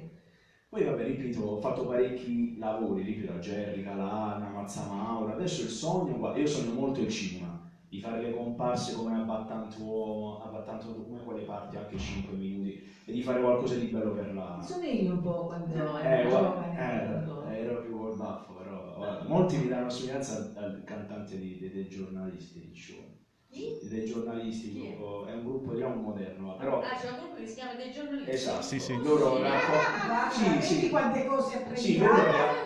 Poi 0.70 0.82
vabbè, 0.82 1.04
ripeto, 1.04 1.38
ho 1.42 1.56
fatto 1.58 1.84
parecchi 1.84 2.54
lavori, 2.56 3.02
ripeto, 3.02 3.32
a 3.32 3.38
Gerri, 3.38 3.82
Calana, 3.82 4.48
Mazzamaura, 4.48 5.32
adesso 5.32 5.60
il 5.60 5.68
sogno, 5.68 6.16
guarda, 6.16 6.38
io 6.38 6.46
sogno 6.46 6.70
molto 6.70 7.02
il 7.02 7.08
cinema, 7.08 7.39
di 7.90 8.00
fare 8.00 8.20
le 8.22 8.30
comparse 8.30 8.94
come 8.94 9.12
a 9.14 9.18
Battantuomo, 9.18 10.40
a 10.40 10.46
Battantuomo, 10.46 11.02
come 11.02 11.22
quelle 11.24 11.42
parti 11.42 11.76
anche 11.76 11.98
5 11.98 12.32
minuti, 12.34 12.80
e 13.04 13.12
di 13.12 13.20
fare 13.20 13.40
qualcosa 13.40 13.74
di 13.74 13.86
bello 13.86 14.12
per 14.12 14.32
la... 14.32 14.60
Somigli 14.62 15.08
un 15.08 15.20
po' 15.22 15.46
quando 15.46 15.98
Eh, 15.98 16.06
ero 16.20 16.28
guarda, 16.28 16.70
giovane. 16.76 17.56
eh, 17.56 17.60
ero 17.62 17.80
più 17.80 17.98
col 17.98 18.16
baffo, 18.16 18.52
però 18.54 18.94
guarda, 18.96 19.24
molti 19.26 19.56
mi 19.56 19.68
danno 19.68 19.90
somiglianza 19.90 20.52
al, 20.54 20.82
cantante 20.86 21.36
di- 21.36 21.58
dei, 21.58 21.72
dei 21.72 21.88
giornalisti 21.88 22.60
di 22.60 22.74
show. 22.78 23.08
Dei 23.82 24.04
giornalisti, 24.04 24.70
Chi 24.70 24.78
è? 24.78 24.94
gruppo- 24.96 25.26
è 25.26 25.32
un 25.32 25.42
gruppo 25.44 25.72
diciamo 25.72 25.94
moderno, 25.96 26.54
però... 26.56 26.80
Ah, 26.84 26.94
c'è 26.94 27.08
un 27.08 27.14
gruppo 27.18 27.36
che 27.40 27.46
si 27.46 27.54
chiama 27.56 27.74
dei 27.74 27.92
giornalisti. 27.92 28.30
Esatto, 28.30 28.62
Sì, 28.62 28.78
sì. 28.78 29.02
loro 29.02 29.36
Ah, 29.36 29.48
raccontano... 29.48 30.06
guarda, 30.06 30.30
Sì, 30.30 30.62
sì. 30.62 30.88
quante 30.90 31.26
cose 31.26 31.54
apprendi. 31.56 31.80
Sì, 31.80 31.98
loro, 31.98 32.14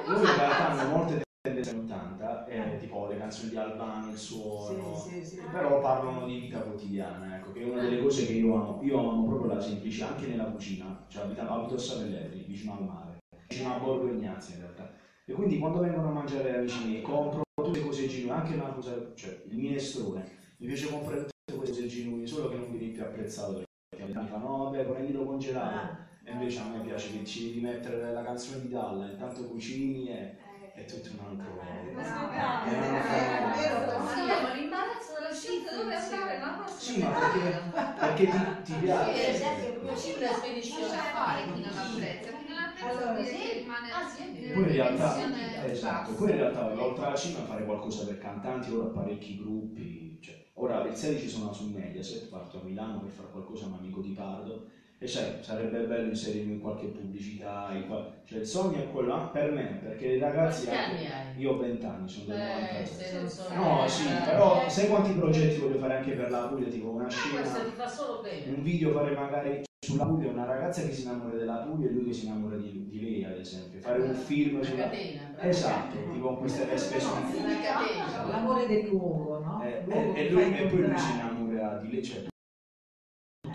loro 0.06 0.20
in 0.20 0.36
realtà 0.36 0.68
hanno 0.68 0.96
molte 0.96 1.22
tendenze 1.44 1.70
anni 1.72 1.80
80, 1.84 2.46
eh, 2.46 2.78
tipo 2.78 3.06
le 3.06 3.18
canzoni 3.18 3.50
di 3.50 3.56
Albano, 3.58 4.10
il 4.10 4.16
suono, 4.16 4.94
Sì, 4.94 5.24
sì, 5.24 5.36
sì. 5.36 5.40
però 5.52 5.78
parlano 5.82 6.24
di 6.24 6.38
vita 6.40 6.60
quotidiana, 6.60 7.36
ecco, 7.36 7.52
che 7.52 7.60
è 7.60 7.70
una 7.70 7.82
delle 7.82 8.00
cose 8.00 8.26
che 8.26 8.32
io 8.32 8.54
amo. 8.54 8.80
Io 8.82 8.98
amo 8.98 9.26
proprio 9.26 9.52
la 9.52 9.60
semplicità, 9.60 10.08
anche 10.14 10.26
nella 10.26 10.44
cucina, 10.44 11.04
cioè 11.08 11.24
abito, 11.24 11.42
abito 11.42 11.74
a 11.74 11.78
Savelletri, 11.78 12.44
vicino 12.46 12.72
al 12.78 12.84
mare, 12.84 13.18
vicino 13.46 13.74
a 13.74 13.78
Borgo 13.78 14.08
Ignazio 14.08 14.54
in 14.54 14.60
realtà. 14.60 14.90
E 15.26 15.32
quindi 15.34 15.58
quando 15.58 15.80
vengono 15.80 16.08
a 16.08 16.12
mangiare 16.12 16.62
miei, 16.62 17.02
compro 17.02 17.42
tutte 17.54 17.78
le 17.78 17.84
cose 17.84 18.06
genuine, 18.06 18.32
anche 18.32 18.54
una 18.54 18.72
cosa, 18.72 19.12
cioè 19.14 19.42
il 19.46 19.58
minestrone. 19.58 20.24
Mi 20.56 20.66
piace 20.66 20.88
comprare 20.88 21.26
queste 21.54 21.86
genuine, 21.86 22.26
solo 22.26 22.48
che 22.48 22.56
non 22.56 22.70
vieni 22.70 22.92
più 22.92 23.02
apprezzato 23.02 23.62
perché 23.90 24.18
mi 24.18 24.26
fanno 24.26 24.48
no 24.48 24.64
vabbè 24.64 24.84
prendilo 24.84 25.24
congelato 25.24 25.96
e 26.24 26.32
invece 26.32 26.60
a 26.60 26.68
me 26.68 26.80
piace 26.80 27.12
che 27.12 27.24
ci 27.24 27.44
devi 27.46 27.60
mettere 27.60 28.12
la 28.12 28.22
canzone 28.22 28.62
di 28.62 28.68
Dalla, 28.68 29.10
intanto 29.10 29.44
cucini 29.44 30.08
e 30.08 30.36
è 30.74 30.84
tutto 30.84 31.12
un 31.12 31.20
altro 31.20 31.56
è 31.56 32.74
un 32.74 32.84
altro- 32.84 34.02
Abbiamo 34.20 34.48
l'imbarazzo 34.48 35.12
della 35.12 35.30
scelta 35.30 35.70
dove 35.70 35.94
andare, 35.94 36.36
ma 36.36 36.51
basta. 36.51 36.80
Sì, 36.80 36.98
ma 36.98 37.09
perché, 37.10 37.60
perché 37.94 38.24
ti, 38.24 38.36
ti 38.62 38.72
Sì, 38.72 38.78
piace. 38.78 39.28
esempio, 39.28 39.68
il 39.70 39.84
mio 39.84 39.96
cibo 39.96 40.18
è 40.18 40.32
spedizione 40.32 40.96
a 40.96 41.02
fare 41.02 41.44
chi 41.44 41.60
non 41.60 41.76
apprezza, 41.76 42.32
chi 42.32 42.42
non 42.42 42.56
apprezza 42.56 42.86
Allora, 42.86 43.22
sì. 43.22 43.52
rimane 43.52 43.88
Ah, 43.90 44.02
sì. 44.02 44.22
Poi 44.52 44.64
in 44.64 44.72
realtà, 44.72 45.12
Pensione 45.12 45.64
esatto, 45.64 46.14
poi 46.14 46.28
in 46.30 46.34
realtà 46.34 46.64
oltre 46.82 47.05
alla 47.05 47.14
cima 47.14 47.42
fare 47.42 47.62
qualcosa 47.62 48.02
per 48.02 48.16
cantanti, 48.18 48.68
ora 48.68 48.86
parecchi 48.86 49.34
gruppi, 49.34 50.16
cioè, 50.18 50.34
ora 50.55 50.80
il 50.80 50.96
16 50.96 51.28
sono 51.28 51.52
su 51.52 51.64
Mediaset, 51.64 52.26
parto 52.26 52.56
a 52.56 52.60
Milano 52.60 52.98
per 52.98 53.10
fare 53.10 53.28
qualcosa 53.28 53.62
a 53.62 53.66
un 53.68 53.74
amico 53.74 54.01
di 54.01 54.10
Pardo 54.10 54.59
e 55.05 55.06
sai, 55.09 55.32
sarebbe 55.43 55.81
bello 55.81 56.09
inserirmi 56.09 56.55
in 56.55 56.60
qualche 56.62 56.86
pubblicità, 56.86 57.68
in 57.74 57.86
qual- 57.86 58.10
cioè 58.24 58.39
il 58.39 58.47
sogno 58.47 58.78
è 58.78 58.90
quello, 58.90 59.12
ah, 59.14 59.26
per 59.26 59.52
me, 59.52 59.78
perché 59.82 60.06
i 60.06 60.18
ragazzi... 60.18 60.64
Quanti 60.64 60.90
anni 60.90 61.06
hai? 61.06 61.40
Io 61.43 61.51
ho 61.52 61.59
20 61.59 61.85
anni, 61.85 62.09
sono 62.09 62.24
del 62.26 62.40
Eh, 62.40 62.44
97. 62.44 63.05
se 63.05 63.18
non 63.18 63.28
sono 63.28 63.55
No, 63.62 63.85
eh, 63.85 63.89
sì, 63.89 64.06
eh, 64.09 64.24
però 64.24 64.64
eh. 64.64 64.70
sai 64.70 64.89
quanti 64.89 65.12
progetti 65.12 65.60
voglio 65.60 65.78
fare 65.78 65.97
anche 65.98 66.12
per 66.12 66.31
la 66.31 66.39
Puglia, 66.47 66.68
tipo 66.68 66.89
una 66.89 67.05
Questo 67.05 67.20
scena, 67.20 67.43
ti 67.64 67.70
fa 67.76 67.86
solo 67.86 68.22
bene. 68.22 68.56
un 68.56 68.62
video 68.62 68.93
fare 68.93 69.14
magari 69.14 69.62
sulla 69.85 70.05
Puglia, 70.06 70.31
una 70.31 70.47
ragazza 70.47 70.81
che 70.82 70.93
si 70.93 71.02
innamora 71.02 71.36
della 71.36 71.56
Puglia 71.56 71.89
e 71.89 71.93
lui 71.93 72.05
che 72.06 72.12
si 72.14 72.24
innamora 72.24 72.56
di, 72.56 72.86
di 72.89 73.01
lei, 73.02 73.24
ad 73.24 73.39
esempio, 73.39 73.81
fare 73.81 74.01
un 74.01 74.14
film 74.14 74.55
Una 74.56 74.64
sulla... 74.64 74.82
catena. 74.85 75.22
Esatto, 75.43 75.97
tipo 76.12 76.26
con 76.28 76.39
queste. 76.39 76.62
Una 76.62 77.60
catena. 77.60 78.26
L'amore 78.28 78.66
del 78.66 78.86
luogo, 78.89 79.39
no? 79.40 79.62
Eh, 79.62 79.82
Luogo 79.85 80.14
e, 80.14 80.31
lui, 80.31 80.56
e 80.56 80.64
poi 80.64 80.81
lui 80.81 80.98
si 80.98 81.10
innamora 81.12 81.76
di 81.82 81.90
lei, 81.90 82.02
cioè 82.02 82.24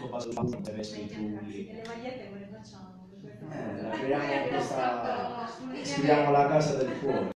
basato 0.09 0.47
su 0.47 0.53
queste 0.55 0.71
vespe 0.73 1.07
trulli. 1.07 1.67
E 1.67 1.73
le 1.73 1.83
magliette 1.87 2.27
come 2.27 2.39
le 2.39 2.47
facciamo? 2.47 3.09
Eh, 3.21 3.81
la 3.81 3.89
creiamo 3.89 4.47
questa... 4.47 5.47
Scriviamo 5.83 6.31
la 6.31 6.47
casa 6.47 6.75
del 6.75 6.91
cuore. 6.99 7.31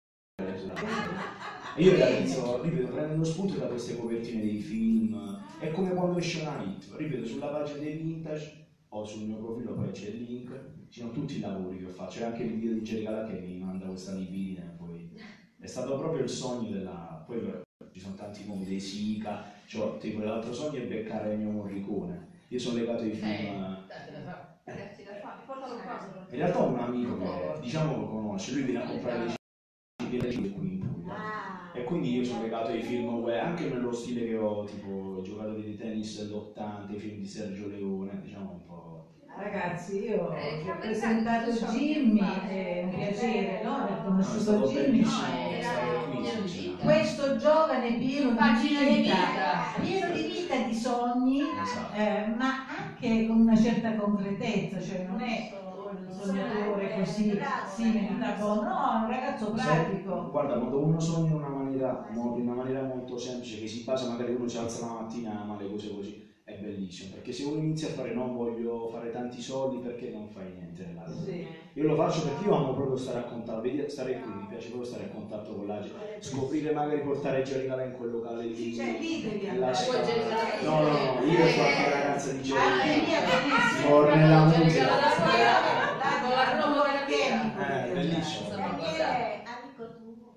Io 1.77 1.95
realizzo, 1.95 2.63
ripeto, 2.63 2.93
prendo 2.93 3.25
spunto 3.25 3.55
da 3.55 3.67
queste 3.67 3.97
copertine 3.97 4.43
dei 4.43 4.59
film, 4.59 5.43
è 5.59 5.71
come 5.71 5.95
quando 5.95 6.19
esce 6.19 6.43
una 6.43 6.63
hit, 6.63 6.93
ripeto, 6.97 7.25
sulla 7.25 7.47
pagina 7.47 7.79
dei 7.79 7.97
vintage 7.97 8.67
o 8.89 9.05
sul 9.05 9.25
mio 9.25 9.37
profilo 9.37 9.75
poi 9.75 9.91
c'è 9.91 10.09
il 10.09 10.23
link, 10.25 10.53
ci 10.91 11.01
sono 11.01 11.13
tutti 11.13 11.39
i 11.39 11.41
lavori 11.41 11.79
che 11.79 11.87
ho 11.87 11.89
fatto, 11.89 12.11
c'è 12.11 12.25
anche 12.25 12.43
il 12.43 12.53
video 12.53 12.75
di 12.75 12.81
Jerry 12.81 13.05
Gala 13.05 13.27
che 13.27 13.39
mi 13.39 13.57
manda 13.57 13.87
questa 13.87 14.13
libidine, 14.13 14.75
poi 14.77 15.11
è 15.59 15.67
stato 15.67 15.97
proprio 15.97 16.23
il 16.23 16.29
sogno 16.29 16.71
della... 16.71 17.25
poi 17.27 17.41
ci 17.91 18.01
sono 18.01 18.15
tanti 18.15 18.47
nomi, 18.47 18.65
dei 18.65 18.81
Sica, 18.81 19.45
cioè, 19.67 19.97
tipo 19.99 20.21
l'altro 20.21 20.53
sogno 20.53 20.83
è 20.83 20.87
beccare 20.87 21.33
Ennio 21.33 21.51
Morricone, 21.51 22.32
io 22.53 22.59
sono 22.59 22.77
legato 22.77 23.03
ai 23.03 23.13
film... 23.13 23.31
Eh, 23.31 23.87
date 23.89 24.13
da 24.13 24.21
fare. 24.21 24.61
Ragazzi, 24.65 25.05
da 25.05 25.15
fare, 25.15 25.43
portalo 25.47 25.75
a 25.75 25.81
casa. 25.81 26.27
In 26.29 26.37
realtà 26.37 26.61
ho 26.61 26.67
un 26.67 26.79
amico 26.79 27.19
che 27.19 27.61
diciamo 27.63 27.97
lo 27.97 28.09
conosce, 28.09 28.53
lui 28.53 28.63
viene 28.65 28.83
a 28.83 28.87
comprare 28.87 29.25
le 29.25 30.31
cime 30.31 30.51
qui 30.51 30.73
in 30.75 30.81
Puglia. 30.81 31.73
E 31.73 31.85
quindi 31.85 32.15
io 32.15 32.25
sono 32.25 32.43
legato 32.43 32.71
ai 32.71 32.83
film 32.83 33.09
web, 33.21 33.43
anche 33.43 33.71
nello 33.71 33.91
stile 33.91 34.27
che 34.27 34.37
ho, 34.37 34.65
tipo 34.65 35.23
giocatori 35.23 35.63
di 35.63 35.77
tennis 35.77 36.23
dell'80, 36.23 36.95
i 36.95 36.99
film 36.99 37.21
di 37.21 37.27
Sergio 37.27 37.69
Leone, 37.69 38.21
diciamo 38.23 38.51
un 38.51 38.67
po'. 38.67 38.92
Ragazzi, 39.35 40.03
io 40.03 40.31
Eh, 40.33 40.71
ho 40.71 40.77
presentato 40.77 41.51
Jimmy, 41.51 42.21
è 42.47 42.83
un 42.85 42.91
piacere, 42.91 43.63
no? 43.63 43.79
No, 43.79 43.87
è 43.87 44.03
conosciuto 44.05 44.39
stato 44.41 44.67
Jimmy. 44.67 45.03
sì. 46.47 46.61
vita. 46.61 46.85
Questo 46.85 47.37
giovane 47.37 47.95
pieno 47.95 48.31
di 48.31 48.99
vita, 48.99 49.59
pieno 49.81 50.13
di 50.13 50.23
vita 50.23 50.57
di 50.59 50.75
sogni, 50.75 51.41
Esatto. 51.63 51.95
eh, 51.95 52.27
ma 52.27 52.67
anche 52.67 53.27
con 53.27 53.39
una 53.41 53.57
certa 53.57 53.95
concretezza, 53.95 54.79
cioè 54.79 54.99
non 54.99 55.21
è 55.21 55.51
un 55.75 56.13
sognatore 56.13 56.93
così 56.95 57.31
simile 57.65 58.17
da 58.19 58.33
buono, 58.33 58.63
no, 58.63 58.93
è 58.93 58.97
un 58.97 59.07
ragazzo 59.09 59.51
pratico. 59.51 60.29
Guarda, 60.31 60.57
quando 60.59 60.79
uno 60.79 61.01
sogna 61.01 61.31
in 61.31 61.37
una 61.37 61.49
maniera, 61.49 62.07
in 62.11 62.17
una 62.19 62.55
maniera 62.55 62.83
molto 62.83 63.17
semplice, 63.17 63.57
che 63.59 63.67
si 63.67 63.83
basa, 63.83 64.05
magari 64.07 64.31
uno 64.33 64.47
si 64.47 64.59
alza 64.59 64.79
la 64.81 64.87
mattina 64.89 65.31
e 65.31 65.35
ama 65.37 65.57
le 65.57 65.67
cose 65.69 65.91
così, 65.91 66.31
è 66.53 66.57
bellissimo. 66.57 67.09
Perché 67.09 67.33
se 67.33 67.43
uno 67.43 67.59
inizia 67.59 67.89
a 67.89 67.91
fare 67.91 68.13
no, 68.13 68.31
voglio 68.31 68.87
fare 68.87 69.11
tanti 69.11 69.41
soldi, 69.41 69.79
perché 69.79 70.09
non 70.09 70.29
fai 70.29 70.51
niente 70.51 70.85
nella 70.85 71.05
vita? 71.05 71.31
Sì. 71.31 71.45
Io 71.75 71.85
lo 71.85 71.95
faccio 71.95 72.23
perché 72.23 72.45
io 72.45 72.53
amo 72.53 72.73
proprio 72.73 72.97
stare 72.97 73.19
a 73.19 73.23
contatto, 73.25 73.61
vedi- 73.61 73.89
stare 73.89 74.19
qui, 74.19 74.31
mi 74.31 74.47
piace 74.47 74.67
proprio 74.69 74.85
stare 74.87 75.05
a 75.05 75.07
contatto 75.07 75.55
con 75.55 75.67
la 75.67 75.79
gente, 75.79 75.99
scoprire 76.19 76.71
magari 76.71 77.01
portare 77.01 77.41
Jerry 77.43 77.65
in 77.83 77.91
quel 77.93 78.11
locale 78.11 78.45
lì. 78.45 78.55
Sì, 78.55 78.75
cioè, 78.75 78.93
lì 78.93 79.21
devi 79.21 79.47
andare. 79.47 79.87
No, 80.63 80.81
no, 80.81 81.15
no, 81.15 81.21
io 81.25 81.47
sono 81.47 81.65
anche 81.65 81.83
la 81.83 81.89
ragazza 81.89 82.31
di 82.31 82.51
Ah, 82.53 82.85
musica. 82.85 83.25
Scuola. 83.73 83.81
Con 83.81 84.05
Con 86.21 86.31
la 86.31 86.45
della 86.85 87.05
vita. 87.07 87.87
Eh, 87.87 87.91
bellissimo. 87.91 88.49
Daniele, 88.49 89.41
amico 89.45 89.93
tuo. 89.93 90.35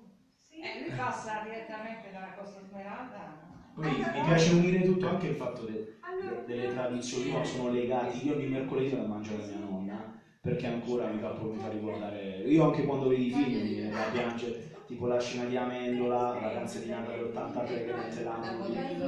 Eh, 0.49 0.79
lui 0.79 0.95
passa 0.95 1.41
direttamente 1.43 2.09
dalla 2.09 2.31
Costa 2.33 2.61
Smeralda. 2.61 3.34
Poi 3.75 4.05
mi 4.09 4.21
piace 4.21 4.49
unire 4.49 4.81
tutto 4.81 5.05
anche 5.05 5.25
il 5.25 5.33
fatto 5.33 5.63
de- 5.63 5.81
de- 6.17 6.39
delle 6.43 6.65
tradizioni, 6.67 7.27
no, 7.27 7.43
sono 7.43 7.67
legati, 7.67 8.21
io 8.23 8.31
ogni 8.31 8.45
mercoledì 8.45 8.89
la 8.89 9.03
mangio 9.03 9.33
la 9.33 9.41
mia 9.41 9.57
nonna, 9.57 10.01
perché 10.39 10.65
ancora 10.65 11.05
mi 11.07 11.17
fa, 11.17 11.31
mi 11.35 11.57
fa 11.57 11.67
ricordare, 11.67 12.41
io 12.45 12.61
anche 12.63 12.83
quando 12.83 13.05
vedi 13.07 13.25
i 13.25 13.31
film 13.31 13.59
mi 13.59 13.71
viene 13.71 13.89
da 13.89 14.05
piangere, 14.05 14.53
tipo 14.85 15.05
la 15.07 15.17
scena 15.17 15.43
di 15.43 15.55
Amendola, 15.55 16.35
la 16.37 16.49
canzone 16.49 16.85
di 16.85 16.89
Natale 16.89 17.19
83 17.19 17.81
che 17.81 17.91
mette 17.91 18.21
l'anno, 18.21 18.65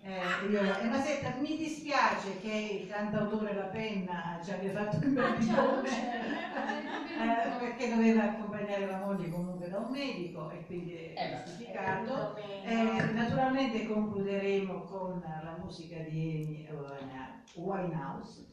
Eh, 0.00 0.46
io- 0.48 0.60
eh, 0.78 0.86
ma 0.88 1.00
senta, 1.00 1.34
mi 1.40 1.54
dispiace 1.56 2.38
che 2.40 2.78
il 2.80 2.86
cantautore 2.86 3.52
La 3.52 3.66
Penna 3.66 4.38
ci 4.42 4.50
abbia 4.50 4.70
fatto 4.70 5.04
il 5.04 5.12
barbicone, 5.12 5.88
eh, 7.18 7.58
perché 7.58 7.88
doveva 7.88 8.22
accompagnare 8.22 8.86
la 8.86 8.96
moglie 8.96 9.28
comunque 9.28 9.68
da 9.68 9.78
un 9.78 9.90
medico 9.90 10.48
e 10.48 10.64
quindi 10.64 10.92
è 10.92 11.12
Eh, 11.14 11.28
giustificato. 11.28 12.36
Eh, 12.36 13.10
naturalmente 13.12 13.82
concluderemo 13.82 14.82
con 14.84 15.20
la 15.20 15.56
musica 15.60 15.98
di 15.98 16.64
Amy 16.70 17.34
Winehouse. 17.54 18.46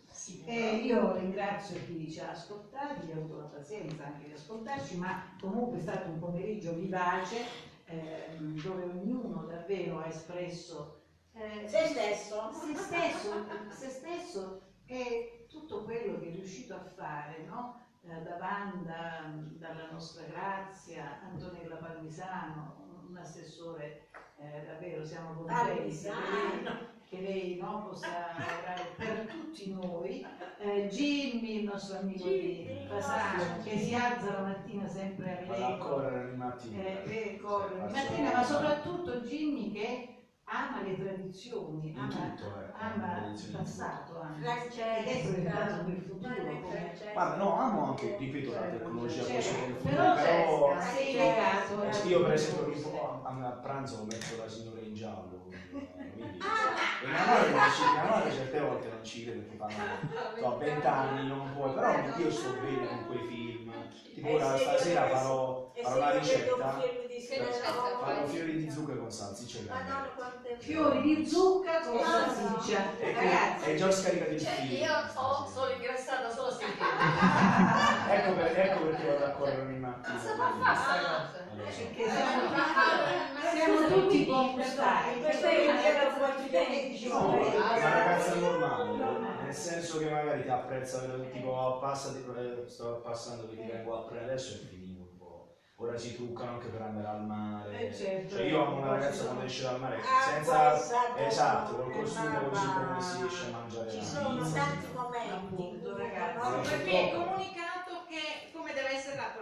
E 0.45 0.75
io 0.77 1.13
ringrazio 1.17 1.77
chi 1.85 2.09
ci 2.09 2.19
ha 2.21 2.29
ascoltati, 2.31 3.11
ha 3.11 3.15
avuto 3.15 3.37
la 3.37 3.43
pazienza 3.45 4.05
anche 4.05 4.27
di 4.27 4.33
ascoltarci, 4.33 4.97
ma 4.97 5.35
comunque 5.39 5.77
è 5.79 5.81
stato 5.81 6.07
un 6.09 6.19
pomeriggio 6.19 6.73
vivace 6.73 7.43
ehm, 7.85 8.61
dove 8.61 8.83
ognuno 8.83 9.45
davvero 9.45 9.99
ha 9.99 10.07
espresso 10.07 11.01
eh, 11.33 11.67
Se 11.67 11.87
stesso. 11.87 12.51
se 12.53 12.75
stesso, 12.75 13.45
se 13.69 13.89
stesso 13.89 14.61
e 14.85 15.45
tutto 15.49 15.83
quello 15.83 16.17
che 16.19 16.29
è 16.29 16.31
riuscito 16.33 16.75
a 16.75 16.83
fare, 16.95 17.43
no? 17.45 17.81
Eh, 18.03 18.21
da 18.21 18.37
Wanda, 18.39 19.33
dalla 19.57 19.89
nostra 19.91 20.23
Grazia, 20.27 21.19
Antonella 21.23 21.75
Palmisano, 21.75 23.03
un 23.09 23.17
assessore, 23.17 24.07
eh, 24.37 24.63
davvero 24.65 25.03
siamo 25.03 25.33
contenti 25.33 25.81
lei, 25.81 25.91
che 27.07 27.19
lei 27.19 27.55
no, 27.55 27.79
possa 27.87 28.35
lavorare 28.37 28.93
per 28.95 29.25
tutti 29.27 29.67
noi, 29.67 30.21
Eh, 30.57 30.87
Jimmy, 30.87 31.57
il 31.57 31.63
nostro 31.63 31.97
amico 31.97 32.29
di 32.31 32.83
Fasano, 32.87 33.59
che 33.61 33.77
si 33.77 33.93
alza 33.93 34.31
la 34.31 34.39
mattina 34.39 34.87
sempre 34.87 35.45
a 35.47 35.77
correre 35.77 36.29
di 36.31 36.35
mattina. 36.35 36.79
eh, 36.79 37.31
eh, 37.33 37.35
corre 37.37 37.77
di 37.79 37.89
mattina, 37.89 38.31
ma 38.31 38.43
soprattutto 38.43 39.17
Jimmy 39.17 39.69
che 39.69 40.07
ama 40.47 40.81
le 40.81 40.95
tradizioni, 40.95 41.91
ama, 41.95 42.07
tutto, 42.07 42.57
eh, 42.57 42.69
ama 42.73 43.25
il 43.37 43.49
passato, 43.49 44.17
anche. 44.19 44.69
È 45.03 45.21
proiettato 45.21 45.81
per 45.83 45.93
il 45.93 46.01
futuro. 46.01 46.59
Guarda, 47.11 47.35
no, 47.35 47.55
amo 47.55 47.83
anche, 47.83 48.15
ripeto, 48.17 48.51
la 48.53 48.65
tecnologia, 48.67 49.21
Certo, 49.23 49.31
questo 49.31 49.53
del 49.55 49.75
futuro, 49.75 50.13
però 50.13 50.13
però... 50.13 50.79
sei 50.79 51.13
legato 51.15 51.79
a- 51.81 52.01
Io 52.03 52.21
per 52.21 52.31
esempio 52.31 53.03
a, 53.23 53.51
pranzo 53.53 54.03
metto 54.03 54.35
la 54.35 54.47
signora 54.47 54.79
in 54.81 54.93
giallo, 54.93 55.34
mia 57.05 57.25
madre, 57.25 57.71
ci, 57.71 57.81
mia 57.91 58.03
madre 58.09 58.31
certe 58.31 58.59
volte 58.59 58.87
non 58.89 59.03
ci 59.03 59.23
crede 59.23 59.39
perché 59.39 59.57
fanno, 59.57 59.73
so, 60.37 60.55
a 60.55 60.57
20 60.57 60.87
anni 60.87 61.27
non 61.27 61.53
puoi, 61.53 61.73
però 61.73 61.93
io 62.17 62.31
sto 62.31 62.49
bene 62.61 62.87
con 62.87 63.05
quei 63.07 63.19
film, 63.19 63.54
tipo 64.13 64.29
ora 64.31 64.57
stasera 64.57 65.07
farò, 65.09 65.71
farò 65.81 65.95
una 65.97 66.11
ricetta, 66.11 66.55
farò 66.55 68.25
fiori 68.27 68.57
di 68.57 68.69
zucca 68.71 68.95
con 68.95 69.11
salsiccia 69.11 69.57
e 69.59 69.61
Madonna, 69.63 69.83
cannella. 69.85 70.11
quante 70.15 70.55
Fiori 70.59 71.01
di 71.01 71.25
zucca 71.27 71.79
con 71.81 71.99
salsiccia. 71.99 72.97
E 72.99 73.13
Ragazzi, 73.13 73.69
è 73.71 73.75
già 73.75 73.91
scaricato 73.91 74.31
il 74.31 74.39
Cioè, 74.41 74.51
film. 74.53 74.71
io 74.83 74.91
ho, 75.15 75.49
sono 75.53 75.71
ingrassata 75.71 76.29
solo 76.29 76.47
a 76.47 76.51
sentire. 76.51 76.83
Ecco, 78.07 78.33
per- 78.33 78.59
ecco 78.59 78.79
perché 78.85 79.05
vado 79.07 79.25
a 79.25 79.29
correre 79.31 79.61
ogni 79.61 79.79
mattina. 79.79 80.15
Cosa 80.15 80.35
fa 80.35 80.53
fa 80.61 80.75
sta 80.75 80.93
cosa? 80.99 81.43
Eh, 81.45 81.55
lo 81.57 81.71
so. 81.71 81.77
perché 81.83 82.09
siamo, 82.09 82.41
siamo 83.51 83.87
tutti 83.87 84.23
può 84.25 84.51
gustare. 84.51 85.17
Questo 85.19 85.45
è 85.45 85.53
il. 85.55 87.07
No, 87.09 87.27
una 87.29 87.89
ragazza 87.89 88.35
normale, 88.35 89.34
nel 89.45 89.53
senso 89.53 89.99
che 89.99 90.09
magari 90.09 90.43
ti 90.43 90.49
apprezza, 90.49 91.05
tipo 91.31 91.79
passati, 91.79 92.23
sto 92.67 93.01
passando 93.03 93.47
che 93.49 93.55
ti 93.55 93.67
vengo 93.71 93.95
a 93.97 94.07
prendere 94.07 94.33
adesso 94.33 94.55
è 94.55 94.57
finito 94.67 95.01
un 95.01 95.17
po'. 95.17 95.57
Ora 95.77 95.97
si 95.97 96.15
truccano 96.15 96.51
anche 96.51 96.67
per 96.67 96.81
andare 96.81 97.07
al 97.07 97.25
mare. 97.25 97.87
Eh, 97.87 97.93
certo. 97.93 98.35
Cioè 98.35 98.45
io 98.45 98.65
amo 98.65 98.77
una 98.77 98.91
ragazza 98.91 99.25
quando 99.25 99.43
esce 99.43 99.63
dal 99.63 99.79
mare 99.79 99.97
Ah, 99.97 100.33
senza 100.33 100.71
questa 100.71 101.17
esatto, 101.17 101.75
col 101.75 101.91
costume 101.91 102.49
così 102.49 102.65
come 102.65 103.01
si 103.01 103.25
esce 103.25 103.45
a 103.45 103.57
mangiare 103.57 103.91
Ci 103.91 104.03
sono 104.03 104.51
tanti 104.51 104.87
momenti. 104.93 105.33
Appunto, 105.33 105.97
ragazzi. 105.97 106.69
Perché 106.69 107.11
come 107.13 107.43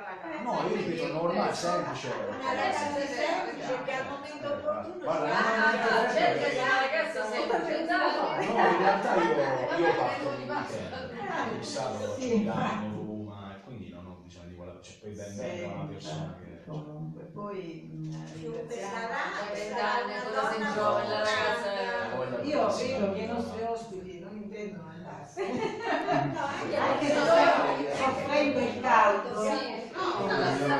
ragazza. 0.03 0.41
No, 0.43 0.67
io 0.69 0.75
ripeto, 0.75 1.07
normale, 1.13 1.53
semplice. 1.53 2.07
Una 2.27 2.53
ragazza 2.53 2.85
semplice 2.93 3.73
che 3.85 3.91
al 3.93 4.05
momento 4.07 4.47
opportuno 4.53 5.03
Guarda, 5.03 5.27
non 5.27 5.35
è 5.35 5.71
niente 5.73 6.13
cerca 6.13 6.47
di 6.49 6.57
una 6.57 6.79
ragazza 6.83 7.21
semplice. 7.31 7.73
No, 7.83 8.67
in 8.69 8.77
realtà 8.77 9.15
io, 9.15 9.77
io 9.85 9.95
parto 9.95 10.29
di 10.35 10.43
weekend, 10.43 11.57
di 11.59 11.63
sabato 11.65 12.15
Milano, 12.19 12.87
Roma, 12.95 13.55
e 13.55 13.63
quindi 13.63 13.89
non 13.89 14.05
ho 14.05 14.21
bisogno 14.23 14.47
di 14.49 14.55
quella, 14.55 14.79
cioè 14.81 14.95
poi 15.01 15.11
ben 15.11 15.35
venga 15.35 15.73
una 15.73 15.85
persona 15.85 16.35
che... 16.39 16.51
Comunque, 16.65 17.23
poi 17.23 17.89
mh, 17.91 18.09
Chiunque 18.39 18.61
ringraziamo. 18.67 19.07
una 20.29 20.41
donna 20.41 20.73
giovane, 20.73 21.07
la 21.09 21.17
ragazza 21.17 21.69
fortunata. 22.15 22.43
Io 22.43 22.67
vedo 22.67 23.13
che 23.13 23.19
i 23.19 23.27
nostri 23.27 23.61
ospiti 23.63 24.19
non 24.19 24.35
intendono 24.35 24.87
andarsene. 24.87 25.71
No, 26.33 26.45
Anche 26.45 27.07
se 27.07 27.13
soffrendo 28.03 28.59
il 28.59 28.81
caldo. 28.81 29.41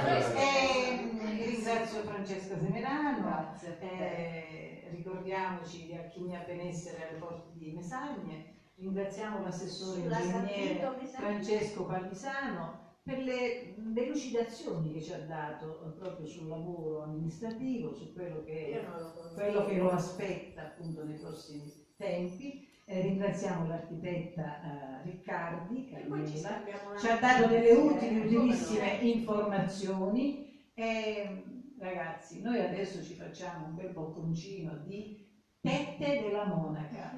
Fresco. 0.03 0.37
Eh, 0.37 1.45
ringrazio 1.45 2.01
Francesca 2.01 2.57
Semerano, 2.57 3.55
eh, 3.79 4.87
ricordiamoci 4.91 5.85
di 5.85 5.93
Alchimia 5.93 6.43
Benessere 6.45 7.09
alle 7.09 7.17
porte 7.19 7.51
di 7.53 7.71
Mesagne, 7.71 8.71
ringraziamo 8.75 9.41
l'assessore 9.43 10.01
ingegnere. 10.01 11.07
Francesco 11.15 11.85
Palmisano 11.85 12.81
per 13.03 13.17
le 13.19 13.75
delucidazioni 13.77 14.93
che 14.93 15.01
ci 15.01 15.13
ha 15.13 15.19
dato 15.19 15.83
eh, 15.85 15.89
proprio 15.99 16.25
sul 16.25 16.47
lavoro 16.47 17.03
amministrativo, 17.03 17.93
su 17.93 18.13
quello 18.13 18.43
che 18.43 18.85
quello 19.33 19.65
che 19.65 19.77
lo 19.77 19.91
aspetta 19.91 20.63
appunto 20.63 21.03
nei 21.03 21.17
prossimi 21.19 21.71
tempi. 21.97 22.71
Eh, 22.85 23.01
ringraziamo 23.01 23.65
l'architetta 23.65 24.99
eh, 24.99 25.03
Riccardi 25.03 25.87
E 25.87 26.03
poi 26.03 26.27
ci 26.27 26.35
ci 26.35 27.07
ha 27.07 27.17
dato 27.17 27.47
delle 27.47 27.71
utili, 27.71 28.19
come 28.19 28.25
utilissime 28.25 28.99
no? 28.99 29.07
informazioni 29.07 30.69
e 30.73 31.43
ragazzi 31.79 32.41
noi 32.41 32.59
adesso 32.59 33.01
ci 33.01 33.15
facciamo 33.15 33.67
un 33.67 33.75
bel 33.75 33.93
bocconcino 33.93 34.81
di 34.85 35.22
tette 35.63 36.21
della 36.21 36.43
monaca. 36.43 37.11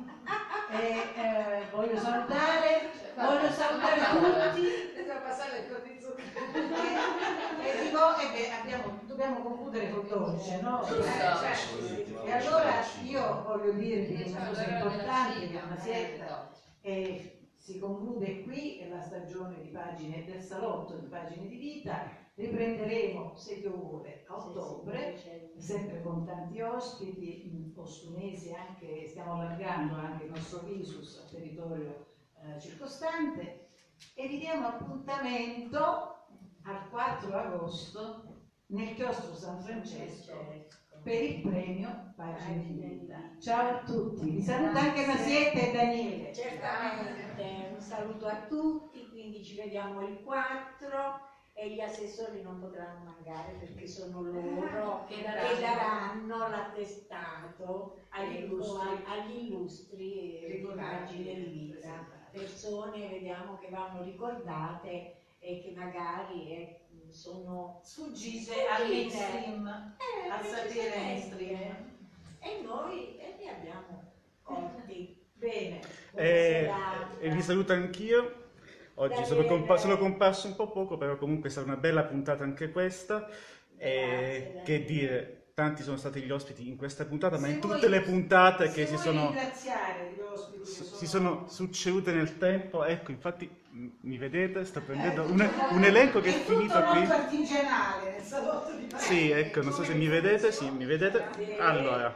E 0.69 1.13
eh, 1.15 1.65
voglio 1.71 1.97
salutare 1.97 2.91
voglio 3.15 3.49
salutare 3.49 4.01
tutti. 4.19 4.93
E, 7.61 7.67
e 7.67 7.83
dico 7.83 8.17
e 8.17 8.29
beh, 8.31 8.51
abbiamo- 8.51 8.99
dobbiamo 9.05 9.39
concludere 9.41 9.89
col 9.89 10.05
dolce 10.07 10.61
no? 10.61 10.85
Eh, 10.87 10.91
e 12.25 12.31
allora 12.31 12.83
io 13.03 13.43
voglio 13.43 13.71
dirvi 13.71 14.29
una 14.29 14.45
cosa 14.45 14.63
importante 14.67 15.49
che 15.49 15.61
una 15.65 15.77
sietta 15.77 16.49
e 16.81 17.49
si 17.55 17.79
conclude 17.79 18.43
qui 18.43 18.87
la 18.89 19.01
stagione 19.01 19.59
di 19.61 19.69
pagine 19.69 20.23
del 20.25 20.41
salotto 20.41 20.97
di 20.97 21.07
pagine 21.07 21.47
di 21.47 21.55
vita 21.57 22.23
riprenderemo 22.35 23.35
se 23.35 23.59
Dio 23.59 23.71
vuole 23.71 24.25
a 24.27 24.35
ottobre 24.35 25.17
sempre 25.57 26.01
con 26.01 26.25
tanti 26.25 26.61
ospiti 26.61 27.47
in 27.47 27.73
postumesi 27.73 28.53
anche 28.53 29.07
stiamo 29.07 29.33
allargando 29.33 29.95
anche 29.95 30.25
il 30.25 30.31
nostro 30.31 30.59
visus 30.59 31.17
al 31.19 31.29
territorio 31.31 32.07
eh, 32.43 32.59
circostante 32.59 33.69
e 34.13 34.27
vi 34.27 34.39
diamo 34.39 34.67
appuntamento 34.67 36.25
al 36.63 36.89
4 36.89 37.37
agosto 37.37 38.23
nel 38.67 38.93
chiostro 38.95 39.33
San 39.33 39.61
Francesco 39.61 40.33
per 41.03 41.23
il 41.23 41.41
premio 41.41 42.13
Pagine 42.15 42.65
di 42.65 42.73
Vita. 42.73 43.37
Ciao 43.39 43.75
a 43.75 43.83
tutti, 43.83 44.27
vi 44.27 44.41
saluta 44.41 44.79
anche 44.79 45.05
Masietta 45.05 45.59
e 45.59 45.71
Daniele. 45.71 46.33
Certamente, 46.33 47.69
un 47.71 47.79
saluto 47.79 48.25
a 48.25 48.47
tutti, 48.47 49.07
quindi 49.09 49.43
ci 49.43 49.55
vediamo 49.55 50.01
il 50.01 50.23
4 50.23 51.33
e 51.57 51.69
gli 51.73 51.79
assessori 51.79 52.41
non 52.41 52.59
potranno 52.59 53.05
mancare 53.05 53.53
perché 53.53 53.87
sono 53.87 54.21
loro 54.21 55.05
Che 55.07 55.15
che 55.15 55.21
daranno. 55.23 55.59
daranno 55.61 56.37
l'attestato 56.49 57.95
agli 58.09 58.43
illustri, 58.43 59.03
agli 59.07 59.45
illustri 59.47 60.39
eh, 60.43 60.61
di 61.09 61.25
vita. 61.71 62.05
Persone 62.31 63.07
vediamo 63.07 63.57
che 63.57 63.69
vanno 63.69 64.03
ricordate 64.03 65.15
e 65.39 65.61
che 65.61 65.71
magari 65.73 66.51
eh, 66.51 66.79
sono 67.09 67.79
Sfuggite 67.83 68.67
al 68.67 68.87
mainstream, 68.89 69.95
Eh, 69.97 70.29
al 70.29 70.45
sapere 70.45 70.97
mainstream. 70.97 71.93
E 72.39 72.61
noi 72.63 73.17
e 73.17 73.35
li 73.39 73.47
abbiamo 73.47 74.11
colti. 74.43 75.23
Bene. 75.33 75.79
Buona 76.11 76.27
E, 76.27 76.59
serata. 76.63 77.19
e 77.19 77.29
vi 77.29 77.41
saluto 77.41 77.71
anch'io. 77.73 78.34
Oggi 78.95 79.25
sono, 79.25 79.43
compa- 79.45 79.77
sono 79.77 79.97
comparso 79.97 80.47
un 80.47 80.55
po' 80.55 80.71
poco, 80.71 80.97
però 80.97 81.17
comunque 81.17 81.49
è 81.49 81.51
stata 81.51 81.67
una 81.67 81.77
bella 81.77 82.03
puntata 82.05 82.43
anche 82.43 82.71
questa. 82.71 83.27
E 83.77 84.59
Grazie, 84.61 84.61
che 84.63 84.83
dire, 84.85 85.47
tanti 85.53 85.83
sono 85.83 85.97
stati 85.97 86.21
gli 86.21 86.31
ospiti 86.31 86.67
in 86.67 86.77
questa 86.77 87.05
puntata, 87.05 87.37
ma 87.37 87.47
Se 87.47 87.53
in 87.53 87.59
tutte 87.59 87.87
le 87.89 88.01
puntate 88.01 88.71
che 88.71 88.85
si 88.85 88.97
sono, 88.97 89.53
ospiti 90.31 90.83
che 90.89 90.95
si 90.95 91.05
sono- 91.07 91.47
sono 91.47 91.47
succedute 91.47 92.11
nel 92.13 92.37
tempo, 92.37 92.83
ecco, 92.85 93.11
infatti 93.11 93.49
mi 94.01 94.17
vedete, 94.17 94.63
sto 94.65 94.81
prendendo 94.81 95.23
un, 95.29 95.65
un 95.69 95.83
elenco 95.83 96.21
che 96.21 96.29
è 96.29 96.33
tutto 96.33 96.45
finito 96.51 96.85
qui. 96.85 97.03
artigianale 97.09 98.09
nel 98.11 98.23
salotto 98.23 98.73
di 98.73 98.87
Sì, 98.95 99.29
ecco, 99.29 99.61
non 99.61 99.71
so 99.73 99.83
se 99.83 99.93
mi 99.93 100.07
vedete, 100.07 100.51
sì, 100.51 100.71
mi 100.71 100.85
vedete. 100.85 101.51
Allora, 101.55 102.13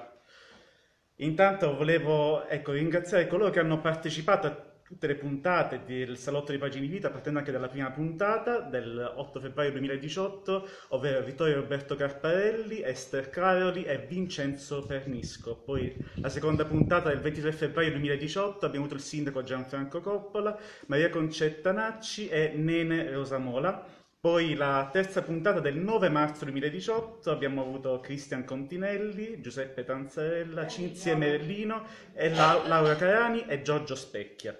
intanto 1.17 1.75
volevo 1.75 2.45
ecco, 2.47 2.71
ringraziare 2.71 3.27
coloro 3.27 3.49
che 3.51 3.59
hanno 3.59 3.79
partecipato 3.81 4.47
a 4.47 4.68
tutte 4.89 5.05
le 5.05 5.15
puntate 5.17 5.81
del 5.85 6.17
Salotto 6.17 6.51
di 6.51 6.57
Pagini 6.57 6.87
Vita, 6.87 7.11
partendo 7.11 7.37
anche 7.37 7.51
dalla 7.51 7.67
prima 7.67 7.91
puntata 7.91 8.59
del 8.59 9.13
8 9.15 9.39
febbraio 9.39 9.69
2018, 9.69 10.67
ovvero 10.89 11.23
Vittorio 11.23 11.57
Roberto 11.57 11.95
Carparelli, 11.95 12.81
Esther 12.81 13.29
Caroli 13.29 13.83
e 13.83 13.99
Vincenzo 13.99 14.83
Pernisco. 14.87 15.57
Poi 15.57 15.95
la 16.15 16.29
seconda 16.29 16.65
puntata 16.65 17.09
del 17.09 17.19
23 17.19 17.51
febbraio 17.51 17.91
2018 17.91 18.65
abbiamo 18.65 18.85
avuto 18.85 18.99
il 18.99 19.05
sindaco 19.05 19.43
Gianfranco 19.43 20.01
Coppola, 20.01 20.57
Maria 20.87 21.11
Concetta 21.11 21.71
Nacci 21.71 22.27
e 22.27 22.53
Nene 22.55 23.11
Rosamola. 23.11 23.85
Poi 24.19 24.55
la 24.55 24.89
terza 24.91 25.21
puntata 25.21 25.59
del 25.59 25.77
9 25.77 26.09
marzo 26.09 26.45
2018 26.45 27.29
abbiamo 27.29 27.61
avuto 27.61 27.99
Cristian 27.99 28.43
Continelli, 28.43 29.39
Giuseppe 29.39 29.83
Tanzarella, 29.83 30.65
Cinzia 30.67 31.15
Merlino, 31.15 31.85
e 32.15 32.29
La- 32.31 32.63
Laura 32.65 32.95
Carani 32.95 33.45
e 33.47 33.61
Giorgio 33.61 33.93
Specchia. 33.93 34.59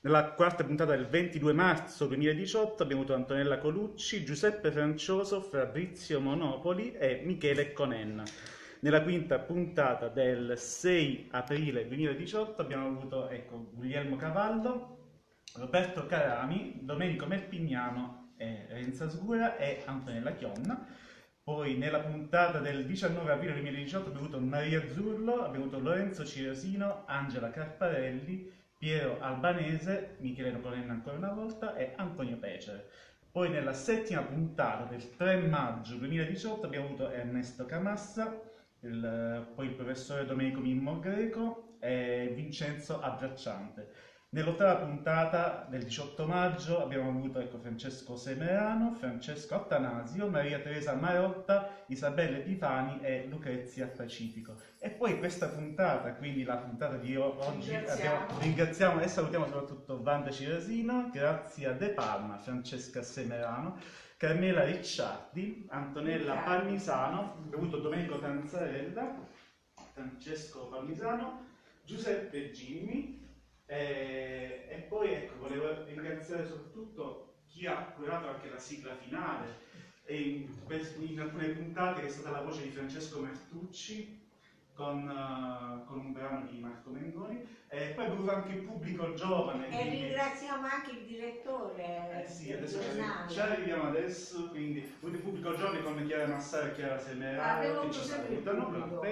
Nella 0.00 0.30
quarta 0.30 0.62
puntata 0.62 0.94
del 0.94 1.08
22 1.08 1.52
marzo 1.52 2.06
2018 2.06 2.84
abbiamo 2.84 3.02
avuto 3.02 3.16
Antonella 3.16 3.58
Colucci, 3.58 4.22
Giuseppe 4.22 4.70
Francioso, 4.70 5.40
Fabrizio 5.40 6.20
Monopoli 6.20 6.92
e 6.92 7.22
Michele 7.24 7.72
Conenna. 7.72 8.22
Nella 8.80 9.02
quinta 9.02 9.40
puntata 9.40 10.06
del 10.06 10.56
6 10.56 11.30
aprile 11.32 11.88
2018 11.88 12.62
abbiamo 12.62 12.86
avuto 12.86 13.28
ecco, 13.28 13.70
Guglielmo 13.72 14.14
Cavallo, 14.14 14.98
Roberto 15.56 16.06
Carami, 16.06 16.78
Domenico 16.82 17.26
Merpignano, 17.26 18.34
e 18.36 18.66
Renza 18.68 19.08
Sgura 19.08 19.56
e 19.56 19.82
Antonella 19.84 20.32
Chionna. 20.34 20.86
Poi 21.42 21.76
nella 21.76 21.98
puntata 21.98 22.60
del 22.60 22.86
19 22.86 23.32
aprile 23.32 23.54
2018 23.54 24.08
abbiamo 24.10 24.26
avuto 24.26 24.40
Maria 24.40 24.86
Zurlo, 24.86 25.42
abbiamo 25.42 25.64
avuto 25.64 25.80
Lorenzo 25.80 26.24
Cirosino, 26.24 27.02
Angela 27.06 27.50
Carparelli, 27.50 28.57
Piero 28.78 29.18
Albanese, 29.18 30.14
Michele 30.18 30.50
Nopolenna 30.52 30.92
ancora 30.92 31.16
una 31.16 31.30
volta 31.32 31.74
e 31.74 31.90
Antonio 31.96 32.38
Pecere. 32.38 32.86
Poi 33.30 33.50
nella 33.50 33.72
settima 33.74 34.22
puntata 34.22 34.84
del 34.84 35.10
3 35.10 35.36
maggio 35.36 35.96
2018 35.96 36.66
abbiamo 36.66 36.86
avuto 36.86 37.08
Ernesto 37.10 37.64
Camassa, 37.66 38.32
il- 38.80 39.50
poi 39.52 39.66
il 39.66 39.72
professore 39.74 40.24
Domenico 40.24 40.60
Mimmo 40.60 40.98
Greco 40.98 41.64
e 41.78 42.30
Vincenzo 42.32 42.98
Abbracciante. 42.98 43.88
Nell'ottava 44.30 44.76
puntata 44.84 45.66
del 45.70 45.84
18 45.84 46.26
maggio 46.26 46.82
abbiamo 46.82 47.08
avuto 47.08 47.40
ecco, 47.40 47.56
Francesco 47.56 48.14
Semerano, 48.14 48.92
Francesco 48.92 49.54
Attanasio, 49.54 50.28
Maria 50.28 50.58
Teresa 50.58 50.92
Marotta, 50.92 51.70
Isabella 51.86 52.36
Epifani 52.36 53.00
e 53.00 53.24
Lucrezia 53.26 53.86
Pacifico. 53.86 54.60
E 54.80 54.90
poi 54.90 55.18
questa 55.18 55.48
puntata, 55.48 56.12
quindi 56.12 56.42
la 56.44 56.56
puntata 56.58 56.98
di 56.98 57.16
oggi, 57.16 57.70
Ringraziamo. 57.70 58.16
abbiamo- 58.16 58.40
ringraziamo 58.40 59.00
e 59.00 59.08
salutiamo 59.08 59.46
soprattutto 59.46 60.02
Vanda 60.02 60.30
Cirasino, 60.30 61.08
Grazia 61.10 61.72
De 61.72 61.88
Palma, 61.88 62.36
Francesca 62.36 63.00
Semerano, 63.00 63.78
Carmela 64.18 64.62
Ricciardi, 64.62 65.64
Antonella 65.70 66.34
Palmisano, 66.34 67.34
bevuto 67.48 67.78
Domenico 67.78 68.18
Tanzarella, 68.18 69.26
Francesco 69.94 70.66
Palmisano, 70.68 71.46
Giuseppe 71.82 72.50
Gimmi 72.50 73.17
e, 73.68 74.64
e 74.66 74.78
poi 74.88 75.12
ecco, 75.12 75.36
volevo 75.36 75.84
ringraziare 75.84 76.46
soprattutto 76.46 77.42
chi 77.48 77.66
ha 77.66 77.76
curato 77.94 78.26
anche 78.26 78.48
la 78.48 78.58
sigla 78.58 78.94
finale 78.94 79.60
in, 80.08 80.50
in 81.00 81.20
alcune 81.20 81.50
puntate 81.50 82.00
che 82.00 82.06
è 82.06 82.10
stata 82.10 82.30
la 82.30 82.40
voce 82.40 82.62
di 82.62 82.70
Francesco 82.70 83.20
Mertucci 83.20 84.17
con, 84.78 85.08
uh, 85.08 85.84
con 85.86 85.98
un 85.98 86.12
brano 86.12 86.46
di 86.48 86.60
Marco 86.60 86.90
Mengoni. 86.90 87.56
E 87.68 87.92
poi 87.94 88.06
avevo 88.06 88.32
anche 88.32 88.52
il 88.52 88.62
pubblico 88.62 89.12
giovane. 89.14 89.66
E 89.66 89.70
quindi- 89.70 90.02
ringraziamo 90.04 90.66
anche 90.66 90.90
il 90.92 91.04
direttore 91.04 92.22
eh 92.24 92.28
sì, 92.28 92.52
adesso 92.52 92.78
ci, 93.28 93.40
arriviamo 93.40 93.88
adesso, 93.88 94.48
quindi 94.48 94.78
il 94.78 95.18
pubblico 95.18 95.54
giovane 95.54 95.82
come 95.82 96.06
Chiara 96.06 96.26
Massara 96.26 96.68
e 96.68 96.74
Chiara 96.74 96.98
Semeraro 96.98 97.80
che 97.80 97.90
ci 97.90 98.04
salutano. 98.04 99.02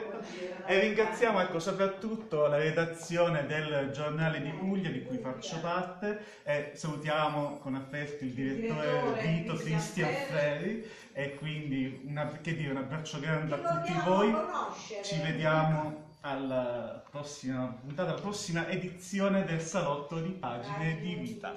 E 0.66 0.80
ringraziamo 0.80 1.40
ecco, 1.40 1.58
soprattutto 1.58 2.46
la 2.46 2.56
redazione 2.56 3.44
del 3.46 3.90
giornale 3.92 4.40
di 4.40 4.50
Puglia 4.50 4.90
di 4.90 5.02
cui 5.02 5.18
faccio 5.18 5.58
parte. 5.60 6.24
E 6.44 6.70
salutiamo 6.74 7.58
con 7.58 7.74
affetto 7.74 8.24
il 8.24 8.30
direttore 8.30 8.86
direttore 8.86 9.20
Vito 9.20 9.54
Cristian 9.54 10.06
Cristian 10.06 10.14
Ferri 10.26 10.90
e 11.18 11.34
quindi 11.36 12.02
una- 12.06 12.28
che 12.42 12.54
dire, 12.54 12.72
un 12.72 12.76
abbraccio 12.76 13.18
grande 13.20 13.54
a 13.54 13.56
Ti 13.56 13.62
tutti 13.64 14.00
voi. 14.04 14.30
conoscere. 14.32 15.02
Ci 15.02 15.18
vediamo 15.22 16.04
alla 16.20 17.02
prossima 17.10 17.74
puntata, 17.80 18.10
alla 18.10 18.20
prossima 18.20 18.68
edizione 18.68 19.44
del 19.46 19.62
Salotto 19.62 20.20
di 20.20 20.28
Pagine 20.32 20.98
di 21.00 21.14
Vita. 21.14 21.52